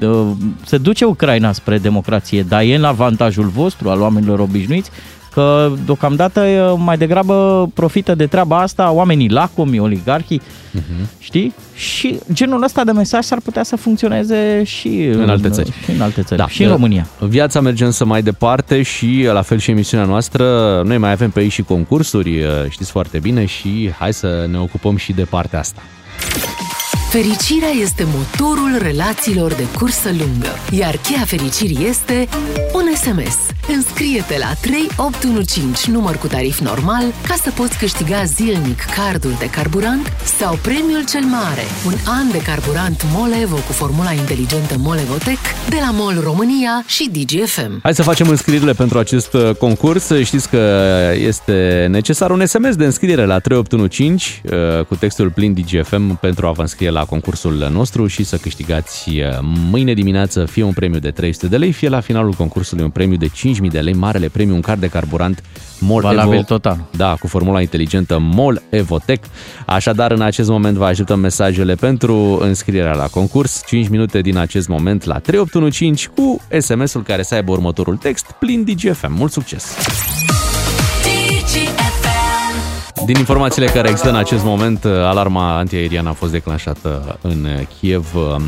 uh, 0.01 0.27
se 0.65 0.79
duce 0.79 1.05
Ucraina 1.05 1.53
spre 1.53 1.79
democrație, 1.79 2.43
dar 2.43 2.63
e 2.63 2.75
în 2.75 2.85
avantajul 2.85 3.47
vostru, 3.47 3.89
al 3.89 4.01
oamenilor 4.01 4.39
obișnuiți, 4.39 4.91
că 5.33 5.73
deocamdată 5.85 6.75
mai 6.79 6.97
degrabă 6.97 7.69
profită 7.75 8.15
de 8.15 8.27
treaba 8.27 8.61
asta 8.61 8.91
oamenii 8.91 9.29
lacomi, 9.29 9.79
oligarhii, 9.79 10.41
uh-huh. 10.41 11.19
știi? 11.19 11.55
Și 11.75 12.19
genul 12.33 12.63
ăsta 12.63 12.85
de 12.85 12.93
mesaj 12.93 13.25
s-ar 13.25 13.41
putea 13.45 13.63
să 13.63 13.77
funcționeze 13.77 14.63
și 14.65 14.89
în, 14.89 15.21
în 15.21 15.29
alte 15.29 15.49
țări. 15.49 15.73
Și 15.85 15.91
în 15.91 16.01
alte 16.01 16.23
țări, 16.23 16.41
da. 16.41 16.49
și 16.49 16.63
în 16.63 16.71
România. 16.71 17.07
Viața 17.19 17.61
merge 17.61 17.85
însă 17.85 18.05
mai 18.05 18.23
departe 18.23 18.83
și 18.83 19.29
la 19.33 19.43
fel 19.43 19.59
și 19.59 19.71
emisiunea 19.71 20.07
noastră, 20.07 20.45
noi 20.85 20.99
mai 20.99 21.11
avem 21.11 21.31
pe 21.31 21.41
aici 21.41 21.53
și 21.53 21.63
concursuri, 21.63 22.45
știți 22.69 22.91
foarte 22.91 23.19
bine 23.19 23.45
și 23.45 23.91
hai 23.99 24.13
să 24.13 24.47
ne 24.51 24.59
ocupăm 24.59 24.97
și 24.97 25.13
de 25.13 25.23
partea 25.23 25.59
asta. 25.59 25.81
Fericirea 27.09 27.69
este 27.69 28.07
motorul 28.17 28.79
relațiilor 28.79 29.53
de 29.53 29.67
cursă 29.79 30.09
lungă, 30.09 30.49
iar 30.71 30.97
cheia 30.97 31.25
fericirii 31.25 31.87
este 31.89 32.29
un 32.73 32.85
SMS. 32.95 33.37
Înscrie-te 33.77 34.39
la 34.39 34.53
3815 34.61 35.91
număr 35.91 36.17
cu 36.17 36.27
tarif 36.27 36.59
normal 36.59 37.05
ca 37.29 37.35
să 37.43 37.51
poți 37.51 37.79
câștiga 37.79 38.25
zilnic 38.25 38.81
cardul 38.97 39.35
de 39.39 39.51
carburant 39.51 40.13
sau 40.39 40.59
premiul 40.63 41.05
cel 41.09 41.25
mare, 41.25 41.63
un 41.87 41.93
an 42.07 42.31
de 42.31 42.43
carburant 42.43 43.05
Molevo 43.15 43.57
cu 43.57 43.73
formula 43.73 44.13
inteligentă 44.13 44.75
Molevotec 44.79 45.39
de 45.69 45.77
la 45.81 45.91
MOL 45.93 46.21
România 46.23 46.85
și 46.87 47.11
DGFM. 47.13 47.79
Hai 47.83 47.95
să 47.95 48.03
facem 48.03 48.29
înscrierile 48.29 48.73
pentru 48.73 48.99
acest 48.99 49.33
uh, 49.33 49.55
concurs. 49.55 50.13
Știți 50.23 50.49
că 50.49 50.93
este 51.15 51.87
necesar 51.91 52.31
un 52.31 52.47
SMS 52.47 52.77
de 52.77 52.85
înscriere 52.85 53.25
la 53.25 53.39
3815 53.39 54.79
uh, 54.79 54.85
cu 54.85 54.95
textul 54.95 55.31
plin 55.31 55.53
DGFM 55.53 56.19
pentru 56.21 56.47
a 56.47 56.53
vă 56.53 56.61
înscrie 56.61 56.91
la 56.91 56.98
concursul 57.05 57.69
nostru 57.73 58.07
și 58.07 58.25
să 58.25 58.37
câștigați 58.37 59.09
uh, 59.09 59.39
mâine 59.71 59.93
dimineață 59.93 60.45
fie 60.45 60.63
un 60.63 60.73
premiu 60.73 60.99
de 60.99 61.11
300 61.11 61.47
de 61.47 61.57
lei, 61.57 61.73
fie 61.73 61.89
la 61.89 62.01
finalul 62.01 62.33
concursului 62.33 62.85
un 62.85 62.91
premiu 62.91 63.17
de 63.17 63.29
5 63.29 63.59
5.000 63.59 63.71
de 63.71 63.81
lei, 63.81 63.95
marele 63.95 64.29
premiu, 64.29 64.55
un 64.55 64.61
card 64.61 64.81
de 64.81 64.87
carburant 64.87 65.43
MOL 65.79 66.01
Valabil 66.01 66.33
Evo, 66.33 66.43
total. 66.43 66.85
Da, 66.97 67.15
cu 67.15 67.27
formula 67.27 67.61
inteligentă 67.61 68.19
MOL 68.21 68.63
Evotec. 68.71 69.25
Așadar, 69.67 70.11
în 70.11 70.21
acest 70.21 70.49
moment 70.49 70.77
vă 70.77 70.85
ajutăm 70.85 71.21
mesajele 71.21 71.75
pentru 71.75 72.39
înscrierea 72.41 72.95
la 72.95 73.07
concurs. 73.07 73.63
5 73.67 73.89
minute 73.89 74.21
din 74.21 74.37
acest 74.37 74.69
moment 74.69 75.05
la 75.05 75.19
3815 75.19 76.09
cu 76.09 76.41
SMS-ul 76.59 77.03
care 77.03 77.23
să 77.23 77.35
aibă 77.35 77.53
următorul 77.53 77.97
text 77.97 78.27
plin 78.39 78.65
DGFM. 78.65 79.13
Mult 79.13 79.33
succes! 79.33 79.77
Din 83.09 83.17
informațiile 83.17 83.67
care 83.67 83.89
există 83.89 84.09
în 84.09 84.17
acest 84.17 84.45
moment, 84.45 84.85
alarma 84.85 85.57
antiaeriană 85.57 86.09
a 86.09 86.13
fost 86.13 86.33
declanșată 86.33 87.19
în 87.23 87.47
Kiev. 87.79 88.15
Um, 88.15 88.43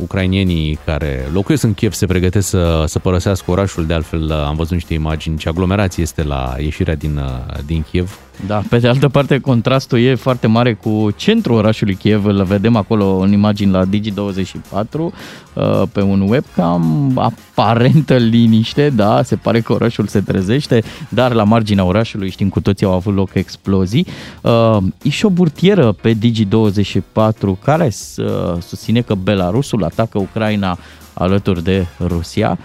ucrainienii 0.00 0.78
care 0.84 1.28
locuiesc 1.32 1.62
în 1.62 1.74
Kiev 1.74 1.92
se 1.92 2.06
pregătesc 2.06 2.48
să, 2.48 2.84
să 2.86 2.98
părăsească 2.98 3.50
orașul. 3.50 3.86
De 3.86 3.94
altfel, 3.94 4.32
am 4.32 4.56
văzut 4.56 4.72
niște 4.72 4.94
imagini 4.94 5.36
ce 5.36 5.48
aglomerație 5.48 6.02
este 6.02 6.22
la 6.22 6.54
ieșirea 6.58 6.94
din, 6.94 7.20
din 7.64 7.84
Kiev. 7.90 8.18
Da, 8.46 8.62
pe 8.68 8.78
de 8.78 8.88
altă 8.88 9.08
parte, 9.08 9.38
contrastul 9.38 9.98
e 9.98 10.14
foarte 10.14 10.46
mare 10.46 10.74
cu 10.74 11.08
centrul 11.16 11.56
orașului 11.56 11.94
Kiev. 11.94 12.24
Îl 12.24 12.44
vedem 12.44 12.76
acolo 12.76 13.16
în 13.16 13.32
imagini 13.32 13.72
la 13.72 13.84
Digi24 13.84 14.98
uh, 14.98 15.12
pe 15.92 16.02
un 16.02 16.20
webcam. 16.20 17.12
Aparentă 17.18 18.16
liniște, 18.16 18.90
da, 18.90 19.22
se 19.22 19.36
pare 19.36 19.60
că 19.60 19.72
orașul 19.72 20.06
se 20.06 20.20
trezește, 20.20 20.82
dar 21.08 21.32
la 21.32 21.44
marginea 21.44 21.84
orașului 21.84 22.30
știm 22.30 22.48
cu 22.48 22.60
toții 22.60 22.86
au 22.86 22.92
avut 22.92 23.14
loc 23.14 23.34
explozii. 23.34 24.06
Uh, 24.40 24.76
e 25.02 25.08
și 25.08 25.24
o 25.24 25.30
burtieră 25.30 25.92
pe 25.92 26.14
Digi24 26.14 27.62
care 27.64 27.90
susține 28.60 29.00
că 29.00 29.14
Belarusul 29.14 29.84
atacă 29.84 30.18
Ucraina 30.18 30.78
alături 31.12 31.62
de 31.62 31.86
Rusia. 32.00 32.58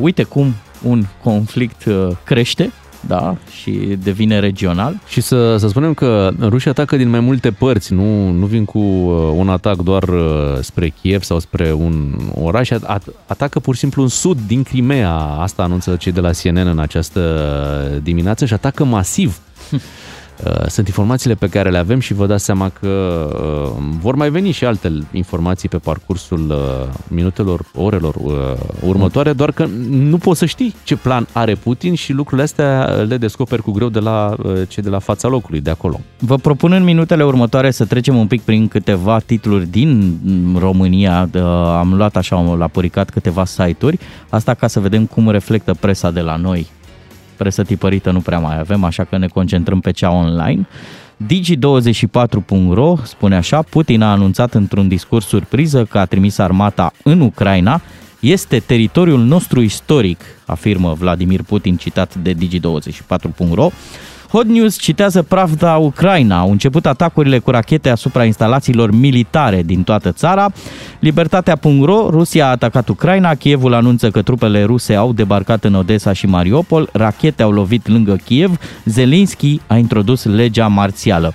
Uite 0.00 0.22
cum 0.22 0.54
un 0.82 1.04
conflict 1.22 1.88
crește 2.24 2.72
da, 3.06 3.36
și 3.60 3.70
devine 4.02 4.38
regional. 4.38 5.00
Și 5.08 5.20
să, 5.20 5.56
să 5.56 5.68
spunem 5.68 5.94
că 5.94 6.30
rușii 6.40 6.70
atacă 6.70 6.96
din 6.96 7.08
mai 7.08 7.20
multe 7.20 7.50
părți, 7.50 7.92
nu, 7.92 8.30
nu 8.30 8.46
vin 8.46 8.64
cu 8.64 8.78
uh, 8.78 9.32
un 9.34 9.48
atac 9.48 9.76
doar 9.76 10.02
uh, 10.02 10.58
spre 10.60 10.88
Kiev 10.88 11.22
sau 11.22 11.38
spre 11.38 11.72
un 11.72 12.14
oraș, 12.42 12.70
atacă 13.26 13.58
pur 13.58 13.74
și 13.74 13.80
simplu 13.80 14.02
în 14.02 14.08
sud 14.08 14.38
din 14.46 14.62
Crimea, 14.62 15.14
asta 15.16 15.62
anunță 15.62 15.96
cei 15.96 16.12
de 16.12 16.20
la 16.20 16.30
CNN 16.30 16.66
în 16.66 16.78
această 16.78 18.00
dimineață 18.02 18.44
și 18.44 18.52
atacă 18.52 18.84
masiv. 18.84 19.38
Uh, 19.72 19.80
sunt 20.66 20.86
informațiile 20.86 21.34
pe 21.34 21.48
care 21.48 21.70
le 21.70 21.78
avem 21.78 22.00
și 22.00 22.14
vă 22.14 22.26
dați 22.26 22.44
seama 22.44 22.68
că 22.80 22.88
uh, 23.76 23.82
vor 24.00 24.14
mai 24.14 24.30
veni 24.30 24.50
și 24.50 24.64
alte 24.64 24.92
informații 25.12 25.68
pe 25.68 25.76
parcursul 25.76 26.50
uh, 26.50 26.94
minutelor, 27.08 27.60
orelor 27.74 28.14
următoare, 28.86 29.32
doar 29.32 29.52
că 29.52 29.66
nu 29.88 30.18
poți 30.18 30.38
să 30.38 30.46
știi 30.46 30.74
ce 30.84 30.96
plan 30.96 31.26
are 31.32 31.54
Putin 31.54 31.94
și 31.94 32.12
lucrurile 32.12 32.42
astea 32.42 32.84
le 32.84 33.16
descoperi 33.16 33.62
cu 33.62 33.70
greu 33.70 33.88
de 33.88 33.98
la 33.98 34.36
cei 34.68 34.82
de 34.82 34.88
la 34.88 34.98
fața 34.98 35.28
locului, 35.28 35.60
de 35.60 35.70
acolo. 35.70 36.00
Vă 36.18 36.36
propun 36.36 36.72
în 36.72 36.84
minutele 36.84 37.24
următoare 37.24 37.70
să 37.70 37.84
trecem 37.84 38.16
un 38.16 38.26
pic 38.26 38.42
prin 38.42 38.68
câteva 38.68 39.18
titluri 39.18 39.66
din 39.66 40.18
România. 40.58 41.28
Am 41.78 41.94
luat 41.94 42.16
așa 42.16 42.40
la 42.58 42.68
păricat 42.68 43.10
câteva 43.10 43.44
site-uri, 43.44 43.98
asta 44.28 44.54
ca 44.54 44.66
să 44.66 44.80
vedem 44.80 45.06
cum 45.06 45.30
reflectă 45.30 45.74
presa 45.80 46.10
de 46.10 46.20
la 46.20 46.36
noi 46.36 46.66
presă 47.36 47.62
tipărită 47.62 48.10
nu 48.10 48.20
prea 48.20 48.38
mai 48.38 48.58
avem, 48.58 48.84
așa 48.84 49.04
că 49.04 49.18
ne 49.18 49.26
concentrăm 49.26 49.80
pe 49.80 49.90
cea 49.90 50.10
online. 50.10 50.66
Digi24.ro 51.26 52.96
spune 53.02 53.36
așa, 53.36 53.62
Putin 53.62 54.02
a 54.02 54.10
anunțat 54.10 54.54
într-un 54.54 54.88
discurs 54.88 55.26
surpriză 55.26 55.84
că 55.84 55.98
a 55.98 56.04
trimis 56.04 56.38
armata 56.38 56.92
în 57.02 57.20
Ucraina, 57.20 57.80
este 58.20 58.58
teritoriul 58.58 59.20
nostru 59.20 59.60
istoric, 59.60 60.20
afirmă 60.46 60.92
Vladimir 60.92 61.42
Putin, 61.42 61.76
citat 61.76 62.14
de 62.14 62.34
Digi24.ro. 62.34 63.70
Hot 64.32 64.46
News 64.46 64.78
citează 64.78 65.22
Pravda 65.22 65.76
Ucraina. 65.76 66.38
Au 66.38 66.50
început 66.50 66.86
atacurile 66.86 67.38
cu 67.38 67.50
rachete 67.50 67.88
asupra 67.88 68.24
instalațiilor 68.24 68.90
militare 68.90 69.62
din 69.62 69.82
toată 69.82 70.12
țara. 70.12 70.52
Libertatea.ro, 70.98 72.08
Rusia 72.10 72.46
a 72.46 72.50
atacat 72.50 72.88
Ucraina, 72.88 73.34
Kievul 73.34 73.74
anunță 73.74 74.10
că 74.10 74.22
trupele 74.22 74.64
ruse 74.64 74.94
au 74.94 75.12
debarcat 75.12 75.64
în 75.64 75.74
Odessa 75.74 76.12
și 76.12 76.26
Mariupol, 76.26 76.88
rachete 76.92 77.42
au 77.42 77.50
lovit 77.50 77.88
lângă 77.88 78.16
Kiev, 78.24 78.58
Zelensky 78.84 79.60
a 79.66 79.76
introdus 79.76 80.24
legea 80.24 80.66
marțială. 80.66 81.34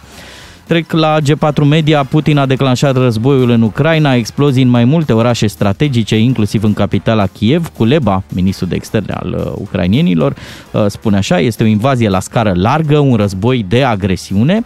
Trec 0.68 0.91
la 0.91 1.18
G4 1.20 1.63
Media, 1.63 2.03
Putin 2.03 2.38
a 2.38 2.45
declanșat 2.45 2.95
războiul 2.95 3.49
în 3.49 3.61
Ucraina, 3.61 4.13
explozii 4.13 4.63
în 4.63 4.70
mai 4.70 4.86
multe 4.86 5.13
orașe 5.13 5.47
strategice, 5.47 6.18
inclusiv 6.18 6.63
în 6.63 6.74
capitala 6.74 7.26
Kiev. 7.26 7.68
Kuleba, 7.68 8.24
ministrul 8.34 8.68
de 8.68 8.76
externe 8.76 9.13
al 9.13 9.36
uh, 9.38 9.51
ucrainienilor, 9.55 10.36
uh, 10.72 10.86
spune 10.88 11.18
așa, 11.18 11.39
este 11.39 11.63
o 11.63 11.65
invazie 11.65 12.09
la 12.09 12.20
scară 12.20 12.53
largă, 12.55 12.97
un 12.97 13.15
război 13.15 13.65
de 13.70 13.84
agresiune. 13.84 14.65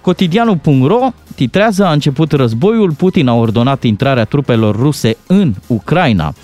Cotidianul.ro 0.00 1.08
titrează 1.34 1.86
a 1.86 1.92
început 1.92 2.32
războiul, 2.32 2.92
Putin 2.92 3.28
a 3.28 3.34
ordonat 3.34 3.82
intrarea 3.82 4.24
trupelor 4.24 4.76
ruse 4.76 5.16
în 5.26 5.54
Ucraina. 5.66 6.34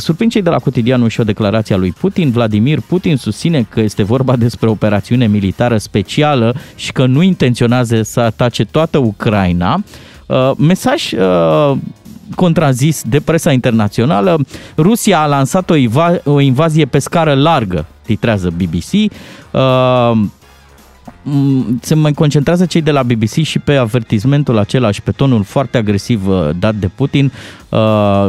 Uh, 0.00 0.06
Surprind 0.06 0.30
cei 0.30 0.42
de 0.42 0.50
la 0.50 0.58
cotidianul 0.58 1.08
și 1.08 1.20
o 1.20 1.24
declarație 1.24 1.74
a 1.74 1.78
lui 1.78 1.92
Putin. 1.92 2.30
Vladimir 2.30 2.80
Putin 2.80 3.16
susține 3.16 3.66
că 3.68 3.80
este 3.80 4.02
vorba 4.02 4.36
despre 4.36 4.68
o 4.68 4.70
operațiune 4.70 5.26
militară 5.26 5.76
specială 5.78 6.54
și 6.74 6.92
că 6.92 7.06
nu 7.06 7.22
intenționează 7.22 8.02
să 8.02 8.20
atace 8.20 8.64
toată 8.64 8.98
Ucraina. 8.98 9.82
Uh, 10.26 10.50
mesaj 10.58 11.12
uh, 11.12 11.76
contrazis 12.34 13.02
de 13.02 13.20
presa 13.20 13.52
internațională, 13.52 14.38
Rusia 14.76 15.20
a 15.20 15.26
lansat 15.26 15.70
o, 15.70 15.74
inva- 15.76 16.22
o 16.24 16.40
invazie 16.40 16.84
pe 16.84 16.98
scară 16.98 17.34
largă, 17.34 17.86
titrează 18.02 18.52
BBC. 18.56 19.12
Uh, 19.50 19.60
Mm, 20.12 20.32
se 21.80 21.94
mai 21.94 22.12
concentrează 22.12 22.66
cei 22.66 22.82
de 22.82 22.90
la 22.90 23.02
BBC 23.02 23.42
și 23.42 23.58
pe 23.58 23.74
avertismentul 23.74 24.58
acela 24.58 24.90
și 24.90 25.02
pe 25.02 25.10
tonul 25.10 25.42
foarte 25.42 25.78
agresiv 25.78 26.28
uh, 26.28 26.50
dat 26.58 26.74
de 26.74 26.90
Putin. 26.94 27.32
Uh, 27.68 28.26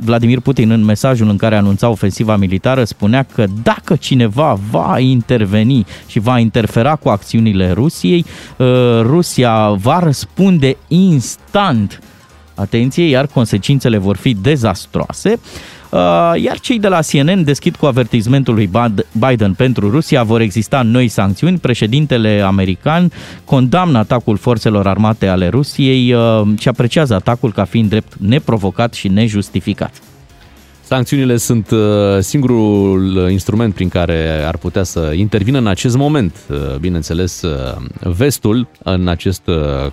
Vladimir 0.00 0.40
Putin 0.40 0.70
în 0.70 0.84
mesajul 0.84 1.28
în 1.28 1.36
care 1.36 1.56
anunța 1.56 1.88
ofensiva 1.88 2.36
militară 2.36 2.84
spunea 2.84 3.26
că 3.34 3.44
dacă 3.62 3.96
cineva 3.96 4.58
va 4.70 4.98
interveni 4.98 5.86
și 6.06 6.18
va 6.18 6.38
interfera 6.38 6.96
cu 6.96 7.08
acțiunile 7.08 7.72
Rusiei, 7.72 8.24
uh, 8.56 8.66
Rusia 9.02 9.70
va 9.70 9.98
răspunde 9.98 10.76
instant 10.88 12.00
atenție, 12.54 13.04
iar 13.04 13.26
consecințele 13.26 13.96
vor 13.96 14.16
fi 14.16 14.34
dezastroase. 14.34 15.30
Uh, 15.32 15.75
iar 16.34 16.58
cei 16.60 16.78
de 16.78 16.88
la 16.88 17.00
CNN 17.00 17.44
deschid 17.44 17.76
cu 17.76 17.86
avertizmentul 17.86 18.54
lui 18.54 18.70
Biden 19.12 19.54
pentru 19.54 19.90
Rusia. 19.90 20.22
Vor 20.22 20.40
exista 20.40 20.82
noi 20.82 21.08
sancțiuni. 21.08 21.58
Președintele 21.58 22.42
american 22.46 23.10
condamnă 23.44 23.98
atacul 23.98 24.36
forțelor 24.36 24.86
armate 24.86 25.26
ale 25.26 25.48
Rusiei 25.48 26.12
uh, 26.12 26.42
și 26.58 26.68
apreciază 26.68 27.14
atacul 27.14 27.52
ca 27.52 27.64
fiind 27.64 27.88
drept 27.88 28.12
neprovocat 28.18 28.94
și 28.94 29.08
nejustificat. 29.08 30.05
Sancțiunile 30.86 31.36
sunt 31.36 31.70
uh, 31.70 31.78
singurul 32.18 33.30
instrument 33.30 33.74
prin 33.74 33.88
care 33.88 34.42
ar 34.44 34.56
putea 34.56 34.82
să 34.82 35.12
intervină 35.14 35.58
în 35.58 35.66
acest 35.66 35.96
moment, 35.96 36.36
uh, 36.50 36.76
bineînțeles, 36.80 37.42
uh, 37.42 37.76
vestul 38.00 38.68
în 38.82 39.08
acest 39.08 39.42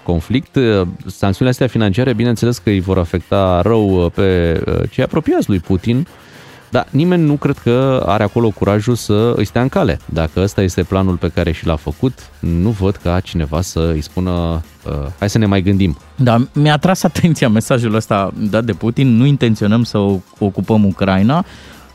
conflict. 0.04 0.58
Sancțiunile 1.06 1.50
astea 1.50 1.68
financiare, 1.68 2.14
bineînțeles 2.14 2.58
că 2.58 2.70
îi 2.70 2.80
vor 2.80 2.98
afecta 2.98 3.62
rău 3.64 4.12
pe 4.16 4.62
cei 4.90 5.04
apropiați 5.04 5.50
lui 5.50 5.60
Putin, 5.60 6.08
dar 6.74 6.88
nimeni 6.90 7.24
nu 7.24 7.34
cred 7.34 7.58
că 7.58 8.04
are 8.06 8.24
acolo 8.24 8.50
curajul 8.50 8.96
să 8.96 9.34
îi 9.36 9.46
stea 9.46 9.62
în 9.62 9.70
cale. 9.70 10.00
Dacă 10.06 10.40
ăsta 10.40 10.62
este 10.62 10.84
planul 10.84 11.16
pe 11.16 11.32
care 11.34 11.52
și 11.52 11.66
l-a 11.66 11.76
făcut, 11.76 12.30
nu 12.40 12.70
văd 12.70 12.96
ca 12.96 13.20
cineva 13.20 13.62
să 13.62 13.92
îi 13.94 14.02
spună 14.02 14.32
uh, 14.86 14.94
hai 15.20 15.30
să 15.30 15.38
ne 15.38 15.46
mai 15.46 15.62
gândim. 15.62 15.98
Da, 16.16 16.48
mi-a 16.54 16.78
tras 16.78 17.04
atenția 17.14 17.50
mesajul 17.50 17.96
ăsta 17.96 18.34
dat 18.38 18.64
de 18.64 18.74
Putin, 18.74 19.18
nu 19.18 19.26
intenționăm 19.26 19.84
să 19.84 19.98
ocupăm 20.40 20.86
Ucraina, 20.86 21.46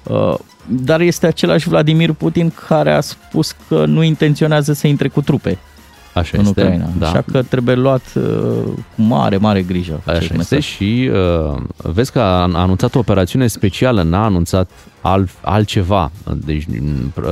uh, 0.03 0.35
dar 0.67 1.01
este 1.01 1.27
același 1.27 1.69
Vladimir 1.69 2.13
Putin 2.13 2.53
care 2.69 2.93
a 2.93 3.01
spus 3.01 3.55
că 3.69 3.85
nu 3.87 4.03
intenționează 4.03 4.73
să 4.73 4.87
intre 4.87 5.09
cu 5.09 5.21
trupe 5.21 5.59
Așa 6.19 6.39
în 6.39 6.45
este, 6.45 6.63
Ucraina. 6.63 6.89
Da. 6.99 7.07
Așa 7.07 7.25
că 7.33 7.43
trebuie 7.43 7.75
luat 7.75 8.03
uh, 8.15 8.23
cu 8.97 9.03
mare, 9.03 9.37
mare 9.37 9.63
grijă. 9.63 10.01
Așa 10.07 10.19
este 10.19 10.37
mesaj. 10.37 10.65
și 10.65 11.11
uh, 11.13 11.61
vezi 11.77 12.13
că 12.13 12.21
a 12.21 12.43
anunțat 12.53 12.95
o 12.95 12.99
operațiune 12.99 13.47
specială, 13.47 14.03
n-a 14.03 14.25
anunțat 14.25 14.71
alt, 15.01 15.31
altceva. 15.41 16.11
Deci, 16.35 16.67
uh, 16.67 17.25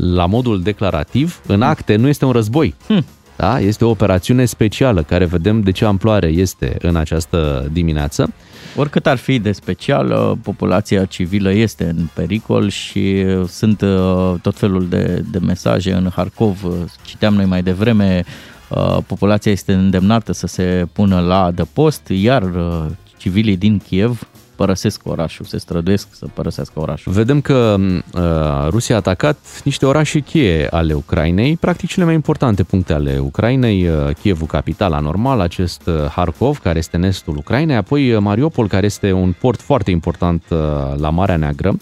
la 0.00 0.26
modul 0.26 0.62
declarativ, 0.62 1.40
în 1.46 1.62
acte 1.62 1.96
nu 1.96 2.08
este 2.08 2.24
un 2.24 2.32
război. 2.32 2.74
Hm. 2.86 3.04
Da? 3.40 3.60
Este 3.60 3.84
o 3.84 3.90
operațiune 3.90 4.44
specială 4.44 5.02
care 5.02 5.24
vedem 5.24 5.60
de 5.60 5.70
ce 5.70 5.84
amploare 5.84 6.26
este 6.26 6.76
în 6.80 6.96
această 6.96 7.68
dimineață. 7.72 8.32
Oricât 8.76 9.06
ar 9.06 9.16
fi 9.16 9.38
de 9.38 9.52
special, 9.52 10.38
populația 10.42 11.04
civilă 11.04 11.52
este 11.52 11.84
în 11.84 12.08
pericol 12.14 12.68
și 12.68 13.24
sunt 13.46 13.80
uh, 13.80 14.34
tot 14.42 14.56
felul 14.56 14.88
de, 14.88 15.24
de 15.30 15.38
mesaje 15.38 15.92
în 15.92 16.10
Harkov. 16.14 16.62
Citeam 17.04 17.34
noi 17.34 17.44
mai 17.44 17.62
devreme, 17.62 18.24
uh, 18.68 18.98
populația 19.06 19.52
este 19.52 19.72
îndemnată 19.72 20.32
să 20.32 20.46
se 20.46 20.86
pună 20.92 21.20
la 21.20 21.44
adăpost, 21.44 22.08
iar 22.08 22.42
uh, 22.42 22.84
civilii 23.16 23.56
din 23.56 23.78
Kiev 23.78 24.28
părăsesc 24.60 25.00
orașul, 25.04 25.44
se 25.44 25.58
străduiesc 25.58 26.08
să 26.10 26.26
părăsească 26.34 26.80
orașul. 26.80 27.12
Vedem 27.12 27.40
că 27.40 27.76
uh, 27.78 28.68
Rusia 28.68 28.94
a 28.94 28.98
atacat 28.98 29.38
niște 29.64 29.86
orașe 29.86 30.20
cheie 30.20 30.66
ale 30.70 30.92
Ucrainei, 30.92 31.56
practic 31.56 31.88
cele 31.88 32.04
mai 32.04 32.14
importante 32.14 32.62
puncte 32.62 32.92
ale 32.92 33.18
Ucrainei, 33.18 33.88
uh, 33.88 34.14
Kievul, 34.22 34.46
capitala 34.46 34.98
normal, 34.98 35.40
acest 35.40 35.86
uh, 35.86 35.94
Harkov, 36.06 36.58
care 36.58 36.78
este 36.78 36.96
în 36.96 37.02
estul 37.02 37.36
Ucrainei, 37.36 37.76
apoi 37.76 38.12
uh, 38.12 38.20
Mariupol, 38.20 38.68
care 38.68 38.86
este 38.86 39.12
un 39.12 39.34
port 39.40 39.60
foarte 39.60 39.90
important 39.90 40.42
uh, 40.48 40.58
la 40.96 41.10
Marea 41.10 41.36
Neagră. 41.36 41.76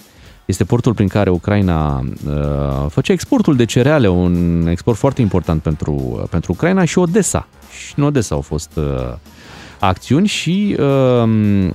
Este 0.45 0.65
portul 0.65 0.95
prin 0.95 1.09
care 1.09 1.31
Ucraina 1.31 1.99
uh, 1.99 2.87
făcea 2.89 3.13
exportul 3.13 3.57
de 3.57 3.65
cereale, 3.65 4.09
un 4.09 4.67
export 4.71 4.99
foarte 4.99 5.21
important 5.21 5.63
pentru, 5.63 5.93
uh, 5.93 6.29
pentru 6.31 6.53
Ucraina 6.53 6.85
și 6.85 6.99
Odessa. 6.99 7.49
Și 7.87 7.95
în 7.97 8.05
Odessa 8.05 8.35
au 8.35 8.41
fost 8.41 8.71
uh, 8.75 8.85
acțiuni 9.79 10.27
și 10.27 10.77
uh, 10.79 11.71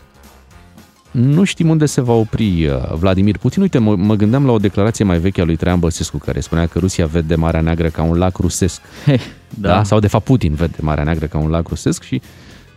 nu 1.13 1.43
știm 1.43 1.69
unde 1.69 1.85
se 1.85 2.01
va 2.01 2.13
opri 2.13 2.65
uh, 2.65 2.93
Vladimir 2.93 3.37
Putin. 3.37 3.61
Uite, 3.61 3.77
mă, 3.77 3.95
mă 3.95 4.15
gândeam 4.15 4.45
la 4.45 4.51
o 4.51 4.57
declarație 4.57 5.05
mai 5.05 5.17
veche 5.17 5.41
a 5.41 5.43
lui 5.43 5.55
Traian 5.55 5.79
Băsescu, 5.79 6.17
care 6.17 6.39
spunea 6.39 6.65
că 6.65 6.79
Rusia 6.79 7.05
vede 7.05 7.35
Marea 7.35 7.61
Neagră 7.61 7.87
ca 7.87 8.01
un 8.03 8.17
lac 8.17 8.37
rusesc. 8.37 8.81
Hey, 9.05 9.19
da. 9.49 9.69
da. 9.69 9.83
Sau, 9.83 9.99
de 9.99 10.07
fapt, 10.07 10.23
Putin 10.23 10.53
vede 10.53 10.77
Marea 10.81 11.03
Neagră 11.03 11.25
ca 11.25 11.37
un 11.37 11.49
lac 11.49 11.67
rusesc 11.67 12.03
și 12.03 12.21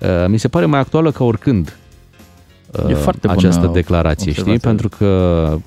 uh, 0.00 0.28
mi 0.28 0.38
se 0.38 0.48
pare 0.48 0.66
mai 0.66 0.80
actuală 0.80 1.10
ca 1.10 1.24
oricând 1.24 1.76
E 2.88 2.94
foarte 2.94 3.26
bună 3.26 3.38
această 3.38 3.70
declarație, 3.72 4.32
știi? 4.32 4.52
observație. 4.52 4.68
Pentru 4.68 4.88
că 4.88 5.58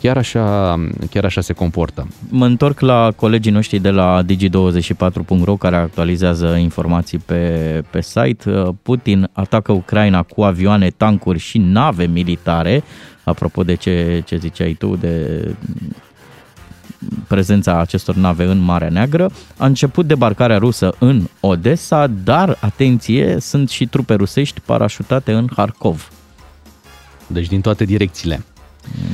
chiar 0.00 0.16
așa, 0.16 0.76
chiar 1.10 1.24
așa 1.24 1.40
se 1.40 1.52
comportă. 1.52 2.08
Mă 2.28 2.46
întorc 2.46 2.80
la 2.80 3.12
colegii 3.16 3.52
noștri 3.52 3.78
de 3.78 3.90
la 3.90 4.22
digi24.ro 4.22 5.56
care 5.56 5.76
actualizează 5.76 6.46
informații 6.46 7.18
pe, 7.18 7.82
pe 7.90 8.00
site. 8.00 8.50
Uh, 8.50 8.68
Putin 8.82 9.30
atacă 9.32 9.72
Ucraina 9.72 10.22
cu 10.22 10.42
avioane, 10.42 10.90
tancuri 10.90 11.38
și 11.38 11.58
nave 11.58 12.06
militare. 12.06 12.82
Apropo 13.24 13.62
de 13.62 13.74
ce, 13.74 14.22
ce 14.26 14.36
ziceai 14.36 14.72
tu, 14.72 14.96
de 14.96 15.44
prezența 17.26 17.80
acestor 17.80 18.14
nave 18.14 18.44
în 18.44 18.58
Marea 18.58 18.88
Neagră. 18.88 19.30
A 19.56 19.66
început 19.66 20.06
debarcarea 20.06 20.58
rusă 20.58 20.94
în 20.98 21.22
Odessa, 21.40 22.06
dar, 22.06 22.58
atenție, 22.60 23.36
sunt 23.40 23.68
și 23.68 23.86
trupe 23.86 24.14
rusești 24.14 24.60
parașutate 24.60 25.32
în 25.32 25.48
Harkov. 25.56 26.10
Deci 27.26 27.48
din 27.48 27.60
toate 27.60 27.84
direcțiile. 27.84 28.44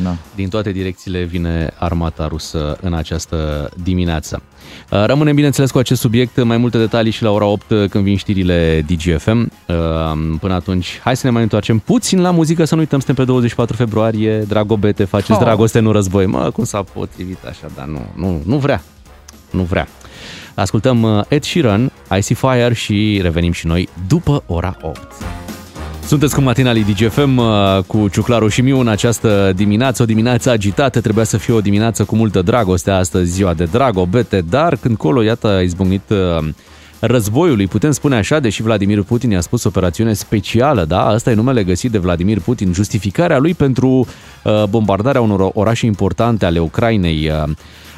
Na. 0.03 0.17
Din 0.35 0.49
toate 0.49 0.73
direcțiile 0.73 1.23
vine 1.23 1.71
armata 1.79 2.27
rusă 2.29 2.77
în 2.81 2.95
această 2.95 3.69
dimineață. 3.83 4.43
Uh, 4.91 5.05
Rămânem, 5.05 5.35
bineînțeles, 5.35 5.71
cu 5.71 5.79
acest 5.79 6.01
subiect. 6.01 6.43
Mai 6.45 6.57
multe 6.57 6.79
detalii 6.79 7.13
și 7.13 7.23
la 7.23 7.31
ora 7.31 7.45
8 7.45 7.65
când 7.91 8.05
vin 8.05 8.17
știrile 8.17 8.85
DGFM. 8.87 9.51
Uh, 9.69 9.75
Până 10.41 10.55
atunci, 10.55 11.01
hai 11.03 11.17
să 11.17 11.27
ne 11.27 11.33
mai 11.33 11.43
întoarcem 11.43 11.79
puțin 11.79 12.21
la 12.21 12.31
muzică, 12.31 12.65
să 12.65 12.75
nu 12.75 12.81
uităm, 12.81 12.99
suntem 12.99 13.25
pe 13.25 13.31
24 13.31 13.77
februarie. 13.77 14.39
Dragobete, 14.39 15.05
faceți 15.05 15.33
Oh. 15.33 15.39
dragoste, 15.39 15.79
nu 15.79 15.93
război. 15.93 16.27
Mă, 16.27 16.51
cum 16.51 16.65
s-a 16.65 16.83
potrivit 16.83 17.45
așa, 17.45 17.71
dar 17.77 17.87
nu, 17.87 18.07
nu, 18.17 18.43
nu 18.47 18.57
vrea. 18.59 18.83
Nu 19.51 19.63
vrea. 19.63 19.89
Ascultăm 20.55 21.03
uh, 21.03 21.25
Ed 21.29 21.43
Sheeran, 21.45 21.93
I 22.19 22.21
See 22.21 22.37
Fire 22.37 22.75
și 22.75 23.19
revenim 23.23 23.53
și 23.53 23.67
noi 23.67 23.89
după 24.09 24.43
ora 24.47 24.77
8. 24.81 25.01
Sunteți 26.15 26.35
cu 26.35 26.41
matinalii 26.41 26.85
DGFM 26.85 27.37
uh, 27.37 27.79
cu 27.87 28.09
Ciuclaru 28.09 28.49
și 28.49 28.61
Miu 28.61 28.79
în 28.79 28.89
această 28.89 29.53
dimineață, 29.57 30.03
o 30.03 30.07
dimineață 30.07 30.51
agitată, 30.51 31.01
trebuia 31.01 31.25
să 31.25 31.37
fie 31.37 31.55
o 31.55 31.61
dimineață 31.61 32.05
cu 32.05 32.17
multă 32.17 32.43
dragoste, 32.43 32.91
astăzi 32.91 33.31
ziua 33.31 33.55
de 33.55 33.65
dragobete, 33.65 34.45
dar 34.49 34.77
când 34.77 34.97
colo, 34.97 35.23
iată, 35.23 35.49
a 35.49 35.61
izbucnit 35.61 36.11
uh, 36.11 36.49
războiului, 37.01 37.67
putem 37.67 37.91
spune 37.91 38.17
așa, 38.17 38.41
deși 38.41 38.63
Vladimir 38.63 39.03
Putin 39.03 39.31
i-a 39.31 39.41
spus 39.41 39.65
operațiune 39.65 40.13
specială, 40.13 40.85
da? 40.85 41.07
Asta 41.07 41.31
e 41.31 41.35
numele 41.35 41.65
găsit 41.65 41.91
de 41.91 41.99
Vladimir 41.99 42.41
Putin, 42.41 42.73
justificarea 42.73 43.39
lui 43.39 43.55
pentru 43.55 43.89
uh, 43.89 44.65
bombardarea 44.69 45.21
unor 45.21 45.51
orașe 45.55 45.87
importante 45.87 46.45
ale 46.45 46.59
Ucrainei. 46.59 47.31
Uh, 47.47 47.53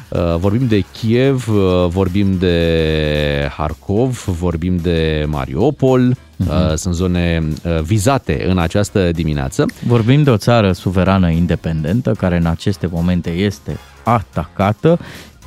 Uh, 0.09 0.35
Vorbim 0.35 0.67
de 0.67 0.83
Kiev, 0.91 1.47
uh, 1.49 1.87
vorbim 1.87 2.37
de 2.37 3.49
Harkov, 3.57 4.23
vorbim 4.25 4.77
de 4.77 5.25
Mariupol, 5.27 6.17
uh-huh. 6.43 6.73
sunt 6.75 6.93
zone 6.93 7.43
uh, 7.63 7.81
vizate 7.81 8.45
în 8.47 8.57
această 8.57 9.11
dimineață. 9.11 9.65
Vorbim 9.87 10.23
de 10.23 10.29
o 10.29 10.37
țară 10.37 10.71
suverană 10.71 11.29
independentă 11.29 12.11
care 12.11 12.37
în 12.37 12.45
aceste 12.45 12.87
momente 12.91 13.29
este 13.29 13.77
atacată, 14.03 14.99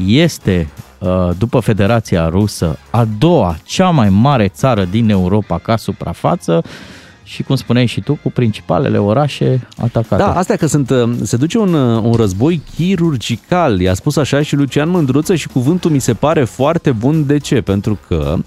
este, 0.07 0.69
uh, 0.99 1.31
după 1.39 1.61
Federația 1.61 2.29
Rusă, 2.29 2.79
a 2.91 3.07
doua 3.19 3.57
cea 3.65 3.91
mai 3.91 4.09
mare 4.09 4.49
țară 4.49 4.85
din 4.85 5.11
Europa 5.11 5.59
ca 5.59 5.77
suprafață 5.77 6.63
și, 7.23 7.43
cum 7.43 7.57
spuneai 7.57 7.87
și 7.87 8.01
tu, 8.01 8.19
cu 8.23 8.31
principalele 8.31 8.99
orașe 8.99 9.67
atacate. 9.77 10.23
Da, 10.23 10.35
astea 10.35 10.57
că 10.57 10.67
sunt, 10.67 10.91
uh, 10.91 11.11
se 11.23 11.37
duce 11.37 11.59
un, 11.59 11.75
uh, 11.75 12.03
un 12.03 12.13
război 12.13 12.63
chirurgical, 12.75 13.81
i-a 13.81 13.95
spus 13.95 14.17
așa 14.17 14.43
și 14.43 14.57
Lucian 14.57 14.89
Mândruță 14.89 15.35
și 15.35 15.49
cuvântul 15.49 15.91
mi 15.91 15.99
se 15.99 16.15
pare 16.15 16.45
foarte 16.45 16.93
bun. 16.93 17.27
De 17.27 17.39
ce? 17.39 17.61
Pentru 17.61 17.99
că 18.09 18.35
uh, 18.37 18.45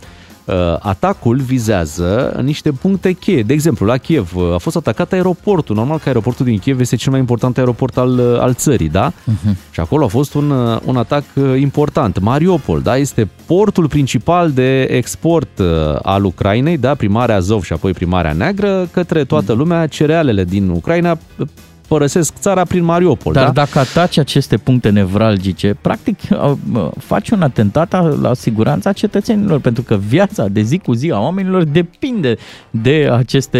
atacul 0.80 1.38
vizează 1.38 2.40
niște 2.44 2.72
puncte 2.72 3.12
cheie. 3.12 3.44
De 3.44 3.54
exemplu, 3.54 3.86
la 3.86 3.98
Kiev 3.98 4.36
uh, 4.36 4.54
a 4.54 4.58
fost 4.58 4.76
atacat 4.76 5.12
aeroportul. 5.12 5.76
Normal 5.76 5.98
că 5.98 6.04
aeroportul 6.06 6.46
din 6.46 6.58
Kiev 6.58 6.80
este 6.80 6.96
cel 6.96 7.12
mai 7.12 7.20
important 7.20 7.58
aeroport 7.58 7.98
al, 7.98 8.20
uh, 8.20 8.40
al 8.40 8.54
țării, 8.54 8.90
da? 8.90 9.12
Uh-huh. 9.12 9.72
Și 9.72 9.80
acolo 9.80 10.06
a 10.06 10.08
fost 10.08 10.34
un, 10.34 10.50
uh, 10.50 10.80
un 10.86 10.98
atac 10.98 11.24
uh, 11.36 11.60
important. 11.60 12.20
Mariupol, 12.20 12.82
da? 12.82 12.98
Este 12.98 13.30
portul 13.46 13.88
principal 13.88 14.52
de 14.52 14.82
export 14.82 15.60
uh, 15.60 15.66
al 16.02 16.24
Ucrainei, 16.24 16.78
da? 16.78 16.96
Primarea 16.96 17.36
Azov 17.36 17.64
și 17.64 17.74
apoi 17.74 17.92
primarea 17.92 18.34
Neagră 18.34 18.88
către 18.92 19.24
toată 19.24 19.54
lumea. 19.54 19.88
Cerealele 19.88 20.44
din 20.44 20.70
Ucraina 20.70 21.12
uh, 21.12 21.48
părăsesc 21.94 22.34
țara 22.40 22.64
prin 22.64 22.84
Mariupol, 22.84 23.34
Dar 23.34 23.44
da? 23.46 23.52
dacă 23.52 23.80
ataci 23.80 24.18
aceste 24.18 24.58
puncte 24.58 24.90
nevralgice, 24.90 25.78
practic 25.82 26.20
uh, 26.30 26.52
uh, 26.74 26.88
faci 27.00 27.30
un 27.30 27.42
atentat 27.42 28.22
la 28.22 28.34
siguranța 28.34 28.92
cetățenilor, 28.92 29.60
pentru 29.60 29.84
că 29.84 30.00
viața 30.08 30.48
de 30.48 30.62
zi 30.62 30.78
cu 30.78 30.94
zi 30.94 31.12
a 31.12 31.20
oamenilor 31.20 31.64
depinde 31.64 32.36
de 32.70 33.10
aceste 33.12 33.60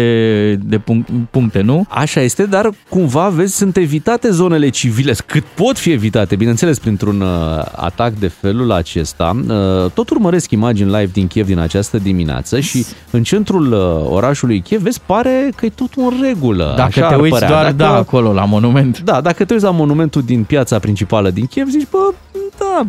de 0.64 0.78
punct, 0.78 1.08
puncte, 1.30 1.60
nu? 1.60 1.84
Așa 1.88 2.20
este, 2.20 2.44
dar 2.46 2.70
cumva, 2.88 3.28
vezi, 3.28 3.56
sunt 3.56 3.76
evitate 3.76 4.30
zonele 4.30 4.68
civile, 4.68 5.14
cât 5.26 5.44
pot 5.44 5.78
fi 5.78 5.90
evitate, 5.90 6.36
bineînțeles, 6.36 6.78
printr-un 6.78 7.20
uh, 7.20 7.28
atac 7.76 8.12
de 8.12 8.28
felul 8.28 8.72
acesta. 8.72 9.36
Uh, 9.48 9.90
tot 9.90 10.10
urmăresc 10.10 10.50
imagini 10.50 10.90
live 10.90 11.10
din 11.12 11.26
Kiev 11.26 11.46
din 11.46 11.58
această 11.58 11.98
dimineață 11.98 12.60
și 12.60 12.84
în 13.10 13.22
centrul 13.22 13.72
uh, 13.72 14.10
orașului 14.12 14.60
Kiev, 14.60 14.82
vezi, 14.82 15.00
pare 15.06 15.50
că 15.56 15.66
e 15.66 15.68
tot 15.68 15.88
în 15.96 16.12
regulă. 16.22 16.72
Dacă 16.76 16.82
Așa 16.98 17.06
te 17.08 17.14
ar 17.14 17.20
uiți 17.20 17.32
părea. 17.32 17.48
doar, 17.48 17.62
Dacă- 17.62 17.76
da, 17.76 17.94
acolo, 17.96 18.23
la 18.32 18.44
monument. 18.44 19.00
Da, 19.00 19.20
dacă 19.20 19.44
te 19.44 19.52
uiți 19.52 19.64
la 19.64 19.70
monumentul 19.70 20.22
din 20.22 20.44
piața 20.44 20.78
principală 20.78 21.30
din 21.30 21.46
Kiev, 21.46 21.68
zici, 21.68 21.88
bă, 21.90 22.12
da, 22.58 22.86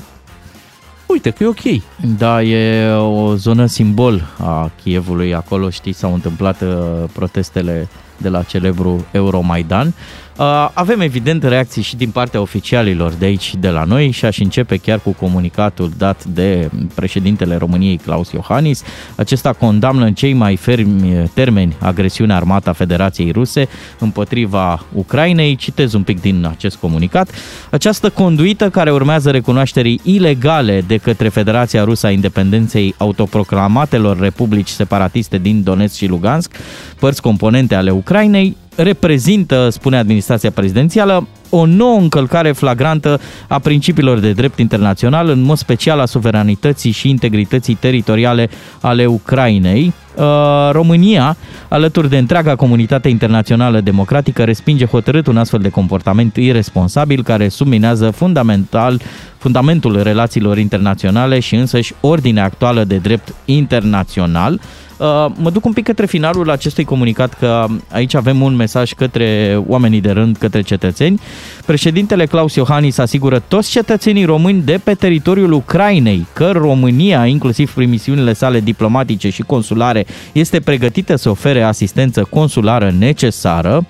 uite 1.06 1.30
că 1.30 1.44
e 1.44 1.48
ok. 1.48 1.82
Da, 2.18 2.44
e 2.44 2.92
o 2.94 3.36
zonă 3.36 3.66
simbol 3.66 4.22
a 4.40 4.72
Kievului. 4.84 5.34
Acolo, 5.34 5.70
știi, 5.70 5.94
s-au 5.94 6.14
întâmplat 6.14 6.62
uh, 6.62 6.70
protestele 7.14 7.88
de 8.18 8.30
la 8.30 8.44
celebru 8.44 9.06
Euromaidan. 9.12 9.94
Uh, 10.38 10.70
Avem 10.74 11.00
evident 11.00 11.44
reacții 11.44 11.82
și 11.82 11.96
din 11.96 12.10
partea 12.10 12.42
oficialilor 12.42 13.12
de 13.12 13.26
aici 13.26 13.42
și 13.42 13.58
de 13.58 13.70
la 13.70 13.84
noi 13.84 14.12
și 14.12 14.26
aș 14.26 14.40
începe 14.40 14.78
chiar 14.78 15.00
cu 15.00 15.12
comunicatul 15.12 15.92
dat 15.98 16.24
de 16.24 16.70
președintele 16.94 17.56
României 17.56 17.98
Claus 17.98 18.32
Iohannis. 18.32 18.84
Acesta 19.16 19.54
condamnă 19.54 20.06
în 20.06 20.14
cei 20.14 20.34
mai 20.34 20.56
fermi 20.56 21.30
termeni 21.34 21.76
agresiunea 21.80 22.36
armată 22.36 22.70
a 22.70 22.74
Federației 22.74 23.32
Ruse 23.32 23.68
împotriva 24.00 24.86
Ucrainei. 24.94 25.56
Citez 25.56 25.94
un 25.94 26.04
pic 26.04 26.22
din 26.22 26.48
acest 26.50 26.76
comunicat. 26.76 27.30
Această 27.72 28.10
conduită 28.10 28.70
care 28.70 28.92
urmează 28.92 29.32
recunoașterii 29.32 30.00
ilegale 30.04 30.84
de 30.88 30.98
către 30.98 31.30
Federația 31.30 31.84
Rusă 31.84 32.08
a 32.08 32.12
Independenței 32.12 32.96
autoproclamatelor 32.98 34.20
republici 34.20 34.70
separatiste 34.70 35.38
din 35.38 35.64
Donetsk 35.64 35.96
și 35.96 36.08
Lugansk, 36.08 36.52
părți 37.00 37.22
componente 37.22 37.76
ale 37.76 37.92
Ucrainei, 37.92 38.58
reprezintă, 38.76 39.70
spune 39.70 39.98
administrația 39.98 40.52
prezidențială, 40.52 41.28
o 41.50 41.66
nouă 41.66 42.00
încălcare 42.00 42.52
flagrantă 42.52 43.20
a 43.48 43.60
principiilor 43.60 44.20
de 44.20 44.32
drept 44.32 44.60
internațional, 44.60 45.30
în 45.30 45.42
mod 45.42 45.58
special 45.58 46.00
a 46.00 46.06
suveranității 46.06 46.92
și 46.92 47.10
integrității 47.10 47.76
teritoriale 47.76 48.50
ale 48.82 49.06
Ucrainei. 49.06 49.94
Uh, 50.16 50.24
România, 50.72 51.38
alături 51.68 52.10
de 52.10 52.18
întreaga 52.18 52.56
comunitate 52.56 53.10
internațională 53.10 53.82
democratică, 53.82 54.44
respinge 54.44 54.86
hotărât 54.86 55.28
un 55.28 55.38
astfel 55.38 55.60
de 55.60 55.70
comportament 55.70 56.36
irresponsabil 56.36 57.24
care 57.24 57.48
subminează 57.48 58.10
fundamental 58.10 59.02
fundamentul 59.38 60.04
relațiilor 60.04 60.58
internaționale 60.58 61.40
și 61.40 61.56
însăși 61.56 61.94
ordinea 62.02 62.44
actuală 62.44 62.84
de 62.84 62.96
drept 62.98 63.34
internațional. 63.46 64.60
Uh, 64.98 65.26
Mă 65.38 65.50
duc 65.50 65.66
un 65.66 65.74
pic 65.74 65.84
către 65.84 66.06
finalul 66.06 66.50
acestui 66.50 66.84
comunicat 66.84 67.34
că 67.34 67.66
aici 67.92 68.14
avem 68.14 68.42
un 68.42 68.56
mesaj 68.56 68.94
către 68.94 69.60
oamenii 69.68 70.02
de 70.02 70.12
rând, 70.12 70.38
către 70.38 70.62
cetățeni. 70.62 71.20
Președintele 71.66 72.26
Claus 72.26 72.56
Iohannis 72.56 72.98
asigură 72.98 73.40
toți 73.48 73.70
cetățenii 73.70 74.26
români 74.26 74.62
de 74.62 74.80
pe 74.84 74.94
teritoriul 74.94 75.52
Ucrainei 75.52 76.28
că 76.34 76.52
România, 76.52 77.26
inclusiv 77.26 77.74
prin 77.74 77.90
misiunile 77.90 78.34
sale 78.34 78.60
diplomatice 78.60 79.30
și 79.30 79.42
consulare, 79.42 80.06
este 80.32 80.60
pregătită 80.60 81.16
să 81.16 81.30
ofere 81.30 81.62
asistență 81.62 82.28
consulară 82.30 82.94
necesară. 83.00 83.86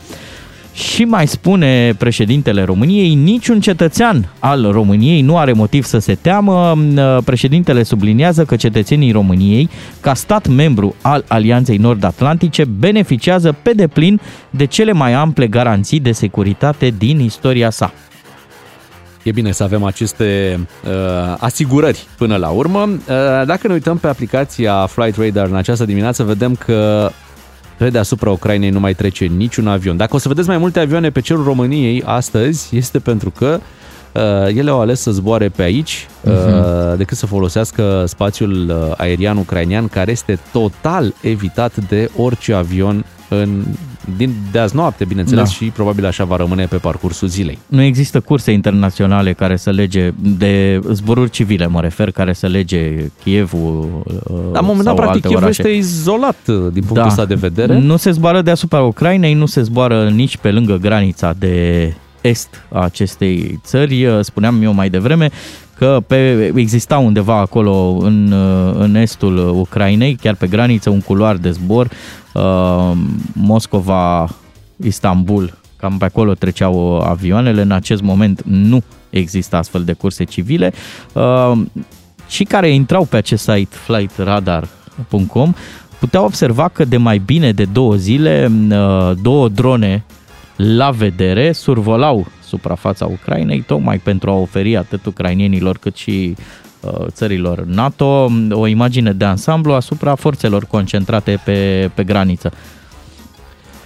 Și 0.75 1.03
mai 1.03 1.27
spune 1.27 1.93
președintele 1.97 2.63
României, 2.63 3.13
niciun 3.13 3.59
cetățean 3.59 4.29
al 4.39 4.71
României 4.71 5.21
nu 5.21 5.37
are 5.37 5.53
motiv 5.53 5.83
să 5.83 5.99
se 5.99 6.15
teamă. 6.15 6.77
Președintele 7.25 7.83
subliniază 7.83 8.45
că 8.45 8.55
cetățenii 8.55 9.11
României, 9.11 9.69
ca 9.99 10.13
stat 10.13 10.47
membru 10.47 10.95
al 11.01 11.23
Alianței 11.27 11.77
Nord-Atlantice, 11.77 12.65
beneficiază 12.65 13.55
pe 13.61 13.71
deplin 13.71 14.19
de 14.49 14.65
cele 14.65 14.91
mai 14.91 15.13
ample 15.13 15.47
garanții 15.47 15.99
de 15.99 16.11
securitate 16.11 16.93
din 16.97 17.19
istoria 17.19 17.69
sa. 17.69 17.93
E 19.23 19.31
bine 19.31 19.51
să 19.51 19.63
avem 19.63 19.83
aceste 19.83 20.59
uh, 20.85 21.35
asigurări 21.39 22.07
până 22.17 22.35
la 22.35 22.49
urmă. 22.49 22.79
Uh, 22.79 23.45
dacă 23.45 23.67
ne 23.67 23.73
uităm 23.73 23.97
pe 23.97 24.07
aplicația 24.07 24.85
Flight 24.85 25.17
Radar 25.17 25.47
în 25.47 25.55
această 25.55 25.85
dimineață, 25.85 26.23
vedem 26.23 26.55
că 26.55 27.11
Pe 27.77 27.89
deasupra 27.89 28.29
Ucrainei 28.29 28.69
nu 28.69 28.79
mai 28.79 28.93
trece 28.93 29.25
niciun 29.25 29.67
avion. 29.67 29.97
Dacă 29.97 30.15
o 30.15 30.19
să 30.19 30.27
vedeți 30.27 30.47
mai 30.47 30.57
multe 30.57 30.79
avioane 30.79 31.09
pe 31.09 31.19
cerul 31.19 31.43
României 31.43 32.03
astăzi, 32.05 32.75
este 32.75 32.99
pentru 32.99 33.29
că 33.29 33.59
uh, 34.11 34.21
ele 34.55 34.69
au 34.69 34.79
ales 34.79 35.01
să 35.01 35.11
zboare 35.11 35.49
pe 35.49 35.61
aici 35.61 36.07
uh, 36.21 36.31
uh-huh. 36.31 36.97
decât 36.97 37.17
să 37.17 37.25
folosească 37.25 38.03
spațiul 38.07 38.69
uh, 38.69 38.93
aerian 38.97 39.37
ucrainean 39.37 39.87
care 39.87 40.11
este 40.11 40.39
total 40.51 41.13
evitat 41.21 41.75
de 41.87 42.09
orice 42.17 42.53
avion 42.53 43.05
în, 43.29 43.63
din, 44.17 44.33
de 44.51 44.59
azi 44.59 44.75
noapte, 44.75 45.05
bineînțeles, 45.05 45.43
da. 45.43 45.49
și 45.49 45.65
probabil 45.65 46.05
așa 46.05 46.23
va 46.23 46.35
rămâne 46.35 46.65
pe 46.65 46.75
parcursul 46.75 47.27
zilei. 47.27 47.59
Nu 47.67 47.81
există 47.81 48.19
curse 48.19 48.51
internaționale 48.51 49.33
care 49.33 49.55
să 49.55 49.69
lege, 49.69 50.13
de 50.17 50.81
zboruri 50.91 51.29
civile 51.29 51.67
mă 51.67 51.81
refer, 51.81 52.11
care 52.11 52.33
să 52.33 52.47
lege 52.47 53.11
Kievul 53.23 54.03
Da, 54.51 54.59
în 54.59 54.65
moment 54.65 54.83
dat, 54.83 54.95
practic, 54.95 55.25
Kiev 55.25 55.43
este 55.43 55.69
izolat 55.69 56.37
uh, 56.47 56.55
din 56.55 56.71
punctul 56.71 56.95
da. 56.95 57.05
ăsta 57.05 57.25
de 57.25 57.35
vedere. 57.35 57.79
Nu 57.79 57.97
se 57.97 58.11
zboară 58.11 58.41
deasupra 58.41 58.81
Ucrainei, 58.81 59.33
nu 59.33 59.45
se 59.45 59.61
zboară 59.61 60.09
nici 60.09 60.37
pe 60.37 60.51
lângă 60.51 60.77
granița 60.77 61.33
de 61.39 61.93
est 62.21 62.63
a 62.69 62.79
acestei 62.79 63.59
țări. 63.63 64.05
Uh, 64.05 64.19
spuneam 64.21 64.61
eu 64.61 64.73
mai 64.73 64.89
devreme 64.89 65.29
că 65.77 66.03
pe, 66.07 66.51
exista 66.55 66.97
undeva 66.97 67.37
acolo 67.37 67.97
în, 68.01 68.31
uh, 68.31 68.75
în 68.77 68.95
estul 68.95 69.37
Ucrainei, 69.37 70.15
chiar 70.15 70.35
pe 70.35 70.47
graniță, 70.47 70.89
un 70.89 71.01
culoar 71.01 71.35
de 71.35 71.51
zbor 71.51 71.89
uh, 72.33 72.91
Moscova, 73.33 74.29
Istanbul, 74.83 75.57
cam 75.77 75.97
pe 75.97 76.05
acolo 76.05 76.33
treceau 76.33 76.99
avioanele. 76.99 77.61
În 77.61 77.71
acest 77.71 78.01
moment 78.01 78.41
nu 78.45 78.83
există 79.09 79.55
astfel 79.55 79.83
de 79.83 79.93
curse 79.93 80.23
civile. 80.23 80.73
Uh, 81.13 81.61
și 82.27 82.43
care 82.43 82.69
intrau 82.69 83.05
pe 83.05 83.17
acest 83.17 83.43
site 83.43 83.75
flightradar.com 83.75 85.53
puteau 85.99 86.25
observa 86.25 86.67
că 86.67 86.85
de 86.85 86.97
mai 86.97 87.17
bine 87.17 87.51
de 87.51 87.65
două 87.65 87.95
zile 87.95 88.51
uh, 88.69 89.11
două 89.21 89.49
drone 89.49 90.03
la 90.55 90.91
vedere 90.91 91.51
survolau 91.51 92.25
suprafața 92.43 93.05
Ucrainei 93.05 93.61
tocmai 93.61 93.97
pentru 93.97 94.29
a 94.29 94.33
oferi 94.33 94.77
atât 94.77 95.05
ucrainienilor 95.05 95.77
cât 95.77 95.95
și 95.95 96.35
uh, 96.79 97.05
țărilor 97.07 97.63
NATO 97.63 98.31
o 98.49 98.67
imagine 98.67 99.13
de 99.13 99.25
ansamblu 99.25 99.73
asupra 99.73 100.15
forțelor 100.15 100.65
concentrate 100.65 101.41
pe, 101.45 101.89
pe 101.93 102.03
graniță. 102.03 102.51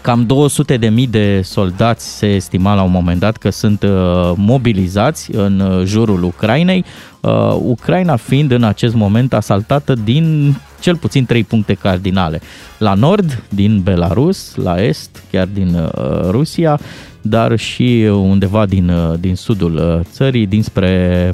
Cam 0.10 0.26
200 0.26 0.78
de 0.78 0.90
mii 0.90 1.08
de 1.08 1.42
soldați 1.42 2.18
se 2.18 2.28
estima 2.28 2.74
la 2.74 2.82
un 2.82 2.92
moment 2.92 3.20
dat 3.20 3.38
că 3.38 3.50
sunt 3.50 3.84
uh, 3.84 4.32
mobilizați 4.36 5.36
în 5.36 5.84
jurul 5.86 6.24
Ucrainei, 6.24 6.86
uh, 7.20 7.56
Ucraina 7.62 8.16
fiind 8.16 8.52
în 8.52 8.64
acest 8.64 8.96
moment 8.96 9.34
asaltată 9.34 9.94
din 9.94 10.56
cel 10.80 10.96
puțin 10.96 11.26
trei 11.26 11.44
puncte 11.44 11.74
cardinale. 11.74 12.42
La 12.78 12.94
nord, 12.94 13.44
din 13.50 13.82
Belarus, 13.82 14.56
la 14.56 14.84
est, 14.84 15.24
chiar 15.32 15.48
din 15.54 15.90
Rusia, 16.30 16.80
dar 17.22 17.58
și 17.58 18.10
undeva 18.12 18.66
din, 18.66 18.92
din 19.20 19.36
sudul 19.36 20.06
țării, 20.12 20.46
dinspre, 20.46 21.32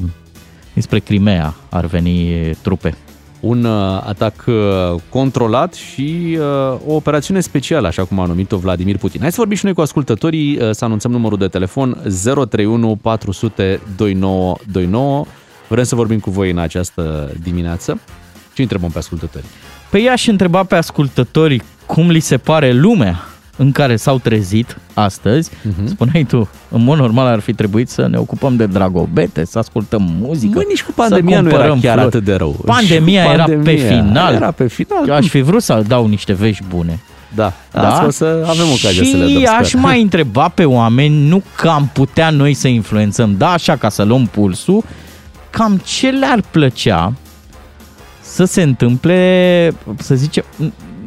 dinspre 0.73 0.99
Crimea 0.99 1.55
ar 1.69 1.85
veni 1.85 2.31
trupe 2.61 2.95
un 3.45 3.63
uh, 3.63 4.01
atac 4.05 4.43
uh, 4.47 4.55
controlat 5.09 5.73
și 5.73 6.37
uh, 6.39 6.45
o 6.87 6.93
operațiune 6.93 7.39
specială, 7.39 7.87
așa 7.87 8.03
cum 8.03 8.19
a 8.19 8.25
numit-o 8.25 8.57
Vladimir 8.57 8.97
Putin. 8.97 9.21
Hai 9.21 9.29
să 9.29 9.35
vorbim 9.37 9.57
și 9.57 9.65
noi 9.65 9.73
cu 9.73 9.81
ascultătorii, 9.81 10.59
să 10.71 10.85
anunțăm 10.85 11.11
numărul 11.11 11.37
de 11.37 11.47
telefon 11.47 12.01
031 12.23 12.95
400 13.01 13.81
2929. 13.95 15.25
Vrem 15.67 15.83
să 15.83 15.95
vorbim 15.95 16.19
cu 16.19 16.29
voi 16.29 16.51
în 16.51 16.57
această 16.57 17.31
dimineață. 17.43 17.99
Ce 18.53 18.61
întrebăm 18.61 18.89
pe 18.89 18.97
ascultătorii? 18.97 19.47
Pe 19.89 19.99
ea 19.99 20.15
și 20.15 20.29
întreba 20.29 20.63
pe 20.63 20.75
ascultătorii 20.75 21.61
cum 21.85 22.09
li 22.09 22.19
se 22.19 22.37
pare 22.37 22.71
lumea 22.71 23.23
în 23.55 23.71
care 23.71 23.95
s-au 23.95 24.19
trezit 24.19 24.77
astăzi, 24.93 25.49
uh-huh. 25.49 25.85
spuneai 25.85 26.23
tu, 26.23 26.49
în 26.69 26.83
mod 26.83 26.97
normal 26.97 27.25
ar 27.25 27.39
fi 27.39 27.53
trebuit 27.53 27.89
să 27.89 28.07
ne 28.07 28.17
ocupăm 28.17 28.55
de 28.55 28.65
dragobete, 28.65 29.45
să 29.45 29.59
ascultăm 29.59 30.15
muzică. 30.19 30.57
Mă, 30.57 30.63
nici 30.67 30.83
cu 30.83 30.91
pandemia 30.95 31.41
nu 31.41 31.49
era 31.49 31.67
chiar 31.67 31.79
flori. 31.79 31.99
atât 31.99 32.23
de 32.23 32.33
rău. 32.33 32.55
Pandemia, 32.65 33.23
pandemia 33.25 33.53
era 33.53 33.63
pe 33.63 33.75
final. 33.75 34.33
Era 34.33 34.51
pe 34.51 34.67
final. 34.67 35.07
Eu 35.07 35.13
aș 35.13 35.27
fi 35.27 35.41
vrut 35.41 35.61
să 35.61 35.83
dau 35.87 36.07
niște 36.07 36.33
vești 36.33 36.63
bune. 36.69 36.99
Da, 37.35 37.53
da? 37.71 37.91
Asta 37.91 38.05
o 38.05 38.09
să 38.09 38.45
avem 38.47 38.65
ocazia 38.65 39.03
și 39.03 39.11
să 39.11 39.17
le 39.17 39.25
dăm, 39.25 39.39
Și 39.39 39.45
aș 39.45 39.73
mai 39.73 40.01
întreba 40.07 40.47
pe 40.47 40.65
oameni, 40.65 41.27
nu 41.27 41.43
că 41.55 41.67
am 41.67 41.89
putea 41.93 42.29
noi 42.29 42.53
să 42.53 42.67
influențăm, 42.67 43.35
da, 43.37 43.49
așa 43.51 43.75
ca 43.75 43.89
să 43.89 44.03
luăm 44.03 44.25
pulsul, 44.25 44.83
cam 45.49 45.81
ce 45.85 46.09
le-ar 46.09 46.43
plăcea 46.51 47.13
să 48.21 48.45
se 48.45 48.61
întâmple, 48.61 49.73
să 49.97 50.15
zicem, 50.15 50.43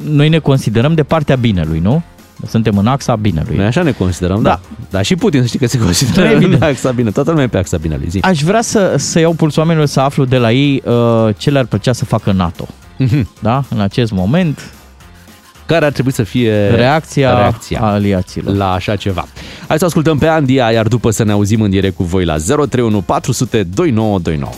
noi 0.05 0.29
ne 0.29 0.39
considerăm 0.39 0.95
de 0.95 1.03
partea 1.03 1.37
binelui, 1.37 1.79
nu? 1.79 2.03
Suntem 2.47 2.79
în 2.79 2.87
axa 2.87 3.17
binelui. 3.17 3.57
Noi 3.57 3.67
așa 3.67 3.83
ne 3.83 3.93
considerăm, 3.93 4.43
da. 4.43 4.49
da. 4.49 4.61
Dar 4.91 5.05
și 5.05 5.15
Putin 5.15 5.41
să 5.41 5.47
știi 5.47 5.59
că 5.59 5.67
se 5.67 5.79
consideră 5.79 6.37
în 6.37 6.57
axa 6.61 6.91
bine. 6.91 7.11
Toată 7.11 7.31
lumea 7.31 7.45
e 7.45 7.49
pe 7.49 7.59
axa 7.59 7.77
binelui. 7.77 8.09
Zi. 8.09 8.19
Aș 8.21 8.43
vrea 8.43 8.63
să, 8.63 8.95
să 8.97 9.19
iau 9.19 9.33
pulsul 9.33 9.61
oamenilor 9.63 9.89
să 9.89 10.01
aflu 10.01 10.25
de 10.25 10.37
la 10.37 10.53
ei 10.53 10.83
uh, 10.85 11.35
ce 11.37 11.51
le-ar 11.51 11.65
plăcea 11.65 11.93
să 11.93 12.05
facă 12.05 12.33
NATO. 12.33 12.67
Mm-hmm. 13.01 13.23
Da? 13.41 13.65
În 13.69 13.81
acest 13.81 14.13
moment, 14.13 14.73
care 15.67 15.85
ar 15.85 15.93
trebui 15.93 16.13
să 16.13 16.23
fie 16.23 16.69
reacția, 16.69 17.39
reacția 17.39 17.81
aliaților 17.81 18.55
la 18.55 18.73
așa 18.73 18.97
ceva. 18.97 19.27
Hai 19.69 19.79
să 19.79 19.85
ascultăm 19.85 20.19
pe 20.19 20.27
Andia, 20.27 20.71
iar 20.71 20.87
după 20.87 21.11
să 21.11 21.25
ne 21.25 21.33
auzim 21.33 21.61
în 21.61 21.71
direct 21.71 21.97
cu 21.97 22.05
voi 22.05 22.25
la 22.25 22.37
031 22.37 23.01
400 23.01 23.63
2929. 23.63 24.53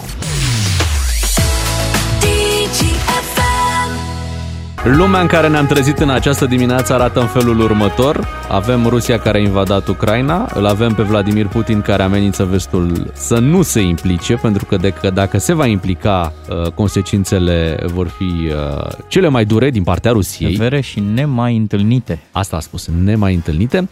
Lumea 4.84 5.20
în 5.20 5.26
care 5.26 5.48
ne-am 5.48 5.66
trezit 5.66 5.98
în 5.98 6.10
această 6.10 6.46
dimineață 6.46 6.92
arată 6.92 7.20
în 7.20 7.26
felul 7.26 7.60
următor. 7.60 8.28
Avem 8.48 8.86
Rusia 8.86 9.18
care 9.18 9.38
a 9.38 9.40
invadat 9.40 9.88
Ucraina, 9.88 10.50
îl 10.54 10.66
avem 10.66 10.94
pe 10.94 11.02
Vladimir 11.02 11.46
Putin 11.46 11.80
care 11.80 12.02
amenință 12.02 12.44
vestul 12.44 13.10
să 13.14 13.38
nu 13.38 13.62
se 13.62 13.80
implice, 13.80 14.34
pentru 14.34 14.64
că 14.64 14.76
de, 14.76 14.94
dacă 15.14 15.38
se 15.38 15.52
va 15.52 15.66
implica, 15.66 16.32
uh, 16.48 16.70
consecințele 16.72 17.78
vor 17.86 18.08
fi 18.08 18.24
uh, 18.24 18.86
cele 19.08 19.28
mai 19.28 19.44
dure 19.44 19.70
din 19.70 19.82
partea 19.82 20.10
Rusiei. 20.10 20.52
Severe 20.52 20.80
și 20.80 21.00
nemai 21.14 21.56
întâlnite. 21.56 22.22
Asta 22.30 22.56
a 22.56 22.60
spus, 22.60 22.88
nemai 23.02 23.34
întâlnite. 23.34 23.88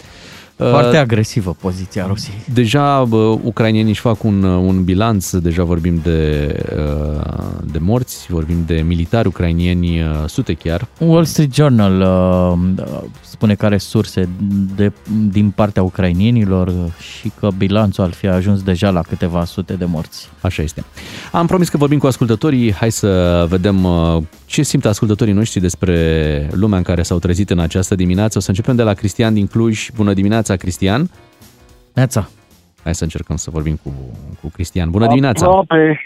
Foarte 0.59 0.97
uh, 0.97 1.03
agresivă 1.03 1.57
poziția 1.61 2.07
Rusiei. 2.07 2.37
Deja 2.55 3.07
uh, 3.11 3.39
ucrainienii 3.43 3.91
își 3.91 4.01
fac 4.01 4.25
un, 4.25 4.43
uh, 4.43 4.63
un 4.67 4.85
bilanț, 4.85 5.37
deja 5.37 5.65
vorbim 5.65 6.01
de, 6.03 6.53
uh, 6.77 7.25
de 7.73 7.79
morți, 7.79 8.27
vorbim 8.29 8.57
de 8.67 8.85
militari 8.87 9.29
ucrainieni, 9.29 10.01
uh, 10.01 10.07
sute 10.27 10.53
chiar. 10.53 10.89
Wall 10.99 11.25
Street 11.25 11.55
Journal 11.55 12.01
uh, 12.01 12.85
spune 13.21 13.55
care 13.55 13.79
surse 13.79 14.29
de, 14.77 14.93
din 15.31 15.51
partea 15.51 15.83
ucrainienilor 15.83 16.73
și 17.01 17.33
că 17.41 17.49
bilanțul 17.57 18.05
ar 18.05 18.13
fi 18.13 18.27
ajuns 18.27 18.63
deja 18.63 18.91
la 18.91 19.01
câteva 19.01 19.45
sute 19.45 19.75
de 19.75 19.85
morți. 19.85 20.29
Așa 20.41 20.63
este. 20.63 20.85
Am 21.33 21.47
promis 21.47 21.69
că 21.69 21.77
vorbim 21.77 21.99
cu 21.99 22.07
ascultătorii, 22.07 22.73
hai 22.73 22.93
să 22.93 23.47
vedem 23.49 23.85
uh, 23.85 24.23
ce 24.47 24.63
simt 24.63 24.85
ascultătorii 24.85 25.33
noștri 25.33 25.61
despre 25.61 26.49
lumea 26.53 26.79
în 26.79 26.85
care 26.85 27.03
s-au 27.03 27.19
trezit 27.19 27.51
în 27.51 27.59
această 27.59 27.95
dimineață. 27.95 28.39
O 28.39 28.41
să 28.41 28.49
începem 28.49 28.77
de 28.77 28.83
la 28.83 28.95
Cristian 28.95 29.35
din 29.35 29.47
Cluj. 29.47 29.89
Bună 29.97 30.13
dimineața, 30.13 30.48
Cristian! 30.57 31.03
Neața! 31.95 32.29
Hai 32.85 32.95
să 32.95 33.05
încercăm 33.05 33.37
să 33.37 33.51
vorbim 33.51 33.77
cu, 33.83 33.91
cu 34.41 34.51
Cristian. 34.53 34.91
Bună 34.91 35.07
dimineața! 35.07 35.47
Aproape, 35.47 36.01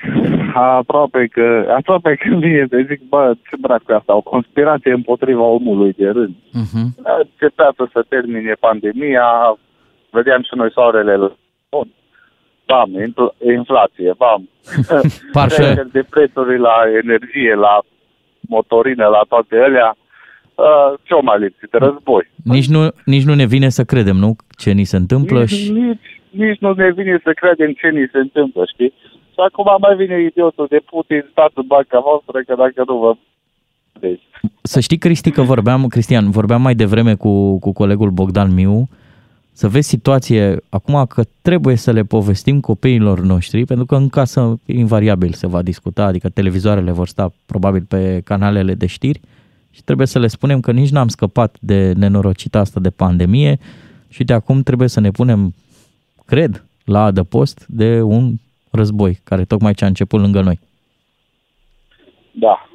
aproape 0.54 1.26
că, 1.26 1.74
aproape 1.76 2.14
că 2.14 2.36
vine 2.36 2.66
să 2.70 2.84
zic, 2.88 3.00
bă, 3.08 3.34
ce 3.48 3.56
dracu 3.60 3.92
asta, 3.92 4.16
o 4.16 4.20
conspirație 4.20 4.92
împotriva 4.92 5.42
omului 5.42 5.92
de 5.92 6.08
rând. 6.08 6.34
Uh-huh. 6.34 6.86
Începeată 7.18 7.90
să 7.92 8.04
termine 8.08 8.52
pandemia, 8.60 9.26
vedeam 10.10 10.42
și 10.42 10.54
noi 10.54 10.70
soarele 10.72 11.16
la 11.16 11.36
bam, 12.66 12.90
inflație, 13.56 14.12
bam. 14.16 14.48
Parcă... 15.32 15.84
de 15.96 16.02
prețuri 16.10 16.58
la 16.58 16.76
energie, 17.02 17.54
la 17.54 17.80
motorină, 18.40 19.06
la 19.06 19.22
toate 19.28 19.56
alea, 19.56 19.96
uh, 20.68 20.98
ce 21.02 21.12
o 21.14 21.22
mai 21.22 21.38
lipsit? 21.38 21.72
Război. 21.72 22.24
Nici 22.44 22.68
nu, 22.68 22.80
nici 23.04 23.28
nu 23.28 23.34
ne 23.34 23.46
vine 23.46 23.68
să 23.68 23.84
credem, 23.84 24.16
nu? 24.16 24.36
Ce 24.62 24.70
ni 24.72 24.84
se 24.84 24.96
întâmplă 24.96 25.40
nici, 25.40 25.48
și... 25.48 25.70
Nici, 25.70 26.10
nici 26.30 26.58
nu 26.58 26.72
ne 26.72 26.90
vine 26.98 27.20
să 27.24 27.32
credem 27.32 27.72
ce 27.80 27.88
ni 27.88 28.08
se 28.12 28.18
întâmplă, 28.18 28.62
știi? 28.72 28.92
Și 29.34 29.40
acum 29.48 29.68
mai 29.80 29.96
vine 29.96 30.16
idiotul 30.22 30.66
de 30.70 30.80
Putin, 30.90 31.24
statul 31.30 31.62
banca 31.62 31.98
voastră, 32.00 32.36
că 32.46 32.54
dacă 32.62 32.82
nu 32.86 32.96
vă 32.98 33.12
deci. 34.00 34.22
Să 34.62 34.80
știi, 34.80 34.98
Cristi, 34.98 35.30
că 35.30 35.42
vorbeam, 35.42 35.86
Cristian, 35.86 36.30
vorbeam 36.30 36.62
mai 36.62 36.74
devreme 36.74 37.14
cu, 37.14 37.58
cu 37.58 37.72
colegul 37.72 38.10
Bogdan 38.10 38.54
Miu, 38.54 38.88
să 39.52 39.68
vezi 39.68 39.88
situație 39.88 40.56
acum 40.68 41.04
că 41.08 41.22
trebuie 41.42 41.76
să 41.76 41.90
le 41.92 42.02
povestim 42.02 42.60
copiilor 42.60 43.20
noștri, 43.20 43.64
pentru 43.64 43.86
că 43.86 43.94
în 43.94 44.08
casă 44.08 44.60
invariabil 44.66 45.32
se 45.32 45.46
va 45.46 45.62
discuta, 45.62 46.04
adică 46.04 46.28
televizoarele 46.28 46.90
vor 46.90 47.08
sta 47.08 47.32
probabil 47.46 47.84
pe 47.88 48.20
canalele 48.24 48.74
de 48.74 48.86
știri 48.86 49.20
și 49.72 49.82
trebuie 49.82 50.06
să 50.06 50.18
le 50.18 50.26
spunem 50.26 50.60
că 50.60 50.72
nici 50.72 50.90
n-am 50.90 51.08
scăpat 51.08 51.56
de 51.60 51.92
nenorocita 51.92 52.58
asta 52.58 52.80
de 52.80 52.90
pandemie 52.90 53.58
și 54.08 54.24
de 54.24 54.32
acum 54.32 54.62
trebuie 54.62 54.88
să 54.88 55.00
ne 55.00 55.10
punem, 55.10 55.54
cred, 56.26 56.64
la 56.84 57.04
adăpost 57.04 57.66
de 57.68 58.00
un 58.00 58.32
război 58.70 59.20
care 59.24 59.44
tocmai 59.44 59.74
ce 59.74 59.84
a 59.84 59.86
început 59.86 60.20
lângă 60.20 60.40
noi. 60.40 60.58
Da, 62.30 62.68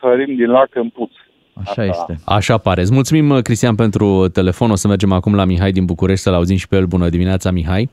sărim 0.00 0.36
din 0.36 0.50
lac 0.50 0.68
în 0.74 0.88
puț. 0.88 1.10
Așa 1.52 1.70
Asta. 1.70 1.84
este. 1.84 2.18
Așa 2.24 2.58
pare. 2.58 2.80
Îți 2.80 2.92
mulțumim, 2.92 3.40
Cristian, 3.40 3.74
pentru 3.74 4.28
telefon. 4.28 4.70
O 4.70 4.74
să 4.74 4.88
mergem 4.88 5.12
acum 5.12 5.34
la 5.34 5.44
Mihai 5.44 5.72
din 5.72 5.84
București 5.84 6.22
să-l 6.22 6.34
auzim 6.34 6.56
și 6.56 6.68
pe 6.68 6.76
el. 6.76 6.86
Bună 6.86 7.08
dimineața, 7.08 7.50
Mihai. 7.50 7.90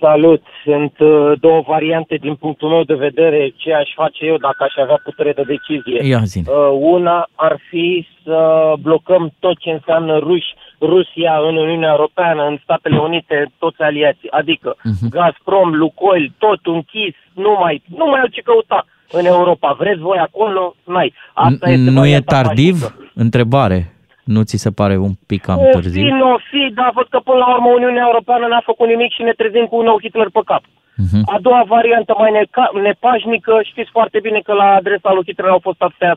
Salut! 0.00 0.42
Sunt 0.64 0.94
uh, 0.98 1.32
două 1.40 1.60
variante 1.66 2.14
din 2.14 2.34
punctul 2.34 2.68
meu 2.68 2.82
de 2.82 2.94
vedere 2.94 3.52
ce 3.56 3.74
aș 3.74 3.90
face 3.94 4.24
eu 4.24 4.36
dacă 4.36 4.56
aș 4.64 4.74
avea 4.76 5.00
putere 5.04 5.32
de 5.32 5.42
decizie. 5.42 6.06
Ia 6.08 6.20
zi. 6.24 6.38
Uh, 6.46 6.78
una 6.80 7.28
ar 7.34 7.56
fi 7.68 8.06
să 8.24 8.72
blocăm 8.80 9.32
tot 9.38 9.58
ce 9.58 9.70
înseamnă 9.70 10.18
ruși, 10.18 10.54
Rusia 10.80 11.32
în 11.48 11.56
Uniunea 11.56 11.90
Europeană, 11.90 12.42
în 12.46 12.58
Statele 12.62 12.98
Unite, 12.98 13.52
toți 13.58 13.80
aliații. 13.82 14.30
Adică 14.30 14.76
uh-huh. 14.76 15.08
Gazprom, 15.10 15.74
Lukoil, 15.74 16.32
tot 16.38 16.60
închis, 16.62 17.14
nu 17.34 17.56
mai, 17.60 17.82
nu 17.96 18.06
mai 18.06 18.20
au 18.20 18.26
ce 18.26 18.40
căuta 18.40 18.86
în 19.10 19.24
Europa. 19.24 19.76
Vreți 19.78 20.00
voi 20.00 20.18
acolo? 20.18 20.74
N-ai. 20.84 21.14
Asta 21.34 21.70
este 21.70 21.90
Nu 21.90 21.96
e 21.96 22.00
varianta 22.00 22.42
tardiv? 22.42 22.80
pașnică. 22.80 23.10
Întrebare. 23.14 23.92
Nu 24.34 24.40
ți 24.48 24.56
se 24.64 24.70
pare 24.80 24.96
un 25.06 25.12
pic 25.30 25.40
cam 25.46 25.58
O 25.58 25.64
fi, 25.66 25.72
târziu? 25.76 26.14
nu 26.22 26.26
o 26.36 26.38
fi, 26.50 26.62
dar 26.78 26.90
văd 26.98 27.06
că 27.14 27.18
până 27.28 27.38
la 27.44 27.48
urmă 27.54 27.68
Uniunea 27.78 28.04
Europeană 28.10 28.44
n-a 28.46 28.62
făcut 28.70 28.86
nimic 28.88 29.10
și 29.16 29.22
ne 29.28 29.34
trezim 29.40 29.66
cu 29.70 29.76
un 29.80 29.84
nou 29.90 29.98
Hitler 30.04 30.28
pe 30.36 30.42
cap. 30.50 30.64
Mhm. 31.04 31.20
A 31.34 31.36
doua 31.46 31.62
variantă 31.76 32.12
mai 32.22 32.30
neca- 32.38 32.72
nepașnică, 32.86 33.52
știți 33.70 33.90
foarte 33.96 34.18
bine 34.26 34.38
că 34.46 34.52
la 34.62 34.68
adresa 34.80 35.10
lui 35.16 35.26
Hitler 35.28 35.50
au 35.54 35.60
fost 35.68 35.80
atâtea, 35.86 36.12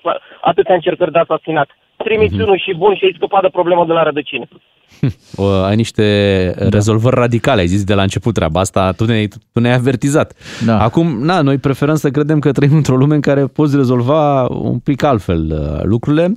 atâtea 0.52 0.76
încercări 0.80 1.12
de 1.16 1.20
asasinat. 1.26 1.70
Trimiți 2.08 2.34
Mhm. 2.36 2.44
unul 2.44 2.60
și 2.66 2.72
bun 2.82 2.94
și 2.96 3.06
ai 3.06 3.14
scăpat 3.20 3.42
de 3.42 3.56
problemă 3.58 3.84
de 3.90 3.94
la 3.98 4.04
rădăcină. 4.10 4.46
O, 5.44 5.46
ai 5.70 5.76
niște 5.76 6.06
rezolvări 6.76 7.16
radicale, 7.16 7.62
ai 7.62 7.68
zis 7.76 7.84
de 7.84 7.94
la 7.94 8.02
început 8.02 8.34
treaba 8.34 8.60
asta, 8.60 8.92
tu 8.92 9.06
ne-ai, 9.06 9.28
tu 9.54 9.60
ne-ai 9.60 9.74
avertizat. 9.76 10.30
Da. 10.66 10.80
Acum, 10.88 11.08
na, 11.30 11.42
noi 11.42 11.58
preferăm 11.58 11.96
să 11.96 12.10
credem 12.10 12.40
că 12.40 12.52
trăim 12.52 12.76
într-o 12.76 12.96
lume 12.96 13.16
în 13.16 13.22
care 13.22 13.44
poți 13.46 13.76
rezolva 13.76 14.48
un 14.48 14.80
pic 14.80 15.04
altfel 15.04 15.42
uh, 15.52 15.84
lucrurile 15.84 16.34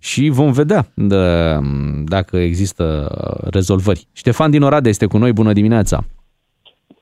și 0.00 0.28
vom 0.28 0.52
vedea 0.52 0.82
de, 0.94 1.56
dacă 2.04 2.36
există 2.36 2.84
uh, 2.84 3.48
rezolvări. 3.50 4.06
Ștefan 4.12 4.50
din 4.50 4.62
Oradea 4.62 4.90
este 4.90 5.06
cu 5.06 5.18
noi, 5.18 5.32
bună 5.32 5.52
dimineața! 5.52 6.04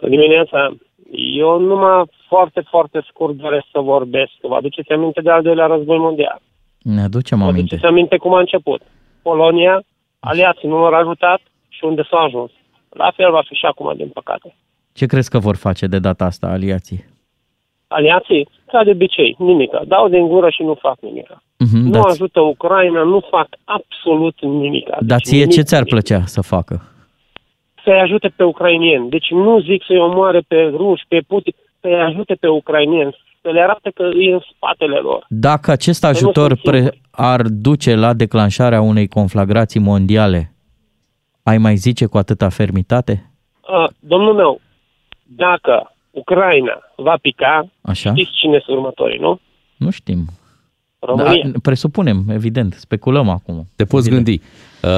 dimineața. 0.09 0.77
Eu 1.37 1.61
numai 1.61 2.05
foarte, 2.29 2.61
foarte 2.71 3.05
scurt 3.09 3.35
doresc 3.35 3.67
să 3.73 3.81
vorbesc. 3.81 4.33
Vă 4.43 4.55
aduceți 4.55 4.93
aminte 4.93 5.21
de 5.21 5.31
al 5.31 5.43
doilea 5.43 5.67
război 5.67 5.99
mondial? 5.99 6.41
Ne 6.83 7.03
aducem 7.03 7.39
Vă 7.39 7.45
aminte. 7.45 7.61
aduceți 7.61 7.85
aminte 7.85 8.17
cum 8.17 8.35
a 8.35 8.39
început? 8.39 8.81
Polonia, 9.23 9.83
aliații 10.21 10.69
nu 10.69 10.77
l-au 10.79 11.01
ajutat 11.01 11.41
și 11.69 11.85
unde 11.85 12.03
s-a 12.11 12.17
ajuns. 12.19 12.51
La 12.89 13.11
fel 13.17 13.31
va 13.31 13.43
fi 13.49 13.55
și 13.55 13.67
acum, 13.67 13.93
din 13.97 14.09
păcate. 14.09 14.55
Ce 14.93 15.07
crezi 15.07 15.31
că 15.31 15.39
vor 15.39 15.57
face 15.57 15.87
de 15.87 15.99
data 15.99 16.25
asta 16.25 16.47
aliații? 16.47 17.05
Aliații, 17.87 18.49
ca 18.73 18.85
de 18.85 18.91
obicei, 18.91 19.35
nimica. 19.39 19.81
Dau 19.87 20.09
din 20.09 20.27
gură 20.29 20.49
și 20.51 20.63
nu 20.63 20.75
fac 20.75 20.97
nimica. 21.01 21.43
Mhm, 21.59 21.77
Nu 21.85 21.91
da, 21.91 22.01
ajută 22.01 22.41
Ucraina, 22.41 23.03
nu 23.03 23.21
fac 23.31 23.49
absolut 23.65 24.37
nimica. 24.43 24.97
dar 25.01 25.19
Deci 25.19 25.27
ție 25.27 25.39
ce 25.39 25.45
nimic, 25.49 25.65
ți-ar 25.65 25.83
nimic. 25.83 25.93
plăcea 25.93 26.25
să 26.27 26.41
facă? 26.43 26.83
Să-i 27.85 28.01
ajute 28.01 28.29
pe 28.37 28.45
ucrainieni. 28.45 29.09
Deci 29.11 29.31
nu 29.31 29.61
zic 29.61 29.83
să-i 29.87 29.99
omoare 29.99 30.41
pe 30.49 30.57
ruși, 30.77 31.05
pe 31.09 31.21
Putin, 31.27 31.55
să-i 31.81 32.01
ajute 32.01 32.35
pe 32.35 32.49
ucrainieni, 32.49 33.17
să 33.43 33.49
le 33.51 33.61
arate 33.61 33.91
că 33.95 34.03
e 34.03 34.33
în 34.33 34.41
spatele 34.55 34.97
lor. 34.97 35.25
Dacă 35.29 35.71
acest 35.71 36.03
nu 36.03 36.09
ajutor 36.09 36.49
sunt 36.49 36.61
pre- 36.61 36.77
singuri. 36.77 37.01
ar 37.11 37.43
duce 37.43 37.95
la 37.95 38.13
declanșarea 38.13 38.81
unei 38.81 39.09
conflagrații 39.09 39.81
mondiale, 39.81 40.53
ai 41.43 41.59
mai 41.59 41.77
zice 41.77 42.07
cu 42.07 42.19
atâta 42.19 42.49
fermitate? 42.49 43.31
Uh, 43.69 43.89
domnul 44.01 44.35
meu, 44.35 44.61
dacă 45.27 45.93
Ucraina 46.19 46.79
va 46.97 47.17
pica, 47.23 47.69
Așa? 47.81 48.11
știți 48.15 48.31
cine 48.33 48.63
sunt 48.65 48.77
următorii, 48.77 49.19
nu? 49.19 49.41
Nu 49.77 49.91
știm. 49.91 50.25
România. 51.01 51.43
Da, 51.45 51.59
presupunem, 51.63 52.25
evident, 52.31 52.73
speculăm 52.79 53.29
acum. 53.29 53.69
Te 53.77 53.85
poți 53.85 54.09
Evident. 54.09 54.27
gândi. 54.27 54.43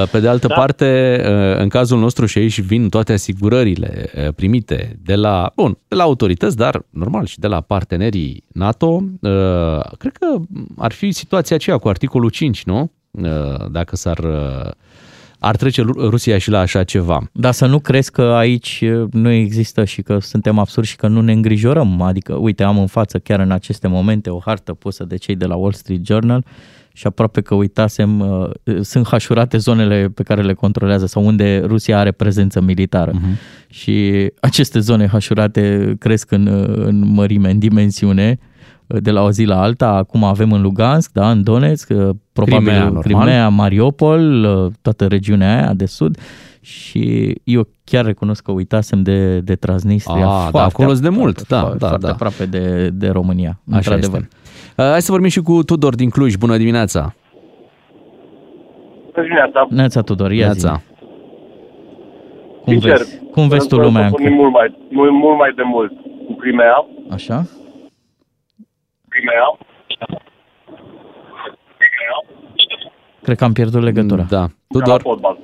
Uh, 0.01 0.07
Pe 0.11 0.19
de 0.19 0.27
altă 0.27 0.47
Da. 0.47 0.53
parte, 0.55 1.21
uh, 1.25 1.57
în 1.61 1.69
cazul 1.69 1.99
nostru 1.99 2.25
și 2.25 2.37
aici 2.37 2.59
vin 2.61 2.89
toate 2.89 3.13
asigurările 3.13 4.05
uh, 4.15 4.33
primite 4.35 4.99
de 5.03 5.15
la, 5.15 5.51
bun, 5.55 5.77
de 5.87 5.95
la 5.95 6.03
autorități, 6.03 6.57
dar 6.57 6.81
normal 6.89 7.25
și 7.25 7.39
de 7.39 7.47
la 7.47 7.61
partenerii 7.61 8.43
NATO. 8.53 8.87
Uh, 9.21 9.79
Cred 9.97 10.17
că 10.19 10.37
ar 10.77 10.91
fi 10.91 11.11
situația 11.11 11.55
aceea 11.55 11.77
cu 11.77 11.87
articolul 11.87 12.29
5, 12.29 12.63
nu? 12.63 12.91
Uh, 13.11 13.65
Dacă 13.71 13.95
s-ar 13.95 14.17
uh, 14.17 14.71
ar 15.43 15.55
trece 15.55 15.81
Ru- 15.81 16.09
Rusia 16.09 16.37
și 16.37 16.49
la 16.49 16.59
așa 16.59 16.83
ceva. 16.83 17.29
Dar 17.31 17.51
să 17.51 17.65
nu 17.65 17.79
crezi 17.79 18.11
că 18.11 18.21
aici 18.21 18.83
uh, 18.83 19.07
nu 19.11 19.29
există 19.29 19.85
și 19.85 20.01
că 20.01 20.17
suntem 20.19 20.59
absurdi 20.59 20.89
și 20.89 20.95
că 20.95 21.07
nu 21.07 21.21
ne 21.21 21.31
îngrijorăm. 21.31 22.01
Adică, 22.01 22.33
uite, 22.33 22.63
am 22.63 22.79
în 22.79 22.87
față 22.87 23.19
chiar 23.19 23.39
în 23.39 23.51
aceste 23.51 23.87
momente 23.87 24.29
o 24.29 24.39
hartă 24.39 24.73
pusă 24.73 25.03
de 25.03 25.15
cei 25.15 25.35
de 25.35 25.45
la 25.45 25.55
Wall 25.55 25.73
Street 25.73 26.05
Journal 26.05 26.45
și 26.93 27.07
aproape 27.07 27.41
că 27.41 27.55
uitasem, 27.55 28.19
uh, 28.19 28.49
sunt 28.81 29.07
hașurate 29.07 29.57
zonele 29.57 30.11
pe 30.13 30.23
care 30.23 30.41
le 30.41 30.53
controlează 30.53 31.05
sau 31.05 31.25
unde 31.25 31.63
Rusia 31.65 31.99
are 31.99 32.11
prezență 32.11 32.61
militară. 32.61 33.11
Uh-huh. 33.11 33.67
Și 33.67 34.27
aceste 34.39 34.79
zone 34.79 35.07
hașurate 35.07 35.95
cresc 35.99 36.31
în, 36.31 36.45
uh, 36.45 36.85
în 36.85 37.07
mărime, 37.07 37.49
în 37.49 37.59
dimensiune, 37.59 38.39
uh, 38.39 38.50
de 38.99 39.11
la 39.11 39.21
o 39.23 39.31
zi 39.31 39.43
la 39.45 39.61
alta. 39.61 39.87
Acum 39.89 40.23
avem 40.23 40.51
în 40.51 40.61
Lugansk, 40.61 41.11
da, 41.11 41.31
în 41.31 41.43
Donetsk, 41.43 41.89
uh, 41.89 42.09
probabil 42.33 42.55
Crimea, 42.67 42.73
Crimea, 42.73 42.83
normal. 42.83 43.01
Crimea 43.01 43.49
Mariupol, 43.49 44.43
uh, 44.43 44.71
toată 44.81 45.07
regiunea 45.07 45.55
aia 45.57 45.73
de 45.73 45.85
sud 45.85 46.17
și 46.61 47.35
eu 47.43 47.67
chiar 47.83 48.05
recunosc 48.05 48.43
că 48.43 48.51
uitasem 48.51 49.03
de, 49.03 49.39
de 49.39 49.55
Transnistria. 49.55 50.25
Ah, 50.25 50.43
da, 50.43 50.49
foarte 50.49 50.57
acolo-s 50.59 50.99
de 50.99 51.07
aproape, 51.07 51.23
mult, 51.25 51.47
da, 51.47 51.59
foarte, 51.59 51.77
da, 51.77 51.87
foarte 51.87 52.05
da. 52.05 52.11
aproape 52.11 52.45
de, 52.45 52.89
de 52.93 53.07
România, 53.09 53.59
Așa 53.69 53.75
într-adevăr. 53.75 54.19
este. 54.21 54.35
Uh, 54.77 54.85
Hai 54.91 55.01
să 55.01 55.11
vorbim 55.11 55.29
și 55.29 55.41
cu 55.41 55.63
Tudor 55.63 55.95
din 55.95 56.09
Cluj. 56.09 56.35
Bună 56.35 56.57
dimineața! 56.57 57.13
Bună 59.13 59.23
dimineața. 59.25 59.67
Neața 59.69 60.01
Tudor, 60.01 60.31
ia 60.31 60.51
zi. 60.51 60.63
Neața. 60.65 60.81
Cum 62.63 62.73
Sincer, 62.73 62.97
vezi, 62.97 63.17
cum 63.31 63.47
vezi 63.47 63.67
tu 63.67 63.75
să- 63.75 63.81
lumea 63.81 64.01
să 64.01 64.07
încă? 64.07 64.21
pornim 64.21 64.33
mult 64.33 64.51
mai, 64.51 64.77
mult, 64.91 65.11
mult 65.11 65.37
mai 65.37 65.51
de 65.55 65.61
mult 65.65 65.91
cu 66.27 66.33
Crimea. 66.35 66.73
Așa? 67.11 67.45
Crimea. 69.13 69.57
Cred 73.21 73.37
că 73.37 73.43
am 73.43 73.53
pierdut 73.53 73.81
legătura. 73.83 74.25
Da. 74.29 74.37
Ca 74.39 74.47
la 74.67 74.79
Tudor, 74.79 75.01
fotbal. 75.01 75.37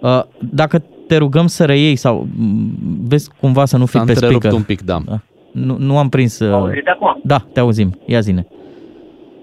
Uh, 0.00 0.22
dacă 0.38 0.78
te 1.06 1.16
rugăm 1.16 1.46
să 1.46 1.64
reiei 1.64 1.96
sau 1.96 2.26
m, 2.38 2.70
vezi 3.08 3.30
cumva 3.40 3.64
să 3.64 3.76
nu 3.76 3.86
fii 3.86 3.98
s-a 3.98 4.04
pe 4.04 4.10
întrerupt 4.10 4.42
speaker. 4.42 4.58
un 4.58 4.64
pic, 4.64 4.80
da. 4.80 4.98
Da. 5.06 5.16
Nu, 5.52 5.76
nu 5.78 5.98
am 5.98 6.08
prins... 6.08 6.38
Uh... 6.38 6.52
Auziți 6.52 6.88
acum? 6.88 7.20
Da, 7.24 7.38
te 7.52 7.60
auzim. 7.60 7.98
Ia 8.06 8.20
zine. 8.20 8.46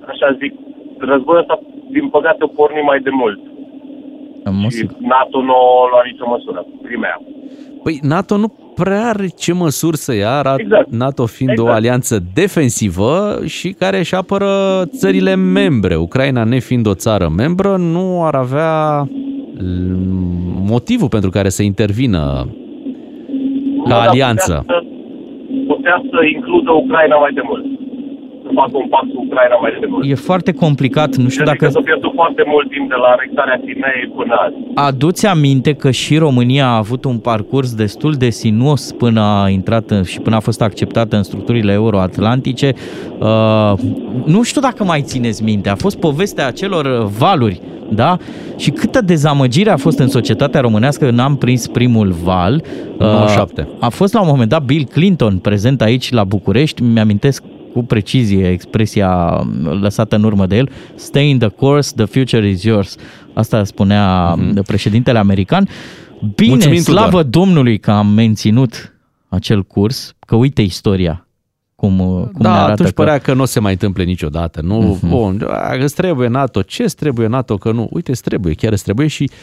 Așa 0.08 0.38
zic, 0.40 0.54
războiul 0.98 1.42
ăsta, 1.42 1.60
din 1.92 2.10
păcate, 2.10 2.44
o 2.44 2.48
porni 2.48 2.82
mai 2.82 3.00
de 3.00 3.10
mult. 3.10 3.40
Am 4.46 4.56
mă 4.56 4.70
Și 4.70 4.78
sigur. 4.78 4.98
NATO 5.00 5.42
nu 5.42 5.54
a 5.54 5.90
luat 5.90 6.06
nicio 6.06 6.28
măsură. 6.28 6.66
Crimea. 6.84 7.22
Păi 7.84 8.00
NATO 8.02 8.38
nu 8.38 8.48
prea 8.76 9.08
are 9.10 9.28
ce 9.38 9.54
măsuri 9.54 9.98
să 9.98 10.16
ia, 10.16 10.42
Ra- 10.42 10.60
Exact. 10.60 10.92
NATO 10.92 11.26
fiind 11.26 11.52
Exact. 11.52 11.70
o 11.70 11.74
alianță 11.74 12.24
defensivă 12.34 13.40
și 13.46 13.70
care 13.70 13.98
își 13.98 14.16
apără 14.16 14.48
țările 14.98 15.36
membre. 15.36 15.96
Ucraina 15.96 16.44
nefiind 16.44 16.88
o 16.88 16.94
țară 16.94 17.30
membră, 17.36 17.76
nu 17.78 18.26
ar 18.26 18.36
avea 18.36 19.00
mm, 19.00 20.66
motivul 20.68 21.08
pentru 21.10 21.30
care 21.30 21.50
să 21.50 21.64
intervină 21.64 22.48
Nu, 23.76 23.84
ca 23.84 23.90
dar 23.90 24.08
alianță. 24.08 24.64
Putea 24.66 24.80
să, 24.80 24.86
putea 25.68 26.02
să 26.12 26.18
includă 26.36 26.72
Ucraina 26.72 27.16
mai 27.16 27.32
de 27.34 27.42
mult. 27.44 27.66
Să 28.56 28.62
facă 28.62 28.78
un 28.84 28.90
pas 28.96 29.06
cu 29.14 29.20
Ucraina 29.28 29.56
mai 29.62 29.72
de 29.80 29.88
mult. 29.90 30.10
E 30.10 30.16
foarte 30.32 30.52
complicat, 30.52 31.16
nu 31.16 31.30
știu 31.30 31.44
Adică 31.44 31.66
dacă... 31.66 31.78
să 31.78 31.82
pierdut 31.90 32.14
foarte 32.14 32.44
mult 32.54 32.70
timp 32.70 32.90
de 32.90 32.96
la 33.04 33.08
anexarea 33.16 33.58
Crimeei 33.64 34.12
până 34.16 34.34
azi. 34.46 34.56
Aduți 34.90 35.28
aminte 35.28 35.74
că 35.74 35.92
și 35.92 36.18
România 36.18 36.66
a 36.68 36.78
avut 36.78 37.04
un 37.06 37.18
parcurs 37.18 37.70
destul 37.76 38.14
de 38.14 38.30
sinuos 38.30 38.92
până 38.92 39.22
a 39.22 39.50
intrat 39.50 39.90
în, 39.90 40.04
și 40.04 40.20
până 40.20 40.36
a 40.36 40.40
fost 40.40 40.62
acceptată 40.62 41.16
în 41.16 41.24
structurile 41.24 41.72
euroatlantice. 41.72 42.74
Uh, 43.20 43.74
nu 44.26 44.44
știu 44.44 44.62
dacă 44.62 44.84
mai 44.84 45.02
țineți 45.02 45.44
minte, 45.44 45.70
a 45.70 45.76
fost 45.76 46.00
povestea 46.00 46.48
acelor 46.48 46.86
valuri, 47.20 47.62
da? 47.90 48.18
Și 48.58 48.70
câtă 48.70 49.02
dezamăgire 49.02 49.70
a 49.70 49.78
fost 49.78 50.00
în 50.00 50.08
societatea 50.08 50.62
românească, 50.62 51.10
n-am 51.10 51.36
prins 51.36 51.68
primul 51.68 52.16
val. 52.24 52.64
Uh, 52.98 53.00
97. 53.00 53.68
a 53.80 53.90
fost 53.90 54.14
la 54.14 54.22
un 54.22 54.28
moment 54.30 54.50
dat 54.50 54.64
Bill 54.64 54.86
Clinton 54.86 55.38
prezent 55.38 55.82
aici 55.82 56.12
la 56.12 56.24
București, 56.24 56.84
mi-amintesc 56.84 57.44
cu 57.76 57.84
precizie 57.84 58.50
expresia 58.50 59.42
lăsată 59.82 60.16
în 60.16 60.24
urmă 60.24 60.46
de 60.46 60.56
el, 60.56 60.70
stay 60.96 61.30
in 61.30 61.38
the 61.38 61.48
course, 61.48 61.94
the 61.96 62.06
future 62.06 62.50
is 62.50 62.64
yours. 62.64 62.96
Asta 63.34 63.64
spunea 63.64 64.36
uh-huh. 64.36 64.66
președintele 64.66 65.18
american. 65.18 65.68
Bine, 66.36 66.50
Mulțumim, 66.50 66.82
slavă 66.82 67.10
Tudor. 67.10 67.24
Domnului 67.24 67.78
că 67.78 67.92
am 67.92 68.08
menținut 68.08 68.94
acel 69.28 69.64
curs, 69.64 70.14
că 70.20 70.36
uite 70.36 70.62
istoria 70.62 71.28
cum, 71.76 71.98
cum 71.98 72.32
ne 72.34 72.44
Da, 72.44 72.54
arată 72.54 72.72
atunci 72.72 72.88
că... 72.88 72.94
părea 72.94 73.18
că 73.18 73.34
nu 73.34 73.42
o 73.42 73.46
se 73.46 73.60
mai 73.60 73.72
întâmple 73.72 74.04
niciodată. 74.04 74.62
Nu, 74.62 74.98
uh-huh. 74.98 75.10
bun, 75.10 75.48
a, 75.50 75.76
îți 75.80 75.96
trebuie 75.96 76.28
NATO. 76.28 76.62
Ce 76.62 76.84
îți 76.84 76.96
trebuie 76.96 77.28
NATO 77.28 77.58
că 77.58 77.72
nu? 77.72 77.88
Uite, 77.92 78.12
îți 78.12 78.22
trebuie, 78.22 78.54
chiar 78.54 78.72
îți 78.72 78.84
trebuie 78.84 79.08
și 79.08 79.30
uh, 79.32 79.38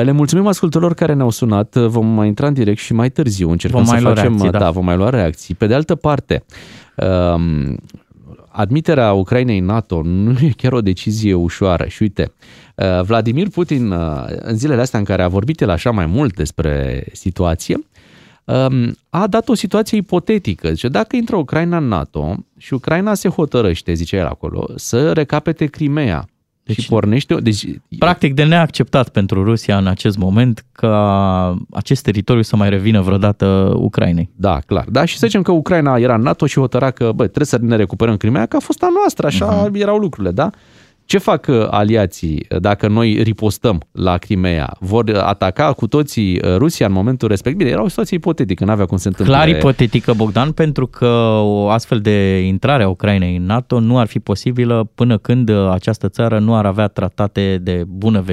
le 0.00 0.10
mulțumim 0.10 0.46
ascultătorilor 0.46 0.94
care 0.94 1.12
ne-au 1.12 1.30
sunat. 1.30 1.74
Uh, 1.74 1.86
Vom 1.86 2.06
mai 2.06 2.26
intra 2.26 2.46
în 2.46 2.52
direct 2.52 2.78
și 2.78 2.92
mai 2.92 3.10
târziu. 3.10 3.50
Încercăm 3.50 3.82
Vom 3.82 3.88
mai 3.88 3.98
să 3.98 4.04
lua 4.04 4.14
facem, 4.14 4.30
reacții, 4.30 4.50
da. 4.50 4.58
da, 4.58 4.70
vom 4.70 4.84
mai 4.84 4.96
lua 4.96 5.10
reacții. 5.10 5.54
Pe 5.54 5.66
de 5.66 5.74
altă 5.74 5.94
parte, 5.94 6.44
um, 6.96 7.76
admiterea 8.48 9.12
Ucrainei 9.12 9.58
în 9.58 9.64
NATO 9.64 10.02
nu 10.02 10.38
e 10.48 10.52
chiar 10.56 10.72
o 10.72 10.80
decizie 10.80 11.34
ușoară. 11.34 11.86
Și 11.86 12.02
uite, 12.02 12.32
uh, 12.74 13.02
Vladimir 13.02 13.48
Putin, 13.48 13.90
uh, 13.90 14.24
în 14.28 14.56
zilele 14.56 14.80
astea 14.80 14.98
în 14.98 15.04
care 15.04 15.22
a 15.22 15.28
vorbit 15.28 15.60
el 15.60 15.70
așa 15.70 15.90
mai 15.90 16.06
mult 16.06 16.34
despre 16.34 17.04
situație, 17.12 17.86
um, 18.44 18.96
a 19.10 19.26
dat 19.26 19.48
o 19.48 19.54
situație 19.54 19.98
ipotetică. 19.98 20.68
Zice, 20.68 20.88
dacă 20.88 21.16
intră 21.16 21.36
Ucraina 21.36 21.76
în 21.76 21.88
NATO 21.88 22.36
și 22.56 22.74
Ucraina 22.74 23.14
se 23.14 23.28
hotărăște, 23.28 23.92
zice 23.92 24.16
el 24.16 24.26
acolo, 24.26 24.70
să 24.74 25.12
recapete 25.12 25.66
Crimea, 25.66 26.26
deci, 26.64 26.80
și 26.80 26.88
pornește... 26.88 27.34
Deci, 27.34 27.66
practic 27.98 28.34
de 28.34 28.44
neacceptat 28.44 29.08
pentru 29.08 29.44
Rusia 29.44 29.76
în 29.76 29.86
acest 29.86 30.18
moment 30.18 30.64
ca 30.72 31.58
acest 31.70 32.02
teritoriu 32.02 32.42
să 32.42 32.56
mai 32.56 32.70
revină 32.70 33.00
vreodată 33.00 33.72
Ucrainei. 33.76 34.30
Da, 34.36 34.58
clar. 34.66 34.84
Da, 34.88 35.04
și 35.04 35.18
să 35.18 35.26
zicem 35.26 35.42
că 35.42 35.52
Ucraina 35.52 35.96
era 35.96 36.14
în 36.14 36.22
NATO 36.22 36.46
și 36.46 36.58
hotăra 36.58 36.90
că 36.90 37.04
bă, 37.04 37.22
trebuie 37.22 37.46
să 37.46 37.58
ne 37.60 37.76
recuperăm 37.76 38.16
Crimea, 38.16 38.46
că 38.46 38.56
a 38.56 38.60
fost 38.60 38.82
a 38.82 38.88
noastră, 38.94 39.26
așa 39.26 39.70
uh-huh. 39.70 39.74
erau 39.74 39.96
lucrurile, 39.96 40.32
da? 40.32 40.50
Ce 41.12 41.18
fac 41.18 41.46
uh, 41.48 41.66
aliații 41.70 42.46
uh, 42.50 42.60
dacă 42.60 42.88
noi 42.88 43.22
ripostăm 43.22 43.80
la 43.92 44.16
Crimea? 44.16 44.76
Vor 44.80 45.18
ataca 45.24 45.72
cu 45.72 45.86
toții 45.86 46.40
uh, 46.44 46.56
Rusia 46.56 46.86
în 46.86 46.92
momentul 46.92 47.28
respectiv? 47.28 47.58
Bine, 47.58 47.70
era 47.70 47.82
o 47.82 47.88
situație 47.88 48.16
ipotetică, 48.16 48.64
n-avea 48.64 48.86
cum 48.86 48.96
se 48.96 49.08
întâmple. 49.08 49.34
Clar 49.34 49.48
ipotetică, 49.48 50.12
Bogdan, 50.12 50.52
pentru 50.52 50.86
că 50.86 51.06
o 51.42 51.68
astfel 51.68 52.00
de 52.00 52.38
intrare 52.38 52.82
a 52.82 52.88
Ucrainei 52.88 53.36
în 53.36 53.44
NATO 53.44 53.80
nu 53.80 53.98
ar 53.98 54.06
fi 54.06 54.18
posibilă 54.18 54.90
până 54.94 55.18
când 55.18 55.50
această 55.70 56.08
țară 56.08 56.38
nu 56.38 56.54
ar 56.54 56.66
avea 56.66 56.86
tratate 56.86 57.58
de 57.62 57.84
bună 57.88 58.24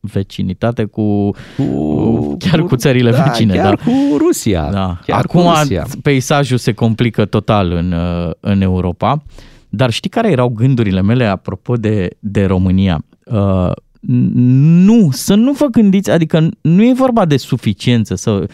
vecinitate 0.00 0.84
cu, 0.84 1.30
cu 1.56 2.36
chiar 2.38 2.60
cu, 2.60 2.66
cu 2.66 2.76
țările 2.76 3.10
da, 3.10 3.22
vecine. 3.22 3.54
Chiar 3.54 3.74
da. 3.74 3.90
cu 3.90 4.16
Rusia. 4.16 4.70
Da. 4.70 4.98
Chiar 5.06 5.22
Acum 5.24 5.42
cu 5.42 5.48
Rusia. 5.58 5.86
peisajul 6.02 6.58
se 6.58 6.72
complică 6.72 7.24
total 7.24 7.72
în, 7.72 7.94
în 8.40 8.60
Europa. 8.60 9.22
Dar 9.68 9.90
știi 9.90 10.10
care 10.10 10.30
erau 10.30 10.48
gândurile 10.48 11.02
mele 11.02 11.24
apropo 11.24 11.76
de, 11.76 12.08
de 12.18 12.44
România? 12.44 13.04
Uh, 13.24 13.70
nu, 14.00 15.08
să 15.12 15.34
nu 15.34 15.52
vă 15.52 15.66
gândiți, 15.66 16.10
adică 16.10 16.48
nu 16.60 16.84
e 16.84 16.92
vorba 16.92 17.24
de 17.24 17.36
suficiență 17.36 18.14
să, 18.14 18.46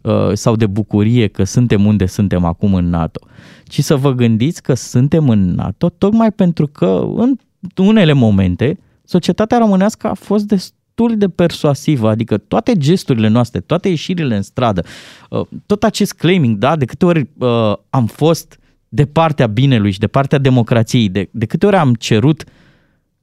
uh, 0.00 0.30
sau 0.32 0.56
de 0.56 0.66
bucurie 0.66 1.28
că 1.28 1.44
suntem 1.44 1.84
unde 1.86 2.06
suntem 2.06 2.44
acum 2.44 2.74
în 2.74 2.88
NATO, 2.88 3.20
ci 3.64 3.80
să 3.80 3.96
vă 3.96 4.12
gândiți 4.12 4.62
că 4.62 4.74
suntem 4.74 5.28
în 5.28 5.54
NATO 5.54 5.88
tocmai 5.88 6.32
pentru 6.32 6.66
că 6.66 7.06
în 7.16 7.36
unele 7.76 8.12
momente 8.12 8.78
societatea 9.04 9.58
românească 9.58 10.08
a 10.08 10.14
fost 10.14 10.44
destul 10.44 11.16
de 11.16 11.28
persuasivă, 11.28 12.08
adică 12.08 12.38
toate 12.38 12.76
gesturile 12.76 13.28
noastre, 13.28 13.60
toate 13.60 13.88
ieșirile 13.88 14.36
în 14.36 14.42
stradă, 14.42 14.84
uh, 15.30 15.46
tot 15.66 15.84
acest 15.84 16.12
claiming, 16.12 16.58
da, 16.58 16.76
de 16.76 16.84
câte 16.84 17.04
ori 17.04 17.28
uh, 17.38 17.74
am 17.90 18.06
fost 18.06 18.58
de 18.94 19.04
partea 19.04 19.46
binelui 19.46 19.90
și 19.90 19.98
de 19.98 20.06
partea 20.06 20.38
democrației, 20.38 21.08
de, 21.08 21.28
de 21.30 21.46
câte 21.46 21.66
ori 21.66 21.76
am 21.76 21.94
cerut 21.94 22.44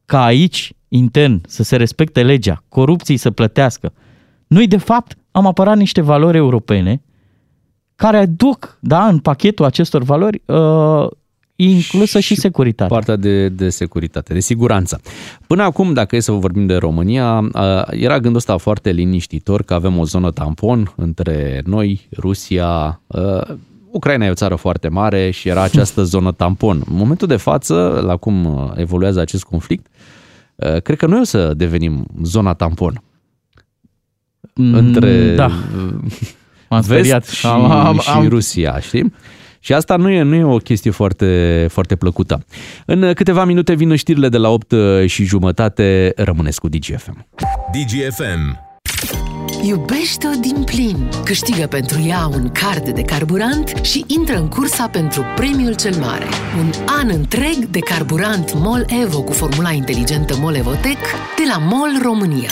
ca 0.06 0.24
aici, 0.24 0.74
intern, 0.88 1.42
să 1.48 1.64
se 1.64 1.76
respecte 1.76 2.24
legea, 2.24 2.64
corupții 2.70 3.18
să 3.18 3.32
plătească, 3.32 3.94
noi 4.48 4.68
de 4.68 4.78
fapt 4.78 5.18
am 5.32 5.46
apărat 5.46 5.78
niște 5.78 6.02
valori 6.02 6.38
europene 6.38 7.02
care 7.96 8.26
duc 8.26 8.78
da, 8.80 9.08
în 9.08 9.20
pachetul 9.20 9.66
acestor 9.66 10.04
valori 10.04 10.42
uh, 10.46 11.08
inclusă 11.56 12.20
și, 12.20 12.34
și 12.34 12.40
securitate. 12.40 12.94
Partea 12.94 13.16
de, 13.16 13.50
de 13.50 13.70
securitate, 13.70 14.34
de 14.34 14.40
siguranță. 14.40 15.02
Până 15.48 15.64
acum, 15.64 15.94
dacă 15.94 16.16
e 16.16 16.20
să 16.20 16.32
vorbim 16.32 16.66
de 16.66 16.76
România, 16.76 17.40
uh, 17.40 17.84
era 17.90 18.14
gândul 18.14 18.36
ăsta 18.36 18.58
foarte 18.58 18.92
liniștitor 18.92 19.64
că 19.64 19.74
avem 19.74 19.98
o 19.98 20.04
zonă 20.04 20.32
tampon 20.32 20.94
între 20.96 21.62
noi, 21.66 22.08
Rusia, 22.18 23.02
uh, 23.08 23.42
Ucraina 23.92 24.26
e 24.26 24.30
o 24.30 24.34
țară 24.34 24.56
foarte 24.56 24.88
mare 24.88 25.30
și 25.30 25.50
era 25.50 25.62
această 25.62 26.04
zonă 26.14 26.32
tampon. 26.32 26.84
În 26.90 26.96
momentul 26.96 27.28
de 27.28 27.36
față, 27.36 28.02
la 28.06 28.18
cum 28.18 28.46
uh, 28.46 28.72
evoluează 28.76 29.20
acest 29.20 29.44
conflict, 29.44 29.88
uh, 30.56 30.82
cred 30.82 30.98
că 30.98 31.06
noi 31.06 31.20
o 31.20 31.24
să 31.24 31.54
devenim 31.54 32.06
zona 32.24 32.54
tampon. 32.54 33.04
Mm, 34.56 34.74
între 34.74 35.36
da. 35.36 35.52
M-am 36.70 36.82
vest 36.82 37.30
și, 37.30 37.46
am, 37.46 37.72
am, 37.72 38.00
și 38.00 38.28
Rusia, 38.28 38.80
știi? 38.80 39.14
Și 39.60 39.74
asta 39.74 39.96
nu 39.96 40.10
e, 40.10 40.22
nu 40.22 40.36
e 40.36 40.44
o 40.44 40.58
chestie 40.58 40.92
foarte, 40.92 41.68
foarte 41.70 41.96
plăcută. 41.96 42.46
În 42.86 43.14
câteva 43.14 43.46
minute 43.46 43.74
vin 43.74 43.96
știrile 43.96 44.30
de 44.30 44.38
la 44.38 44.50
8 44.50 44.74
și 45.06 45.24
jumătate. 45.24 46.14
Rămâneți 46.16 46.60
cu 46.60 46.68
DGFM. 46.68 47.28
DGFM 47.72 48.69
Iubește-o 49.62 50.30
din 50.40 50.64
plin! 50.64 51.10
Câștigă 51.24 51.68
pentru 51.68 52.02
ea 52.08 52.30
un 52.34 52.52
card 52.52 52.90
de 52.90 53.02
carburant 53.02 53.74
și 53.82 54.04
intră 54.08 54.38
în 54.38 54.48
cursa 54.48 54.88
pentru 54.88 55.26
premiul 55.36 55.76
cel 55.76 55.96
mare. 55.96 56.26
Un 56.60 56.72
an 56.86 57.10
întreg 57.10 57.56
de 57.56 57.80
carburant 57.80 58.54
MOL 58.54 58.86
EVO 59.04 59.22
cu 59.22 59.32
formula 59.32 59.72
inteligentă 59.72 60.38
MOL 60.40 60.56
Evotec 60.56 61.00
de 61.38 61.44
la 61.48 61.58
MOL 61.58 62.00
România. 62.02 62.52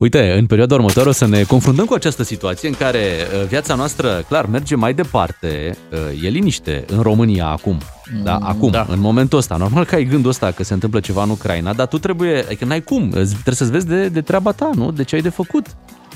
Uite, 0.00 0.32
în 0.32 0.46
perioada 0.46 0.74
următoare 0.74 1.08
o 1.08 1.12
să 1.12 1.26
ne 1.26 1.42
confruntăm 1.42 1.84
cu 1.84 1.94
această 1.94 2.22
situație 2.22 2.68
în 2.68 2.74
care 2.74 2.98
uh, 2.98 3.46
viața 3.48 3.74
noastră, 3.74 4.24
clar, 4.28 4.46
merge 4.46 4.74
mai 4.74 4.94
departe, 4.94 5.76
uh, 5.92 6.22
e 6.22 6.28
liniște 6.28 6.84
în 6.86 7.00
România 7.00 7.46
acum. 7.46 7.78
Da, 8.22 8.36
mm, 8.36 8.46
acum, 8.46 8.70
da. 8.70 8.86
în 8.88 9.00
momentul 9.00 9.38
ăsta. 9.38 9.56
Normal 9.56 9.84
că 9.84 9.94
ai 9.94 10.04
gândul 10.04 10.30
ăsta 10.30 10.50
că 10.50 10.64
se 10.64 10.72
întâmplă 10.72 11.00
ceva 11.00 11.22
în 11.22 11.30
Ucraina, 11.30 11.72
dar 11.72 11.86
tu 11.86 11.98
trebuie, 11.98 12.44
adică 12.44 12.64
n-ai 12.64 12.82
cum, 12.82 13.08
trebuie 13.10 13.54
să-ți 13.54 13.70
vezi 13.70 13.86
de, 13.86 14.08
de 14.08 14.20
treaba 14.20 14.52
ta, 14.52 14.70
nu? 14.74 14.90
De 14.90 15.04
ce 15.04 15.14
ai 15.14 15.20
de 15.20 15.28
făcut. 15.28 15.66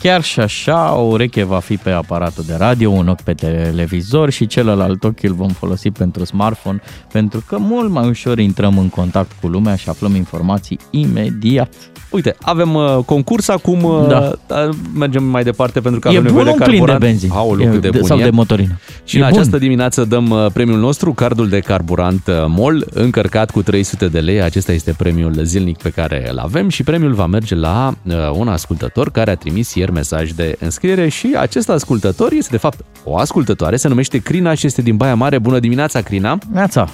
Chiar 0.04 0.22
și 0.22 0.40
așa, 0.40 0.94
o 0.94 1.00
ureche 1.00 1.42
va 1.42 1.58
fi 1.58 1.76
pe 1.76 1.90
aparatul 1.90 2.44
de 2.46 2.54
radio, 2.58 2.90
un 2.90 3.08
ochi 3.08 3.20
pe 3.20 3.32
televizor 3.32 4.30
și 4.30 4.46
celălalt 4.46 5.04
ochi 5.04 5.22
îl 5.22 5.32
vom 5.32 5.48
folosi 5.48 5.90
pentru 5.90 6.24
smartphone, 6.24 6.80
pentru 7.12 7.44
că 7.46 7.58
mult 7.58 7.90
mai 7.90 8.08
ușor 8.08 8.38
intrăm 8.38 8.78
în 8.78 8.88
contact 8.88 9.30
cu 9.40 9.46
lumea 9.46 9.76
și 9.76 9.88
aflăm 9.88 10.14
informații 10.14 10.78
imediat. 10.90 11.72
Uite, 12.10 12.36
avem 12.40 12.74
uh, 12.74 12.98
concurs 13.06 13.48
acum, 13.48 13.82
uh, 13.82 14.06
da. 14.08 14.68
mergem 14.94 15.24
mai 15.24 15.42
departe 15.42 15.80
pentru 15.80 16.00
că 16.00 16.08
e 16.08 16.10
avem 16.10 16.22
nevoie 16.22 16.44
de 16.44 16.50
carburant. 16.50 16.84
plin 16.84 16.98
de 16.98 17.06
benzin. 17.06 17.30
Aoleu, 17.32 17.70
de, 17.70 17.78
de 17.78 17.90
bun 17.90 18.02
sau 18.02 18.18
e. 18.18 18.22
de 18.22 18.30
motorină. 18.30 18.78
Și 19.04 19.16
e 19.16 19.20
în 19.20 19.28
bun. 19.28 19.38
această 19.38 19.58
dimineață 19.58 20.04
dăm 20.04 20.30
uh, 20.30 20.46
premiul 20.52 20.78
nostru, 20.78 21.12
cardul 21.12 21.48
de 21.48 21.60
carburant 21.60 22.26
uh, 22.26 22.34
MOL, 22.46 22.86
încărcat 22.92 23.50
cu 23.50 23.62
300 23.62 24.08
de 24.08 24.20
lei. 24.20 24.42
Acesta 24.42 24.72
este 24.72 24.94
premiul 24.98 25.34
zilnic 25.42 25.76
pe 25.76 25.90
care 25.90 26.28
îl 26.30 26.38
avem 26.38 26.68
și 26.68 26.82
premiul 26.82 27.12
va 27.12 27.26
merge 27.26 27.54
la 27.54 27.94
uh, 28.02 28.14
un 28.32 28.48
ascultător 28.48 29.10
care 29.10 29.30
a 29.30 29.36
trimis 29.36 29.74
ieri 29.74 29.92
mesaj 29.94 30.30
de 30.30 30.56
înscriere 30.60 31.08
și 31.08 31.34
acest 31.38 31.68
ascultător 31.68 32.32
este 32.32 32.50
de 32.50 32.58
fapt 32.58 32.84
o 33.04 33.16
ascultătoare, 33.16 33.76
se 33.76 33.88
numește 33.88 34.18
Crina 34.18 34.54
și 34.54 34.66
este 34.66 34.82
din 34.82 34.96
Baia 34.96 35.14
Mare. 35.14 35.38
Bună 35.38 35.58
dimineața, 35.58 36.00
Crina! 36.00 36.38
Neața! 36.52 36.88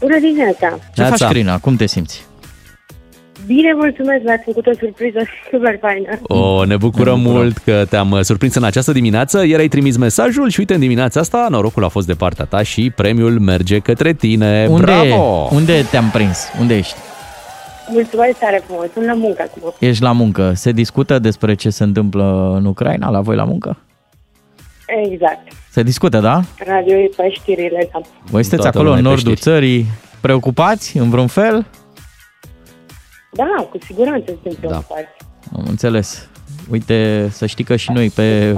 Bună 0.00 0.18
dimineața! 0.18 0.78
Ce 0.94 1.00
Neața. 1.00 1.16
faci, 1.16 1.30
Crina? 1.32 1.58
Cum 1.58 1.76
te 1.76 1.86
simți? 1.86 2.28
Bine, 3.46 3.72
mulțumesc, 3.74 4.22
mi-ați 4.24 4.42
făcut 4.44 4.66
o 4.66 4.70
surpriză 4.78 5.18
super 5.50 5.78
faină. 5.80 6.18
O, 6.22 6.64
ne 6.64 6.76
bucurăm 6.76 7.20
ne 7.20 7.28
mult 7.30 7.58
că 7.58 7.84
te-am 7.88 8.10
uh, 8.10 8.20
surprins 8.20 8.54
în 8.54 8.64
această 8.64 8.92
dimineață. 8.92 9.46
Iar 9.46 9.60
ai 9.60 9.68
trimis 9.68 9.96
mesajul 9.96 10.48
și 10.50 10.58
uite, 10.58 10.74
în 10.74 10.80
dimineața 10.80 11.20
asta 11.20 11.46
norocul 11.50 11.84
a 11.84 11.88
fost 11.88 12.06
de 12.06 12.14
partea 12.14 12.44
ta 12.44 12.62
și 12.62 12.90
premiul 12.90 13.38
merge 13.38 13.78
către 13.78 14.12
tine. 14.12 14.66
Unde, 14.70 14.82
Bravo! 14.82 15.48
Unde 15.52 15.86
te-am 15.90 16.10
prins? 16.12 16.38
Unde 16.60 16.76
ești? 16.76 16.94
Mulțumesc 17.92 18.38
tare 18.38 18.62
frumos, 18.66 18.86
sunt 18.92 19.04
la 19.04 19.14
muncă 19.14 19.42
acum. 19.42 19.72
Ești 19.78 20.02
la 20.02 20.12
muncă. 20.12 20.52
Se 20.54 20.72
discută 20.72 21.18
despre 21.18 21.54
ce 21.54 21.70
se 21.70 21.84
întâmplă 21.84 22.54
în 22.56 22.64
Ucraina 22.64 23.10
la 23.10 23.20
voi 23.20 23.36
la 23.36 23.44
muncă? 23.44 23.78
Exact. 24.86 25.52
Se 25.70 25.82
discută, 25.82 26.20
da? 26.20 26.42
Radio 26.66 26.96
e 26.96 27.10
pe 27.16 27.30
știrile, 27.30 27.88
da. 27.92 28.00
Voi 28.24 28.42
sunteți 28.42 28.68
acolo 28.68 28.90
în 28.90 29.00
nordul 29.00 29.36
țării, 29.36 29.86
preocupați 30.20 30.96
în 30.96 31.10
vreun 31.10 31.26
fel? 31.26 31.66
Da, 33.32 33.66
cu 33.70 33.78
siguranță 33.84 34.24
suntem 34.26 34.52
preocupați. 34.52 35.08
Da. 35.52 35.58
Am 35.58 35.64
înțeles. 35.68 36.28
Uite, 36.70 37.28
să 37.30 37.46
știi 37.46 37.64
că 37.64 37.76
și 37.76 37.92
noi 37.92 38.10
pe, 38.10 38.54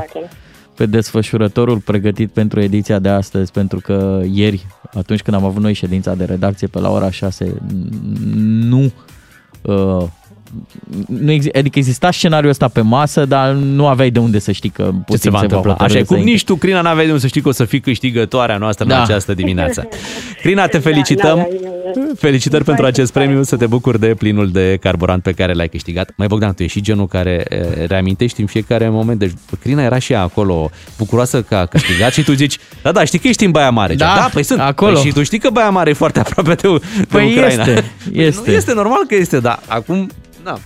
pe 0.76 0.86
desfășurătorul 0.86 1.78
pregătit 1.78 2.30
pentru 2.30 2.60
ediția 2.60 2.98
de 2.98 3.08
astăzi, 3.08 3.52
pentru 3.52 3.80
că 3.80 4.22
ieri, 4.32 4.66
atunci 4.94 5.22
când 5.22 5.36
am 5.36 5.44
avut 5.44 5.62
noi 5.62 5.72
ședința 5.72 6.14
de 6.14 6.24
redacție 6.24 6.66
pe 6.66 6.78
la 6.78 6.90
ora 6.90 7.10
6, 7.10 7.56
nu 8.44 8.92
uh, 9.64 10.08
nu 11.06 11.32
exi- 11.32 11.52
adică 11.58 11.78
exista 11.78 12.10
scenariul 12.10 12.50
ăsta 12.50 12.68
pe 12.68 12.80
masă, 12.80 13.24
dar 13.24 13.52
nu 13.52 13.86
aveai 13.86 14.10
de 14.10 14.18
unde 14.18 14.38
să 14.38 14.52
știi 14.52 14.70
că 14.70 14.92
ce 15.08 15.16
se 15.16 15.30
va 15.30 15.40
întâmpla. 15.40 15.74
Așa 15.78 15.98
e 15.98 16.02
cum 16.02 16.22
nici 16.22 16.44
tu, 16.44 16.54
Crina, 16.56 16.80
n-aveai 16.80 17.04
de 17.04 17.10
unde 17.10 17.22
să 17.22 17.28
știi 17.28 17.40
că 17.40 17.48
o 17.48 17.52
să 17.52 17.64
fii 17.64 17.80
câștigătoarea 17.80 18.56
noastră 18.56 18.84
da. 18.84 18.96
în 18.96 19.02
această 19.02 19.34
dimineață. 19.34 19.88
Crina, 20.42 20.66
te 20.66 20.78
felicităm. 20.78 21.36
Da, 21.36 21.46
da, 21.60 21.70
Felicitări 22.18 22.64
pentru 22.64 22.86
acest 22.86 23.12
premiu, 23.12 23.42
să 23.42 23.56
te 23.56 23.66
bucuri 23.66 24.00
de 24.00 24.14
plinul 24.18 24.50
de 24.50 24.78
carburant 24.80 25.22
pe 25.22 25.32
care 25.32 25.52
l-ai 25.52 25.68
câștigat. 25.68 26.12
Mai 26.16 26.26
Bogdan, 26.26 26.54
tu 26.54 26.62
ești 26.62 26.76
și 26.76 26.82
genul 26.84 27.06
care 27.06 27.44
reamintești 27.86 28.40
în 28.40 28.46
fiecare 28.46 28.88
moment. 28.88 29.18
Deci 29.18 29.32
Crina 29.60 29.82
era 29.82 29.98
și 29.98 30.14
acolo 30.14 30.70
bucuroasă 30.98 31.42
că 31.42 31.54
a 31.54 31.66
câștigat 31.66 32.12
și 32.12 32.22
tu 32.22 32.32
zici, 32.32 32.58
da, 32.82 32.92
da, 32.92 33.04
știi 33.04 33.18
că 33.18 33.28
ești 33.28 33.44
în 33.44 33.50
Baia 33.50 33.70
Mare. 33.70 33.94
Da, 33.94 34.14
da 34.16 34.28
păi 34.32 34.42
sunt. 34.42 34.60
Acolo. 34.60 34.92
Păi 34.92 35.02
și 35.02 35.12
tu 35.12 35.22
știi 35.22 35.38
că 35.38 35.50
Baia 35.50 35.70
Mare 35.70 35.90
e 35.90 35.92
foarte 35.92 36.20
aproape 36.20 36.54
de, 36.54 36.68
de 36.68 37.04
păi 37.08 37.30
Ucraina. 37.30 37.62
Este, 37.62 37.84
este. 38.12 38.50
Nu 38.50 38.56
este 38.56 38.74
normal 38.74 39.00
că 39.08 39.14
este, 39.14 39.40
dar 39.40 39.60
acum 39.66 40.10
Da. 40.44 40.58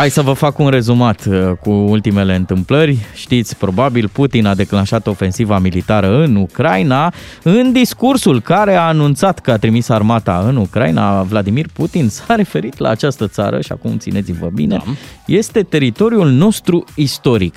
Hai 0.00 0.10
să 0.10 0.22
vă 0.22 0.32
fac 0.32 0.58
un 0.58 0.68
rezumat 0.68 1.24
uh, 1.24 1.50
cu 1.60 1.70
ultimele 1.70 2.34
întâmplări. 2.34 2.98
Știți, 3.14 3.56
probabil 3.56 4.08
Putin 4.08 4.46
a 4.46 4.54
declanșat 4.54 5.06
ofensiva 5.06 5.58
militară 5.58 6.22
în 6.22 6.36
Ucraina. 6.36 7.12
În 7.42 7.72
discursul 7.72 8.40
care 8.40 8.74
a 8.74 8.86
anunțat 8.86 9.38
că 9.38 9.50
a 9.50 9.56
trimis 9.56 9.88
armata 9.88 10.44
în 10.46 10.56
Ucraina, 10.56 11.22
Vladimir 11.22 11.66
Putin 11.72 12.08
s-a 12.08 12.34
referit 12.42 12.78
la 12.78 12.88
această 12.88 13.28
țară 13.28 13.60
și 13.60 13.72
acum 13.72 13.98
țineți-vă 13.98 14.48
bine, 14.54 14.76
da. 14.84 14.92
este 15.26 15.62
teritoriul 15.62 16.30
nostru 16.30 16.84
istoric. 16.94 17.54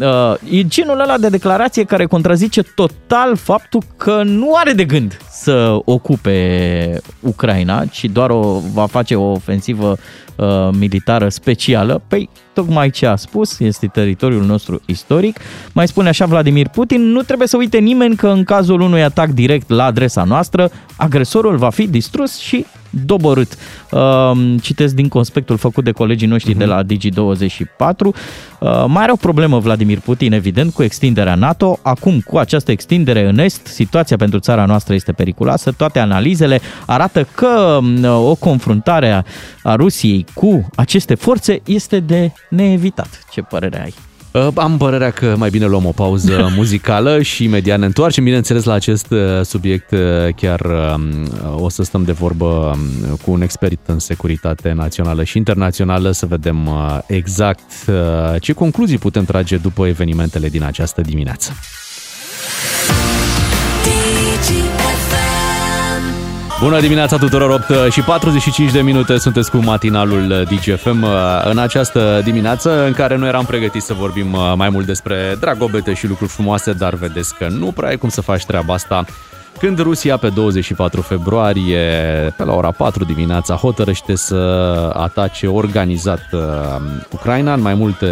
Uh, 0.00 0.34
e 0.50 0.66
genul 0.66 1.00
ăla 1.00 1.18
de 1.18 1.28
declarație 1.28 1.84
care 1.84 2.06
contrazice 2.06 2.62
total 2.62 3.36
faptul 3.36 3.82
că 3.96 4.22
nu 4.24 4.54
are 4.54 4.72
de 4.72 4.84
gând 4.84 5.18
să 5.30 5.78
ocupe 5.84 7.00
Ucraina, 7.20 7.84
ci 7.84 8.04
doar 8.04 8.30
o, 8.30 8.60
va 8.72 8.86
face 8.86 9.14
o 9.14 9.30
ofensivă 9.30 9.96
uh, 10.36 10.68
militară 10.78 11.28
specială. 11.28 11.75
Păi, 12.08 12.28
tocmai 12.56 12.90
ce 12.90 13.06
a 13.06 13.16
spus, 13.16 13.58
este 13.58 13.86
teritoriul 13.86 14.44
nostru 14.44 14.80
istoric. 14.86 15.38
Mai 15.72 15.88
spune 15.88 16.08
așa 16.08 16.26
Vladimir 16.26 16.68
Putin, 16.68 17.02
nu 17.02 17.22
trebuie 17.22 17.48
să 17.48 17.56
uite 17.56 17.78
nimeni 17.78 18.16
că 18.16 18.28
în 18.28 18.44
cazul 18.44 18.80
unui 18.80 19.02
atac 19.02 19.28
direct 19.28 19.68
la 19.70 19.84
adresa 19.84 20.24
noastră, 20.24 20.70
agresorul 20.96 21.56
va 21.56 21.70
fi 21.70 21.86
distrus 21.86 22.38
și 22.38 22.66
doborât. 23.04 23.56
Um, 23.90 24.58
citesc 24.58 24.94
din 24.94 25.08
conspectul 25.08 25.56
făcut 25.56 25.84
de 25.84 25.90
colegii 25.90 26.26
noștri 26.26 26.54
uh-huh. 26.54 26.58
de 26.58 26.64
la 26.64 26.82
Digi24. 26.82 28.06
Uh, 28.58 28.84
mai 28.86 29.02
are 29.02 29.12
o 29.12 29.16
problemă 29.16 29.58
Vladimir 29.58 30.00
Putin, 30.00 30.32
evident, 30.32 30.72
cu 30.72 30.82
extinderea 30.82 31.34
NATO. 31.34 31.78
Acum, 31.82 32.20
cu 32.20 32.36
această 32.36 32.70
extindere 32.70 33.28
în 33.28 33.38
Est, 33.38 33.66
situația 33.66 34.16
pentru 34.16 34.38
țara 34.38 34.64
noastră 34.64 34.94
este 34.94 35.12
periculoasă. 35.12 35.72
Toate 35.72 35.98
analizele 35.98 36.60
arată 36.86 37.26
că 37.34 37.78
um, 37.80 38.04
o 38.04 38.34
confruntare 38.34 39.24
a 39.62 39.74
Rusiei 39.74 40.24
cu 40.34 40.68
aceste 40.74 41.14
forțe 41.14 41.60
este 41.64 42.00
de 42.00 42.32
neevitat. 42.48 43.24
Ce 43.30 43.40
părere 43.40 43.82
ai? 43.82 43.94
Uh, 44.36 44.48
am 44.54 44.76
părerea 44.76 45.10
că 45.10 45.34
mai 45.38 45.50
bine 45.50 45.66
luăm 45.66 45.84
o 45.86 45.90
pauză 45.90 46.48
muzicală 46.56 47.22
și 47.22 47.44
imediat 47.44 47.78
ne 47.78 47.86
întoarcem. 47.86 48.24
Bineînțeles, 48.24 48.64
la 48.64 48.72
acest 48.72 49.10
uh, 49.10 49.40
subiect 49.42 49.90
uh, 49.90 50.34
chiar 50.36 50.60
um, 50.60 51.02
o 51.56 51.68
să 51.68 51.82
stăm 51.82 52.04
de 52.04 52.12
vorbă 52.12 52.46
um, 52.46 53.16
cu 53.24 53.30
un 53.30 53.42
expert 53.42 53.80
în 53.86 53.98
securitate 53.98 54.72
națională 54.72 55.24
și 55.24 55.36
internațională 55.36 56.10
să 56.10 56.26
vedem 56.26 56.68
exact 57.06 57.70
ce 58.40 58.52
concluzii 58.52 58.98
putem 58.98 59.24
trage 59.24 59.56
după 59.56 59.86
evenimentele 59.86 60.48
din 60.48 60.62
această 60.62 61.00
dimineață. 61.00 61.52
Bună 66.60 66.80
dimineața 66.80 67.16
tuturor, 67.16 67.50
8 67.50 67.92
și 67.92 68.00
45 68.00 68.72
de 68.72 68.80
minute 68.80 69.18
sunteți 69.18 69.50
cu 69.50 69.56
matinalul 69.56 70.46
DGFM 70.48 71.02
uh, 71.02 71.10
în 71.44 71.58
această 71.58 72.20
dimineață 72.24 72.86
în 72.86 72.92
care 72.92 73.16
nu 73.16 73.26
eram 73.26 73.44
pregătiți 73.44 73.86
să 73.86 73.94
vorbim 73.94 74.32
uh, 74.32 74.52
mai 74.56 74.68
mult 74.68 74.86
despre 74.86 75.36
dragobete 75.40 75.94
și 75.94 76.06
lucruri 76.06 76.30
frumoase, 76.30 76.72
dar 76.72 76.94
vedeți 76.94 77.34
că 77.34 77.48
nu 77.48 77.72
prea 77.72 77.88
ai 77.88 77.96
cum 77.96 78.08
să 78.08 78.20
faci 78.20 78.44
treaba 78.44 78.74
asta. 78.74 79.04
Când 79.58 79.78
Rusia 79.78 80.16
pe 80.16 80.28
24 80.28 81.00
februarie, 81.00 81.80
pe 82.36 82.44
la 82.44 82.54
ora 82.54 82.70
4 82.70 83.04
dimineața, 83.04 83.54
hotărăște 83.54 84.14
să 84.14 84.34
atace 84.94 85.46
organizat 85.46 86.28
uh, 86.32 86.40
Ucraina 87.10 87.52
în 87.52 87.60
mai 87.60 87.74
multe 87.74 88.08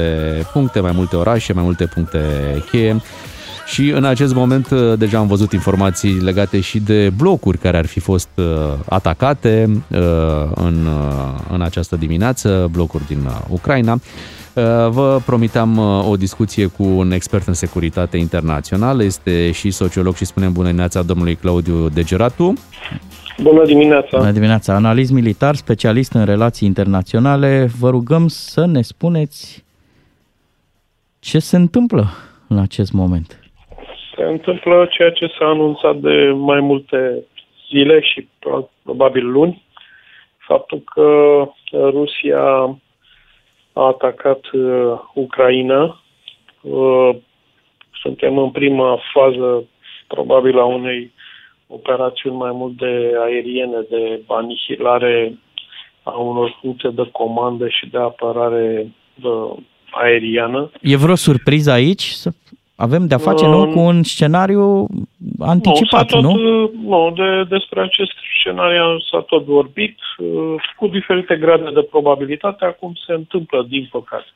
puncte, 0.53 0.81
mai 0.81 0.93
multe 0.95 1.17
orașe, 1.17 1.53
mai 1.53 1.65
multe 1.65 1.87
puncte 1.87 2.19
cheie 2.71 3.01
și 3.75 3.91
în 3.91 4.05
acest 4.05 4.35
moment 4.35 4.71
uh, 4.71 4.99
deja 4.99 5.19
am 5.19 5.27
văzut 5.27 5.53
informații 5.53 6.21
legate 6.21 6.61
și 6.61 6.81
de 6.81 7.11
blocuri 7.17 7.59
care 7.59 7.77
ar 7.77 7.87
fi 7.87 8.01
fost 8.01 8.29
uh, 8.35 8.45
atacate 8.89 9.83
uh, 9.91 9.99
în, 10.55 10.87
în 11.53 11.63
această 11.63 11.97
dimineață, 11.97 12.69
blocuri 12.73 13.07
din 13.07 13.29
Ucraina. 13.49 13.99
Vă 14.89 15.21
promiteam 15.27 15.79
o 16.09 16.17
discuție 16.17 16.67
cu 16.67 16.83
un 16.83 17.11
expert 17.11 17.47
în 17.47 17.55
securitate 17.55 18.17
internațională, 18.17 19.03
este 19.03 19.51
și 19.51 19.71
sociolog 19.71 20.15
și 20.15 20.25
spunem 20.25 20.53
bună 20.53 20.67
dimineața 20.67 21.03
domnului 21.03 21.35
Claudiu 21.35 21.89
Degeratu. 21.89 22.53
Bună 23.43 23.65
dimineața! 23.65 24.17
Bună 24.19 24.31
dimineața! 24.31 24.75
Analist 24.75 25.11
militar, 25.11 25.55
specialist 25.55 26.13
în 26.13 26.25
relații 26.25 26.69
internaționale. 26.69 27.71
Vă 27.79 27.91
rugăm 27.91 28.29
să 28.29 28.67
ne 28.67 28.83
spuneți 28.83 29.65
ce 31.19 31.39
se 31.39 31.57
întâmplă 31.57 32.11
în 32.49 32.59
acest 32.59 32.93
moment 32.93 33.44
se 34.17 34.23
întâmplă 34.23 34.87
ceea 34.91 35.11
ce 35.11 35.27
s-a 35.39 35.47
anunțat 35.47 35.97
de 35.97 36.31
mai 36.35 36.61
multe 36.61 37.25
zile 37.69 38.01
și 38.01 38.29
probabil 38.83 39.31
luni, 39.31 39.63
faptul 40.39 40.83
că 40.95 41.09
Rusia 41.73 42.43
a 43.73 43.87
atacat 43.87 44.41
uh, 44.53 45.01
Ucraina. 45.15 46.01
Uh, 46.61 47.17
suntem 48.03 48.39
în 48.39 48.51
prima 48.51 48.99
fază, 49.13 49.65
probabil, 50.07 50.59
a 50.59 50.65
unei 50.65 51.13
operațiuni 51.67 52.37
mai 52.37 52.53
mult 52.53 52.77
de 52.77 53.13
aeriene, 53.25 53.87
de 53.91 54.23
anihilare 54.27 55.39
a 56.03 56.19
unor 56.19 56.59
puncte 56.61 56.89
de 56.89 57.09
comandă 57.13 57.69
și 57.69 57.87
de 57.87 57.99
apărare 57.99 58.93
uh, 59.23 59.53
aeriană. 59.91 60.71
E 60.81 60.97
vreo 60.97 61.15
surpriză 61.15 61.71
aici? 61.71 62.03
Avem 62.77 63.07
de-a 63.07 63.19
face, 63.19 63.45
uh, 63.45 63.51
nu, 63.51 63.73
cu 63.73 63.79
un 63.79 64.03
scenariu 64.03 64.87
anticipat, 65.39 66.13
nu? 66.13 66.21
Tot, 66.21 66.31
nu? 66.31 66.71
Nu, 66.87 67.13
de, 67.17 67.45
despre 67.49 67.81
acest 67.81 68.13
scenariu 68.41 68.99
s-a 69.11 69.21
tot 69.21 69.45
vorbit, 69.45 69.97
uh, 70.19 70.55
cu 70.77 70.87
diferite 70.87 71.37
grade 71.37 71.71
de 71.75 71.87
probabilitate, 71.91 72.65
acum 72.65 72.93
se 73.07 73.13
întâmplă, 73.13 73.67
din 73.69 73.89
păcate. 73.91 74.27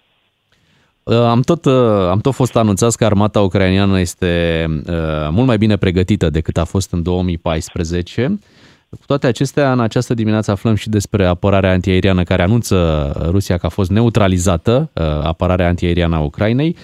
Uh, 1.02 1.14
am 1.14 1.40
tot, 1.40 1.64
uh, 1.64 2.08
am 2.10 2.18
tot 2.18 2.34
fost 2.34 2.56
anunțat 2.56 2.94
că 2.94 3.04
armata 3.04 3.40
ucraineană 3.40 4.00
este 4.00 4.64
mult 5.30 5.46
mai 5.46 5.58
bine 5.58 5.76
pregătită 5.76 6.30
decât 6.30 6.56
a 6.56 6.64
fost 6.64 6.92
în 6.92 7.02
2014. 7.02 8.38
Cu 8.90 9.06
toate 9.06 9.26
acestea, 9.26 9.72
în 9.72 9.80
această 9.80 10.14
dimineață 10.14 10.50
aflăm 10.50 10.74
și 10.74 10.88
despre 10.88 11.26
apărarea 11.26 11.70
antiaeriană 11.70 12.22
care 12.22 12.42
anunță 12.42 13.12
Rusia 13.30 13.56
că 13.56 13.66
a 13.66 13.68
fost 13.68 13.90
neutralizată, 13.90 14.90
apărarea 15.22 15.68
antiaeriană 15.68 16.16
a 16.16 16.20
Ucrainei. 16.20 16.76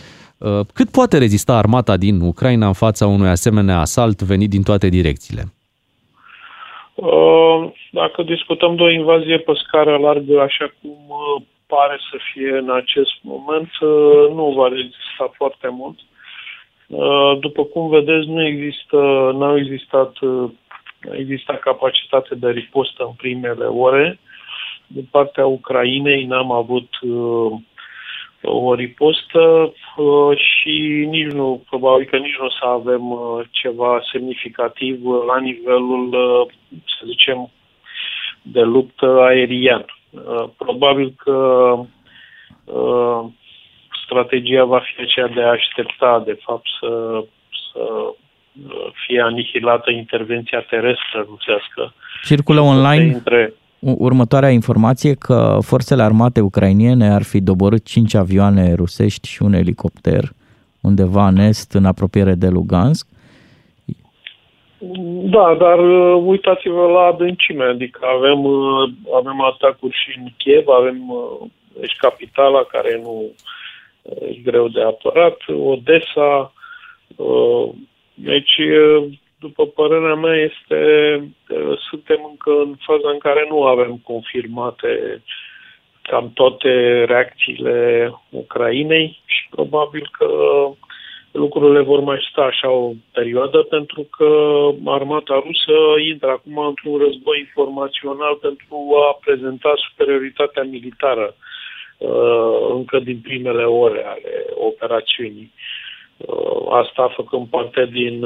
Uh, 0.44 0.60
cât 0.74 0.90
poate 0.90 1.18
rezista 1.18 1.56
armata 1.56 1.96
din 1.96 2.20
Ucraina 2.20 2.66
în 2.66 2.72
fața 2.72 3.06
unui 3.06 3.28
asemenea 3.28 3.78
asalt 3.78 4.22
venit 4.22 4.50
din 4.50 4.62
toate 4.62 4.88
direcțiile? 4.88 5.42
Uh, 6.94 7.72
dacă 7.90 8.22
discutăm 8.22 8.76
de 8.76 8.82
o 8.82 8.90
invazie 8.90 9.38
pe 9.38 9.52
scară 9.66 9.96
largă, 9.96 10.40
așa 10.40 10.72
cum 10.80 10.98
uh, 11.08 11.42
pare 11.66 11.98
să 12.10 12.16
fie 12.32 12.56
în 12.56 12.70
acest 12.70 13.14
moment, 13.22 13.70
nu 14.34 14.52
va 14.56 14.68
rezista 14.68 15.32
foarte 15.32 15.68
mult. 15.70 15.98
După 17.40 17.64
cum 17.64 17.88
vedeți, 17.88 18.26
nu 18.28 18.46
există, 18.46 18.96
n-au 19.38 19.58
existat, 19.58 20.12
existat 21.10 21.60
capacitate 21.60 22.34
de 22.34 22.50
ripostă 22.50 23.04
în 23.04 23.12
primele 23.16 23.64
ore. 23.64 24.18
Din 24.86 25.08
partea 25.10 25.46
Ucrainei 25.46 26.24
n-am 26.24 26.52
avut 26.52 26.88
o 28.44 28.74
ripostă 28.74 29.72
uh, 29.96 30.38
și 30.38 31.06
nici 31.10 31.32
nu, 31.32 31.62
probabil 31.68 32.06
că 32.06 32.16
nici 32.16 32.36
nu 32.38 32.44
o 32.44 32.50
să 32.50 32.64
avem 32.64 33.10
uh, 33.10 33.44
ceva 33.50 34.00
semnificativ 34.12 35.04
la 35.26 35.38
nivelul, 35.38 36.08
uh, 36.08 36.52
să 36.68 37.02
zicem, 37.06 37.50
de 38.42 38.60
luptă 38.60 39.20
aerian. 39.20 39.84
Probabil 40.56 41.14
că 41.16 41.78
strategia 44.04 44.64
va 44.64 44.80
fi 44.80 45.02
aceea 45.02 45.26
de 45.26 45.42
a 45.42 45.50
aștepta, 45.50 46.22
de 46.26 46.38
fapt, 46.44 46.66
să, 46.80 47.24
să 47.72 47.82
fie 49.06 49.20
anihilată 49.20 49.90
intervenția 49.90 50.60
terestră 50.60 51.26
rusească. 51.28 51.94
Circulă 52.22 52.60
online 52.60 53.12
între 53.12 53.54
următoarea 53.84 54.50
informație 54.50 55.14
că 55.14 55.58
forțele 55.60 56.02
armate 56.02 56.40
ucrainiene 56.40 57.10
ar 57.10 57.22
fi 57.22 57.40
doborât 57.40 57.84
5 57.84 58.14
avioane 58.14 58.74
rusești 58.74 59.28
și 59.28 59.42
un 59.42 59.52
elicopter 59.52 60.32
undeva 60.80 61.26
în 61.26 61.36
est, 61.36 61.72
în 61.72 61.84
apropiere 61.84 62.34
de 62.34 62.48
Lugansk. 62.48 63.06
Da, 65.34 65.56
dar 65.58 65.78
uh, 65.78 66.22
uitați-vă 66.24 66.86
la 66.86 67.00
adâncime, 67.00 67.64
adică 67.64 68.00
avem, 68.16 68.44
uh, 68.44 68.90
avem 69.14 69.40
atacuri 69.40 69.96
și 69.96 70.18
în 70.18 70.26
Kiev, 70.36 70.68
avem 70.68 71.08
uh, 71.08 71.48
deci 71.80 71.96
capitala 71.96 72.62
care 72.62 73.00
nu 73.02 73.30
e 74.28 74.40
greu 74.44 74.68
de 74.68 74.82
apărat, 74.82 75.36
Odessa, 75.64 76.52
deci 78.14 78.58
după 79.46 79.66
părerea 79.66 80.14
mea, 80.14 80.36
este, 80.50 80.78
suntem 81.88 82.20
încă 82.30 82.50
în 82.66 82.74
faza 82.86 83.10
în 83.10 83.18
care 83.18 83.46
nu 83.48 83.64
avem 83.64 84.00
confirmate 84.10 85.22
cam 86.02 86.30
toate 86.34 86.70
reacțiile 87.04 87.78
Ucrainei 88.30 89.20
și 89.24 89.46
probabil 89.50 90.08
că 90.18 90.28
lucrurile 91.32 91.80
vor 91.80 92.00
mai 92.00 92.18
sta 92.30 92.42
așa 92.42 92.70
o 92.70 92.92
perioadă 93.12 93.58
pentru 93.62 94.02
că 94.16 94.30
armata 94.84 95.42
rusă 95.46 95.76
intră 96.10 96.30
acum 96.30 96.58
într-un 96.58 96.96
război 96.98 97.38
informațional 97.38 98.34
pentru 98.34 98.78
a 99.08 99.18
prezenta 99.24 99.72
superioritatea 99.88 100.62
militară 100.62 101.34
încă 102.76 102.98
din 102.98 103.18
primele 103.22 103.64
ore 103.64 104.04
ale 104.06 104.32
operațiunii. 104.54 105.52
Asta 106.70 107.12
făcând 107.16 107.46
parte 107.46 107.86
din, 107.92 108.20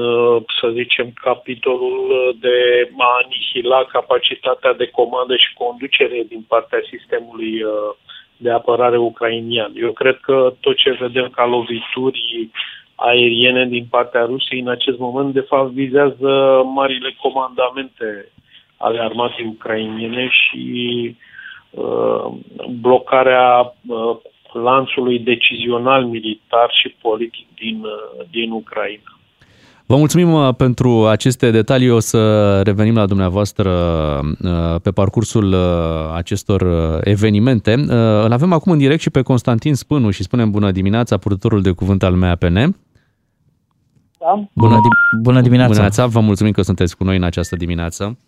să 0.61 0.69
zicem, 0.73 1.13
capitolul 1.15 2.37
de 2.41 2.89
a 2.99 3.21
anihila 3.23 3.85
capacitatea 3.85 4.73
de 4.73 4.87
comandă 4.87 5.37
și 5.37 5.55
conducere 5.55 6.25
din 6.29 6.45
partea 6.49 6.79
sistemului 6.91 7.65
de 8.37 8.51
apărare 8.51 8.99
ucrainian. 8.99 9.73
Eu 9.75 9.93
cred 9.93 10.19
că 10.23 10.55
tot 10.61 10.77
ce 10.77 10.91
vedem 10.91 11.29
ca 11.29 11.47
lovituri 11.47 12.51
aeriene 12.95 13.67
din 13.67 13.87
partea 13.91 14.25
Rusiei 14.25 14.61
în 14.61 14.69
acest 14.69 14.99
moment, 14.99 15.33
de 15.33 15.41
fapt, 15.41 15.71
vizează 15.71 16.63
marile 16.75 17.17
comandamente 17.21 18.33
ale 18.77 19.01
armatei 19.01 19.47
ucrainiene 19.47 20.29
și 20.29 20.67
uh, 21.71 22.27
blocarea 22.81 23.75
uh, 23.87 24.17
lanțului 24.53 25.19
decizional 25.19 26.05
militar 26.05 26.71
și 26.71 26.97
politic 27.01 27.47
din, 27.55 27.83
uh, 27.85 28.27
din 28.31 28.51
Ucraina. 28.51 29.19
Vă 29.89 29.97
mulțumim 29.97 30.33
uh, 30.33 30.55
pentru 30.55 31.07
aceste 31.07 31.51
detalii. 31.51 31.91
O 31.91 31.99
să 31.99 32.63
revenim 32.63 32.95
la 32.95 33.07
dumneavoastră 33.07 33.71
uh, 34.43 34.81
pe 34.83 34.91
parcursul 34.91 35.53
uh, 35.53 35.59
acestor 36.15 36.67
evenimente. 37.05 37.73
Îl 38.25 38.33
avem 38.33 38.53
acum 38.53 38.73
în 38.73 38.79
direct 38.79 39.01
și 39.01 39.11
pe 39.11 39.23
Constantin 39.23 39.75
Spânu 39.75 40.11
și 40.11 40.23
spunem 40.23 40.51
bună 40.51 40.71
dimineața, 40.71 41.17
purtătorul 41.17 41.63
de 41.63 41.71
cuvânt 41.71 42.03
al 42.03 42.15
MAPN. 42.15 42.55
Da? 44.19 44.49
Bună, 44.55 44.75
di- 44.75 45.23
bună 45.23 45.41
dimineața! 45.41 45.43
Bună 45.43 45.67
dimineața, 45.67 46.07
vă 46.07 46.21
mulțumim 46.21 46.53
că 46.53 46.63
sunteți 46.63 46.97
cu 46.97 47.05
noi 47.05 47.17
în 47.17 47.23
această 47.23 47.57
dimineață. 47.57 48.19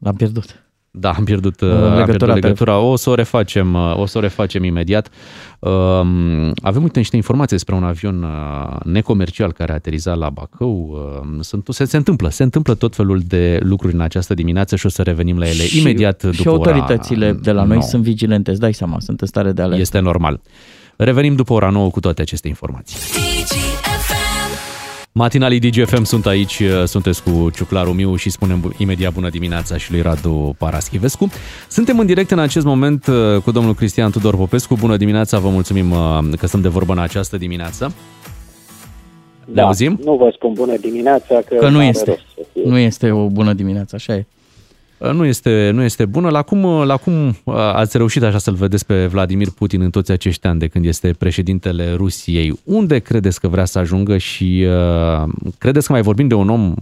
L-am 0.00 0.14
pierdut. 0.14 0.65
Da, 0.98 1.10
am 1.10 1.24
pierdut, 1.24 1.60
uh, 1.60 1.68
legătura, 1.68 1.98
am 1.98 2.04
pierdut 2.04 2.28
legătura. 2.28 2.78
O 2.78 2.96
să 2.96 3.10
o 3.10 3.14
refacem, 3.14 3.74
uh, 3.74 3.98
o 3.98 4.06
să 4.06 4.18
o 4.18 4.20
refacem 4.20 4.64
imediat. 4.64 5.08
Um, 5.58 6.52
avem 6.62 6.82
uite 6.82 6.98
niște 6.98 7.16
informații 7.16 7.56
despre 7.56 7.74
un 7.74 7.84
avion 7.84 8.22
uh, 8.22 8.76
necomercial 8.84 9.52
care 9.52 9.72
a 9.72 9.74
aterizat 9.74 10.18
la 10.18 10.30
Bacău. 10.30 10.98
Sunt, 11.40 11.66
se, 11.70 11.84
se 11.84 11.96
întâmplă, 11.96 12.30
se 12.30 12.42
întâmplă 12.42 12.74
tot 12.74 12.94
felul 12.94 13.20
de 13.26 13.58
lucruri 13.62 13.94
în 13.94 14.00
această 14.00 14.34
dimineață 14.34 14.76
și 14.76 14.86
o 14.86 14.88
să 14.88 15.02
revenim 15.02 15.38
la 15.38 15.46
ele 15.46 15.62
și, 15.62 15.80
imediat 15.80 16.22
după 16.22 16.34
Și 16.34 16.48
autoritățile 16.48 17.28
ora 17.28 17.38
de 17.42 17.52
la 17.52 17.62
noi 17.62 17.76
9. 17.76 17.88
sunt 17.88 18.02
vigilente, 18.02 18.50
îți 18.50 18.60
dai 18.60 18.74
seama, 18.74 19.00
sunt 19.00 19.20
în 19.20 19.26
stare 19.26 19.52
de 19.52 19.62
alertă. 19.62 19.80
Este 19.80 19.98
normal. 19.98 20.40
Revenim 20.96 21.34
după 21.34 21.52
ora 21.52 21.70
9 21.70 21.90
cu 21.90 22.00
toate 22.00 22.22
aceste 22.22 22.48
informații. 22.48 22.96
Matinalii 25.18 25.58
DGFM 25.58 26.02
sunt 26.02 26.26
aici, 26.26 26.58
uh, 26.58 26.84
sunteți 26.84 27.22
cu 27.22 27.50
Ciuclaru 27.54 27.92
Miu 27.92 28.16
și 28.16 28.30
spunem 28.30 28.74
imediat 28.78 29.12
bună 29.12 29.28
dimineața 29.28 29.76
și 29.76 29.90
lui 29.90 30.00
Radu 30.00 30.54
Paraschivescu. 30.58 31.30
Suntem 31.68 31.98
în 31.98 32.06
direct 32.06 32.30
în 32.30 32.38
acest 32.38 32.64
moment 32.64 33.06
uh, 33.06 33.42
cu 33.44 33.50
domnul 33.50 33.74
Cristian 33.74 34.10
Tudor 34.10 34.36
Popescu. 34.36 34.74
Bună 34.74 34.96
dimineața, 34.96 35.38
vă 35.38 35.48
mulțumim 35.48 35.90
uh, 35.90 36.18
că 36.38 36.46
stăm 36.46 36.60
de 36.60 36.68
vorbă 36.68 36.92
în 36.92 36.98
această 36.98 37.36
dimineață. 37.36 37.94
Da, 39.44 39.52
ne 39.52 39.60
auzim? 39.60 40.00
Nu 40.04 40.16
vă 40.16 40.30
spun 40.34 40.52
bună 40.52 40.76
dimineața, 40.76 41.40
că, 41.48 41.54
că 41.54 41.68
nu 41.68 41.82
este. 41.82 42.18
Nu 42.64 42.78
este 42.78 43.10
o 43.10 43.26
bună 43.26 43.52
dimineață, 43.52 43.94
așa 43.94 44.14
e. 44.14 44.26
Uh, 44.98 45.10
nu 45.10 45.24
este, 45.24 45.70
nu 45.74 45.82
este 45.82 46.04
bună. 46.04 46.30
La 46.30 46.42
cum, 46.42 46.64
uh, 46.64 46.84
la 46.86 46.96
cum 46.96 47.28
uh, 47.28 47.54
ați 47.54 47.96
reușit 47.96 48.22
așa 48.22 48.38
să-l 48.38 48.54
vedeți 48.54 48.86
pe 48.86 49.06
Vladimir 49.06 49.46
Putin 49.58 49.80
în 49.80 49.90
toți 49.90 50.12
acești 50.12 50.46
ani 50.46 50.58
de 50.58 50.68
când 50.68 50.84
este 50.84 51.10
președintele 51.18 51.94
Rusiei? 51.94 52.52
Unde 52.64 52.98
credeți 52.98 53.40
că 53.40 53.48
vrea 53.48 53.64
să 53.64 53.78
ajungă 53.78 54.18
și 54.18 54.66
uh, 54.66 55.22
credeți 55.58 55.86
că 55.86 55.92
mai 55.92 56.02
vorbim 56.02 56.28
de 56.28 56.34
un 56.34 56.48
om 56.48 56.70
uh, 56.70 56.74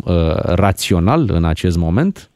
rațional 0.54 1.28
în 1.32 1.44
acest 1.44 1.76
moment? 1.76 2.28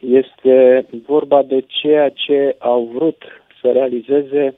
Este 0.00 0.86
vorba 1.06 1.42
de 1.42 1.64
ceea 1.66 2.08
ce 2.08 2.56
au 2.58 2.90
vrut 2.94 3.22
să 3.60 3.70
realizeze 3.72 4.54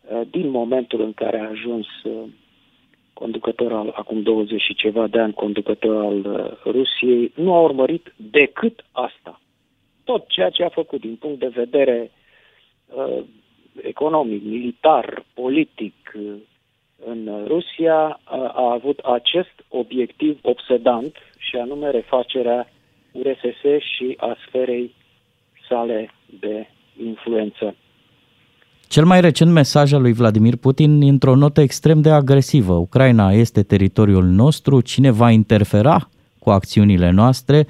uh, 0.01 0.21
din 0.31 0.49
momentul 0.49 1.01
în 1.01 1.13
care 1.13 1.39
a 1.39 1.49
ajuns 1.49 1.87
uh, 2.03 2.23
conducător 3.19 3.73
al, 3.73 3.93
acum 3.95 4.21
20 4.21 4.61
și 4.61 4.75
ceva 4.75 5.07
de 5.07 5.19
ani, 5.19 5.33
conducător 5.33 6.05
al 6.05 6.19
uh, 6.25 6.71
Rusiei, 6.73 7.31
nu 7.35 7.53
a 7.53 7.61
urmărit 7.61 8.13
decât 8.15 8.85
asta. 8.91 9.41
Tot 10.03 10.27
ceea 10.27 10.49
ce 10.49 10.63
a 10.63 10.69
făcut 10.69 10.99
din 10.99 11.15
punct 11.15 11.39
de 11.39 11.47
vedere 11.47 12.11
uh, 12.95 13.23
economic, 13.81 14.43
militar, 14.43 15.25
politic 15.33 16.11
uh, 16.15 16.33
în 17.05 17.43
Rusia, 17.47 18.07
uh, 18.07 18.39
a 18.39 18.71
avut 18.71 18.99
acest 18.99 19.55
obiectiv 19.67 20.39
obsedant 20.41 21.15
și 21.37 21.55
anume 21.55 21.89
refacerea 21.89 22.69
URSS 23.11 23.83
și 23.95 24.13
a 24.17 24.37
sferei 24.47 24.93
sale 25.69 26.09
de 26.39 26.67
influență. 27.03 27.75
Cel 28.87 29.05
mai 29.05 29.21
recent 29.21 29.51
mesaj 29.51 29.93
al 29.93 30.01
lui 30.01 30.13
Vladimir 30.13 30.55
Putin 30.55 31.01
într-o 31.07 31.35
notă 31.35 31.61
extrem 31.61 32.01
de 32.01 32.09
agresivă. 32.09 32.73
Ucraina 32.73 33.31
este 33.31 33.63
teritoriul 33.63 34.23
nostru, 34.23 34.81
cine 34.81 35.11
va 35.11 35.29
interfera 35.29 36.09
cu 36.39 36.49
acțiunile 36.49 37.11
noastre 37.11 37.67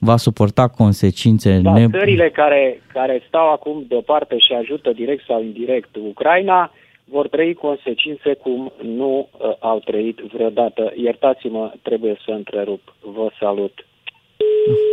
va 0.00 0.16
suporta 0.16 0.68
consecințe 0.68 1.60
da, 1.62 1.72
ne... 1.72 1.86
țările 1.88 2.30
care, 2.30 2.82
care 2.92 3.22
stau 3.28 3.52
acum 3.52 3.84
deoparte 3.88 4.38
și 4.38 4.52
ajută 4.52 4.92
direct 4.92 5.24
sau 5.24 5.42
indirect 5.42 5.96
Ucraina 5.96 6.72
vor 7.04 7.28
trăi 7.28 7.54
consecințe 7.54 8.34
cum 8.34 8.72
nu 8.82 9.28
uh, 9.32 9.52
au 9.58 9.78
trăit 9.78 10.18
vreodată. 10.18 10.92
Iertați-mă, 10.96 11.72
trebuie 11.82 12.16
să 12.24 12.30
întrerup. 12.30 12.94
Vă 13.00 13.30
salut. 13.38 13.86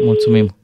Mulțumim. 0.04 0.56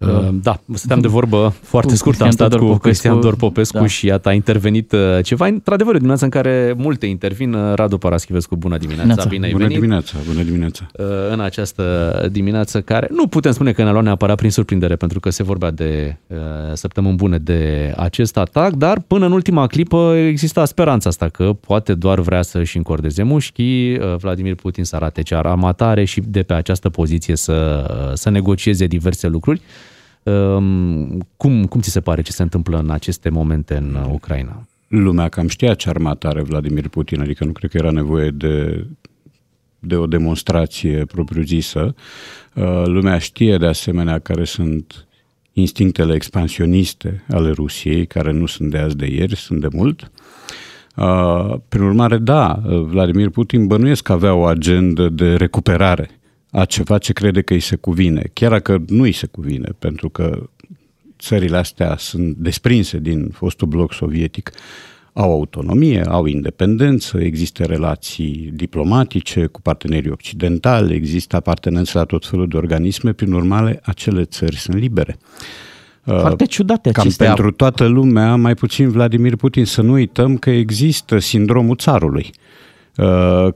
Uh, 0.00 0.28
da, 0.42 0.60
stăteam 0.74 1.00
de 1.00 1.08
vorbă 1.08 1.54
foarte 1.62 1.96
scurt, 1.96 2.20
am 2.20 2.30
stat 2.30 2.54
cu 2.54 2.74
Cristian 2.74 3.20
Dor 3.20 3.36
Popescu 3.36 3.78
da. 3.78 3.86
și 3.86 4.06
iată 4.06 4.28
a 4.28 4.32
intervenit 4.32 4.92
uh, 4.92 4.98
ceva. 5.22 5.46
Într-adevăr, 5.46 5.94
dimineața 5.94 6.24
în 6.24 6.30
care 6.30 6.74
multe 6.76 7.06
intervin. 7.06 7.52
Uh, 7.52 7.74
Radu 7.74 7.98
Paraschivescu, 7.98 8.56
bună 8.56 8.78
dimineața, 8.78 9.06
Neața. 9.06 9.28
bine 9.28 9.46
ai 9.46 9.52
bună 9.52 9.64
venit. 9.64 9.78
Dimineața, 9.78 10.16
bună 10.26 10.42
dimineața, 10.42 10.90
În 11.30 11.40
această 11.40 12.28
dimineață 12.32 12.80
care 12.80 13.08
nu 13.10 13.26
putem 13.26 13.52
spune 13.52 13.72
că 13.72 13.82
ne-a 13.82 13.92
luat 13.92 14.04
neapărat 14.04 14.36
prin 14.36 14.50
surprindere, 14.50 14.96
pentru 14.96 15.20
că 15.20 15.30
se 15.30 15.42
vorbea 15.42 15.70
de 15.70 16.16
săptămâni 16.72 17.16
bune 17.16 17.38
de 17.38 17.92
acest 17.96 18.36
atac, 18.36 18.72
dar 18.72 19.00
până 19.06 19.26
în 19.26 19.32
ultima 19.32 19.66
clipă 19.66 20.14
exista 20.16 20.64
speranța 20.64 21.08
asta 21.08 21.28
că 21.28 21.52
poate 21.60 21.94
doar 21.94 22.20
vrea 22.20 22.42
să-și 22.42 22.76
încordeze 22.76 23.22
mușchii, 23.22 23.98
Vladimir 24.16 24.54
Putin 24.54 24.84
să 24.84 24.96
arate 24.96 25.22
ce 25.22 25.34
armatare 25.34 26.04
și 26.04 26.22
de 26.26 26.42
pe 26.42 26.52
această 26.52 26.88
poziție 26.88 27.36
să, 27.36 27.86
să 28.14 28.30
negocieze 28.30 28.86
diverse 28.86 29.28
lucruri. 29.28 29.60
Ehm, 30.22 31.26
cum, 31.36 31.64
cum 31.64 31.80
ți 31.80 31.90
se 31.90 32.00
pare 32.00 32.22
ce 32.22 32.32
se 32.32 32.42
întâmplă 32.42 32.78
în 32.78 32.90
aceste 32.90 33.28
momente 33.28 33.76
în 33.76 33.94
Ucraina? 34.10 34.66
Lumea 34.88 35.28
cam 35.28 35.48
știa 35.48 35.74
ce 35.74 35.88
armată 35.88 36.26
are 36.26 36.42
Vladimir 36.42 36.88
Putin, 36.88 37.20
adică 37.20 37.44
nu 37.44 37.52
cred 37.52 37.70
că 37.70 37.76
era 37.76 37.90
nevoie 37.90 38.30
de, 38.30 38.86
de 39.78 39.96
o 39.96 40.06
demonstrație 40.06 41.04
propriu-zisă. 41.04 41.94
Uh, 42.54 42.82
lumea 42.84 43.18
știe 43.18 43.56
de 43.56 43.66
asemenea 43.66 44.18
care 44.18 44.44
sunt 44.44 45.06
instinctele 45.52 46.14
expansioniste 46.14 47.24
ale 47.28 47.50
Rusiei, 47.50 48.06
care 48.06 48.32
nu 48.32 48.46
sunt 48.46 48.70
de 48.70 48.78
azi 48.78 48.96
de 48.96 49.06
ieri, 49.06 49.36
sunt 49.36 49.60
de 49.60 49.68
mult. 49.72 50.10
Uh, 50.96 51.54
prin 51.68 51.82
urmare, 51.82 52.18
da, 52.18 52.62
Vladimir 52.64 53.28
Putin 53.28 53.66
bănuiesc 53.66 54.02
că 54.02 54.12
avea 54.12 54.34
o 54.34 54.44
agendă 54.44 55.08
de 55.08 55.34
recuperare 55.34 56.19
a 56.50 56.64
ceva 56.64 56.98
ce 56.98 57.12
crede 57.12 57.42
că 57.42 57.52
îi 57.52 57.60
se 57.60 57.76
cuvine, 57.76 58.22
chiar 58.32 58.50
dacă 58.50 58.84
nu 58.88 59.02
îi 59.02 59.12
se 59.12 59.26
cuvine, 59.26 59.68
pentru 59.78 60.08
că 60.08 60.48
țările 61.18 61.56
astea 61.56 61.96
sunt 61.96 62.36
desprinse 62.36 62.98
din 62.98 63.28
fostul 63.28 63.68
bloc 63.68 63.92
sovietic, 63.92 64.50
au 65.12 65.30
autonomie, 65.30 66.02
au 66.02 66.26
independență, 66.26 67.20
există 67.20 67.64
relații 67.64 68.50
diplomatice 68.54 69.46
cu 69.46 69.60
partenerii 69.60 70.10
occidentali, 70.10 70.94
există 70.94 71.36
apartenență 71.36 71.98
la 71.98 72.04
tot 72.04 72.26
felul 72.26 72.48
de 72.48 72.56
organisme, 72.56 73.12
prin 73.12 73.32
urmare, 73.32 73.80
acele 73.82 74.24
țări 74.24 74.56
sunt 74.56 74.76
libere. 74.76 75.18
Foarte 76.02 76.44
ciudate 76.44 76.90
Cam 76.90 77.02
acestea. 77.04 77.26
pentru 77.26 77.50
toată 77.50 77.86
lumea, 77.86 78.36
mai 78.36 78.54
puțin 78.54 78.90
Vladimir 78.90 79.36
Putin, 79.36 79.64
să 79.64 79.82
nu 79.82 79.92
uităm 79.92 80.36
că 80.36 80.50
există 80.50 81.18
sindromul 81.18 81.76
țarului. 81.76 82.30
uh, 82.32 82.38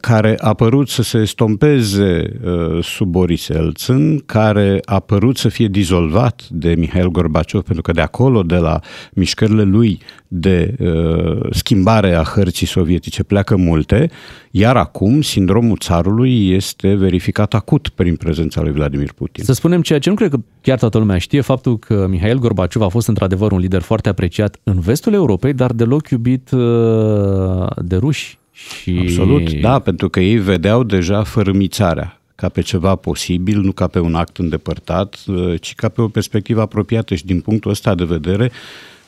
care 0.00 0.36
a 0.38 0.54
părut 0.54 0.88
să 0.88 1.02
se 1.02 1.24
stompeze 1.24 2.38
uh, 2.44 2.84
sub 2.84 3.08
Boris 3.08 3.48
Elțân, 3.48 4.18
care 4.18 4.80
a 4.84 5.00
părut 5.00 5.36
să 5.36 5.48
fie 5.48 5.66
dizolvat 5.66 6.46
de 6.50 6.74
Mihail 6.74 7.10
Gorbaciov, 7.10 7.62
pentru 7.62 7.82
că 7.82 7.92
de 7.92 8.00
acolo, 8.00 8.42
de 8.42 8.56
la 8.56 8.80
mișcările 9.12 9.62
lui 9.62 10.00
de 10.28 10.74
uh, 10.78 11.40
schimbare 11.50 12.14
a 12.14 12.22
hărții 12.22 12.66
sovietice, 12.66 13.22
pleacă 13.22 13.56
multe, 13.56 14.10
iar 14.50 14.76
acum 14.76 15.22
sindromul 15.22 15.76
țarului 15.76 16.50
este 16.50 16.94
verificat 16.94 17.54
acut 17.54 17.88
prin 17.88 18.16
prezența 18.16 18.62
lui 18.62 18.72
Vladimir 18.72 19.12
Putin. 19.12 19.44
Să 19.44 19.52
spunem 19.52 19.82
ceea 19.82 19.98
ce 19.98 20.08
nu 20.08 20.14
cred 20.14 20.30
că 20.30 20.38
chiar 20.60 20.78
toată 20.78 20.98
lumea 20.98 21.18
știe, 21.18 21.40
faptul 21.40 21.78
că 21.78 22.06
Mihail 22.08 22.38
Gorbaciov 22.38 22.82
a 22.82 22.88
fost 22.88 23.08
într-adevăr 23.08 23.52
un 23.52 23.58
lider 23.58 23.80
foarte 23.80 24.08
apreciat 24.08 24.60
în 24.62 24.80
vestul 24.80 25.12
Europei, 25.12 25.52
dar 25.52 25.72
deloc 25.72 26.08
iubit 26.08 26.50
uh, 26.50 27.66
de 27.76 27.96
ruși. 27.96 28.38
Și... 28.54 28.98
Absolut, 29.00 29.52
da, 29.52 29.78
pentru 29.78 30.08
că 30.08 30.20
ei 30.20 30.36
vedeau 30.36 30.82
deja 30.82 31.22
fărâmițarea 31.22 32.18
ca 32.34 32.48
pe 32.48 32.60
ceva 32.60 32.94
posibil, 32.94 33.60
nu 33.60 33.72
ca 33.72 33.86
pe 33.86 33.98
un 33.98 34.14
act 34.14 34.36
îndepărtat, 34.36 35.18
uh, 35.26 35.60
ci 35.60 35.74
ca 35.74 35.88
pe 35.88 36.00
o 36.00 36.08
perspectivă 36.08 36.60
apropiată 36.60 37.14
și 37.14 37.24
din 37.24 37.40
punctul 37.40 37.70
ăsta 37.70 37.94
de 37.94 38.04
vedere 38.04 38.50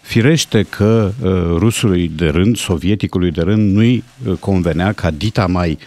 Firește 0.06 0.62
că 0.62 1.12
uh, 1.22 1.30
rusului 1.58 2.10
de 2.14 2.28
rând, 2.28 2.56
sovieticului 2.56 3.30
de 3.30 3.40
rând, 3.40 3.74
nu-i 3.74 4.04
uh, 4.26 4.34
convenea 4.40 4.92
ca 4.92 5.10
dita 5.10 5.46
mai 5.46 5.78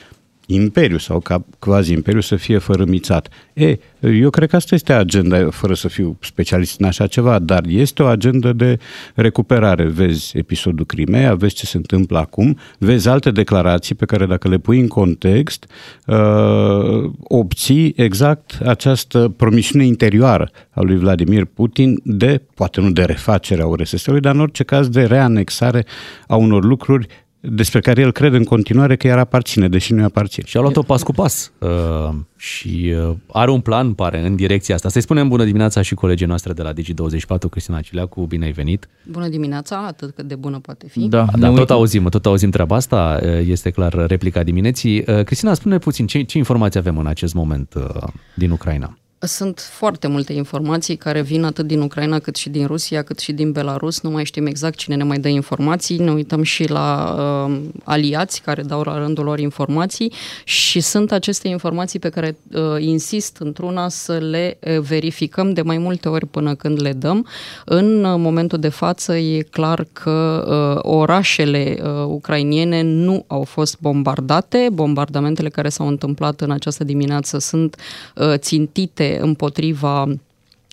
imperiu 0.51 0.97
sau 0.97 1.19
ca 1.19 1.45
quasi-imperiu 1.59 2.21
să 2.21 2.35
fie 2.35 2.57
fărâmițat. 2.57 3.29
E, 3.53 3.77
eu 3.99 4.29
cred 4.29 4.49
că 4.49 4.55
asta 4.55 4.75
este 4.75 4.93
agenda, 4.93 5.49
fără 5.49 5.73
să 5.73 5.87
fiu 5.87 6.17
specialist 6.21 6.79
în 6.79 6.85
așa 6.85 7.07
ceva, 7.07 7.39
dar 7.39 7.63
este 7.67 8.03
o 8.03 8.05
agendă 8.05 8.53
de 8.53 8.79
recuperare. 9.15 9.83
Vezi 9.83 10.37
episodul 10.37 10.85
Crimea, 10.85 11.35
vezi 11.35 11.55
ce 11.55 11.65
se 11.65 11.77
întâmplă 11.77 12.17
acum, 12.17 12.57
vezi 12.77 13.07
alte 13.07 13.31
declarații 13.31 13.95
pe 13.95 14.05
care 14.05 14.25
dacă 14.25 14.47
le 14.47 14.57
pui 14.57 14.79
în 14.79 14.87
context, 14.87 15.65
uh, 16.05 17.11
obții 17.23 17.93
exact 17.95 18.57
această 18.65 19.33
promisiune 19.37 19.85
interioară 19.85 20.49
a 20.69 20.81
lui 20.81 20.97
Vladimir 20.97 21.45
Putin 21.45 21.99
de, 22.03 22.41
poate 22.53 22.81
nu 22.81 22.91
de 22.91 23.03
refacere 23.03 23.61
a 23.61 23.65
URSS-ului, 23.65 24.19
dar 24.19 24.33
în 24.33 24.39
orice 24.41 24.63
caz 24.63 24.87
de 24.87 25.03
reanexare 25.03 25.85
a 26.27 26.35
unor 26.35 26.63
lucruri 26.63 27.07
despre 27.41 27.79
care 27.79 28.01
el 28.01 28.11
crede 28.11 28.37
în 28.37 28.43
continuare 28.43 28.95
că 28.95 29.07
iar 29.07 29.17
aparține, 29.17 29.69
deși 29.69 29.93
nu-i 29.93 30.03
aparține. 30.03 30.45
Și 30.45 30.57
a 30.57 30.59
luat-o 30.59 30.81
pas 30.81 31.03
cu 31.03 31.11
pas 31.11 31.51
uh, 31.59 32.15
și 32.37 32.93
uh, 33.09 33.15
are 33.31 33.51
un 33.51 33.59
plan, 33.59 33.93
pare, 33.93 34.25
în 34.25 34.35
direcția 34.35 34.75
asta. 34.75 34.89
Să-i 34.89 35.01
spunem 35.01 35.27
bună 35.27 35.43
dimineața 35.43 35.81
și 35.81 35.93
colegii 35.93 36.27
noastre 36.27 36.53
de 36.53 36.61
la 36.61 36.73
Digi24, 36.73 37.49
Cristina 37.49 37.81
Cileacu, 37.81 38.25
bine 38.25 38.45
ai 38.45 38.51
venit. 38.51 38.87
Bună 39.11 39.27
dimineața, 39.27 39.85
atât 39.87 40.15
cât 40.15 40.27
de 40.27 40.35
bună 40.35 40.59
poate 40.59 40.87
fi. 40.87 40.99
Da, 40.99 41.25
da 41.37 41.49
tot 41.49 41.69
auzim, 41.69 42.03
tot 42.03 42.25
auzim 42.25 42.49
treaba 42.49 42.75
asta, 42.75 43.19
uh, 43.23 43.29
este 43.47 43.69
clar 43.69 43.93
replica 44.07 44.43
dimineții. 44.43 45.03
Uh, 45.07 45.23
Cristina, 45.23 45.53
spune 45.53 45.77
puțin, 45.77 46.07
ce, 46.07 46.21
ce 46.21 46.37
informații 46.37 46.79
avem 46.79 46.97
în 46.97 47.07
acest 47.07 47.33
moment 47.33 47.73
uh, 47.73 48.07
din 48.35 48.51
Ucraina? 48.51 48.97
Sunt 49.21 49.59
foarte 49.59 50.07
multe 50.07 50.33
informații 50.33 50.95
care 50.95 51.21
vin 51.21 51.43
atât 51.43 51.67
din 51.67 51.81
Ucraina 51.81 52.19
cât 52.19 52.35
și 52.35 52.49
din 52.49 52.65
Rusia, 52.65 53.01
cât 53.01 53.19
și 53.19 53.31
din 53.31 53.51
Belarus. 53.51 54.01
Nu 54.01 54.09
mai 54.09 54.25
știm 54.25 54.45
exact 54.45 54.77
cine 54.77 54.95
ne 54.95 55.03
mai 55.03 55.19
dă 55.19 55.27
informații. 55.27 55.97
Ne 55.97 56.11
uităm 56.11 56.43
și 56.43 56.69
la 56.69 57.15
uh, 57.47 57.57
aliați 57.83 58.41
care 58.41 58.61
dau 58.61 58.81
la 58.81 58.97
rândul 58.97 59.23
lor 59.23 59.39
informații 59.39 60.13
și 60.43 60.79
sunt 60.79 61.11
aceste 61.11 61.47
informații 61.47 61.99
pe 61.99 62.09
care 62.09 62.37
uh, 62.53 62.61
insist 62.79 63.37
într-una 63.37 63.89
să 63.89 64.17
le 64.17 64.57
uh, 64.61 64.79
verificăm 64.79 65.53
de 65.53 65.61
mai 65.61 65.77
multe 65.77 66.09
ori 66.09 66.25
până 66.25 66.55
când 66.55 66.81
le 66.81 66.93
dăm. 66.93 67.27
În 67.65 68.03
uh, 68.03 68.15
momentul 68.17 68.59
de 68.59 68.69
față 68.69 69.17
e 69.17 69.41
clar 69.41 69.87
că 69.93 70.45
uh, 70.47 70.91
orașele 70.91 71.77
uh, 71.81 71.89
ucrainiene 72.05 72.81
nu 72.81 73.23
au 73.27 73.43
fost 73.43 73.79
bombardate. 73.79 74.67
Bombardamentele 74.71 75.49
care 75.49 75.69
s-au 75.69 75.87
întâmplat 75.87 76.41
în 76.41 76.51
această 76.51 76.83
dimineață 76.83 77.39
sunt 77.39 77.75
uh, 78.15 78.33
țintite 78.37 79.07
împotriva 79.21 80.07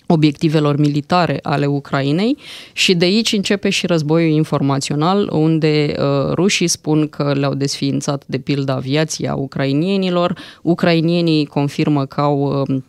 obiectivelor 0.07 0.77
militare 0.77 1.39
ale 1.41 1.65
Ucrainei 1.65 2.37
și 2.73 2.95
de 2.95 3.05
aici 3.05 3.33
începe 3.33 3.69
și 3.69 3.85
războiul 3.85 4.35
informațional, 4.35 5.29
unde 5.31 5.93
uh, 5.97 6.33
rușii 6.33 6.67
spun 6.67 7.07
că 7.07 7.33
le-au 7.33 7.53
desființat 7.53 8.23
de 8.25 8.37
pildă 8.37 8.71
aviația 8.71 9.35
ucrainienilor, 9.35 10.37
ucrainienii 10.61 11.45
confirmă 11.45 12.05
că 12.05 12.21
au 12.21 12.61
uh, 12.61 12.61
Uh, 12.67 12.83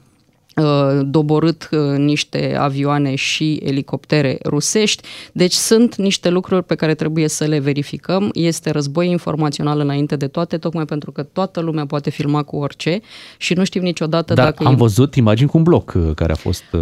doborât 1.03 1.69
uh, 1.71 1.97
niște 1.97 2.57
avioane 2.59 3.15
și 3.15 3.61
elicoptere 3.65 4.39
rusești. 4.45 5.03
Deci 5.33 5.53
sunt 5.53 5.97
niște 5.97 6.29
lucruri 6.29 6.65
pe 6.65 6.75
care 6.75 6.95
trebuie 6.95 7.29
să 7.29 7.45
le 7.45 7.59
verificăm. 7.59 8.31
Este 8.33 8.71
război 8.71 9.11
informațional 9.11 9.81
înainte 9.81 10.17
de 10.17 10.27
toate, 10.27 10.59
tocmai 10.59 10.85
pentru 10.85 11.13
că 11.13 11.23
toată 11.23 11.61
lumea 11.61 11.87
poate 11.87 12.11
filma 12.11 12.43
cu 12.43 12.57
orice 12.57 13.01
și 13.37 13.55
nu 13.55 13.65
știm 13.65 13.83
niciodată 13.83 14.35
Dar 14.35 14.45
dacă... 14.45 14.65
am 14.65 14.75
văzut 14.75 15.15
imagini 15.15 15.49
cu 15.49 15.57
un 15.57 15.63
bloc 15.63 15.93
uh, 15.97 16.15
care 16.15 16.33
a 16.33 16.37
fost... 16.37 16.65
Uh, 16.73 16.81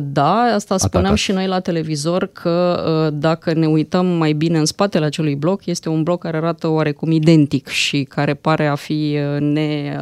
da, 0.00 0.32
asta 0.34 0.76
spuneam 0.76 1.04
Atacat. 1.04 1.18
și 1.18 1.32
noi 1.32 1.46
la 1.46 1.60
televizor 1.60 2.30
că 2.32 2.84
uh, 3.06 3.18
dacă 3.18 3.52
ne 3.52 3.66
uităm 3.66 4.06
mai 4.06 4.32
bine 4.32 4.58
în 4.58 4.64
spatele 4.64 5.04
acelui 5.04 5.34
bloc, 5.34 5.66
este 5.66 5.88
un 5.88 6.02
bloc 6.02 6.20
care 6.20 6.36
arată 6.36 6.68
oarecum 6.68 7.10
identic 7.10 7.66
și 7.66 8.02
care 8.02 8.34
pare 8.34 8.66
a 8.66 8.74
fi 8.74 9.18
uh, 9.34 9.40
ne, 9.40 9.98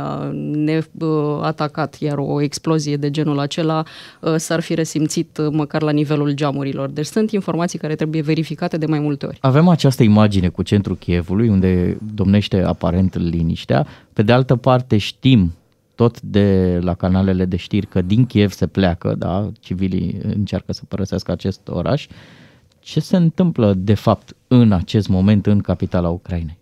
neatacat, 0.53 1.97
iar 1.99 2.19
o 2.19 2.43
explozie 2.43 2.97
de 2.97 3.11
genul 3.11 3.39
acela 3.39 3.83
s-ar 4.37 4.61
fi 4.61 4.75
resimțit 4.75 5.51
măcar 5.51 5.83
la 5.83 5.91
nivelul 5.91 6.33
geamurilor. 6.33 6.91
Deci 6.91 7.07
sunt 7.07 7.31
informații 7.31 7.79
care 7.79 7.95
trebuie 7.95 8.23
verificate 8.23 8.77
de 8.77 8.87
mai 8.87 8.99
multe 8.99 9.27
ori. 9.27 9.39
Avem 9.41 9.69
această 9.69 10.03
imagine 10.03 10.49
cu 10.49 10.63
centrul 10.63 10.97
Chievului, 10.97 11.49
unde 11.49 11.99
domnește 12.15 12.63
aparent 12.63 13.17
liniștea. 13.17 13.87
Pe 14.13 14.23
de 14.23 14.33
altă 14.33 14.57
parte 14.57 14.97
știm 14.97 15.53
tot 16.03 16.21
de 16.21 16.79
la 16.83 16.95
canalele 16.95 17.45
de 17.45 17.57
știri 17.57 17.87
că 17.87 18.03
din 18.03 18.27
Kiev 18.27 18.51
se 18.51 18.67
pleacă, 18.67 19.15
da, 19.19 19.51
civilii 19.61 20.19
încearcă 20.23 20.73
să 20.73 20.83
părăsească 20.89 21.33
acest 21.33 21.69
oraș. 21.69 22.07
Ce 22.81 23.01
se 23.01 23.17
întâmplă 23.17 23.75
de 23.75 23.95
fapt 23.95 24.37
în 24.49 24.73
acest 24.73 25.09
moment 25.09 25.47
în 25.47 25.61
capitala 25.61 26.09
Ucrainei? 26.09 26.59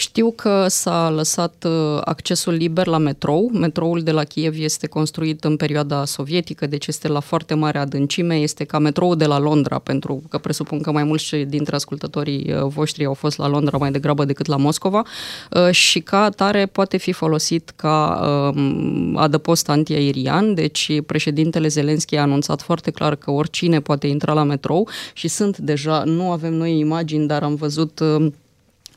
Știu 0.00 0.30
că 0.30 0.66
s-a 0.68 1.10
lăsat 1.10 1.64
uh, 1.66 2.00
accesul 2.04 2.52
liber 2.52 2.86
la 2.86 2.98
metrou. 2.98 3.50
Metroul 3.52 4.02
de 4.02 4.10
la 4.10 4.24
Kiev 4.24 4.54
este 4.58 4.86
construit 4.86 5.44
în 5.44 5.56
perioada 5.56 6.04
sovietică, 6.04 6.66
deci 6.66 6.86
este 6.86 7.08
la 7.08 7.20
foarte 7.20 7.54
mare 7.54 7.78
adâncime. 7.78 8.34
Este 8.34 8.64
ca 8.64 8.78
metroul 8.78 9.16
de 9.16 9.24
la 9.24 9.38
Londra, 9.38 9.78
pentru 9.78 10.22
că 10.28 10.38
presupun 10.38 10.80
că 10.80 10.92
mai 10.92 11.04
mulți 11.04 11.36
dintre 11.36 11.74
ascultătorii 11.74 12.52
uh, 12.52 12.62
voștri 12.62 13.04
au 13.04 13.14
fost 13.14 13.38
la 13.38 13.48
Londra 13.48 13.76
mai 13.76 13.90
degrabă 13.90 14.24
decât 14.24 14.46
la 14.46 14.56
Moscova 14.56 15.02
uh, 15.50 15.70
și 15.70 16.00
ca 16.00 16.22
atare 16.22 16.66
poate 16.66 16.96
fi 16.96 17.12
folosit 17.12 17.72
ca 17.76 18.20
um, 18.54 19.16
adăpost 19.16 19.68
antiaerian. 19.68 20.54
Deci 20.54 21.00
președintele 21.06 21.68
Zelenski 21.68 22.16
a 22.16 22.22
anunțat 22.22 22.62
foarte 22.62 22.90
clar 22.90 23.14
că 23.16 23.30
oricine 23.30 23.80
poate 23.80 24.06
intra 24.06 24.32
la 24.32 24.42
metrou 24.42 24.88
și 25.12 25.28
sunt 25.28 25.58
deja, 25.58 26.02
nu 26.04 26.30
avem 26.30 26.54
noi 26.54 26.78
imagini, 26.78 27.26
dar 27.26 27.42
am 27.42 27.54
văzut 27.54 28.02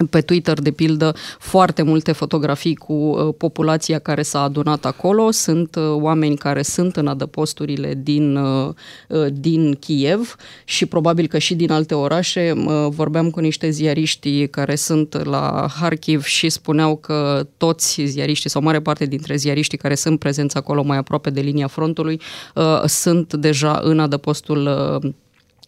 pe 0.07 0.21
Twitter, 0.21 0.59
de 0.59 0.71
pildă, 0.71 1.15
foarte 1.39 1.81
multe 1.81 2.11
fotografii 2.11 2.75
cu 2.75 2.93
uh, 2.93 3.33
populația 3.37 3.99
care 3.99 4.21
s-a 4.21 4.41
adunat 4.41 4.85
acolo. 4.85 5.31
Sunt 5.31 5.75
uh, 5.75 5.83
oameni 5.89 6.37
care 6.37 6.61
sunt 6.61 6.95
în 6.95 7.07
adăposturile 7.07 7.99
din, 8.03 8.35
uh, 8.35 8.73
uh, 9.07 9.25
din 9.33 9.73
Kiev 9.73 10.35
și 10.65 10.85
probabil 10.85 11.27
că 11.27 11.37
și 11.37 11.55
din 11.55 11.71
alte 11.71 11.95
orașe. 11.95 12.53
Uh, 12.55 12.87
vorbeam 12.89 13.29
cu 13.29 13.39
niște 13.39 13.69
ziariști 13.69 14.47
care 14.47 14.75
sunt 14.75 15.25
la 15.25 15.67
Harkiv 15.79 16.23
și 16.23 16.49
spuneau 16.49 16.95
că 16.95 17.47
toți 17.57 18.01
ziariștii 18.05 18.49
sau 18.49 18.61
mare 18.61 18.79
parte 18.79 19.05
dintre 19.05 19.35
ziariștii 19.35 19.77
care 19.77 19.95
sunt 19.95 20.19
prezenți 20.19 20.57
acolo 20.57 20.83
mai 20.83 20.97
aproape 20.97 21.29
de 21.29 21.41
linia 21.41 21.67
frontului 21.67 22.21
uh, 22.55 22.81
sunt 22.85 23.33
deja 23.33 23.79
în 23.83 23.99
adăpostul 23.99 24.65
uh, 25.03 25.11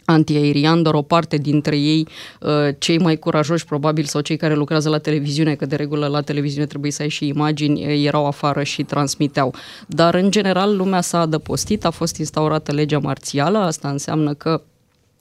antiaerian, 0.06 0.84
doar 0.84 0.96
o 0.96 1.02
parte 1.02 1.38
dintre 1.38 1.78
ei, 1.78 2.08
uh, 2.42 2.50
cei 2.78 2.98
mai 2.98 3.18
curajoși 3.18 3.66
probabil 3.66 4.04
sau 4.04 4.22
cei 4.22 4.38
care 4.38 4.56
lucrează 4.56 4.90
la 4.90 4.98
televiziune, 4.98 5.56
că 5.56 5.66
de 5.66 5.76
regulă 5.76 6.08
la 6.08 6.22
televiziune 6.22 6.66
trebuie 6.66 6.92
să 6.92 7.02
ai 7.02 7.10
și 7.10 7.28
imagini, 7.28 7.86
uh, 7.86 8.06
erau 8.06 8.26
afară 8.26 8.64
și 8.64 8.84
transmiteau. 8.84 9.54
Dar 9.88 10.16
în 10.16 10.32
general 10.32 10.76
lumea 10.76 11.02
s-a 11.02 11.20
adăpostit, 11.20 11.86
a 11.86 11.90
fost 11.90 12.18
instaurată 12.18 12.72
legea 12.72 13.00
marțială, 13.00 13.58
asta 13.58 13.90
înseamnă 13.90 14.34
că 14.34 14.62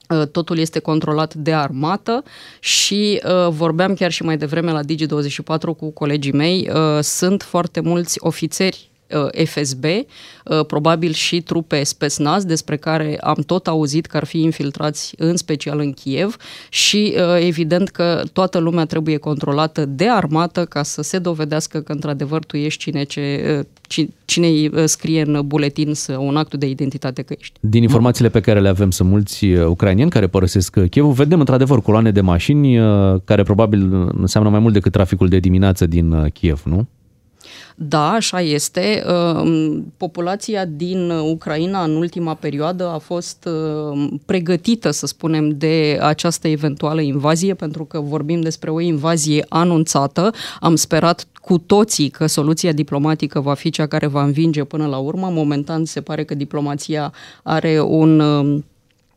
uh, 0.09 0.27
totul 0.29 0.59
este 0.59 0.79
controlat 0.79 1.35
de 1.35 1.53
armată 1.53 2.23
și 2.61 3.21
uh, 3.25 3.49
vorbeam 3.49 3.95
chiar 3.95 4.11
și 4.11 4.23
mai 4.23 4.37
devreme 4.37 4.71
la 4.71 4.81
Digi24 4.83 5.77
cu 5.77 5.91
colegii 5.91 6.33
mei, 6.33 6.71
uh, 6.75 6.99
sunt 7.03 7.43
foarte 7.43 7.81
mulți 7.81 8.17
ofițeri 8.21 8.89
uh, 8.89 8.94
FSB, 9.45 9.85
uh, 9.85 10.67
probabil 10.67 11.13
și 11.13 11.41
trupe 11.41 11.83
Spesnaz, 11.83 12.45
despre 12.45 12.77
care 12.77 13.19
am 13.21 13.43
tot 13.47 13.67
auzit 13.67 14.07
că 14.07 14.17
ar 14.17 14.25
fi 14.25 14.41
infiltrați 14.41 15.15
în 15.17 15.37
special 15.37 15.79
în 15.79 15.93
Kiev 15.93 16.37
și 16.69 17.15
evident 17.39 17.89
că 17.89 18.23
toată 18.33 18.59
lumea 18.59 18.85
trebuie 18.85 19.17
controlată 19.17 19.85
de 19.85 20.09
armată 20.09 20.65
ca 20.65 20.83
să 20.83 21.03
se 21.03 21.19
dovedească 21.19 21.81
că 21.81 21.93
într-adevăr 21.93 22.45
tu 22.45 22.57
ești 22.57 22.83
cine, 22.83 23.03
ce, 23.03 23.67
cine 24.25 24.71
scrie 24.85 25.23
în 25.27 25.43
buletin 25.47 25.93
un 26.19 26.37
act 26.37 26.55
de 26.55 26.67
identitate 26.67 27.23
că 27.23 27.35
ești. 27.39 27.59
Din 27.61 27.83
informațiile 27.83 28.31
pe 28.31 28.41
care 28.41 28.61
le 28.61 28.69
avem 28.69 28.91
sunt 28.91 29.09
mulți 29.09 29.45
ucrainieni 29.47 30.11
care 30.11 30.27
părăsesc 30.27 30.87
Kiev. 30.89 31.07
Vedem 31.07 31.39
într-adevăr 31.39 31.83
coloane 31.83 32.11
de 32.11 32.21
mașini 32.21 32.79
care 33.25 33.43
probabil 33.43 34.13
înseamnă 34.21 34.51
mai 34.51 34.61
mult 34.61 34.73
decât 34.73 34.93
traficul 34.93 35.29
de 35.29 35.39
dimineață 35.39 35.87
din 35.87 36.31
Kiev, 36.33 36.63
nu? 36.65 36.87
Da, 37.75 38.11
așa 38.11 38.41
este. 38.41 39.05
Ehm, 39.07 39.93
populația 39.97 40.65
din 40.65 41.11
Ucraina 41.11 41.85
în 41.85 41.97
ultima 41.97 42.35
perioadă 42.35 42.89
a 42.89 42.99
fost 42.99 43.47
ehm, 43.47 44.21
pregătită, 44.27 44.91
să 44.91 45.07
spunem, 45.07 45.49
de 45.49 45.99
această 46.01 46.49
eventuală 46.49 47.01
invazie, 47.01 47.55
pentru 47.55 47.85
că 47.85 48.01
vorbim 48.01 48.41
despre 48.41 48.71
o 48.71 48.81
invazie 48.81 49.45
anunțată. 49.49 50.33
Am 50.61 50.77
sperat 50.77 51.27
cu 51.41 51.59
toții 51.59 52.09
că 52.09 52.27
soluția 52.27 52.73
diplomatică 52.73 53.41
va 53.41 53.55
fi 53.55 53.71
cea 53.71 53.87
care 53.87 54.07
va 54.07 54.23
învinge 54.23 54.65
până 54.65 54.87
la 54.87 54.97
urmă. 54.97 55.29
Momentan 55.31 55.85
se 55.85 56.01
pare 56.01 56.25
că 56.25 56.35
diplomația 56.35 57.13
are 57.43 57.81
un 57.81 58.21
ehm, 58.21 58.65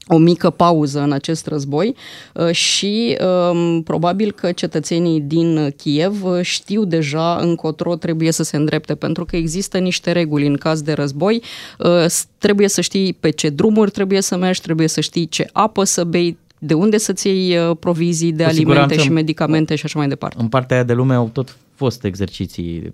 o 0.07 0.17
mică 0.17 0.49
pauză 0.49 1.01
în 1.01 1.11
acest 1.11 1.47
război 1.47 1.95
uh, 2.33 2.51
și 2.51 3.17
um, 3.51 3.81
probabil 3.81 4.31
că 4.31 4.51
cetățenii 4.51 5.21
din 5.21 5.73
Kiev 5.77 6.23
uh, 6.23 6.41
știu 6.41 6.85
deja 6.85 7.35
încotro 7.35 7.95
trebuie 7.95 8.31
să 8.31 8.43
se 8.43 8.57
îndrepte, 8.57 8.95
pentru 8.95 9.25
că 9.25 9.35
există 9.35 9.77
niște 9.77 10.11
reguli 10.11 10.47
în 10.47 10.55
caz 10.55 10.81
de 10.81 10.93
război. 10.93 11.41
Uh, 11.79 12.05
trebuie 12.37 12.67
să 12.67 12.81
știi 12.81 13.13
pe 13.13 13.29
ce 13.29 13.49
drumuri 13.49 13.91
trebuie 13.91 14.21
să 14.21 14.37
mergi, 14.37 14.61
trebuie 14.61 14.87
să 14.87 15.01
știi 15.01 15.27
ce 15.27 15.49
apă 15.53 15.83
să 15.83 16.03
bei, 16.03 16.37
de 16.59 16.73
unde 16.73 16.97
să-ți 16.97 17.27
iei 17.27 17.75
provizii 17.75 18.31
de 18.31 18.43
Cu 18.43 18.49
alimente 18.49 18.97
și 18.97 19.09
medicamente 19.09 19.75
și 19.75 19.85
așa 19.85 19.99
mai 19.99 20.07
departe. 20.07 20.35
În 20.39 20.47
partea 20.47 20.75
aia 20.75 20.85
de 20.85 20.93
lume 20.93 21.13
au 21.13 21.29
tot 21.33 21.57
fost 21.75 22.03
exerciții 22.03 22.93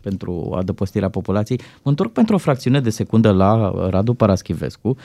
pentru 0.00 0.54
adăpostirea 0.56 1.08
populației. 1.08 1.60
Mă 1.82 1.90
întorc 1.90 2.12
pentru 2.12 2.34
o 2.34 2.38
fracțiune 2.38 2.80
de 2.80 2.90
secundă 2.90 3.30
la 3.30 3.72
Radu 3.90 4.14
Paraschivescu 4.14 4.96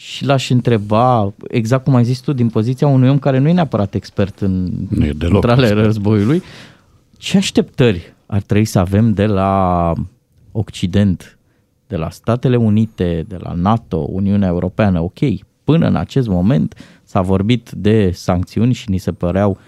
și 0.00 0.24
l-aș 0.24 0.50
întreba, 0.50 1.32
exact 1.48 1.84
cum 1.84 1.94
ai 1.94 2.04
zis 2.04 2.18
tu, 2.18 2.32
din 2.32 2.48
poziția 2.48 2.86
unui 2.86 3.08
om 3.08 3.18
care 3.18 3.38
nu 3.38 3.48
e 3.48 3.52
neapărat 3.52 3.94
expert 3.94 4.38
în 4.40 4.70
centrale 5.18 5.70
războiului, 5.70 6.42
ce 7.16 7.36
așteptări 7.36 8.14
ar 8.26 8.42
trebui 8.42 8.64
să 8.64 8.78
avem 8.78 9.12
de 9.12 9.26
la 9.26 9.92
Occident, 10.52 11.38
de 11.86 11.96
la 11.96 12.10
Statele 12.10 12.56
Unite, 12.56 13.24
de 13.28 13.36
la 13.36 13.52
NATO, 13.52 13.96
Uniunea 13.96 14.48
Europeană? 14.48 15.00
Ok, 15.00 15.18
până 15.64 15.86
în 15.86 15.96
acest 15.96 16.28
moment 16.28 17.00
s-a 17.04 17.20
vorbit 17.20 17.70
de 17.70 18.10
sancțiuni 18.10 18.72
și 18.72 18.90
ni 18.90 18.98
se 18.98 19.12
păreau 19.12 19.58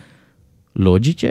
logice. 0.72 1.30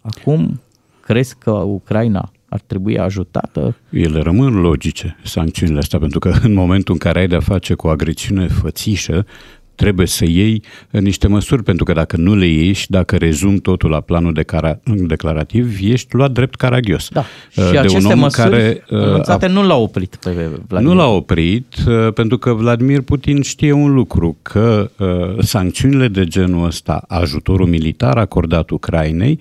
Acum 0.00 0.60
crezi 1.00 1.36
că 1.38 1.50
Ucraina 1.50 2.30
ar 2.52 2.60
trebui 2.66 2.98
ajutată? 2.98 3.76
Ele 3.90 4.20
rămân 4.20 4.54
logice, 4.54 5.16
sancțiunile 5.22 5.78
astea, 5.78 5.98
pentru 5.98 6.18
că 6.18 6.34
în 6.42 6.52
momentul 6.52 6.94
în 6.94 6.98
care 6.98 7.18
ai 7.18 7.26
de-a 7.26 7.40
face 7.40 7.74
cu 7.74 7.86
o 7.86 7.90
agresiune 7.90 8.46
fățișă, 8.46 9.26
trebuie 9.74 10.06
să 10.06 10.24
iei 10.24 10.62
niște 10.90 11.28
măsuri, 11.28 11.62
pentru 11.62 11.84
că 11.84 11.92
dacă 11.92 12.16
nu 12.16 12.34
le 12.34 12.46
iei 12.46 12.72
și 12.72 12.90
dacă 12.90 13.16
rezum 13.16 13.56
totul 13.56 13.90
la 13.90 14.00
planul 14.00 14.32
de 14.32 14.42
cara- 14.42 14.80
declarativ, 14.84 15.78
ești 15.80 16.14
luat 16.14 16.30
drept 16.30 16.54
caragios. 16.54 17.08
Da. 17.08 17.24
Uh, 17.56 17.64
și 17.64 17.70
de 17.70 17.78
aceste 17.78 18.06
un 18.06 18.12
om 18.12 18.18
măsuri 18.18 18.50
care, 18.50 18.84
uh, 18.90 19.48
nu 19.48 19.66
l-a 19.66 19.76
oprit 19.76 20.16
pe 20.16 20.30
Vladimir. 20.68 20.94
Nu 20.94 21.00
l-a 21.00 21.08
oprit, 21.08 21.74
uh, 21.86 22.12
pentru 22.12 22.38
că 22.38 22.52
Vladimir 22.52 23.00
Putin 23.00 23.42
știe 23.42 23.72
un 23.72 23.92
lucru, 23.94 24.36
că 24.42 24.90
uh, 24.98 25.42
sancțiunile 25.42 26.08
de 26.08 26.24
genul 26.24 26.66
ăsta, 26.66 27.04
ajutorul 27.08 27.66
militar 27.66 28.18
acordat 28.18 28.70
Ucrainei, 28.70 29.38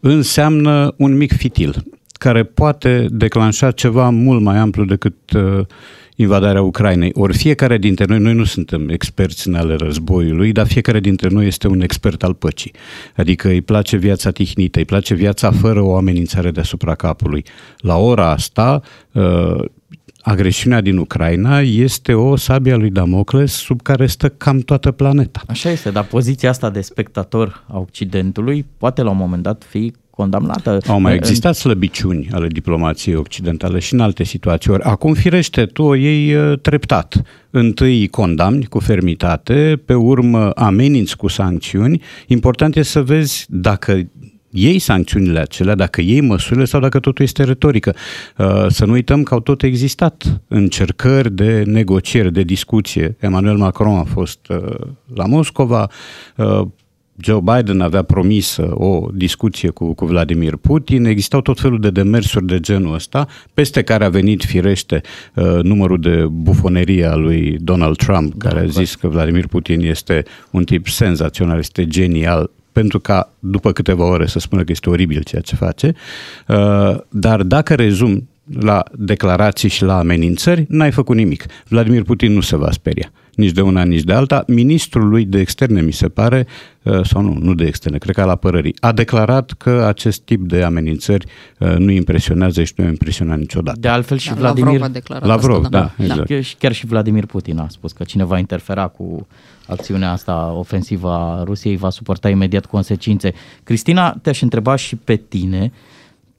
înseamnă 0.00 0.94
un 0.96 1.16
mic 1.16 1.32
fitil 1.32 1.84
care 2.24 2.44
poate 2.44 3.06
declanșa 3.10 3.70
ceva 3.70 4.10
mult 4.10 4.40
mai 4.40 4.56
amplu 4.56 4.84
decât 4.84 5.30
uh, 5.30 5.66
invadarea 6.16 6.62
Ucrainei. 6.62 7.10
Ori 7.14 7.36
fiecare 7.36 7.78
dintre 7.78 8.04
noi, 8.04 8.18
noi 8.18 8.34
nu 8.34 8.44
suntem 8.44 8.88
experți 8.88 9.48
în 9.48 9.54
ale 9.54 9.74
războiului, 9.74 10.52
dar 10.52 10.66
fiecare 10.66 11.00
dintre 11.00 11.28
noi 11.28 11.46
este 11.46 11.68
un 11.68 11.80
expert 11.80 12.22
al 12.22 12.34
păcii. 12.34 12.72
Adică 13.16 13.48
îi 13.48 13.60
place 13.60 13.96
viața 13.96 14.30
tihnită, 14.30 14.78
îi 14.78 14.84
place 14.84 15.14
viața 15.14 15.50
fără 15.50 15.80
o 15.82 15.96
amenințare 15.96 16.50
deasupra 16.50 16.94
capului. 16.94 17.44
La 17.78 17.96
ora 17.96 18.30
asta, 18.30 18.80
uh, 19.12 19.64
agresiunea 20.20 20.80
din 20.80 20.96
Ucraina 20.96 21.60
este 21.60 22.14
o 22.14 22.36
sabie 22.36 22.72
a 22.72 22.76
lui 22.76 22.90
Damocles 22.90 23.52
sub 23.52 23.82
care 23.82 24.06
stă 24.06 24.28
cam 24.28 24.58
toată 24.58 24.90
planeta. 24.90 25.42
Așa 25.46 25.70
este, 25.70 25.90
dar 25.90 26.04
poziția 26.04 26.50
asta 26.50 26.70
de 26.70 26.80
spectator 26.80 27.64
a 27.66 27.78
Occidentului 27.78 28.66
poate 28.78 29.02
la 29.02 29.10
un 29.10 29.16
moment 29.16 29.42
dat 29.42 29.64
fi 29.68 29.92
condamnată. 30.14 30.78
Au 30.86 31.00
mai 31.00 31.14
existat 31.14 31.54
slăbiciuni 31.54 32.28
ale 32.32 32.46
diplomației 32.46 33.14
occidentale 33.14 33.78
și 33.78 33.94
în 33.94 34.00
alte 34.00 34.24
situații. 34.24 34.70
Ori 34.70 34.82
acum, 34.82 35.14
firește, 35.14 35.66
tu 35.66 35.82
o 35.82 35.94
iei 35.94 36.34
uh, 36.34 36.58
treptat. 36.58 37.22
Întâi 37.50 38.08
condamni 38.08 38.64
cu 38.64 38.78
fermitate, 38.78 39.82
pe 39.84 39.94
urmă 39.94 40.50
ameninți 40.50 41.16
cu 41.16 41.28
sancțiuni. 41.28 42.02
Important 42.26 42.76
este 42.76 42.90
să 42.90 43.02
vezi 43.02 43.46
dacă 43.48 44.08
iei 44.50 44.78
sancțiunile 44.78 45.40
acelea, 45.40 45.74
dacă 45.74 46.00
iei 46.00 46.20
măsurile 46.20 46.64
sau 46.64 46.80
dacă 46.80 47.00
totul 47.00 47.24
este 47.24 47.44
retorică. 47.44 47.94
Uh, 48.36 48.66
să 48.68 48.84
nu 48.84 48.92
uităm 48.92 49.22
că 49.22 49.34
au 49.34 49.40
tot 49.40 49.62
existat 49.62 50.40
încercări 50.48 51.32
de 51.32 51.62
negociere, 51.66 52.30
de 52.30 52.42
discuție. 52.42 53.16
Emmanuel 53.20 53.56
Macron 53.56 53.96
a 53.96 54.04
fost 54.04 54.38
uh, 54.48 54.74
la 55.14 55.24
Moscova, 55.26 55.88
Joe 57.16 57.40
Biden 57.40 57.80
avea 57.80 58.02
promis 58.02 58.56
o 58.70 59.08
discuție 59.12 59.68
cu, 59.68 59.94
cu 59.94 60.04
Vladimir 60.06 60.56
Putin, 60.56 61.04
existau 61.04 61.40
tot 61.40 61.60
felul 61.60 61.80
de 61.80 61.90
demersuri 61.90 62.46
de 62.46 62.60
genul 62.60 62.94
ăsta, 62.94 63.28
peste 63.54 63.82
care 63.82 64.04
a 64.04 64.08
venit 64.08 64.44
firește 64.44 65.00
uh, 65.34 65.58
numărul 65.62 66.00
de 66.00 66.26
bufonerie 66.30 67.06
a 67.06 67.14
lui 67.14 67.56
Donald 67.60 67.96
Trump, 67.96 68.34
da, 68.34 68.48
care 68.48 68.60
a 68.60 68.66
zis 68.66 68.94
că 68.94 69.08
Vladimir 69.08 69.46
Putin 69.46 69.80
este 69.80 70.24
un 70.50 70.64
tip 70.64 70.86
senzațional, 70.86 71.58
este 71.58 71.86
genial, 71.86 72.50
pentru 72.72 73.00
ca 73.00 73.32
după 73.38 73.72
câteva 73.72 74.04
ore 74.04 74.26
să 74.26 74.38
spună 74.38 74.64
că 74.64 74.72
este 74.72 74.90
oribil 74.90 75.22
ceea 75.22 75.42
ce 75.42 75.54
face. 75.54 75.94
Uh, 76.48 76.96
dar 77.08 77.42
dacă 77.42 77.74
rezum 77.74 78.28
la 78.60 78.82
declarații 78.92 79.68
și 79.68 79.82
la 79.82 79.98
amenințări, 79.98 80.64
n-ai 80.68 80.90
făcut 80.90 81.16
nimic. 81.16 81.44
Vladimir 81.68 82.02
Putin 82.02 82.32
nu 82.32 82.40
se 82.40 82.56
va 82.56 82.70
speria 82.70 83.12
nici 83.36 83.50
de 83.50 83.60
una, 83.60 83.82
nici 83.82 84.02
de 84.02 84.12
alta. 84.12 84.44
Ministrul 84.46 85.08
lui 85.08 85.24
de 85.24 85.38
externe, 85.38 85.80
mi 85.80 85.92
se 85.92 86.08
pare, 86.08 86.46
uh, 86.82 87.00
sau 87.04 87.22
nu, 87.22 87.36
nu 87.40 87.54
de 87.54 87.64
externe, 87.64 87.98
cred 87.98 88.14
că 88.14 88.20
al 88.20 88.28
apărării, 88.28 88.74
a 88.80 88.92
declarat 88.92 89.52
că 89.52 89.84
acest 89.86 90.20
tip 90.20 90.48
de 90.48 90.62
amenințări 90.62 91.26
uh, 91.58 91.76
nu 91.76 91.90
impresionează 91.90 92.64
și 92.64 92.72
nu 92.76 92.84
a 92.84 92.88
impresionat 92.88 93.38
niciodată. 93.38 93.80
De 93.80 93.88
altfel 93.88 94.18
și 94.18 94.28
da, 94.28 94.34
Vladimir... 94.34 94.72
Lavrov 94.72 94.90
a 94.90 94.92
declarat 94.92 95.26
Lavrov, 95.26 95.64
asta, 95.64 95.68
da. 95.68 95.78
da, 95.78 95.92
da 95.96 96.04
exact. 96.04 96.28
Da. 96.28 96.36
Chiar 96.58 96.72
și 96.72 96.86
Vladimir 96.86 97.26
Putin 97.26 97.58
a 97.58 97.66
spus 97.68 97.92
că 97.92 98.04
cine 98.04 98.24
va 98.24 98.38
interfera 98.38 98.86
cu 98.86 99.26
acțiunea 99.66 100.10
asta 100.10 100.52
ofensivă 100.56 101.10
a 101.10 101.42
Rusiei 101.44 101.76
va 101.76 101.90
suporta 101.90 102.28
imediat 102.28 102.66
consecințe. 102.66 103.32
Cristina, 103.62 104.16
te-aș 104.22 104.40
întreba 104.40 104.76
și 104.76 104.96
pe 104.96 105.16
tine 105.16 105.72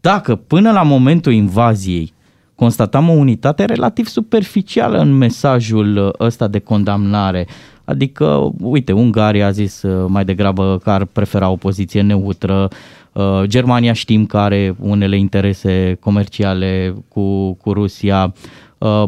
dacă 0.01 0.35
până 0.35 0.71
la 0.71 0.83
momentul 0.83 1.33
invaziei 1.33 2.13
constatam 2.55 3.09
o 3.09 3.11
unitate 3.11 3.65
relativ 3.65 4.07
superficială 4.07 4.97
în 4.97 5.17
mesajul 5.17 5.97
uh, 5.97 6.25
ăsta 6.25 6.47
de 6.47 6.59
condamnare. 6.59 7.47
Adică, 7.83 8.51
uite, 8.59 8.91
Ungaria 8.91 9.45
a 9.47 9.51
zis 9.51 9.81
uh, 9.81 10.05
mai 10.07 10.25
degrabă 10.25 10.79
că 10.83 10.89
ar 10.89 11.05
prefera 11.05 11.49
o 11.49 11.55
poziție 11.55 12.01
neutră, 12.01 12.67
uh, 13.13 13.41
Germania 13.43 13.93
știm 13.93 14.25
că 14.25 14.37
are 14.37 14.75
unele 14.79 15.17
interese 15.17 15.97
comerciale 15.99 16.95
cu, 17.07 17.53
cu 17.53 17.73
Rusia, 17.73 18.33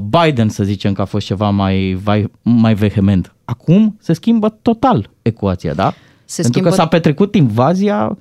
Biden 0.10 0.50
să 0.50 0.64
zicem 0.64 0.94
că 0.94 1.02
a 1.02 1.06
fost 1.06 1.26
ceva 1.26 1.50
mai, 1.50 2.00
mai, 2.04 2.32
mai 2.42 2.74
vehement. 2.74 3.36
Acum 3.46 3.98
se 4.00 4.14
schimbă 4.14 4.50
total 4.62 5.10
ecuația, 5.22 5.74
da? 5.74 5.94
Se 6.26 6.42
Pentru 6.42 6.52
schimbă... 6.52 6.70
că 6.70 6.76
s-a 6.76 6.88
petrecut 6.88 7.36
invazia 7.36 8.18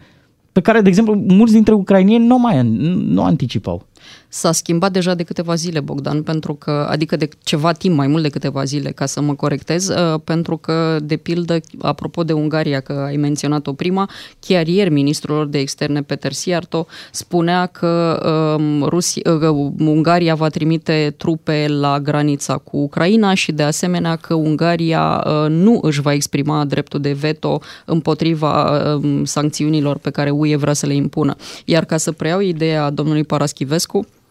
pe 0.52 0.60
care, 0.60 0.80
de 0.80 0.88
exemplu, 0.88 1.14
mulți 1.28 1.52
dintre 1.52 1.74
ucrainieni 1.74 2.26
nu 2.26 2.38
mai 2.38 2.62
nu 3.06 3.22
anticipau 3.22 3.86
s-a 4.28 4.52
schimbat 4.52 4.92
deja 4.92 5.14
de 5.14 5.22
câteva 5.22 5.54
zile, 5.54 5.80
Bogdan, 5.80 6.22
pentru 6.22 6.54
că, 6.54 6.86
adică 6.90 7.16
de 7.16 7.28
ceva 7.42 7.72
timp, 7.72 7.96
mai 7.96 8.06
mult 8.06 8.22
de 8.22 8.28
câteva 8.28 8.64
zile, 8.64 8.90
ca 8.90 9.06
să 9.06 9.20
mă 9.20 9.34
corectez, 9.34 9.88
uh, 9.88 10.20
pentru 10.24 10.56
că, 10.56 10.98
de 11.02 11.16
pildă, 11.16 11.60
apropo 11.80 12.24
de 12.24 12.32
Ungaria, 12.32 12.80
că 12.80 12.92
ai 13.06 13.16
menționat-o 13.16 13.72
prima, 13.72 14.10
chiar 14.40 14.66
ieri 14.66 14.90
ministrul 14.90 15.50
de 15.50 15.58
externe 15.58 16.02
Peter 16.02 16.32
Siarto 16.32 16.86
spunea 17.12 17.66
că 17.66 18.22
um, 18.58 18.82
Rusia, 18.82 19.32
uh, 19.32 19.72
Ungaria 19.78 20.34
va 20.34 20.48
trimite 20.48 21.14
trupe 21.16 21.66
la 21.68 22.00
granița 22.00 22.56
cu 22.56 22.76
Ucraina 22.76 23.34
și, 23.34 23.52
de 23.52 23.62
asemenea, 23.62 24.16
că 24.16 24.34
Ungaria 24.34 25.24
uh, 25.26 25.46
nu 25.48 25.78
își 25.82 26.00
va 26.00 26.12
exprima 26.12 26.64
dreptul 26.64 27.00
de 27.00 27.12
veto 27.12 27.60
împotriva 27.84 28.82
um, 28.94 29.24
sancțiunilor 29.24 29.98
pe 29.98 30.10
care 30.10 30.30
UE 30.30 30.56
vrea 30.56 30.72
să 30.72 30.86
le 30.86 30.94
impună. 30.94 31.36
Iar 31.64 31.84
ca 31.84 31.96
să 31.96 32.12
preiau 32.12 32.40
ideea 32.40 32.90
domnului 32.90 33.24
Paraschivescu, 33.24 33.85
Francesco. 33.86 34.25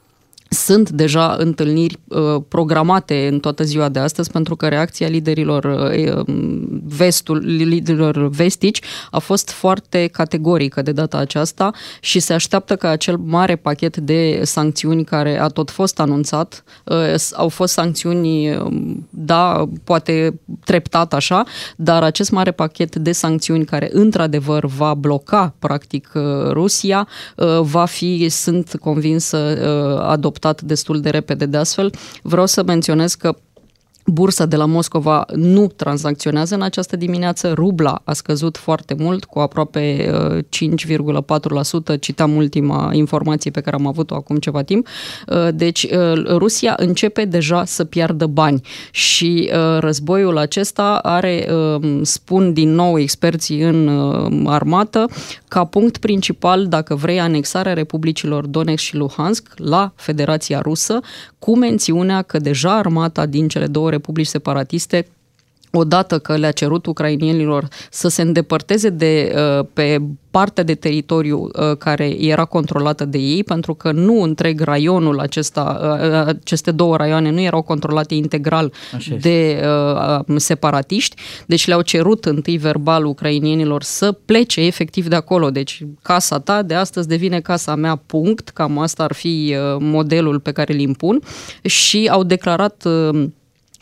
Sunt 0.55 0.89
deja 0.89 1.35
întâlniri 1.37 1.99
uh, 2.07 2.35
programate 2.47 3.27
în 3.31 3.39
toată 3.39 3.63
ziua 3.63 3.89
de 3.89 3.99
astăzi 3.99 4.31
pentru 4.31 4.55
că 4.55 4.67
reacția 4.67 5.07
liderilor 5.07 5.63
uh, 5.63 6.23
um, 6.27 6.81
vestul, 6.83 7.37
liderilor 7.45 8.27
vestici 8.27 8.81
a 9.11 9.19
fost 9.19 9.49
foarte 9.49 10.07
categorică 10.07 10.81
de 10.81 10.91
data 10.91 11.17
aceasta 11.17 11.71
și 11.99 12.19
se 12.19 12.33
așteaptă 12.33 12.75
ca 12.75 12.89
acel 12.89 13.17
mare 13.17 13.55
pachet 13.55 13.97
de 13.97 14.41
sancțiuni 14.43 15.03
care 15.03 15.39
a 15.39 15.47
tot 15.47 15.71
fost 15.71 15.99
anunțat, 15.99 16.63
uh, 16.83 17.15
au 17.33 17.49
fost 17.49 17.73
sancțiuni, 17.73 18.55
um, 18.55 19.07
da, 19.09 19.69
poate 19.83 20.39
treptat 20.63 21.13
așa, 21.13 21.43
dar 21.75 22.03
acest 22.03 22.31
mare 22.31 22.51
pachet 22.51 22.95
de 22.95 23.11
sancțiuni 23.11 23.65
care 23.65 23.89
într-adevăr 23.91 24.65
va 24.65 24.93
bloca 24.93 25.53
practic 25.59 26.11
uh, 26.13 26.21
Rusia 26.51 27.07
uh, 27.35 27.59
va 27.61 27.85
fi, 27.85 28.29
sunt 28.29 28.77
convinsă, 28.81 29.37
uh, 29.37 30.05
adoptat 30.07 30.44
adoptat 30.45 30.61
destul 30.61 31.01
de 31.01 31.09
repede 31.09 31.45
de 31.45 31.57
astfel. 31.57 31.93
Vreau 32.21 32.45
să 32.45 32.63
menționez 32.63 33.13
că 33.15 33.35
Bursa 34.07 34.45
de 34.45 34.55
la 34.55 34.65
Moscova 34.65 35.25
nu 35.35 35.67
tranzacționează 35.67 36.55
în 36.55 36.61
această 36.61 36.95
dimineață, 36.95 37.53
rubla 37.53 38.01
a 38.03 38.13
scăzut 38.13 38.57
foarte 38.57 38.95
mult, 38.97 39.23
cu 39.23 39.39
aproape 39.39 40.11
5,4%, 41.95 41.99
citeam 41.99 42.35
ultima 42.35 42.89
informație 42.93 43.51
pe 43.51 43.61
care 43.61 43.75
am 43.75 43.87
avut-o 43.87 44.15
acum 44.15 44.37
ceva 44.37 44.61
timp. 44.61 44.87
Deci 45.53 45.87
Rusia 46.27 46.73
începe 46.77 47.25
deja 47.25 47.65
să 47.65 47.83
piardă 47.83 48.25
bani 48.25 48.61
și 48.91 49.49
războiul 49.79 50.37
acesta 50.37 50.99
are, 51.03 51.47
spun 52.01 52.53
din 52.53 52.73
nou 52.73 52.99
experții 52.99 53.61
în 53.61 54.45
armată, 54.47 55.09
ca 55.47 55.63
punct 55.63 55.97
principal, 55.97 56.67
dacă 56.67 56.95
vrei, 56.95 57.19
anexarea 57.19 57.73
republicilor 57.73 58.45
Donetsk 58.45 58.83
și 58.83 58.95
Luhansk 58.95 59.53
la 59.55 59.91
Federația 59.95 60.59
Rusă, 60.59 60.99
cu 61.39 61.57
mențiunea 61.57 62.21
că 62.21 62.37
deja 62.37 62.77
armata 62.77 63.25
din 63.25 63.47
cele 63.47 63.67
două 63.67 63.89
republici 63.95 64.27
separatiste 64.27 65.05
odată 65.77 66.19
că 66.19 66.35
le-a 66.35 66.51
cerut 66.51 66.85
ucrainienilor 66.85 67.67
să 67.89 68.07
se 68.07 68.21
îndepărteze 68.21 68.89
de, 68.89 69.35
uh, 69.35 69.65
pe 69.73 70.01
partea 70.31 70.63
de 70.63 70.75
teritoriu 70.75 71.39
uh, 71.39 71.77
care 71.77 72.23
era 72.23 72.45
controlată 72.45 73.05
de 73.05 73.17
ei, 73.17 73.43
pentru 73.43 73.73
că 73.73 73.91
nu 73.91 74.21
întreg 74.21 74.61
raionul 74.61 75.19
acesta, 75.19 75.79
uh, 75.81 76.27
aceste 76.27 76.71
două 76.71 76.95
raioane 76.97 77.29
nu 77.29 77.41
erau 77.41 77.61
controlate 77.61 78.15
integral 78.15 78.73
Așa 78.95 79.15
de 79.15 79.63
separatiști, 80.35 81.15
deci 81.45 81.67
le-au 81.67 81.81
cerut 81.81 82.25
întâi 82.25 82.57
verbal 82.57 83.05
ucrainienilor 83.05 83.83
să 83.83 84.11
plece 84.11 84.61
efectiv 84.61 85.07
de 85.07 85.15
acolo. 85.15 85.49
Deci 85.49 85.81
casa 86.01 86.39
ta 86.39 86.61
de 86.61 86.73
astăzi 86.73 87.07
devine 87.07 87.39
casa 87.39 87.75
mea, 87.75 87.95
punct, 87.95 88.49
cam 88.49 88.77
asta 88.77 89.03
ar 89.03 89.13
fi 89.13 89.55
modelul 89.79 90.39
pe 90.39 90.51
care 90.51 90.73
îl 90.73 90.79
impun. 90.79 91.21
Și 91.61 92.09
au 92.11 92.23
declarat 92.23 92.87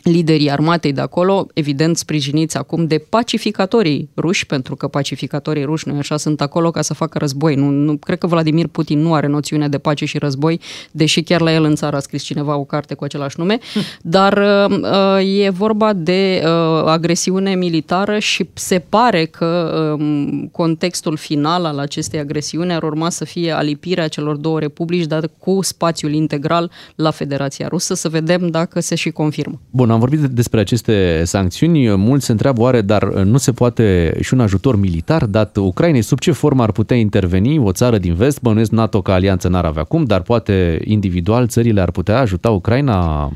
liderii 0.04 0.50
armatei 0.50 0.92
de 0.92 1.00
acolo, 1.00 1.46
evident 1.54 1.96
sprijiniți 1.96 2.56
acum 2.56 2.86
de 2.86 2.98
pacificatorii 3.08 4.08
ruși, 4.16 4.46
pentru 4.46 4.76
că 4.76 4.88
pacificatorii 4.88 5.64
ruși, 5.64 5.88
nu 5.88 5.98
așa, 5.98 6.16
sunt 6.16 6.40
acolo 6.40 6.70
ca 6.70 6.82
să 6.82 6.94
facă 6.94 7.18
război. 7.18 7.54
Nu, 7.54 7.68
nu, 7.70 7.96
cred 7.96 8.18
că 8.18 8.26
Vladimir 8.26 8.66
Putin 8.66 9.00
nu 9.00 9.14
are 9.14 9.26
noțiune 9.26 9.68
de 9.68 9.78
pace 9.78 10.04
și 10.04 10.18
război, 10.18 10.60
deși 10.90 11.22
chiar 11.22 11.40
la 11.40 11.52
el 11.52 11.64
în 11.64 11.74
țară 11.74 11.96
a 11.96 12.00
scris 12.00 12.22
cineva 12.22 12.56
o 12.56 12.64
carte 12.64 12.94
cu 12.94 13.04
același 13.04 13.38
nume, 13.38 13.58
dar 14.02 14.36
uh, 14.36 15.44
e 15.44 15.50
vorba 15.50 15.92
de 15.92 16.42
uh, 16.44 16.50
agresiune 16.86 17.54
militară 17.54 18.18
și 18.18 18.48
se 18.52 18.78
pare 18.78 19.24
că 19.24 19.96
uh, 19.98 20.04
contextul 20.52 21.16
final 21.16 21.64
al 21.64 21.78
acestei 21.78 22.18
agresiuni 22.20 22.72
ar 22.72 22.82
urma 22.82 23.10
să 23.10 23.24
fie 23.24 23.52
alipirea 23.52 24.08
celor 24.08 24.36
două 24.36 24.58
republici, 24.58 25.06
dar 25.06 25.30
cu 25.38 25.58
spațiul 25.62 26.12
integral 26.12 26.70
la 26.94 27.10
Federația 27.10 27.68
Rusă, 27.68 27.94
să 27.94 28.08
vedem 28.08 28.48
dacă 28.48 28.80
se 28.80 28.94
și 28.94 29.10
confirmă. 29.10 29.60
Bun, 29.70 29.90
am 29.94 30.00
vorbit 30.00 30.20
despre 30.20 30.60
aceste 30.60 31.22
sancțiuni. 31.24 31.96
Mulți 31.96 32.24
se 32.24 32.32
întreabă 32.32 32.60
oare, 32.60 32.80
dar 32.80 33.04
nu 33.12 33.36
se 33.36 33.52
poate 33.52 34.16
și 34.20 34.34
un 34.34 34.40
ajutor 34.40 34.76
militar 34.76 35.24
dat 35.24 35.56
Ucrainei? 35.56 36.02
Sub 36.02 36.18
ce 36.18 36.32
formă 36.32 36.62
ar 36.62 36.72
putea 36.72 36.96
interveni 36.96 37.58
o 37.58 37.72
țară 37.72 37.98
din 37.98 38.14
vest? 38.14 38.40
Bănuiesc 38.40 38.70
NATO 38.70 39.02
ca 39.02 39.12
alianță 39.12 39.48
n-ar 39.48 39.64
avea 39.64 39.84
cum, 39.84 40.04
dar 40.04 40.20
poate 40.20 40.80
individual 40.84 41.46
țările 41.46 41.80
ar 41.80 41.90
putea 41.90 42.18
ajuta 42.18 42.50
Ucraina 42.50 43.30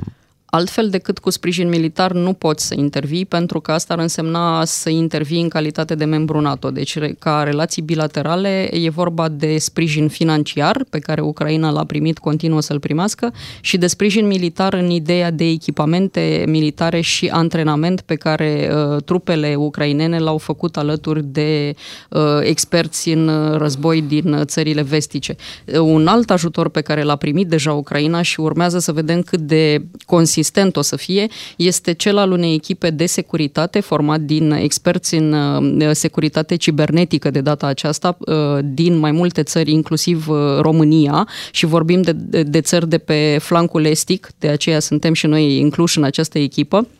Altfel 0.51 0.89
decât 0.89 1.19
cu 1.19 1.31
sprijin 1.31 1.69
militar 1.69 2.12
nu 2.12 2.33
poți 2.33 2.66
să 2.66 2.75
intervii 2.75 3.27
pentru 3.27 3.61
că 3.61 3.73
asta 3.73 3.93
ar 3.95 3.99
însemna 3.99 4.65
să 4.65 4.91
intervii 4.91 5.41
în 5.41 5.49
calitate 5.49 5.95
de 5.95 6.05
membru 6.05 6.41
NATO. 6.41 6.70
Deci 6.70 6.99
ca 7.19 7.43
relații 7.43 7.83
bilaterale 7.83 8.69
e 8.73 8.91
vorba 8.91 9.29
de 9.29 9.59
sprijin 9.59 10.09
financiar 10.09 10.85
pe 10.91 10.99
care 10.99 11.20
Ucraina 11.20 11.70
l-a 11.70 11.85
primit, 11.85 12.19
continuă 12.19 12.61
să-l 12.61 12.81
primească 12.81 13.33
și 13.61 13.77
de 13.77 13.87
sprijin 13.87 14.27
militar 14.27 14.75
în 14.75 14.91
ideea 14.91 15.31
de 15.31 15.45
echipamente 15.45 16.45
militare 16.47 17.01
și 17.01 17.27
antrenament 17.27 18.01
pe 18.01 18.15
care 18.15 18.70
uh, 18.73 19.03
trupele 19.03 19.55
ucrainene 19.55 20.19
l-au 20.19 20.39
făcut 20.39 20.77
alături 20.77 21.25
de 21.25 21.75
uh, 22.11 22.20
experți 22.41 23.09
în 23.09 23.55
război 23.59 24.03
din 24.03 24.43
țările 24.45 24.83
vestice. 24.83 25.37
Un 25.81 26.07
alt 26.07 26.31
ajutor 26.31 26.69
pe 26.69 26.81
care 26.81 27.03
l-a 27.03 27.16
primit 27.16 27.49
deja 27.49 27.73
Ucraina 27.73 28.23
și 28.23 28.41
urmează 28.41 28.79
să 28.79 28.93
vedem 28.93 29.23
cât 29.23 29.41
de 29.41 29.85
consistent 30.07 30.37
consistent 30.39 30.77
o 30.77 30.82
să 30.82 30.97
fie, 30.97 31.27
este 31.56 31.93
cel 31.93 32.16
al 32.16 32.31
unei 32.31 32.55
echipe 32.55 32.90
de 32.90 33.06
securitate 33.06 33.81
format 33.81 34.20
din 34.20 34.51
experți 34.51 35.15
în 35.15 35.32
uh, 35.32 35.90
securitate 35.93 36.56
cibernetică 36.56 37.31
de 37.31 37.40
data 37.40 37.66
aceasta 37.66 38.16
uh, 38.19 38.59
din 38.62 38.97
mai 38.97 39.10
multe 39.10 39.43
țări, 39.43 39.70
inclusiv 39.70 40.28
uh, 40.28 40.36
România. 40.60 41.28
Și 41.51 41.66
vorbim 41.66 42.02
de, 42.02 42.12
de, 42.12 42.43
de 42.43 42.60
țări 42.60 42.89
de 42.89 42.98
pe 42.98 43.39
flancul 43.40 43.85
estic, 43.85 44.31
de 44.39 44.48
aceea 44.48 44.81
suntem 44.81 45.12
și 45.12 45.27
noi 45.27 45.59
incluși 45.59 45.98
în 45.98 46.05
această 46.05 46.39
echipă. 46.39 46.77
Uh, 46.78 46.98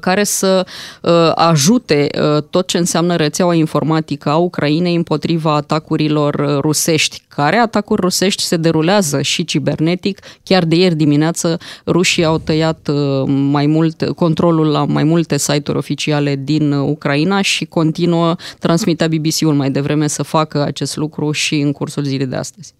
care 0.00 0.24
să 0.24 0.66
uh, 1.02 1.32
ajute 1.34 2.08
uh, 2.20 2.42
tot 2.50 2.66
ce 2.66 2.78
înseamnă 2.78 3.16
rețeaua 3.16 3.54
informatică 3.54 4.28
a 4.28 4.36
Ucrainei 4.36 4.94
împotriva 4.94 5.54
atacurilor 5.54 6.60
rusești, 6.60 7.22
care 7.28 7.56
atacuri 7.56 8.00
rusești 8.00 8.42
se 8.42 8.56
derulează 8.56 9.22
și 9.22 9.44
cibernetic. 9.44 10.18
Chiar 10.42 10.64
de 10.64 10.76
ieri 10.76 10.94
dimineață 10.94 11.58
rușii 11.86 12.24
au 12.24 12.38
tăiat 12.38 12.90
mai 13.26 13.66
mult 13.66 14.10
controlul 14.14 14.66
la 14.66 14.84
mai 14.84 15.04
multe 15.04 15.38
site-uri 15.38 15.78
oficiale 15.78 16.36
din 16.36 16.72
Ucraina 16.72 17.40
și 17.40 17.64
continuă, 17.64 18.34
transmitea 18.58 19.08
BBC-ul 19.08 19.54
mai 19.54 19.70
devreme 19.70 20.06
să 20.06 20.22
facă 20.22 20.62
acest 20.62 20.96
lucru 20.96 21.30
și 21.32 21.60
în 21.60 21.72
cursul 21.72 22.04
zilei 22.04 22.26
de 22.26 22.36
astăzi. 22.36 22.74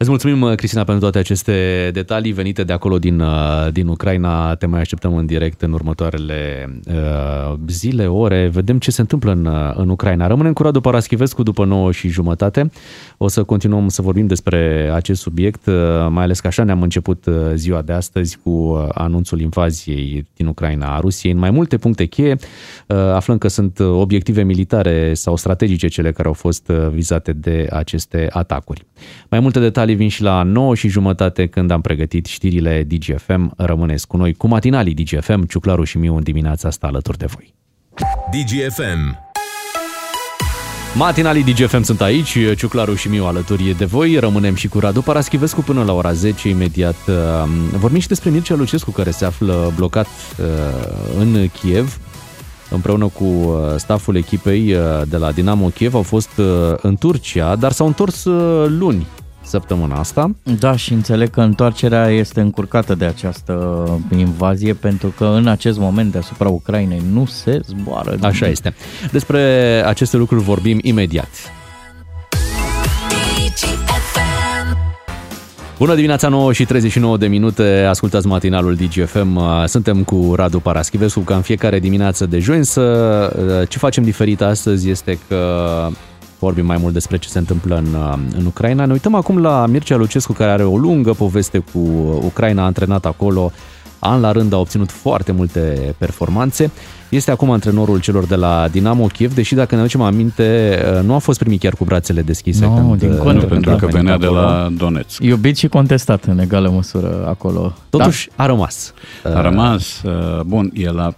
Îți 0.00 0.08
mulțumim, 0.08 0.54
Cristina, 0.54 0.84
pentru 0.84 1.02
toate 1.02 1.18
aceste 1.18 1.90
detalii 1.92 2.32
venite 2.32 2.64
de 2.64 2.72
acolo 2.72 2.98
din, 2.98 3.20
uh, 3.20 3.68
din 3.72 3.88
Ucraina. 3.88 4.54
Te 4.54 4.66
mai 4.66 4.80
așteptăm 4.80 5.16
în 5.16 5.26
direct 5.26 5.62
în 5.62 5.72
următoarele 5.72 6.68
uh, 6.86 7.54
zile, 7.68 8.06
ore. 8.06 8.48
Vedem 8.52 8.78
ce 8.78 8.90
se 8.90 9.00
întâmplă 9.00 9.32
în, 9.32 9.44
uh, 9.44 9.72
în 9.74 9.88
Ucraina. 9.88 10.26
Rămânem 10.26 10.52
cu 10.52 10.62
Radu 10.62 10.80
Paraschivescu 10.80 11.42
după 11.42 11.64
9 11.64 11.92
și 11.92 12.08
jumătate. 12.08 12.70
O 13.16 13.28
să 13.28 13.42
continuăm 13.44 13.88
să 13.88 14.02
vorbim 14.02 14.26
despre 14.26 14.90
acest 14.94 15.20
subiect, 15.20 15.66
uh, 15.66 15.74
mai 16.10 16.24
ales 16.24 16.40
că 16.40 16.46
așa 16.46 16.62
ne-am 16.62 16.82
început 16.82 17.26
uh, 17.26 17.34
ziua 17.54 17.82
de 17.82 17.92
astăzi 17.92 18.38
cu 18.42 18.86
anunțul 18.94 19.40
invaziei 19.40 20.26
din 20.36 20.46
Ucraina 20.46 20.94
a 20.94 21.00
Rusiei. 21.00 21.32
În 21.32 21.38
mai 21.38 21.50
multe 21.50 21.76
puncte 21.76 22.04
cheie 22.04 22.36
uh, 22.86 22.96
aflăm 22.96 23.38
că 23.38 23.48
sunt 23.48 23.78
obiective 23.80 24.42
militare 24.42 25.14
sau 25.14 25.36
strategice 25.36 25.88
cele 25.88 26.12
care 26.12 26.28
au 26.28 26.34
fost 26.34 26.66
vizate 26.92 27.32
de 27.32 27.66
aceste 27.70 28.28
atacuri. 28.30 28.86
Mai 29.28 29.40
multe 29.40 29.60
detalii 29.60 29.87
detalii 29.88 30.08
vin 30.08 30.08
și 30.08 30.22
la 30.22 30.42
9 30.42 30.74
și 30.74 30.88
jumătate 30.88 31.46
când 31.46 31.70
am 31.70 31.80
pregătit 31.80 32.26
știrile 32.26 32.84
DGFM. 32.88 33.52
Rămâneți 33.56 34.06
cu 34.06 34.16
noi 34.16 34.34
cu 34.34 34.46
matinalii 34.46 34.94
DGFM, 34.94 35.46
Ciuclaru 35.46 35.84
și 35.84 35.98
Miu 35.98 36.16
în 36.16 36.22
dimineața 36.22 36.68
asta 36.68 36.86
alături 36.86 37.18
de 37.18 37.26
voi. 37.26 37.54
DGFM 38.30 39.18
Matinalii 40.94 41.42
DGFM 41.42 41.82
sunt 41.82 42.00
aici, 42.00 42.36
Ciuclaru 42.56 42.94
și 42.94 43.08
Miu 43.08 43.24
alături 43.24 43.74
de 43.78 43.84
voi. 43.84 44.18
Rămânem 44.18 44.54
și 44.54 44.68
cu 44.68 44.78
Radu 44.78 45.02
Paraschivescu 45.02 45.60
până 45.60 45.82
la 45.82 45.92
ora 45.92 46.12
10 46.12 46.48
imediat. 46.48 46.96
Uh, 47.08 47.14
vorbim 47.78 48.00
și 48.00 48.08
despre 48.08 48.30
Mircea 48.30 48.54
Lucescu 48.54 48.90
care 48.90 49.10
se 49.10 49.24
află 49.24 49.72
blocat 49.76 50.06
uh, 50.06 50.46
în 51.18 51.48
Kiev 51.60 51.98
împreună 52.70 53.06
cu 53.06 53.24
uh, 53.24 53.56
staful 53.76 54.16
echipei 54.16 54.76
de 55.04 55.16
la 55.16 55.32
Dinamo 55.32 55.66
Kiev 55.66 55.94
au 55.94 56.02
fost 56.02 56.30
în 56.76 56.96
Turcia, 56.96 57.56
dar 57.56 57.72
s-au 57.72 57.86
întors 57.86 58.24
luni 58.66 59.06
săptămâna 59.48 59.98
asta. 59.98 60.30
Da, 60.58 60.76
și 60.76 60.92
înțeleg 60.92 61.30
că 61.30 61.40
întoarcerea 61.40 62.08
este 62.08 62.40
încurcată 62.40 62.94
de 62.94 63.04
această 63.04 63.84
invazie 64.16 64.74
pentru 64.74 65.14
că 65.16 65.24
în 65.24 65.46
acest 65.46 65.78
moment 65.78 66.12
deasupra 66.12 66.48
Ucrainei 66.48 67.02
nu 67.12 67.26
se 67.26 67.60
zboară. 67.66 68.16
Așa 68.20 68.46
este. 68.46 68.74
Despre 69.12 69.40
aceste 69.86 70.16
lucruri 70.16 70.42
vorbim 70.42 70.78
imediat. 70.82 71.28
Bună 75.78 75.94
dimineața, 75.94 76.28
9 76.28 76.52
și 76.52 76.64
39 76.64 77.16
de 77.16 77.26
minute, 77.26 77.86
ascultați 77.88 78.26
matinalul 78.26 78.74
DGFM. 78.74 79.40
Suntem 79.66 80.02
cu 80.02 80.32
Radu 80.36 80.60
Paraschivescu, 80.60 81.20
ca 81.20 81.34
în 81.34 81.42
fiecare 81.42 81.78
dimineață 81.78 82.26
de 82.26 82.38
joi, 82.38 82.56
însă 82.56 83.66
ce 83.68 83.78
facem 83.78 84.02
diferit 84.02 84.40
astăzi 84.40 84.90
este 84.90 85.18
că 85.28 85.88
vorbim 86.38 86.66
mai 86.66 86.76
mult 86.80 86.92
despre 86.92 87.16
ce 87.16 87.28
se 87.28 87.38
întâmplă 87.38 87.76
în, 87.76 87.86
uh, 87.94 88.18
în 88.38 88.46
Ucraina. 88.46 88.84
Ne 88.84 88.92
uităm 88.92 89.14
acum 89.14 89.38
la 89.38 89.66
Mircea 89.66 89.96
Lucescu, 89.96 90.32
care 90.32 90.50
are 90.50 90.64
o 90.64 90.76
lungă 90.76 91.12
poveste 91.12 91.58
cu 91.58 91.78
Ucraina, 92.24 92.62
a 92.62 92.64
antrenat 92.64 93.06
acolo, 93.06 93.52
an 93.98 94.20
la 94.20 94.32
rând 94.32 94.52
a 94.52 94.58
obținut 94.58 94.90
foarte 94.90 95.32
multe 95.32 95.94
performanțe. 95.98 96.70
Este 97.08 97.30
acum 97.30 97.50
antrenorul 97.50 98.00
celor 98.00 98.24
de 98.24 98.34
la 98.34 98.68
Dinamo 98.70 99.06
Kiev, 99.06 99.34
deși 99.34 99.54
dacă 99.54 99.74
ne 99.74 99.80
aducem 99.80 100.00
aminte, 100.00 100.78
uh, 100.96 101.04
nu 101.04 101.14
a 101.14 101.18
fost 101.18 101.38
primit 101.38 101.60
chiar 101.60 101.74
cu 101.74 101.84
brațele 101.84 102.22
deschise. 102.22 102.64
No, 102.64 102.74
când, 102.74 102.98
din 102.98 103.12
uh, 103.12 103.18
contră, 103.18 103.46
când 103.46 103.50
pentru 103.50 103.70
a 103.70 103.74
că 103.74 103.86
venit 103.86 104.00
venea 104.00 104.18
de 104.18 104.26
acolo. 104.26 104.40
la 104.40 104.68
Donetsk. 104.76 105.22
Iubit 105.22 105.56
și 105.56 105.68
contestat 105.68 106.24
în 106.24 106.38
egală 106.38 106.70
măsură 106.70 107.24
acolo. 107.28 107.74
Totuși 107.90 108.28
a 108.36 108.46
rămas. 108.46 108.92
A 109.34 109.40
rămas, 109.40 110.02
uh, 110.04 110.40
bun, 110.40 110.70
el 110.74 110.98
a, 110.98 111.14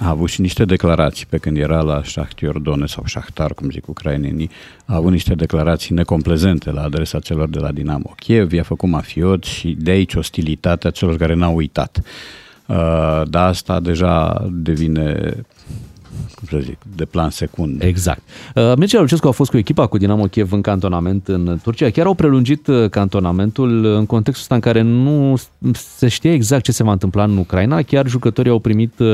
a 0.00 0.08
avut 0.08 0.28
și 0.28 0.40
niște 0.40 0.64
declarații 0.64 1.26
pe 1.26 1.38
când 1.38 1.56
era 1.56 1.80
la 1.80 2.02
Shahtior 2.04 2.58
Donetsk 2.58 2.94
sau 2.94 3.04
Shahtar, 3.06 3.54
cum 3.54 3.70
zic 3.70 3.88
ucrainenii, 3.88 4.50
a 4.84 4.94
avut 4.94 5.10
niște 5.10 5.34
declarații 5.34 5.94
necomplezente 5.94 6.70
la 6.70 6.82
adresa 6.82 7.18
celor 7.18 7.48
de 7.48 7.58
la 7.58 7.72
Dinamo 7.72 8.12
Kiev, 8.16 8.52
i-a 8.52 8.62
făcut 8.62 8.88
mafiot 8.88 9.44
și 9.44 9.76
de 9.78 9.90
aici 9.90 10.14
ostilitatea 10.14 10.90
celor 10.90 11.16
care 11.16 11.34
n-au 11.34 11.54
uitat. 11.54 12.02
Uh, 12.66 13.22
dar 13.24 13.48
asta 13.48 13.80
deja 13.80 14.46
devine 14.50 15.34
cum 16.34 16.48
să 16.50 16.58
zic, 16.64 16.78
de 16.96 17.04
plan 17.04 17.30
secund. 17.30 17.82
Exact. 17.82 18.20
Uh, 18.54 18.72
Mircea 18.76 19.00
Lucescu 19.00 19.28
a 19.28 19.30
fost 19.30 19.50
cu 19.50 19.56
echipa 19.56 19.86
cu 19.86 19.98
Dinamo 19.98 20.24
Kiev 20.24 20.52
în 20.52 20.60
cantonament 20.60 21.28
în 21.28 21.58
Turcia. 21.62 21.90
Chiar 21.90 22.06
au 22.06 22.14
prelungit 22.14 22.66
uh, 22.66 22.90
cantonamentul 22.90 23.84
în 23.84 24.06
contextul 24.06 24.42
ăsta 24.42 24.54
în 24.54 24.60
care 24.60 24.80
nu 24.80 25.40
se 25.72 26.08
știe 26.08 26.32
exact 26.32 26.64
ce 26.64 26.72
se 26.72 26.82
va 26.82 26.92
întâmpla 26.92 27.24
în 27.24 27.36
Ucraina. 27.36 27.82
Chiar 27.82 28.08
jucătorii 28.08 28.50
au 28.50 28.58
primit, 28.58 28.98
uh, 28.98 29.08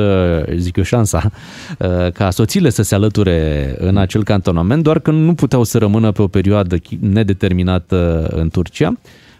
zic 0.56 0.76
eu, 0.76 0.84
șansa 0.84 1.30
uh, 1.78 2.12
ca 2.12 2.30
soțiile 2.30 2.70
să 2.70 2.82
se 2.82 2.94
alăture 2.94 3.74
în 3.78 3.96
acel 3.96 4.24
cantonament, 4.24 4.82
doar 4.82 4.98
că 4.98 5.10
nu 5.10 5.34
puteau 5.34 5.64
să 5.64 5.78
rămână 5.78 6.12
pe 6.12 6.22
o 6.22 6.26
perioadă 6.28 6.76
chi- 6.78 6.98
nedeterminată 7.00 8.28
în 8.34 8.48
Turcia. 8.48 8.92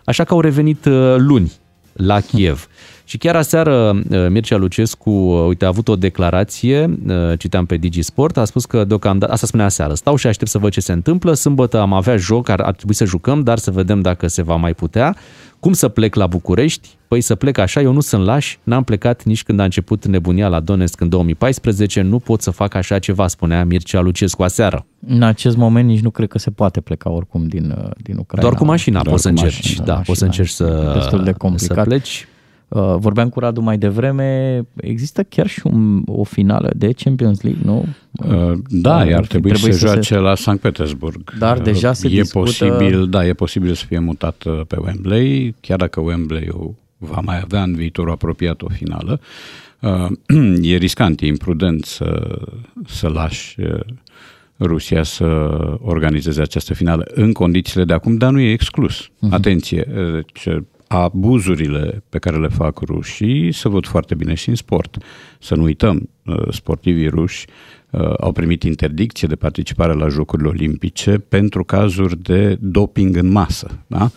Așa 0.04 0.24
că 0.24 0.34
au 0.34 0.40
revenit 0.40 0.84
uh, 0.84 1.14
luni 1.16 1.52
la 1.92 2.20
Kiev. 2.20 2.68
Și 3.10 3.18
chiar 3.18 3.36
aseară 3.36 4.02
uh, 4.10 4.28
Mircea 4.28 4.56
Lucescu, 4.56 5.10
uh, 5.10 5.46
uite, 5.46 5.64
a 5.64 5.68
avut 5.68 5.88
o 5.88 5.96
declarație, 5.96 6.98
uh, 7.06 7.38
citeam 7.38 7.66
pe 7.66 7.76
Digisport, 7.76 8.36
a 8.36 8.44
spus 8.44 8.64
că 8.64 8.84
deocamdată, 8.84 9.32
asta 9.32 9.46
spunea 9.46 9.66
aseară, 9.66 9.94
stau 9.94 10.16
și 10.16 10.26
aștept 10.26 10.50
să 10.50 10.58
văd 10.58 10.70
ce 10.70 10.80
se 10.80 10.92
întâmplă, 10.92 11.34
sâmbătă 11.34 11.80
am 11.80 11.92
avea 11.92 12.16
joc, 12.16 12.48
ar, 12.48 12.60
ar 12.60 12.74
trebui 12.74 12.94
să 12.94 13.04
jucăm, 13.04 13.42
dar 13.42 13.58
să 13.58 13.70
vedem 13.70 14.00
dacă 14.00 14.26
se 14.26 14.42
va 14.42 14.56
mai 14.56 14.74
putea. 14.74 15.16
Cum 15.60 15.72
să 15.72 15.88
plec 15.88 16.14
la 16.14 16.26
București? 16.26 16.88
Păi 17.08 17.20
să 17.20 17.34
plec 17.34 17.58
așa, 17.58 17.80
eu 17.80 17.92
nu 17.92 18.00
sunt 18.00 18.24
laș, 18.24 18.56
n-am 18.62 18.84
plecat 18.84 19.24
nici 19.24 19.42
când 19.42 19.60
a 19.60 19.64
început 19.64 20.06
nebunia 20.06 20.48
la 20.48 20.60
Donetsk 20.60 21.00
în 21.00 21.08
2014, 21.08 22.00
nu 22.00 22.18
pot 22.18 22.42
să 22.42 22.50
fac 22.50 22.74
așa 22.74 22.98
ceva, 22.98 23.26
spunea 23.26 23.64
Mircea 23.64 24.00
Lucescu 24.00 24.42
aseară. 24.42 24.86
În 25.06 25.22
acest 25.22 25.56
moment 25.56 25.88
nici 25.88 26.00
nu 26.00 26.10
cred 26.10 26.28
că 26.28 26.38
se 26.38 26.50
poate 26.50 26.80
pleca 26.80 27.10
oricum 27.10 27.46
din, 27.46 27.74
uh, 27.78 27.90
din 28.02 28.16
Ucraina. 28.18 28.48
Doar 28.48 28.54
cu 28.54 28.64
mașina 28.64 29.02
Doar 29.02 29.10
poți 29.10 29.22
să 29.22 29.28
cu 29.28 29.34
încerci, 29.38 29.64
mașina, 29.64 29.84
da, 29.84 29.94
poți 29.94 30.18
să 30.18 30.24
încerci 30.24 30.50
să, 30.50 30.92
Destul 30.94 31.22
de 31.24 31.30
să 31.30 31.36
complicat. 31.36 31.84
pleci. 31.84 32.26
Uh, 32.70 32.94
Vorbeam 32.98 33.28
cu 33.28 33.38
Radu 33.40 33.60
mai 33.60 33.78
devreme, 33.78 34.60
există 34.76 35.22
chiar 35.22 35.46
și 35.46 35.60
un, 35.64 36.02
o 36.06 36.24
finală 36.24 36.70
de 36.76 36.92
Champions 36.92 37.40
League, 37.42 37.60
nu? 37.64 37.84
Uh, 38.12 38.52
Da, 38.68 39.02
Uh, 39.06 39.14
ar 39.14 39.26
trebui 39.26 39.50
să 39.50 39.56
trebuie 39.56 39.72
se 39.72 39.78
să 39.78 39.86
joace 39.86 40.16
la 40.18 40.34
Sankt 40.34 40.62
Petersburg. 40.62 41.32
Dar 41.38 41.56
Uh, 41.56 41.62
deja 41.62 41.92
se 41.92 42.06
e 42.06 42.10
discută- 42.10 42.44
posibil, 42.44 43.08
da, 43.08 43.26
e 43.26 43.32
posibil 43.32 43.74
să 43.74 43.84
fie 43.86 43.98
mutat 43.98 44.44
uh, 44.44 44.60
pe 44.66 44.76
Wembley, 44.84 45.54
chiar 45.60 45.78
dacă 45.78 46.00
Wembley 46.00 46.48
va 46.98 47.20
mai 47.24 47.40
avea 47.40 47.62
în 47.62 47.74
viitorul 47.74 48.10
apropiat 48.12 48.62
o 48.62 48.68
finală. 48.68 49.20
Uh, 49.80 50.06
E 50.72 50.76
riscant, 50.76 51.20
e 51.20 51.26
imprudent 51.26 51.84
să, 51.84 52.38
să 52.86 53.08
lași 53.08 53.60
uh, 53.60 53.80
Rusia 54.58 55.02
să 55.02 55.24
organizeze 55.80 56.40
această 56.40 56.74
finală 56.74 57.06
în 57.14 57.32
condițiile 57.32 57.84
de 57.84 57.92
acum, 57.92 58.16
dar 58.16 58.30
nu 58.30 58.40
e 58.40 58.52
exclus. 58.52 59.08
Mhm. 59.18 59.32
Atenție, 59.34 59.86
uh, 59.96 60.12
deci, 60.12 60.54
abuzurile 60.92 62.04
pe 62.08 62.18
care 62.18 62.38
le 62.38 62.48
fac 62.48 62.78
rușii 62.80 63.52
se 63.52 63.68
văd 63.68 63.86
foarte 63.86 64.14
bine 64.14 64.34
și 64.34 64.48
în 64.48 64.54
sport. 64.54 64.96
Să 65.38 65.54
nu 65.54 65.62
uităm, 65.62 65.96
uh, 65.96 66.19
sportivii 66.50 67.08
ruși 67.08 67.46
uh, 67.90 68.12
au 68.20 68.32
primit 68.32 68.62
interdicție 68.62 69.28
de 69.28 69.36
participare 69.36 69.92
la 69.92 70.08
Jocurile 70.08 70.48
Olimpice 70.48 71.10
pentru 71.28 71.64
cazuri 71.64 72.22
de 72.22 72.58
doping 72.60 73.16
în 73.16 73.30
masă. 73.30 73.70
Da? 73.86 74.10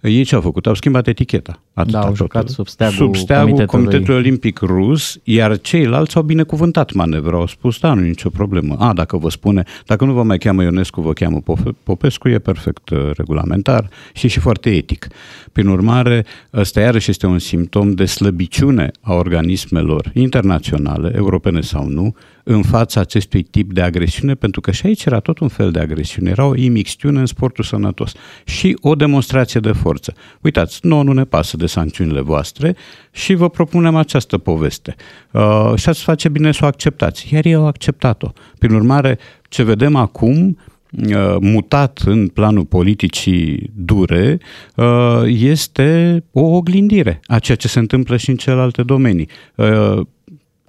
Ei 0.00 0.24
ce 0.24 0.34
au 0.34 0.40
făcut? 0.40 0.66
Au 0.66 0.74
schimbat 0.74 1.06
eticheta. 1.06 1.62
Atâta 1.72 1.98
Da, 1.98 2.04
au 2.04 2.08
tot. 2.08 2.16
jucat 2.16 2.48
sub 2.48 2.68
steagul 2.68 2.96
sub 2.96 3.16
steagul 3.16 3.44
Comitetului. 3.50 3.84
Comitetului 3.84 4.20
Olimpic 4.20 4.58
Rus, 4.58 5.18
iar 5.24 5.60
ceilalți 5.60 6.16
au 6.16 6.22
binecuvântat 6.22 6.92
manevra. 6.92 7.36
Au 7.36 7.46
spus, 7.46 7.78
da, 7.78 7.94
nu 7.94 8.04
e 8.04 8.08
nicio 8.08 8.30
problemă. 8.30 8.76
A, 8.78 8.92
dacă 8.92 9.16
vă 9.16 9.28
spune, 9.30 9.64
dacă 9.86 10.04
nu 10.04 10.12
vă 10.12 10.22
mai 10.22 10.38
cheamă 10.38 10.62
Ionescu, 10.62 11.00
vă 11.00 11.12
cheamă 11.12 11.40
Pope- 11.40 11.74
Popescu, 11.82 12.28
e 12.28 12.38
perfect 12.38 12.90
uh, 12.90 13.10
regulamentar 13.16 13.88
și 14.12 14.26
e 14.26 14.28
și 14.28 14.38
foarte 14.38 14.70
etic. 14.70 15.06
Prin 15.52 15.66
urmare, 15.66 16.24
ăsta 16.54 16.80
iarăși 16.80 17.10
este 17.10 17.26
un 17.26 17.38
simptom 17.38 17.92
de 17.92 18.04
slăbiciune 18.04 18.90
a 19.00 19.14
organismelor 19.14 20.10
internaționale, 20.14 21.12
europene 21.16 21.49
sau 21.58 21.86
nu, 21.86 22.14
în 22.44 22.62
fața 22.62 23.00
acestui 23.00 23.42
tip 23.42 23.72
de 23.72 23.80
agresiune, 23.80 24.34
pentru 24.34 24.60
că 24.60 24.70
și 24.70 24.86
aici 24.86 25.04
era 25.04 25.20
tot 25.20 25.38
un 25.38 25.48
fel 25.48 25.70
de 25.70 25.78
agresiune, 25.78 26.30
era 26.30 26.44
o 26.44 26.56
imixtiune 26.56 27.18
în 27.18 27.26
sportul 27.26 27.64
sănătos 27.64 28.12
și 28.44 28.76
o 28.80 28.94
demonstrație 28.94 29.60
de 29.60 29.72
forță. 29.72 30.14
Uitați, 30.40 30.78
nouă 30.82 31.02
nu 31.02 31.12
ne 31.12 31.24
pasă 31.24 31.56
de 31.56 31.66
sancțiunile 31.66 32.20
voastre 32.20 32.76
și 33.10 33.34
vă 33.34 33.48
propunem 33.48 33.96
această 33.96 34.38
poveste. 34.38 34.94
Uh, 35.30 35.72
și 35.76 35.88
ați 35.88 36.02
face 36.02 36.28
bine 36.28 36.52
să 36.52 36.60
o 36.62 36.66
acceptați. 36.66 37.34
Iar 37.34 37.44
ei 37.44 37.54
au 37.54 37.66
acceptat-o. 37.66 38.28
Prin 38.58 38.74
urmare, 38.74 39.18
ce 39.48 39.62
vedem 39.62 39.96
acum, 39.96 40.58
uh, 40.90 41.36
mutat 41.40 42.00
în 42.04 42.28
planul 42.28 42.64
politicii 42.64 43.70
dure, 43.74 44.38
uh, 44.76 45.22
este 45.26 46.22
o 46.32 46.40
oglindire 46.40 47.20
a 47.26 47.38
ceea 47.38 47.56
ce 47.56 47.68
se 47.68 47.78
întâmplă 47.78 48.16
și 48.16 48.30
în 48.30 48.36
celelalte 48.36 48.82
domenii. 48.82 49.28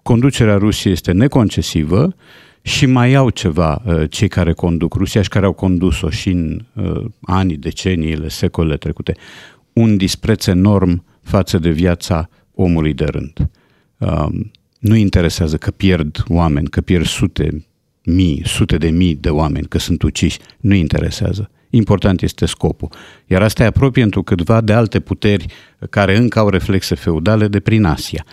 Uh, 0.01 0.11
Conducerea 0.11 0.57
Rusiei 0.57 0.93
este 0.93 1.11
neconcesivă 1.11 2.15
și 2.61 2.85
mai 2.85 3.13
au 3.13 3.29
ceva 3.29 3.81
uh, 3.85 4.09
cei 4.09 4.27
care 4.27 4.53
conduc 4.53 4.93
Rusia 4.93 5.21
și 5.21 5.29
care 5.29 5.45
au 5.45 5.53
condus-o 5.53 6.09
și 6.09 6.29
în 6.29 6.65
uh, 6.73 7.05
anii, 7.21 7.57
deceniile, 7.57 8.27
secolele 8.27 8.77
trecute. 8.77 9.15
Un 9.73 9.97
dispreț 9.97 10.45
enorm 10.45 11.03
față 11.21 11.57
de 11.57 11.69
viața 11.69 12.29
omului 12.53 12.93
de 12.93 13.05
rând. 13.05 13.49
Um, 13.97 14.51
nu 14.79 14.95
interesează 14.95 15.57
că 15.57 15.71
pierd 15.71 16.23
oameni, 16.27 16.67
că 16.67 16.81
pierd 16.81 17.05
sute, 17.05 17.65
mii, 18.03 18.41
sute 18.45 18.77
de 18.77 18.89
mii 18.89 19.15
de 19.15 19.29
oameni, 19.29 19.67
că 19.67 19.77
sunt 19.79 20.01
uciși. 20.01 20.39
Nu 20.59 20.73
interesează. 20.73 21.49
Important 21.69 22.21
este 22.21 22.45
scopul. 22.45 22.89
Iar 23.25 23.41
asta 23.41 23.63
e 23.63 23.65
apropie 23.65 24.03
întrucâtva 24.03 24.61
de 24.61 24.73
alte 24.73 24.99
puteri 24.99 25.45
care 25.89 26.17
încă 26.17 26.39
au 26.39 26.49
reflexe 26.49 26.95
feudale 26.95 27.47
de 27.47 27.59
prin 27.59 27.83
Asia. 27.83 28.25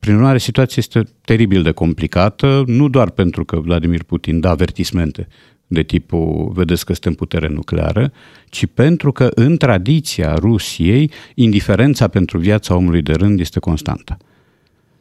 Prin 0.00 0.14
urmare, 0.14 0.38
situația 0.38 0.76
este 0.78 1.02
teribil 1.24 1.62
de 1.62 1.72
complicată, 1.72 2.62
nu 2.66 2.88
doar 2.88 3.10
pentru 3.10 3.44
că 3.44 3.60
Vladimir 3.60 4.02
Putin 4.02 4.40
dă 4.40 4.48
avertismente 4.48 5.28
de 5.66 5.82
tipul 5.82 6.50
vedeți 6.54 6.84
că 6.84 6.92
suntem 6.92 7.14
putere 7.14 7.48
nucleară, 7.48 8.12
ci 8.48 8.66
pentru 8.66 9.12
că 9.12 9.30
în 9.34 9.56
tradiția 9.56 10.34
Rusiei, 10.34 11.10
indiferența 11.34 12.08
pentru 12.08 12.38
viața 12.38 12.74
omului 12.74 13.02
de 13.02 13.12
rând 13.12 13.40
este 13.40 13.58
constantă. 13.58 14.16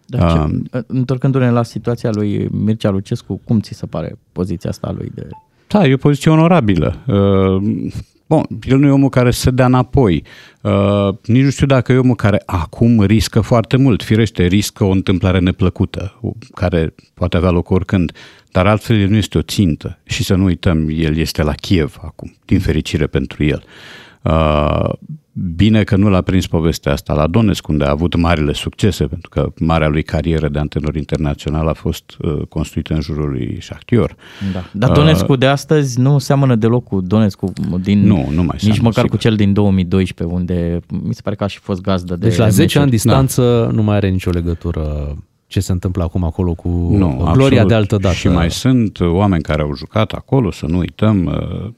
Dar 0.06 0.32
ce, 0.32 0.38
Um, 0.38 0.70
întorcându-ne 0.88 1.50
la 1.50 1.64
situația 1.64 2.10
lui 2.14 2.48
Mircea 2.52 2.90
Lucescu, 2.90 3.42
cum 3.44 3.60
ți 3.60 3.74
se 3.74 3.86
pare 3.86 4.18
poziția 4.32 4.70
asta 4.70 4.92
lui 4.98 5.12
de... 5.16 5.28
Da, 5.68 5.88
e 5.88 5.94
o 5.94 5.98
poziție 5.98 6.32
onorabilă. 6.32 6.98
Uh, 7.08 7.92
Bun, 8.30 8.46
el 8.68 8.78
nu 8.78 8.88
e 8.88 8.92
omul 8.92 9.10
care 9.10 9.32
să 9.32 9.52
dea 9.52 9.66
înapoi. 9.66 10.24
Uh, 10.62 11.10
nici 11.26 11.44
nu 11.44 11.50
știu 11.50 11.66
dacă 11.66 11.92
e 11.92 11.98
omul 11.98 12.16
care 12.16 12.44
acum 12.46 13.04
riscă 13.04 13.42
foarte 13.42 13.78
mult. 13.78 14.04
Firește, 14.04 14.46
riscă 14.46 14.84
o 14.84 14.90
întâmplare 14.90 15.40
neplăcută, 15.40 16.18
o- 16.22 16.32
care 16.54 16.94
poate 17.14 17.38
avea 17.38 17.50
loc 17.50 17.70
oricând. 17.70 18.12
Dar 18.52 18.68
altfel 18.68 19.00
el 19.00 19.08
nu 19.10 19.16
este 19.16 19.38
o 19.38 19.42
țintă. 19.42 20.00
Și 20.04 20.24
să 20.24 20.36
nu 20.36 20.44
uităm, 20.44 20.88
el 20.90 21.18
este 21.18 21.44
la 21.44 21.54
Kiev 21.54 21.98
acum, 22.02 22.36
din 22.46 22.60
fericire 22.60 23.08
pentru 23.08 23.44
el. 23.44 23.64
Uh, 24.22 24.90
bine 25.56 25.84
că 25.84 25.96
nu 25.96 26.10
l-a 26.10 26.22
prins 26.22 26.48
povestea 26.48 26.92
asta 26.92 27.14
la 27.14 27.28
Donetsk, 27.28 27.68
unde 27.68 27.84
a 27.84 27.90
avut 27.90 28.16
marile 28.16 28.54
succese, 28.54 29.06
pentru 29.06 29.30
că 29.30 29.52
marea 29.60 29.88
lui 29.88 30.04
carieră 30.04 30.50
de 30.50 30.60
antenor 30.60 30.96
internațional 30.96 31.68
a 31.68 31.74
fost 31.74 32.04
uh, 32.20 32.42
construită 32.50 32.94
în 32.94 33.02
jurul 33.02 33.30
lui 33.30 33.58
Shakhtyor. 33.62 34.16
Da. 34.54 34.64
Dar 34.72 34.92
Donetskul 34.92 35.38
de 35.38 35.46
astăzi 35.46 36.00
nu 36.00 36.18
seamănă 36.18 36.56
deloc 36.56 36.84
cu 36.84 37.02
Donetskul 37.02 37.52
din... 37.82 38.00
Nu, 38.06 38.16
nu 38.16 38.44
mai 38.44 38.46
Nici 38.52 38.62
seamănă, 38.62 38.82
măcar 38.82 39.04
sigur. 39.04 39.10
cu 39.10 39.18
cel 39.18 39.36
din 39.36 39.54
2012, 39.54 40.36
unde 40.36 40.80
mi 41.04 41.14
se 41.14 41.22
pare 41.24 41.36
că 41.36 41.44
a 41.44 41.48
și 41.48 41.60
fost 41.60 41.82
gazdă 41.82 42.16
de 42.16 42.28
Deci 42.28 42.38
la 42.38 42.48
10 42.50 42.62
meciuri. 42.62 42.82
ani 42.82 42.92
distanță 42.92 43.70
nu 43.74 43.84
mai 43.84 43.96
are 43.96 44.10
nicio 44.10 44.30
legătură 44.30 45.16
ce 45.48 45.60
se 45.60 45.72
întâmplă 45.72 46.04
acum 46.04 46.24
acolo 46.24 46.54
cu 46.54 46.68
Nu, 46.92 47.08
gloria 47.18 47.30
absolut. 47.30 47.68
de 47.68 47.74
altă 47.74 47.98
dată. 47.98 48.16
Și 48.16 48.28
mai 48.28 48.52
sunt 48.52 49.00
oameni 49.00 49.44
care 49.44 49.62
au 49.62 49.76
jucat 49.76 50.12
acolo, 50.12 50.52
să 50.52 50.66
nu 50.66 50.78
uităm, 50.78 51.26
uh, 51.26 51.70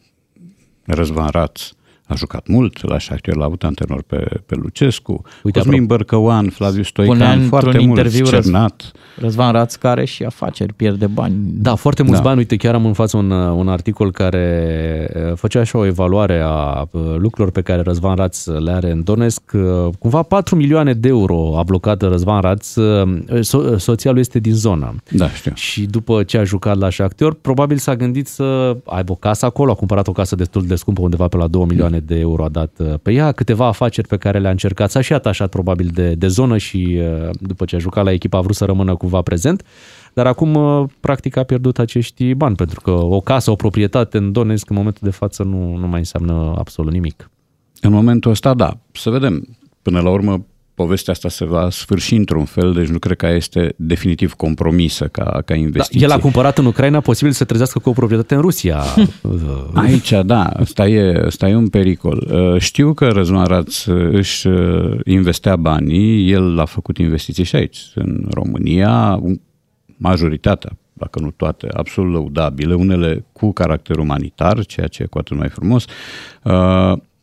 Răzvan 0.85 1.27
Raț 1.31 1.61
a 2.11 2.15
jucat 2.15 2.47
mult 2.47 2.87
la 2.87 2.99
Shakhtar, 2.99 3.35
l-a 3.35 3.45
avut 3.45 3.63
antenor 3.63 4.03
pe, 4.07 4.27
pe 4.45 4.55
Lucescu, 4.55 5.21
Uite, 5.43 5.59
Cosmin 5.59 5.83
apropo. 5.83 5.95
Bărcăuan, 5.95 6.49
Flaviu 6.49 6.83
Spunea 6.83 7.13
Stoican, 7.15 7.47
foarte 7.47 7.67
într-un 7.69 7.87
mult, 7.87 7.97
interviu 7.99 8.25
Răz- 8.25 8.29
Cernat. 8.43 8.91
Răzvan 9.17 9.51
Raț 9.51 9.75
care 9.75 10.05
și 10.05 10.23
afaceri, 10.23 10.73
pierde 10.73 11.07
bani. 11.07 11.35
Da, 11.53 11.75
foarte 11.75 12.01
mulți 12.03 12.17
Da. 12.17 12.21
da. 12.23 12.27
bani. 12.27 12.37
Uite, 12.39 12.55
chiar 12.55 12.73
am 12.73 12.85
în 12.85 12.93
față 12.93 13.17
un, 13.17 13.31
un 13.31 13.67
articol 13.67 14.11
care 14.11 15.09
uh, 15.29 15.33
făcea 15.35 15.59
așa 15.59 15.77
o 15.77 15.85
evaluare 15.85 16.41
a 16.45 16.81
uh, 16.91 17.01
lucrurilor 17.01 17.51
pe 17.51 17.61
care 17.61 17.81
Răzvan 17.81 18.15
Raț 18.15 18.45
le 18.45 18.71
are 18.71 18.91
în 18.91 19.03
Donetsk. 19.03 19.41
Uh, 19.53 19.61
Cumva 19.99 20.21
4 20.21 20.55
milioane 20.55 20.93
de 20.93 21.07
euro 21.07 21.57
a 21.57 21.63
blocat 21.63 22.01
Răzvan 22.01 22.41
Raț. 22.41 22.75
Uh, 22.75 23.19
So, 23.41 23.77
soția 23.77 24.11
lui 24.11 24.19
este 24.19 24.39
din 24.39 24.53
zonă. 24.53 24.95
Da, 25.11 25.29
știu. 25.29 25.51
Și 25.55 25.85
după 25.85 26.23
ce 26.23 26.37
a 26.37 26.43
jucat 26.43 26.77
la 26.77 26.89
Shakhtar, 26.89 27.33
probabil 27.33 27.77
s-a 27.77 27.95
gândit 27.95 28.27
să 28.27 28.77
aibă 28.85 29.11
o 29.11 29.15
casă 29.15 29.45
acolo. 29.45 29.71
A 29.71 29.75
cumpărat 29.75 30.07
o 30.07 30.11
casă 30.11 30.35
destul 30.35 30.65
de 30.65 30.75
scumpă, 30.75 31.01
undeva 31.01 31.27
pe 31.27 31.37
la 31.37 31.47
2 31.47 31.65
milioane 31.67 31.99
de 32.05 32.19
euro 32.19 32.43
a 32.43 32.49
dat 32.49 32.71
uh, 32.79 32.93
pe 33.01 33.11
ea. 33.11 33.31
Câteva 33.31 33.67
afaceri 33.67 34.07
pe 34.07 34.17
care 34.17 34.39
le-a 34.39 34.51
încercat. 34.51 34.89
S-a 34.91 35.01
și 35.01 35.13
atașat 35.13 35.49
probabil 35.49 35.89
de, 35.93 36.13
de 36.13 36.27
zonă 36.27 36.57
și 36.57 36.99
uh, 37.01 37.29
după 37.39 37.65
ce 37.65 37.75
a 37.75 37.79
jucat 37.79 38.03
la 38.03 38.11
echipă 38.11 38.37
a 38.37 38.41
vrut 38.41 38.55
să 38.55 38.65
rămână 38.65 38.95
cumva 38.95 39.21
prezent. 39.21 39.65
Dar 40.13 40.27
acum, 40.27 40.55
uh, 40.55 40.89
practic, 40.99 41.37
a 41.37 41.43
pierdut 41.43 41.79
acești 41.79 42.33
bani, 42.33 42.55
pentru 42.55 42.81
că 42.81 42.91
o 42.91 43.19
casă, 43.19 43.51
o 43.51 43.55
proprietate 43.55 44.17
în 44.17 44.31
Donetsk, 44.31 44.69
în 44.69 44.75
momentul 44.75 45.01
de 45.03 45.13
față, 45.13 45.43
nu, 45.43 45.75
nu 45.75 45.87
mai 45.87 45.99
înseamnă 45.99 46.55
absolut 46.57 46.91
nimic. 46.91 47.29
În 47.81 47.91
momentul 47.91 48.31
ăsta, 48.31 48.53
da, 48.53 48.77
să 48.91 49.09
vedem. 49.09 49.47
Până 49.81 49.99
la 49.99 50.09
urmă, 50.09 50.45
povestea 50.81 51.13
asta 51.13 51.29
se 51.29 51.45
va 51.45 51.69
sfârși 51.69 52.15
într-un 52.15 52.45
fel, 52.45 52.73
deci 52.73 52.87
nu 52.87 52.99
cred 52.99 53.17
că 53.17 53.27
este 53.27 53.73
definitiv 53.77 54.33
compromisă 54.33 55.05
ca, 55.05 55.23
ca 55.23 55.41
Da, 55.45 55.55
investiție. 55.55 56.01
el 56.05 56.11
a 56.11 56.19
cumpărat 56.19 56.57
în 56.57 56.65
Ucraina, 56.65 56.99
posibil 56.99 57.31
să 57.31 57.43
trezească 57.43 57.79
cu 57.79 57.89
o 57.89 57.93
proprietate 57.93 58.35
în 58.35 58.41
Rusia. 58.41 58.81
Aici, 59.73 60.13
da, 60.25 60.43
asta 60.43 60.87
e, 60.87 61.23
asta 61.25 61.49
e 61.49 61.55
un 61.55 61.67
pericol. 61.69 62.27
Uh, 62.31 62.61
Știu 62.61 62.93
că 62.93 63.07
Răzvan 63.07 63.45
Raț 63.45 63.85
își 64.11 64.47
uh, 64.47 64.99
investea 65.05 65.55
banii, 65.55 66.31
el 66.31 66.59
a 66.59 66.65
făcut 66.65 66.97
investiții 66.97 67.43
și 67.43 67.55
aici, 67.55 67.79
în 67.95 68.27
România, 68.31 69.19
un- 69.21 69.41
majoritatea, 69.97 70.71
dacă 70.93 71.19
nu 71.19 71.31
toate, 71.31 71.67
absolut 71.73 72.11
lăudabile, 72.11 72.73
unele 72.73 73.25
cu 73.33 73.51
caracter 73.51 73.97
umanitar, 73.97 74.65
ceea 74.65 74.87
ce 74.87 75.03
e 75.03 75.05
cu 75.05 75.17
atât 75.17 75.37
mai 75.37 75.49
frumos. 75.49 75.85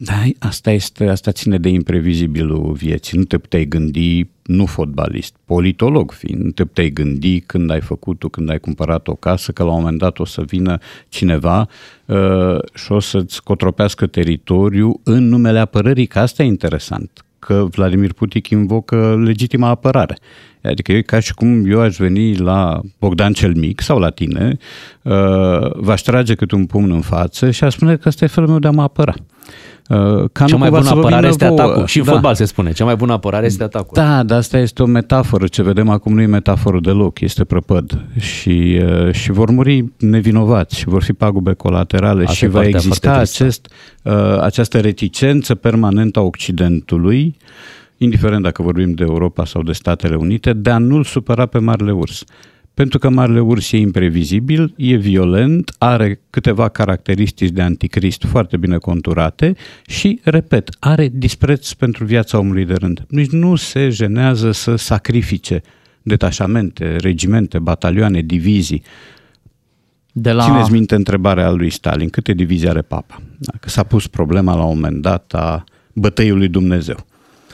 Uh, 0.00 0.06
Dar 0.06 0.24
asta, 0.38 0.70
este, 0.70 1.08
asta 1.08 1.32
ține 1.32 1.58
de 1.58 1.68
imprevizibilul 1.68 2.72
vieții. 2.72 3.18
Nu 3.18 3.24
te 3.24 3.38
puteai 3.38 3.64
gândi, 3.64 4.26
nu 4.42 4.66
fotbalist, 4.66 5.34
politolog 5.44 6.12
fiind, 6.12 6.44
nu 6.44 6.50
te 6.50 6.64
puteai 6.64 6.90
gândi 6.90 7.40
când 7.40 7.70
ai 7.70 7.80
făcut-o, 7.80 8.28
când 8.28 8.50
ai 8.50 8.58
cumpărat 8.58 9.08
o 9.08 9.14
casă, 9.14 9.52
că 9.52 9.62
la 9.62 9.70
un 9.70 9.76
moment 9.78 9.98
dat 9.98 10.18
o 10.18 10.24
să 10.24 10.42
vină 10.46 10.78
cineva 11.08 11.68
uh, 12.06 12.58
și 12.74 12.92
o 12.92 13.00
să-ți 13.00 13.42
cotropească 13.42 14.06
teritoriu 14.06 15.00
în 15.02 15.28
numele 15.28 15.58
apărării, 15.58 16.06
că 16.06 16.18
asta 16.18 16.42
e 16.42 16.46
interesant 16.46 17.24
că 17.38 17.66
Vladimir 17.70 18.12
Putin 18.12 18.42
invocă 18.58 19.20
legitima 19.24 19.68
apărare. 19.68 20.18
Adică 20.62 20.92
e 20.92 21.02
ca 21.02 21.20
și 21.20 21.34
cum 21.34 21.70
eu 21.70 21.80
aș 21.80 21.96
veni 21.96 22.36
la 22.36 22.80
Bogdan 22.98 23.32
cel 23.32 23.54
Mic 23.54 23.80
sau 23.80 23.98
la 23.98 24.10
tine, 24.10 24.56
uh, 25.02 25.72
v-aș 25.74 26.00
trage 26.00 26.34
câte 26.34 26.54
un 26.54 26.66
pumn 26.66 26.90
în 26.90 27.00
față 27.00 27.50
și 27.50 27.64
aș 27.64 27.74
spune 27.74 27.96
că 27.96 28.08
ăsta 28.08 28.24
e 28.24 28.28
felul 28.28 28.48
meu 28.48 28.58
de 28.58 28.66
a 28.66 28.70
mă 28.70 28.82
apăra. 28.82 29.14
Uh, 29.16 29.37
Ca 30.32 30.44
Cea 30.44 30.46
nu 30.46 30.58
mai 30.58 30.68
cumva 30.68 30.68
bună 30.68 30.82
să 30.82 30.94
vă 30.94 31.00
apărare 31.00 31.16
vină 31.16 31.28
este 31.28 31.46
vouă. 31.46 31.60
atacul. 31.60 31.86
Și 31.86 31.98
în 31.98 32.04
fotbal 32.04 32.34
se 32.34 32.44
spune. 32.44 32.72
Cea 32.72 32.84
mai 32.84 32.96
bună 32.96 33.12
apărare 33.12 33.46
este 33.46 33.62
atacul. 33.62 33.90
Da, 33.94 34.22
dar 34.22 34.38
asta 34.38 34.58
este 34.58 34.82
o 34.82 34.86
metaforă. 34.86 35.46
Ce 35.46 35.62
vedem 35.62 35.88
acum 35.88 36.14
nu 36.14 36.20
e 36.20 36.26
metaforă 36.26 36.80
deloc, 36.80 37.20
este 37.20 37.44
prăpăd. 37.44 38.04
Și, 38.18 38.80
uh, 38.84 39.12
și 39.12 39.32
vor 39.32 39.50
muri 39.50 39.84
nevinovați 39.96 40.78
și 40.78 40.84
vor 40.84 41.02
fi 41.02 41.12
pagube 41.12 41.52
colaterale 41.52 42.22
Asta 42.22 42.34
și 42.34 42.44
e 42.44 42.48
va 42.48 42.60
partea 42.60 42.76
exista 42.76 43.08
foarte 43.08 43.24
tristă. 43.24 43.42
acest, 43.42 43.68
uh, 44.02 44.40
această 44.42 44.80
reticență 44.80 45.54
permanentă 45.54 46.18
a 46.18 46.22
Occidentului, 46.22 47.36
indiferent 47.96 48.42
dacă 48.42 48.62
vorbim 48.62 48.90
de 48.92 49.04
Europa 49.08 49.44
sau 49.44 49.62
de 49.62 49.72
Statele 49.72 50.16
Unite, 50.16 50.52
de 50.52 50.70
a 50.70 50.78
nu-l 50.78 51.04
supăra 51.04 51.46
pe 51.46 51.58
Marele 51.58 51.92
Urs. 51.92 52.24
Pentru 52.78 52.98
că 52.98 53.08
Marele 53.08 53.40
Urs 53.40 53.72
e 53.72 53.76
imprevizibil, 53.76 54.74
e 54.76 54.96
violent, 54.96 55.74
are 55.78 56.20
câteva 56.30 56.68
caracteristici 56.68 57.50
de 57.50 57.62
anticrist 57.62 58.24
foarte 58.24 58.56
bine 58.56 58.76
conturate 58.76 59.56
și, 59.86 60.20
repet, 60.22 60.68
are 60.78 61.08
dispreț 61.12 61.72
pentru 61.72 62.04
viața 62.04 62.38
omului 62.38 62.64
de 62.64 62.74
rând. 62.74 63.04
Nici 63.08 63.30
nu 63.30 63.54
se 63.54 63.88
jenează 63.88 64.50
să 64.50 64.76
sacrifice 64.76 65.60
detașamente, 66.02 66.96
regimente, 66.96 67.58
batalioane, 67.58 68.20
divizii. 68.20 68.82
De 70.12 70.32
la... 70.32 70.44
Țineți 70.44 70.72
minte 70.72 70.94
întrebarea 70.94 71.50
lui 71.50 71.70
Stalin, 71.70 72.08
câte 72.08 72.32
divizii 72.32 72.68
are 72.68 72.82
papa? 72.82 73.22
Dacă 73.38 73.68
s-a 73.68 73.82
pus 73.82 74.06
problema 74.06 74.54
la 74.54 74.64
un 74.64 74.74
moment 74.74 75.02
dat 75.02 75.32
a 75.34 75.64
bătăiului 75.92 76.48
Dumnezeu. 76.48 77.06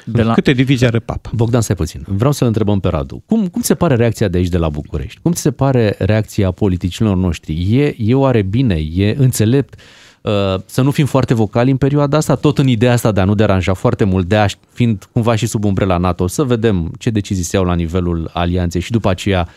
De 0.04 0.22
la- 0.22 0.32
Câte 0.32 0.52
divizii 0.52 0.86
are 0.86 0.98
papa? 0.98 1.30
Bogdan, 1.34 1.60
stai 1.60 1.76
puțin. 1.76 2.04
Vreau 2.08 2.32
să-l 2.32 2.46
întrebăm 2.46 2.80
pe 2.80 2.88
Radu. 2.88 3.22
Cum, 3.26 3.46
cum 3.48 3.60
ți 3.60 3.66
se 3.66 3.74
pare 3.74 3.94
reacția 3.94 4.28
de 4.28 4.38
aici, 4.38 4.48
de 4.48 4.58
la 4.58 4.68
București? 4.68 5.20
Cum 5.22 5.32
ți 5.32 5.40
se 5.40 5.50
pare 5.50 5.94
reacția 5.98 6.50
politicienilor 6.50 7.20
noștri? 7.20 7.76
E, 7.78 7.94
e 7.98 8.14
oare 8.14 8.42
bine? 8.42 8.74
E 8.94 9.14
înțelept 9.18 9.80
uh, 10.20 10.32
să 10.66 10.82
nu 10.82 10.90
fim 10.90 11.06
foarte 11.06 11.34
vocali 11.34 11.70
în 11.70 11.76
perioada 11.76 12.16
asta? 12.16 12.34
Tot 12.34 12.58
în 12.58 12.68
ideea 12.68 12.92
asta 12.92 13.12
de 13.12 13.20
a 13.20 13.24
nu 13.24 13.34
deranja 13.34 13.74
foarte 13.74 14.04
mult, 14.04 14.26
de 14.28 14.36
a 14.36 14.46
fiind 14.72 15.08
cumva 15.12 15.34
și 15.34 15.46
sub 15.46 15.64
umbrela 15.64 15.96
NATO, 15.96 16.26
să 16.26 16.42
vedem 16.42 16.92
ce 16.98 17.10
decizii 17.10 17.44
se 17.44 17.56
iau 17.56 17.64
la 17.64 17.74
nivelul 17.74 18.30
alianței 18.32 18.80
și 18.80 18.90
după 18.90 19.08
aceea 19.10 19.48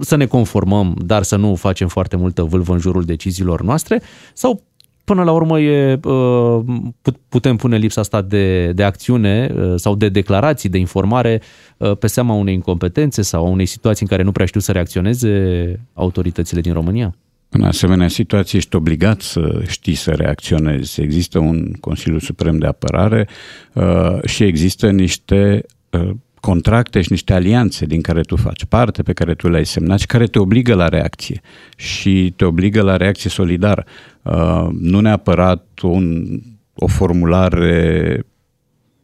să 0.00 0.16
ne 0.16 0.26
conformăm, 0.26 0.96
dar 1.04 1.22
să 1.22 1.36
nu 1.36 1.54
facem 1.54 1.88
foarte 1.88 2.16
multă 2.16 2.42
vâlvă 2.42 2.72
în 2.72 2.78
jurul 2.78 3.02
deciziilor 3.04 3.62
noastre? 3.62 4.02
Sau 4.34 4.62
Până 5.04 5.22
la 5.22 5.32
urmă 5.32 5.60
e, 5.60 6.00
uh, 6.04 6.60
put- 7.02 7.20
putem 7.28 7.56
pune 7.56 7.76
lipsa 7.76 8.00
asta 8.00 8.22
de, 8.22 8.72
de 8.72 8.82
acțiune 8.82 9.50
uh, 9.54 9.72
sau 9.76 9.94
de 9.94 10.08
declarații, 10.08 10.68
de 10.68 10.78
informare 10.78 11.42
uh, 11.76 11.96
pe 11.96 12.06
seama 12.06 12.34
unei 12.34 12.54
incompetențe 12.54 13.22
sau 13.22 13.46
a 13.46 13.48
unei 13.48 13.66
situații 13.66 14.02
în 14.02 14.08
care 14.08 14.22
nu 14.22 14.32
prea 14.32 14.46
știu 14.46 14.60
să 14.60 14.72
reacționeze 14.72 15.80
autoritățile 15.94 16.60
din 16.60 16.72
România? 16.72 17.14
În 17.48 17.62
asemenea 17.62 18.08
situație 18.08 18.58
ești 18.58 18.76
obligat 18.76 19.20
să 19.20 19.62
știi 19.66 19.94
să 19.94 20.10
reacționezi. 20.10 21.00
Există 21.00 21.38
un 21.38 21.72
Consiliu 21.80 22.18
Suprem 22.18 22.58
de 22.58 22.66
Apărare 22.66 23.28
uh, 23.72 24.24
și 24.24 24.44
există 24.44 24.90
niște 24.90 25.64
uh, 25.90 26.10
contracte 26.40 27.00
și 27.00 27.10
niște 27.10 27.32
alianțe 27.32 27.84
din 27.86 28.00
care 28.00 28.20
tu 28.20 28.36
faci 28.36 28.64
parte, 28.64 29.02
pe 29.02 29.12
care 29.12 29.34
tu 29.34 29.48
le-ai 29.48 29.66
semnat 29.66 29.98
și 29.98 30.06
care 30.06 30.26
te 30.26 30.38
obligă 30.38 30.74
la 30.74 30.88
reacție 30.88 31.40
și 31.76 32.32
te 32.36 32.44
obligă 32.44 32.82
la 32.82 32.96
reacție 32.96 33.30
solidară. 33.30 33.84
Uh, 34.22 34.68
nu 34.78 35.00
neapărat 35.00 35.78
un, 35.82 36.26
o 36.74 36.86
formulare 36.86 38.26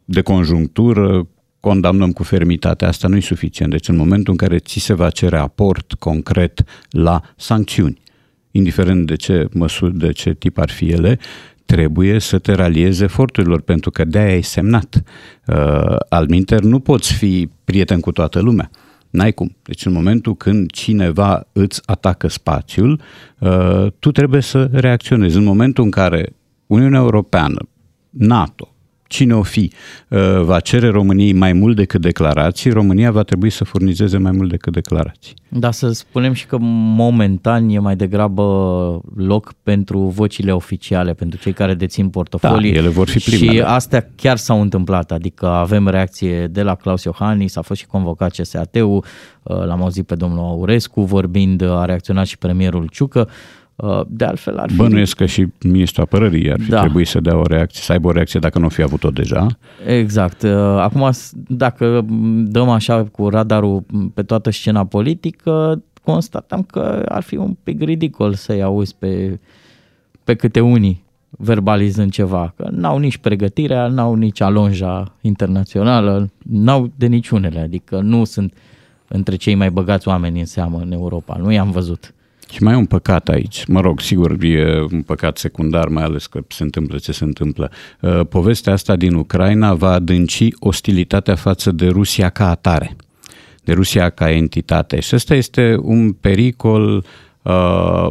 de 0.05 0.21
conjunctură, 0.21 1.27
condamnăm 1.59 2.11
cu 2.11 2.23
fermitate. 2.23 2.85
Asta 2.85 3.07
nu 3.07 3.15
e 3.15 3.19
suficient. 3.19 3.71
Deci 3.71 3.87
în 3.87 3.95
momentul 3.95 4.31
în 4.31 4.37
care 4.37 4.57
ți 4.57 4.79
se 4.79 4.93
va 4.93 5.09
cere 5.09 5.37
aport 5.37 5.93
concret 5.93 6.63
la 6.89 7.21
sancțiuni, 7.35 8.01
indiferent 8.51 9.05
de 9.05 9.15
ce 9.15 9.47
măsuri, 9.53 9.97
de 9.97 10.11
ce 10.11 10.33
tip 10.33 10.57
ar 10.57 10.69
fi 10.69 10.89
ele, 10.89 11.19
trebuie 11.65 12.19
să 12.19 12.39
te 12.39 12.53
raliezi 12.53 13.03
eforturilor, 13.03 13.61
pentru 13.61 13.89
că 13.89 14.05
de-aia 14.05 14.33
ai 14.33 14.41
semnat. 14.41 15.03
Uh, 15.47 15.95
alminter, 16.09 16.61
nu 16.61 16.79
poți 16.79 17.13
fi 17.13 17.49
prieten 17.63 17.99
cu 17.99 18.11
toată 18.11 18.39
lumea. 18.39 18.69
N-ai 19.09 19.31
cum. 19.31 19.55
Deci 19.63 19.85
în 19.85 19.91
momentul 19.91 20.35
când 20.35 20.71
cineva 20.71 21.47
îți 21.51 21.81
atacă 21.85 22.27
spațiul, 22.27 23.01
uh, 23.39 23.87
tu 23.99 24.11
trebuie 24.11 24.41
să 24.41 24.69
reacționezi. 24.71 25.37
În 25.37 25.43
momentul 25.43 25.83
în 25.83 25.91
care 25.91 26.35
Uniunea 26.67 26.99
Europeană, 26.99 27.67
NATO, 28.09 28.73
cine 29.09 29.35
o 29.35 29.43
fi, 29.43 29.71
uh, 30.07 30.19
va 30.41 30.59
cere 30.59 30.87
României 30.89 31.33
mai 31.33 31.53
mult 31.53 31.75
decât 31.75 32.01
declarații, 32.01 32.71
România 32.71 33.11
va 33.11 33.23
trebui 33.23 33.49
să 33.49 33.63
furnizeze 33.63 34.17
mai 34.17 34.31
mult 34.31 34.49
decât 34.49 34.73
declarații. 34.73 35.33
Da, 35.49 35.71
să 35.71 35.91
spunem 35.91 36.33
și 36.33 36.45
că 36.45 36.57
momentan 36.95 37.69
e 37.69 37.79
mai 37.79 37.95
degrabă 37.95 38.43
loc 39.15 39.53
pentru 39.63 39.99
vocile 39.99 40.51
oficiale, 40.51 41.13
pentru 41.13 41.39
cei 41.39 41.53
care 41.53 41.73
dețin 41.73 42.09
portofolii. 42.09 42.71
Da, 42.71 42.77
ele 42.77 42.87
vor 42.87 43.07
fi 43.09 43.19
Și 43.19 43.29
primele. 43.37 43.67
astea 43.67 44.09
chiar 44.15 44.37
s-au 44.37 44.61
întâmplat, 44.61 45.11
adică 45.11 45.47
avem 45.47 45.87
reacție 45.87 46.47
de 46.47 46.61
la 46.61 46.75
Claus 46.75 47.03
Iohannis, 47.03 47.55
a 47.55 47.61
fost 47.61 47.79
și 47.79 47.87
convocat 47.87 48.31
CSAT-ul, 48.31 49.03
uh, 49.43 49.63
l-am 49.65 49.81
auzit 49.81 50.05
pe 50.05 50.15
domnul 50.15 50.39
Aurescu 50.43 51.01
vorbind, 51.01 51.61
a 51.61 51.85
reacționat 51.85 52.25
și 52.25 52.37
premierul 52.37 52.87
Ciucă. 52.91 53.29
Uh, 53.81 54.01
De 54.07 54.25
altfel 54.25 54.57
ar 54.57 54.69
fi... 54.69 54.75
Bănuiesc 54.75 55.15
că 55.15 55.25
și 55.25 55.47
ministrul 55.63 56.03
apărării 56.03 56.51
ar 56.51 56.59
fi 56.59 56.69
Da. 56.69 56.79
trebuit 56.79 57.07
să 57.07 57.19
dea 57.19 57.37
o 57.37 57.43
reacție, 57.43 57.81
să 57.83 57.91
aibă 57.91 58.07
o 58.07 58.11
reacție 58.11 58.39
dacă 58.39 58.59
nu 58.59 58.65
o 58.65 58.69
fi 58.69 58.81
avut-o 58.81 59.09
deja. 59.09 59.47
Exact. 59.87 60.41
Uh, 60.41 60.51
Acum, 60.79 61.11
s- 61.11 61.31
dacă 61.47 62.05
dăm 62.43 62.69
așa 62.69 63.03
cu 63.03 63.29
radarul 63.29 63.83
pe 64.13 64.23
toată 64.23 64.49
scena 64.51 64.85
politică, 64.85 65.83
constatăm 66.03 66.63
că 66.63 67.05
ar 67.07 67.23
fi 67.23 67.35
un 67.35 67.55
pic 67.63 67.81
ridicol 67.83 68.33
să-i 68.33 68.61
auzi 68.61 68.95
pe, 68.99 69.39
pe 70.23 70.33
câte 70.35 70.59
unii 70.59 71.03
verbalizând 71.29 72.11
ceva, 72.11 72.53
că 72.57 72.67
n-au 72.71 72.97
nici 72.97 73.17
pregătirea, 73.17 73.87
n-au 73.87 74.13
nici 74.15 74.41
alonja 74.41 75.15
internațională, 75.21 76.29
n-au 76.37 76.91
de 76.95 77.05
niciunele, 77.07 77.59
adică 77.59 77.99
nu 77.99 78.23
sunt 78.23 78.53
între 79.07 79.35
cei 79.35 79.55
mai 79.55 79.69
băgați 79.71 80.07
oameni 80.07 80.39
în 80.39 80.45
seamă 80.45 80.79
în 80.83 80.91
Europa, 80.91 81.37
nu 81.41 81.51
i-am 81.51 81.71
văzut. 81.71 82.13
Și 82.51 82.63
mai 82.63 82.73
e 82.73 82.77
un 82.77 82.85
păcat 82.85 83.29
aici. 83.29 83.65
Mă 83.65 83.81
rog, 83.81 83.99
sigur, 83.99 84.43
e 84.43 84.81
un 84.91 85.01
păcat 85.01 85.37
secundar, 85.37 85.87
mai 85.87 86.03
ales 86.03 86.27
că 86.27 86.39
se 86.47 86.63
întâmplă 86.63 86.97
ce 86.97 87.11
se 87.11 87.23
întâmplă. 87.23 87.71
Uh, 88.01 88.19
povestea 88.29 88.73
asta 88.73 88.95
din 88.95 89.13
Ucraina 89.13 89.73
va 89.73 89.91
adânci 89.91 90.47
ostilitatea 90.59 91.35
față 91.35 91.71
de 91.71 91.87
Rusia 91.87 92.29
ca 92.29 92.49
atare, 92.49 92.95
de 93.63 93.73
Rusia 93.73 94.09
ca 94.09 94.31
entitate. 94.31 94.99
Și 94.99 95.15
ăsta 95.15 95.35
este 95.35 95.77
un 95.81 96.11
pericol 96.11 97.05
uh, 97.41 98.07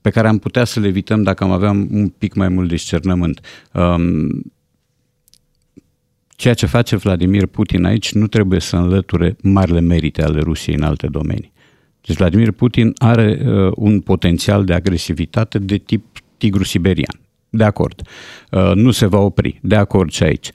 pe 0.00 0.10
care 0.10 0.28
am 0.28 0.38
putea 0.38 0.64
să 0.64 0.80
le 0.80 0.86
evităm 0.86 1.22
dacă 1.22 1.44
am 1.44 1.50
avea 1.50 1.70
un 1.70 2.12
pic 2.18 2.34
mai 2.34 2.48
mult 2.48 2.68
discernământ. 2.68 3.40
Um, 3.72 4.42
ceea 6.28 6.54
ce 6.54 6.66
face 6.66 6.96
Vladimir 6.96 7.46
Putin 7.46 7.84
aici 7.84 8.12
nu 8.12 8.26
trebuie 8.26 8.60
să 8.60 8.76
înlăture 8.76 9.36
marile 9.42 9.80
merite 9.80 10.22
ale 10.22 10.40
Rusiei 10.40 10.76
în 10.76 10.82
alte 10.82 11.06
domenii. 11.06 11.53
Deci 12.06 12.16
Vladimir 12.16 12.50
Putin 12.50 12.92
are 12.98 13.40
uh, 13.44 13.72
un 13.74 14.00
potențial 14.00 14.64
de 14.64 14.74
agresivitate 14.74 15.58
de 15.58 15.76
tip 15.76 16.04
tigru 16.36 16.64
siberian. 16.64 17.20
De 17.50 17.64
acord. 17.64 18.02
Uh, 18.50 18.72
nu 18.74 18.90
se 18.90 19.06
va 19.06 19.18
opri. 19.18 19.58
De 19.62 19.76
acord 19.76 20.10
și 20.10 20.22
aici. 20.22 20.50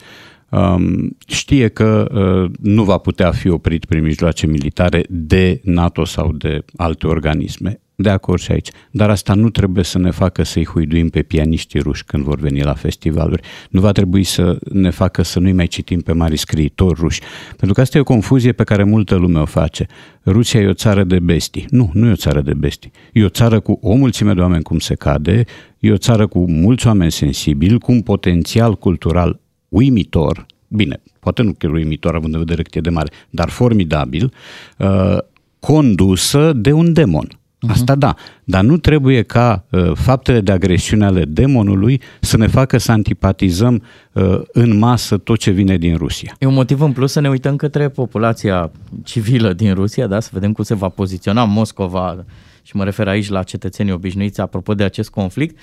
Um, 0.50 1.18
știe 1.28 1.68
că 1.68 2.08
uh, 2.12 2.52
nu 2.62 2.84
va 2.84 2.98
putea 2.98 3.32
fi 3.32 3.50
oprit 3.50 3.86
prin 3.86 4.04
mijloace 4.04 4.48
militare 4.48 5.04
de 5.10 5.62
NATO 5.64 6.06
sau 6.06 6.32
de 6.32 6.66
alte 6.76 7.08
organisme 7.08 7.80
de 8.02 8.10
acord 8.10 8.42
și 8.42 8.52
aici. 8.52 8.70
Dar 8.92 9.10
asta 9.10 9.34
nu 9.34 9.50
trebuie 9.50 9.84
să 9.84 9.98
ne 9.98 10.12
facă 10.12 10.44
să-i 10.44 10.66
huiduim 10.66 11.10
pe 11.10 11.22
pianiștii 11.22 11.80
ruși 11.80 12.04
când 12.04 12.24
vor 12.24 12.40
veni 12.40 12.62
la 12.62 12.74
festivaluri. 12.74 13.42
Nu 13.70 13.80
va 13.80 13.92
trebui 13.92 14.24
să 14.24 14.58
ne 14.72 14.90
facă 14.90 15.22
să 15.22 15.40
nu-i 15.40 15.52
mai 15.52 15.68
citim 15.68 16.00
pe 16.00 16.12
mari 16.12 16.38
scriitori 16.38 17.00
ruși. 17.00 17.22
Pentru 17.48 17.74
că 17.74 17.82
asta 17.82 17.98
e 17.98 18.02
o 18.02 18.04
confuzie 18.04 18.52
pe 18.52 18.64
care 18.64 18.84
multă 18.84 19.16
lume 19.16 19.40
o 19.40 19.46
face. 19.46 19.88
Rusia 20.26 20.60
e 20.60 20.68
o 20.68 20.74
țară 20.74 21.04
de 21.04 21.20
bestii. 21.20 21.66
Nu, 21.70 21.90
nu 21.94 22.08
e 22.08 22.12
o 22.12 22.16
țară 22.16 22.42
de 22.42 22.54
bestii. 22.54 22.92
E 23.14 23.24
o 23.24 23.30
țară 23.30 23.60
cu 23.60 23.80
o 23.82 23.96
mulțime 23.96 24.34
de 24.34 24.42
oameni 24.42 24.64
cum 24.64 24.80
se 24.80 24.96
cade, 24.96 25.44
e 25.80 25.92
o 25.92 25.98
țară 25.98 26.28
cu 26.28 26.50
mulți 26.50 26.88
oameni 26.88 27.12
sensibili, 27.12 27.80
cu 27.80 27.92
un 27.92 28.02
potențial 28.02 28.76
cultural 28.76 29.40
uimitor, 29.70 30.46
bine, 30.68 31.02
poate 31.20 31.42
nu 31.42 31.54
chiar 31.54 31.72
uimitor 31.72 32.16
având 32.16 32.34
în 32.34 32.40
vedere 32.40 32.62
cât 32.62 32.76
e 32.76 32.80
de 32.80 32.90
mare, 32.90 33.12
dar 33.30 33.50
formidabil, 33.50 34.34
uh, 34.78 35.18
condusă 35.60 36.54
de 36.54 36.72
un 36.72 36.94
demon. 36.94 37.39
Uh-huh. 37.60 37.72
Asta 37.72 37.96
da, 37.96 38.16
dar 38.44 38.64
nu 38.64 38.78
trebuie 38.78 39.22
ca 39.22 39.66
uh, 39.70 39.92
faptele 39.96 40.42
de 40.42 40.52
agresiune 40.52 41.06
ale 41.06 41.26
demonului 41.26 42.02
să 42.20 42.38
ne 42.38 42.48
facă 42.48 42.78
să 42.78 42.92
antipatizăm 42.92 43.84
uh, 44.12 44.42
în 44.52 44.78
masă 44.78 45.18
tot 45.18 45.40
ce 45.40 45.52
vine 45.52 45.78
din 45.78 45.98
Rusia. 45.98 46.36
E 46.40 46.46
un 46.46 46.54
motiv 46.54 46.82
în 46.82 46.92
plus 46.92 47.12
să 47.12 47.20
ne 47.20 47.30
uităm 47.30 47.56
către 47.56 47.90
populația 47.90 48.72
civilă 49.04 49.54
din 49.54 49.74
Rusia, 49.74 50.08
da? 50.08 50.20
să 50.20 50.30
vedem 50.34 50.52
cum 50.52 50.64
se 50.64 50.76
va 50.76 50.90
poziționa 50.90 51.44
Moscova 51.44 52.26
și 52.64 52.76
mă 52.76 52.84
refer 52.84 53.08
aici 53.08 53.30
la 53.30 53.44
cetățenii 53.44 53.92
obișnuiți 53.92 54.42
apropo 54.42 54.74
de 54.74 54.84
acest 54.84 55.10
conflict. 55.10 55.58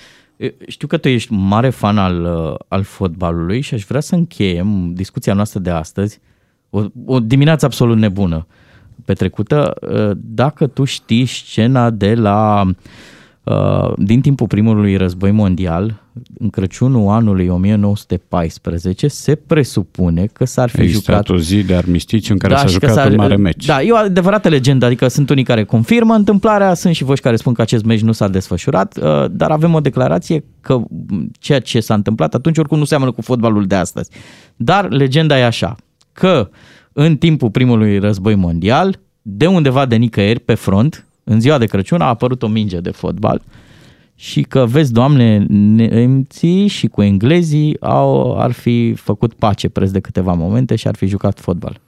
Știu 0.67 0.87
că 0.87 0.97
tu 0.97 1.07
ești 1.07 1.33
mare 1.33 1.69
fan 1.69 1.97
al, 1.97 2.23
uh, 2.23 2.55
al 2.67 2.83
fotbalului 2.83 3.61
și 3.61 3.73
aș 3.73 3.83
vrea 3.83 3.99
să 3.99 4.15
încheiem 4.15 4.93
discuția 4.93 5.33
noastră 5.33 5.59
de 5.59 5.69
astăzi, 5.69 6.19
o, 6.69 6.83
o 7.05 7.19
dimineață 7.19 7.65
absolut 7.65 7.97
nebună, 7.97 8.47
petrecută, 9.07 9.73
uh, 9.81 10.17
dacă 10.21 10.67
tu 10.67 10.83
știi 10.83 11.25
scena 11.25 11.89
de 11.89 12.13
la 12.13 12.65
uh, 13.43 13.93
din 13.97 14.21
timpul 14.21 14.47
primului 14.47 14.95
război 14.95 15.31
mondial, 15.31 16.01
în 16.39 16.49
Crăciunul 16.49 17.09
anului 17.09 17.47
1914, 17.47 19.07
se 19.07 19.35
presupune 19.35 20.25
că 20.33 20.45
s-ar 20.45 20.69
fi 20.69 20.81
Existat 20.81 21.25
jucat... 21.25 21.29
o 21.29 21.37
zi 21.39 21.63
de 21.63 21.75
armistițiu 21.75 22.33
în 22.33 22.39
care 22.39 22.53
da, 22.53 22.59
s-a 22.59 22.67
jucat 22.67 22.93
s-ar... 22.93 23.09
un 23.09 23.15
mare 23.15 23.35
meci. 23.35 23.65
Da, 23.65 23.81
e 23.81 23.91
o 23.91 23.95
adevărată 23.95 24.49
legendă, 24.49 24.85
adică 24.85 25.07
sunt 25.07 25.29
unii 25.29 25.43
care 25.43 25.63
confirmă 25.63 26.13
întâmplarea, 26.13 26.73
sunt 26.73 26.95
și 26.95 27.03
voci 27.03 27.19
care 27.19 27.35
spun 27.35 27.53
că 27.53 27.61
acest 27.61 27.83
meci 27.83 28.01
nu 28.01 28.11
s-a 28.11 28.27
desfășurat, 28.27 28.97
uh, 28.97 29.25
dar 29.31 29.51
avem 29.51 29.73
o 29.73 29.79
declarație 29.79 30.43
că 30.61 30.79
ceea 31.39 31.59
ce 31.59 31.79
s-a 31.79 31.93
întâmplat 31.93 32.33
atunci 32.33 32.57
oricum 32.57 32.77
nu 32.77 32.85
seamănă 32.85 33.11
cu 33.11 33.21
fotbalul 33.21 33.65
de 33.65 33.75
astăzi. 33.75 34.09
Dar 34.55 34.89
legenda 34.89 35.39
e 35.39 35.45
așa, 35.45 35.75
că 36.13 36.49
în 36.99 37.17
timpul 37.17 37.49
primului 37.49 37.99
război 37.99 38.35
mondial, 38.35 38.99
de 39.21 39.47
undeva 39.47 39.85
de 39.85 39.95
nicăieri, 39.95 40.39
pe 40.39 40.53
front, 40.53 41.05
în 41.23 41.39
ziua 41.39 41.57
de 41.57 41.65
Crăciun, 41.65 42.01
a 42.01 42.07
apărut 42.07 42.43
o 42.43 42.47
minge 42.47 42.79
de 42.79 42.91
fotbal 42.91 43.41
și 44.15 44.41
că, 44.41 44.65
vezi, 44.65 44.93
doamne, 44.93 45.37
nemții 45.49 46.67
și 46.67 46.87
cu 46.87 47.01
englezii 47.01 47.77
au, 47.79 48.39
ar 48.39 48.51
fi 48.51 48.93
făcut 48.93 49.33
pace 49.33 49.69
preț 49.69 49.89
de 49.89 49.99
câteva 49.99 50.33
momente 50.33 50.75
și 50.75 50.87
ar 50.87 50.95
fi 50.95 51.07
jucat 51.07 51.39
fotbal. 51.39 51.79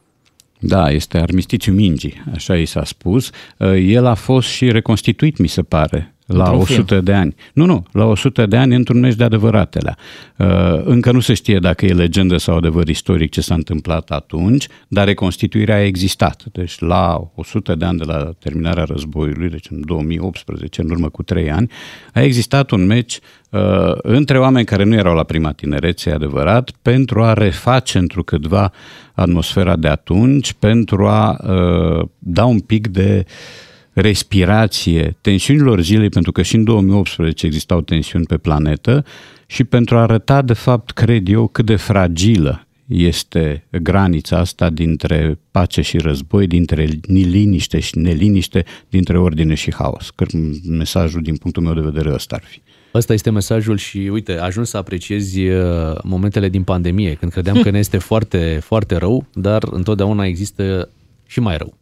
Da, 0.59 0.91
este 0.91 1.17
armistițiu 1.17 1.73
mingii, 1.73 2.23
așa 2.33 2.55
i 2.55 2.65
s-a 2.65 2.83
spus. 2.83 3.29
El 3.75 4.05
a 4.05 4.13
fost 4.13 4.47
și 4.47 4.71
reconstituit, 4.71 5.37
mi 5.37 5.47
se 5.47 5.61
pare, 5.61 6.15
la 6.33 6.43
Într-un 6.43 6.61
100 6.61 6.93
film. 6.93 7.03
de 7.03 7.13
ani. 7.13 7.35
Nu, 7.53 7.65
nu, 7.65 7.85
la 7.91 8.05
100 8.05 8.45
de 8.45 8.57
ani 8.57 8.75
într-un 8.75 8.99
meci 8.99 9.15
de 9.15 9.23
adevăratele. 9.23 9.95
Uh, 10.37 10.47
încă 10.83 11.11
nu 11.11 11.19
se 11.19 11.33
știe 11.33 11.59
dacă 11.59 11.85
e 11.85 11.93
legendă 11.93 12.37
sau 12.37 12.57
adevăr 12.57 12.87
istoric 12.87 13.31
ce 13.31 13.41
s-a 13.41 13.53
întâmplat 13.53 14.09
atunci, 14.09 14.67
dar 14.87 15.05
reconstituirea 15.05 15.75
a 15.75 15.83
existat. 15.83 16.43
Deci 16.51 16.79
la 16.79 17.31
100 17.35 17.75
de 17.75 17.85
ani 17.85 17.97
de 17.97 18.03
la 18.03 18.31
terminarea 18.39 18.83
războiului, 18.83 19.49
deci 19.49 19.69
în 19.69 19.81
2018, 19.85 20.81
în 20.81 20.89
urmă 20.89 21.09
cu 21.09 21.23
3 21.23 21.51
ani, 21.51 21.71
a 22.13 22.21
existat 22.21 22.71
un 22.71 22.85
meci 22.85 23.19
uh, 23.49 23.61
între 23.95 24.39
oameni 24.39 24.65
care 24.65 24.83
nu 24.83 24.93
erau 24.95 25.15
la 25.15 25.23
prima 25.23 25.51
tinerețe, 25.51 26.11
adevărat, 26.11 26.71
pentru 26.81 27.23
a 27.23 27.33
reface 27.33 27.97
întrucâtva 27.97 28.71
atmosfera 29.13 29.75
de 29.75 29.87
atunci, 29.87 30.53
pentru 30.53 31.07
a 31.07 31.37
uh, 31.43 32.07
da 32.19 32.45
un 32.45 32.59
pic 32.59 32.87
de 32.87 33.25
uh, 33.25 33.67
respirație 33.93 35.17
tensiunilor 35.21 35.81
zilei, 35.81 36.09
pentru 36.09 36.31
că 36.31 36.41
și 36.41 36.55
în 36.55 36.63
2018 36.63 37.45
existau 37.45 37.81
tensiuni 37.81 38.25
pe 38.25 38.37
planetă 38.37 39.05
și 39.45 39.63
pentru 39.63 39.97
a 39.97 40.01
arăta, 40.01 40.41
de 40.41 40.53
fapt, 40.53 40.91
cred 40.91 41.27
eu, 41.27 41.47
cât 41.47 41.65
de 41.65 41.75
fragilă 41.75 42.67
este 42.87 43.67
granița 43.81 44.37
asta 44.37 44.69
dintre 44.69 45.39
pace 45.51 45.81
și 45.81 45.97
război, 45.97 46.47
dintre 46.47 46.87
liniște 47.07 47.79
și 47.79 47.97
neliniște, 47.97 48.65
dintre 48.89 49.17
ordine 49.17 49.53
și 49.53 49.73
haos. 49.73 50.09
Că 50.09 50.25
mesajul, 50.67 51.21
din 51.21 51.35
punctul 51.35 51.63
meu 51.63 51.73
de 51.73 51.79
vedere, 51.79 52.13
ăsta 52.13 52.35
ar 52.35 52.43
fi. 52.43 52.61
Ăsta 52.93 53.13
este 53.13 53.29
mesajul 53.29 53.77
și, 53.77 53.97
uite, 53.97 54.37
ajuns 54.37 54.69
să 54.69 54.77
apreciezi 54.77 55.47
uh, 55.47 55.63
momentele 56.03 56.49
din 56.49 56.63
pandemie, 56.63 57.13
când 57.13 57.31
credeam 57.31 57.61
că 57.61 57.69
ne 57.69 57.79
este 57.79 57.97
foarte, 57.97 58.59
foarte 58.63 58.95
rău, 58.95 59.27
dar 59.33 59.63
întotdeauna 59.71 60.25
există 60.25 60.89
și 61.27 61.39
mai 61.39 61.57
rău. 61.57 61.78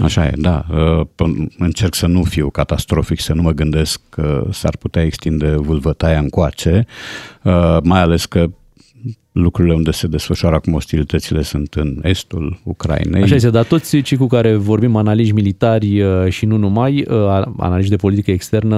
Așa 0.00 0.26
e, 0.26 0.32
da. 0.34 0.64
Uh, 0.70 1.06
încerc 1.58 1.94
să 1.94 2.06
nu 2.06 2.22
fiu 2.22 2.50
catastrofic, 2.50 3.20
să 3.20 3.32
nu 3.32 3.42
mă 3.42 3.52
gândesc 3.52 4.00
că 4.08 4.46
s-ar 4.50 4.76
putea 4.76 5.02
extinde 5.02 5.54
vâlvătaia 5.56 6.18
încoace, 6.18 6.86
uh, 7.42 7.78
mai 7.82 8.00
ales 8.00 8.26
că 8.26 8.50
lucrurile 9.32 9.74
unde 9.74 9.90
se 9.90 10.06
desfășoară 10.06 10.54
acum 10.54 10.72
ostilitățile 10.72 11.42
sunt 11.42 11.74
în 11.74 12.00
estul 12.02 12.60
Ucrainei. 12.62 13.22
Așa 13.22 13.34
este, 13.34 13.50
dar 13.50 13.64
toți 13.64 14.00
cei 14.00 14.16
cu 14.16 14.26
care 14.26 14.54
vorbim, 14.54 14.96
analiști 14.96 15.32
militari 15.32 16.02
uh, 16.02 16.28
și 16.28 16.46
nu 16.46 16.56
numai, 16.56 17.04
uh, 17.08 17.42
analiști 17.56 17.90
de 17.90 17.96
politică 17.96 18.30
externă, 18.30 18.76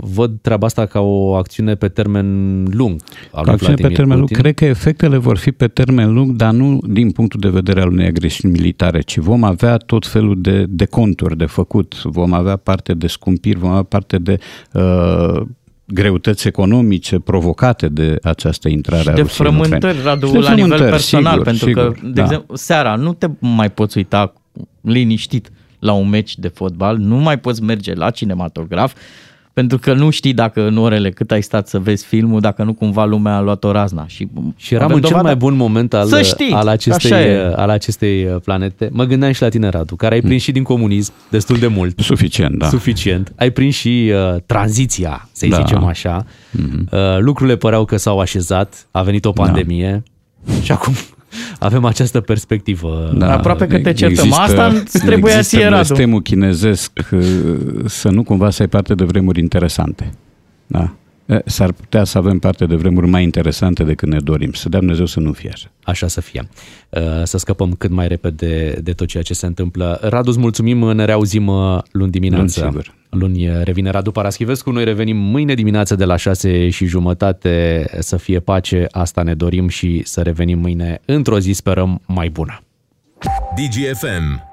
văd 0.00 0.32
treaba 0.40 0.66
asta 0.66 0.86
ca 0.86 1.00
o 1.00 1.34
acțiune 1.34 1.74
pe 1.74 1.88
termen 1.88 2.26
lung. 2.70 3.00
Ca 3.32 3.40
acțiune 3.40 3.74
pe 3.74 3.88
termen 3.88 4.16
lung. 4.16 4.30
Cred 4.30 4.54
că 4.54 4.64
efectele 4.64 5.16
vor 5.16 5.36
fi 5.36 5.52
pe 5.52 5.68
termen 5.68 6.12
lung, 6.12 6.30
dar 6.30 6.52
nu 6.52 6.78
din 6.88 7.10
punctul 7.10 7.40
de 7.40 7.48
vedere 7.48 7.80
al 7.80 7.88
unei 7.88 8.06
agresiuni 8.06 8.54
militare, 8.54 9.00
ci 9.00 9.18
vom 9.18 9.44
avea 9.44 9.76
tot 9.76 10.06
felul 10.06 10.40
de, 10.40 10.66
de 10.68 10.84
conturi 10.84 11.36
de 11.36 11.46
făcut, 11.46 12.02
vom 12.02 12.32
avea 12.32 12.56
parte 12.56 12.94
de 12.94 13.06
scumpiri, 13.06 13.58
vom 13.58 13.70
avea 13.70 13.82
parte 13.82 14.18
de 14.18 14.38
uh, 14.72 15.42
greutăți 15.92 16.46
economice 16.48 17.18
provocate 17.18 17.88
de 17.88 18.18
această 18.22 18.68
intrare 18.68 19.02
și 19.02 19.08
a 19.08 19.12
de 19.12 19.20
Rusiei 19.20 19.46
frământări, 19.46 19.98
Radu, 20.02 20.30
de 20.30 20.38
la 20.38 20.52
nivel 20.52 20.78
personal, 20.78 21.30
sigur, 21.30 21.44
pentru 21.44 21.66
sigur, 21.66 21.92
că, 21.92 21.98
de 22.02 22.10
da. 22.10 22.22
exemplu, 22.22 22.54
seara 22.56 22.94
nu 22.94 23.14
te 23.14 23.26
mai 23.38 23.70
poți 23.70 23.96
uita 23.96 24.32
liniștit 24.80 25.50
la 25.78 25.92
un 25.92 26.08
meci 26.08 26.38
de 26.38 26.48
fotbal, 26.48 26.96
nu 26.96 27.16
mai 27.16 27.38
poți 27.38 27.62
merge 27.62 27.94
la 27.94 28.10
cinematograf, 28.10 28.94
pentru 29.52 29.78
că 29.78 29.92
nu 29.92 30.10
știi 30.10 30.32
dacă 30.32 30.66
în 30.66 30.76
orele 30.76 31.10
cât 31.10 31.30
ai 31.30 31.42
stat 31.42 31.68
să 31.68 31.78
vezi 31.78 32.06
filmul, 32.06 32.40
dacă 32.40 32.62
nu 32.62 32.72
cumva 32.72 33.04
lumea 33.04 33.36
a 33.36 33.40
luat 33.40 33.64
o 33.64 33.70
razna. 33.70 34.06
Și, 34.06 34.28
și 34.56 34.74
eram 34.74 34.92
în 34.92 35.02
cel 35.02 35.22
mai 35.22 35.36
bun 35.36 35.56
moment 35.56 35.94
al, 35.94 36.22
știi, 36.22 36.52
al, 36.52 36.68
acestei, 36.68 37.36
al 37.56 37.70
acestei 37.70 38.24
uh, 38.24 38.40
planete. 38.44 38.88
Mă 38.92 39.04
gândeam 39.04 39.32
și 39.32 39.42
la 39.42 39.48
tine, 39.48 39.68
Radu, 39.68 39.96
care 39.96 40.14
ai 40.14 40.20
prins 40.20 40.32
mm. 40.34 40.38
și 40.38 40.52
din 40.52 40.62
comunism 40.62 41.12
destul 41.28 41.56
de 41.56 41.66
mult. 41.66 42.00
Suficient, 42.00 42.58
da. 42.58 42.68
Suficient. 42.68 43.32
Ai 43.36 43.50
prins 43.50 43.74
și 43.74 44.12
uh, 44.34 44.40
tranziția, 44.46 45.28
să-i 45.32 45.48
da. 45.48 45.56
zicem 45.56 45.84
așa. 45.84 46.24
Mm-hmm. 46.24 46.90
Uh, 46.90 47.18
lucrurile 47.18 47.56
păreau 47.56 47.84
că 47.84 47.96
s-au 47.96 48.18
așezat, 48.18 48.86
a 48.90 49.02
venit 49.02 49.24
o 49.24 49.30
da. 49.30 49.42
pandemie 49.42 50.02
da. 50.44 50.52
și 50.62 50.72
acum 50.72 50.94
avem 51.58 51.84
această 51.84 52.20
perspectivă. 52.20 53.12
Da, 53.14 53.32
Aproape 53.32 53.66
că 53.66 53.78
te 53.78 53.92
certăm. 53.92 54.24
Există, 54.24 54.40
Asta 54.40 54.82
trebuia 55.04 55.42
ție, 55.42 55.68
Radu. 55.68 55.84
Sistemul 55.84 56.22
chinezesc 56.22 56.92
uh, 57.12 57.20
să 57.86 58.08
nu 58.08 58.22
cumva 58.22 58.50
să 58.50 58.62
ai 58.62 58.68
parte 58.68 58.94
de 58.94 59.04
vremuri 59.04 59.40
interesante. 59.40 60.10
Da. 60.66 60.92
S-ar 61.44 61.72
putea 61.72 62.04
să 62.04 62.18
avem 62.18 62.38
parte 62.38 62.66
de 62.66 62.74
vremuri 62.74 63.06
mai 63.06 63.22
interesante 63.22 63.84
decât 63.84 64.08
ne 64.08 64.18
dorim. 64.18 64.52
Să 64.52 64.68
dea 64.68 64.78
Dumnezeu 64.78 65.06
să 65.06 65.20
nu 65.20 65.32
fie 65.32 65.50
așa. 65.52 65.70
Așa 65.82 66.08
să 66.08 66.20
fie. 66.20 66.48
Să 67.22 67.38
scăpăm 67.38 67.72
cât 67.72 67.90
mai 67.90 68.08
repede 68.08 68.78
de 68.82 68.92
tot 68.92 69.06
ceea 69.06 69.22
ce 69.22 69.34
se 69.34 69.46
întâmplă. 69.46 69.98
Radu, 70.02 70.30
îți 70.30 70.38
mulțumim, 70.38 70.78
ne 70.78 71.04
reauzim 71.04 71.50
luni 71.92 72.10
dimineața. 72.10 72.60
Luni, 72.60 72.72
sigur. 72.72 72.94
Luni 73.10 73.62
revine 73.64 73.90
Radu 73.90 74.10
Paraschivescu, 74.10 74.70
noi 74.70 74.84
revenim 74.84 75.16
mâine 75.16 75.54
dimineață 75.54 75.94
de 75.94 76.04
la 76.04 76.16
6 76.16 76.68
și 76.68 76.86
jumătate 76.86 77.86
să 77.98 78.16
fie 78.16 78.40
pace, 78.40 78.86
asta 78.90 79.22
ne 79.22 79.34
dorim 79.34 79.68
și 79.68 80.02
să 80.04 80.20
revenim 80.20 80.58
mâine 80.58 81.00
într-o 81.04 81.38
zi, 81.38 81.52
sperăm, 81.52 82.00
mai 82.06 82.28
bună. 82.28 82.62
DGFM 83.54 84.50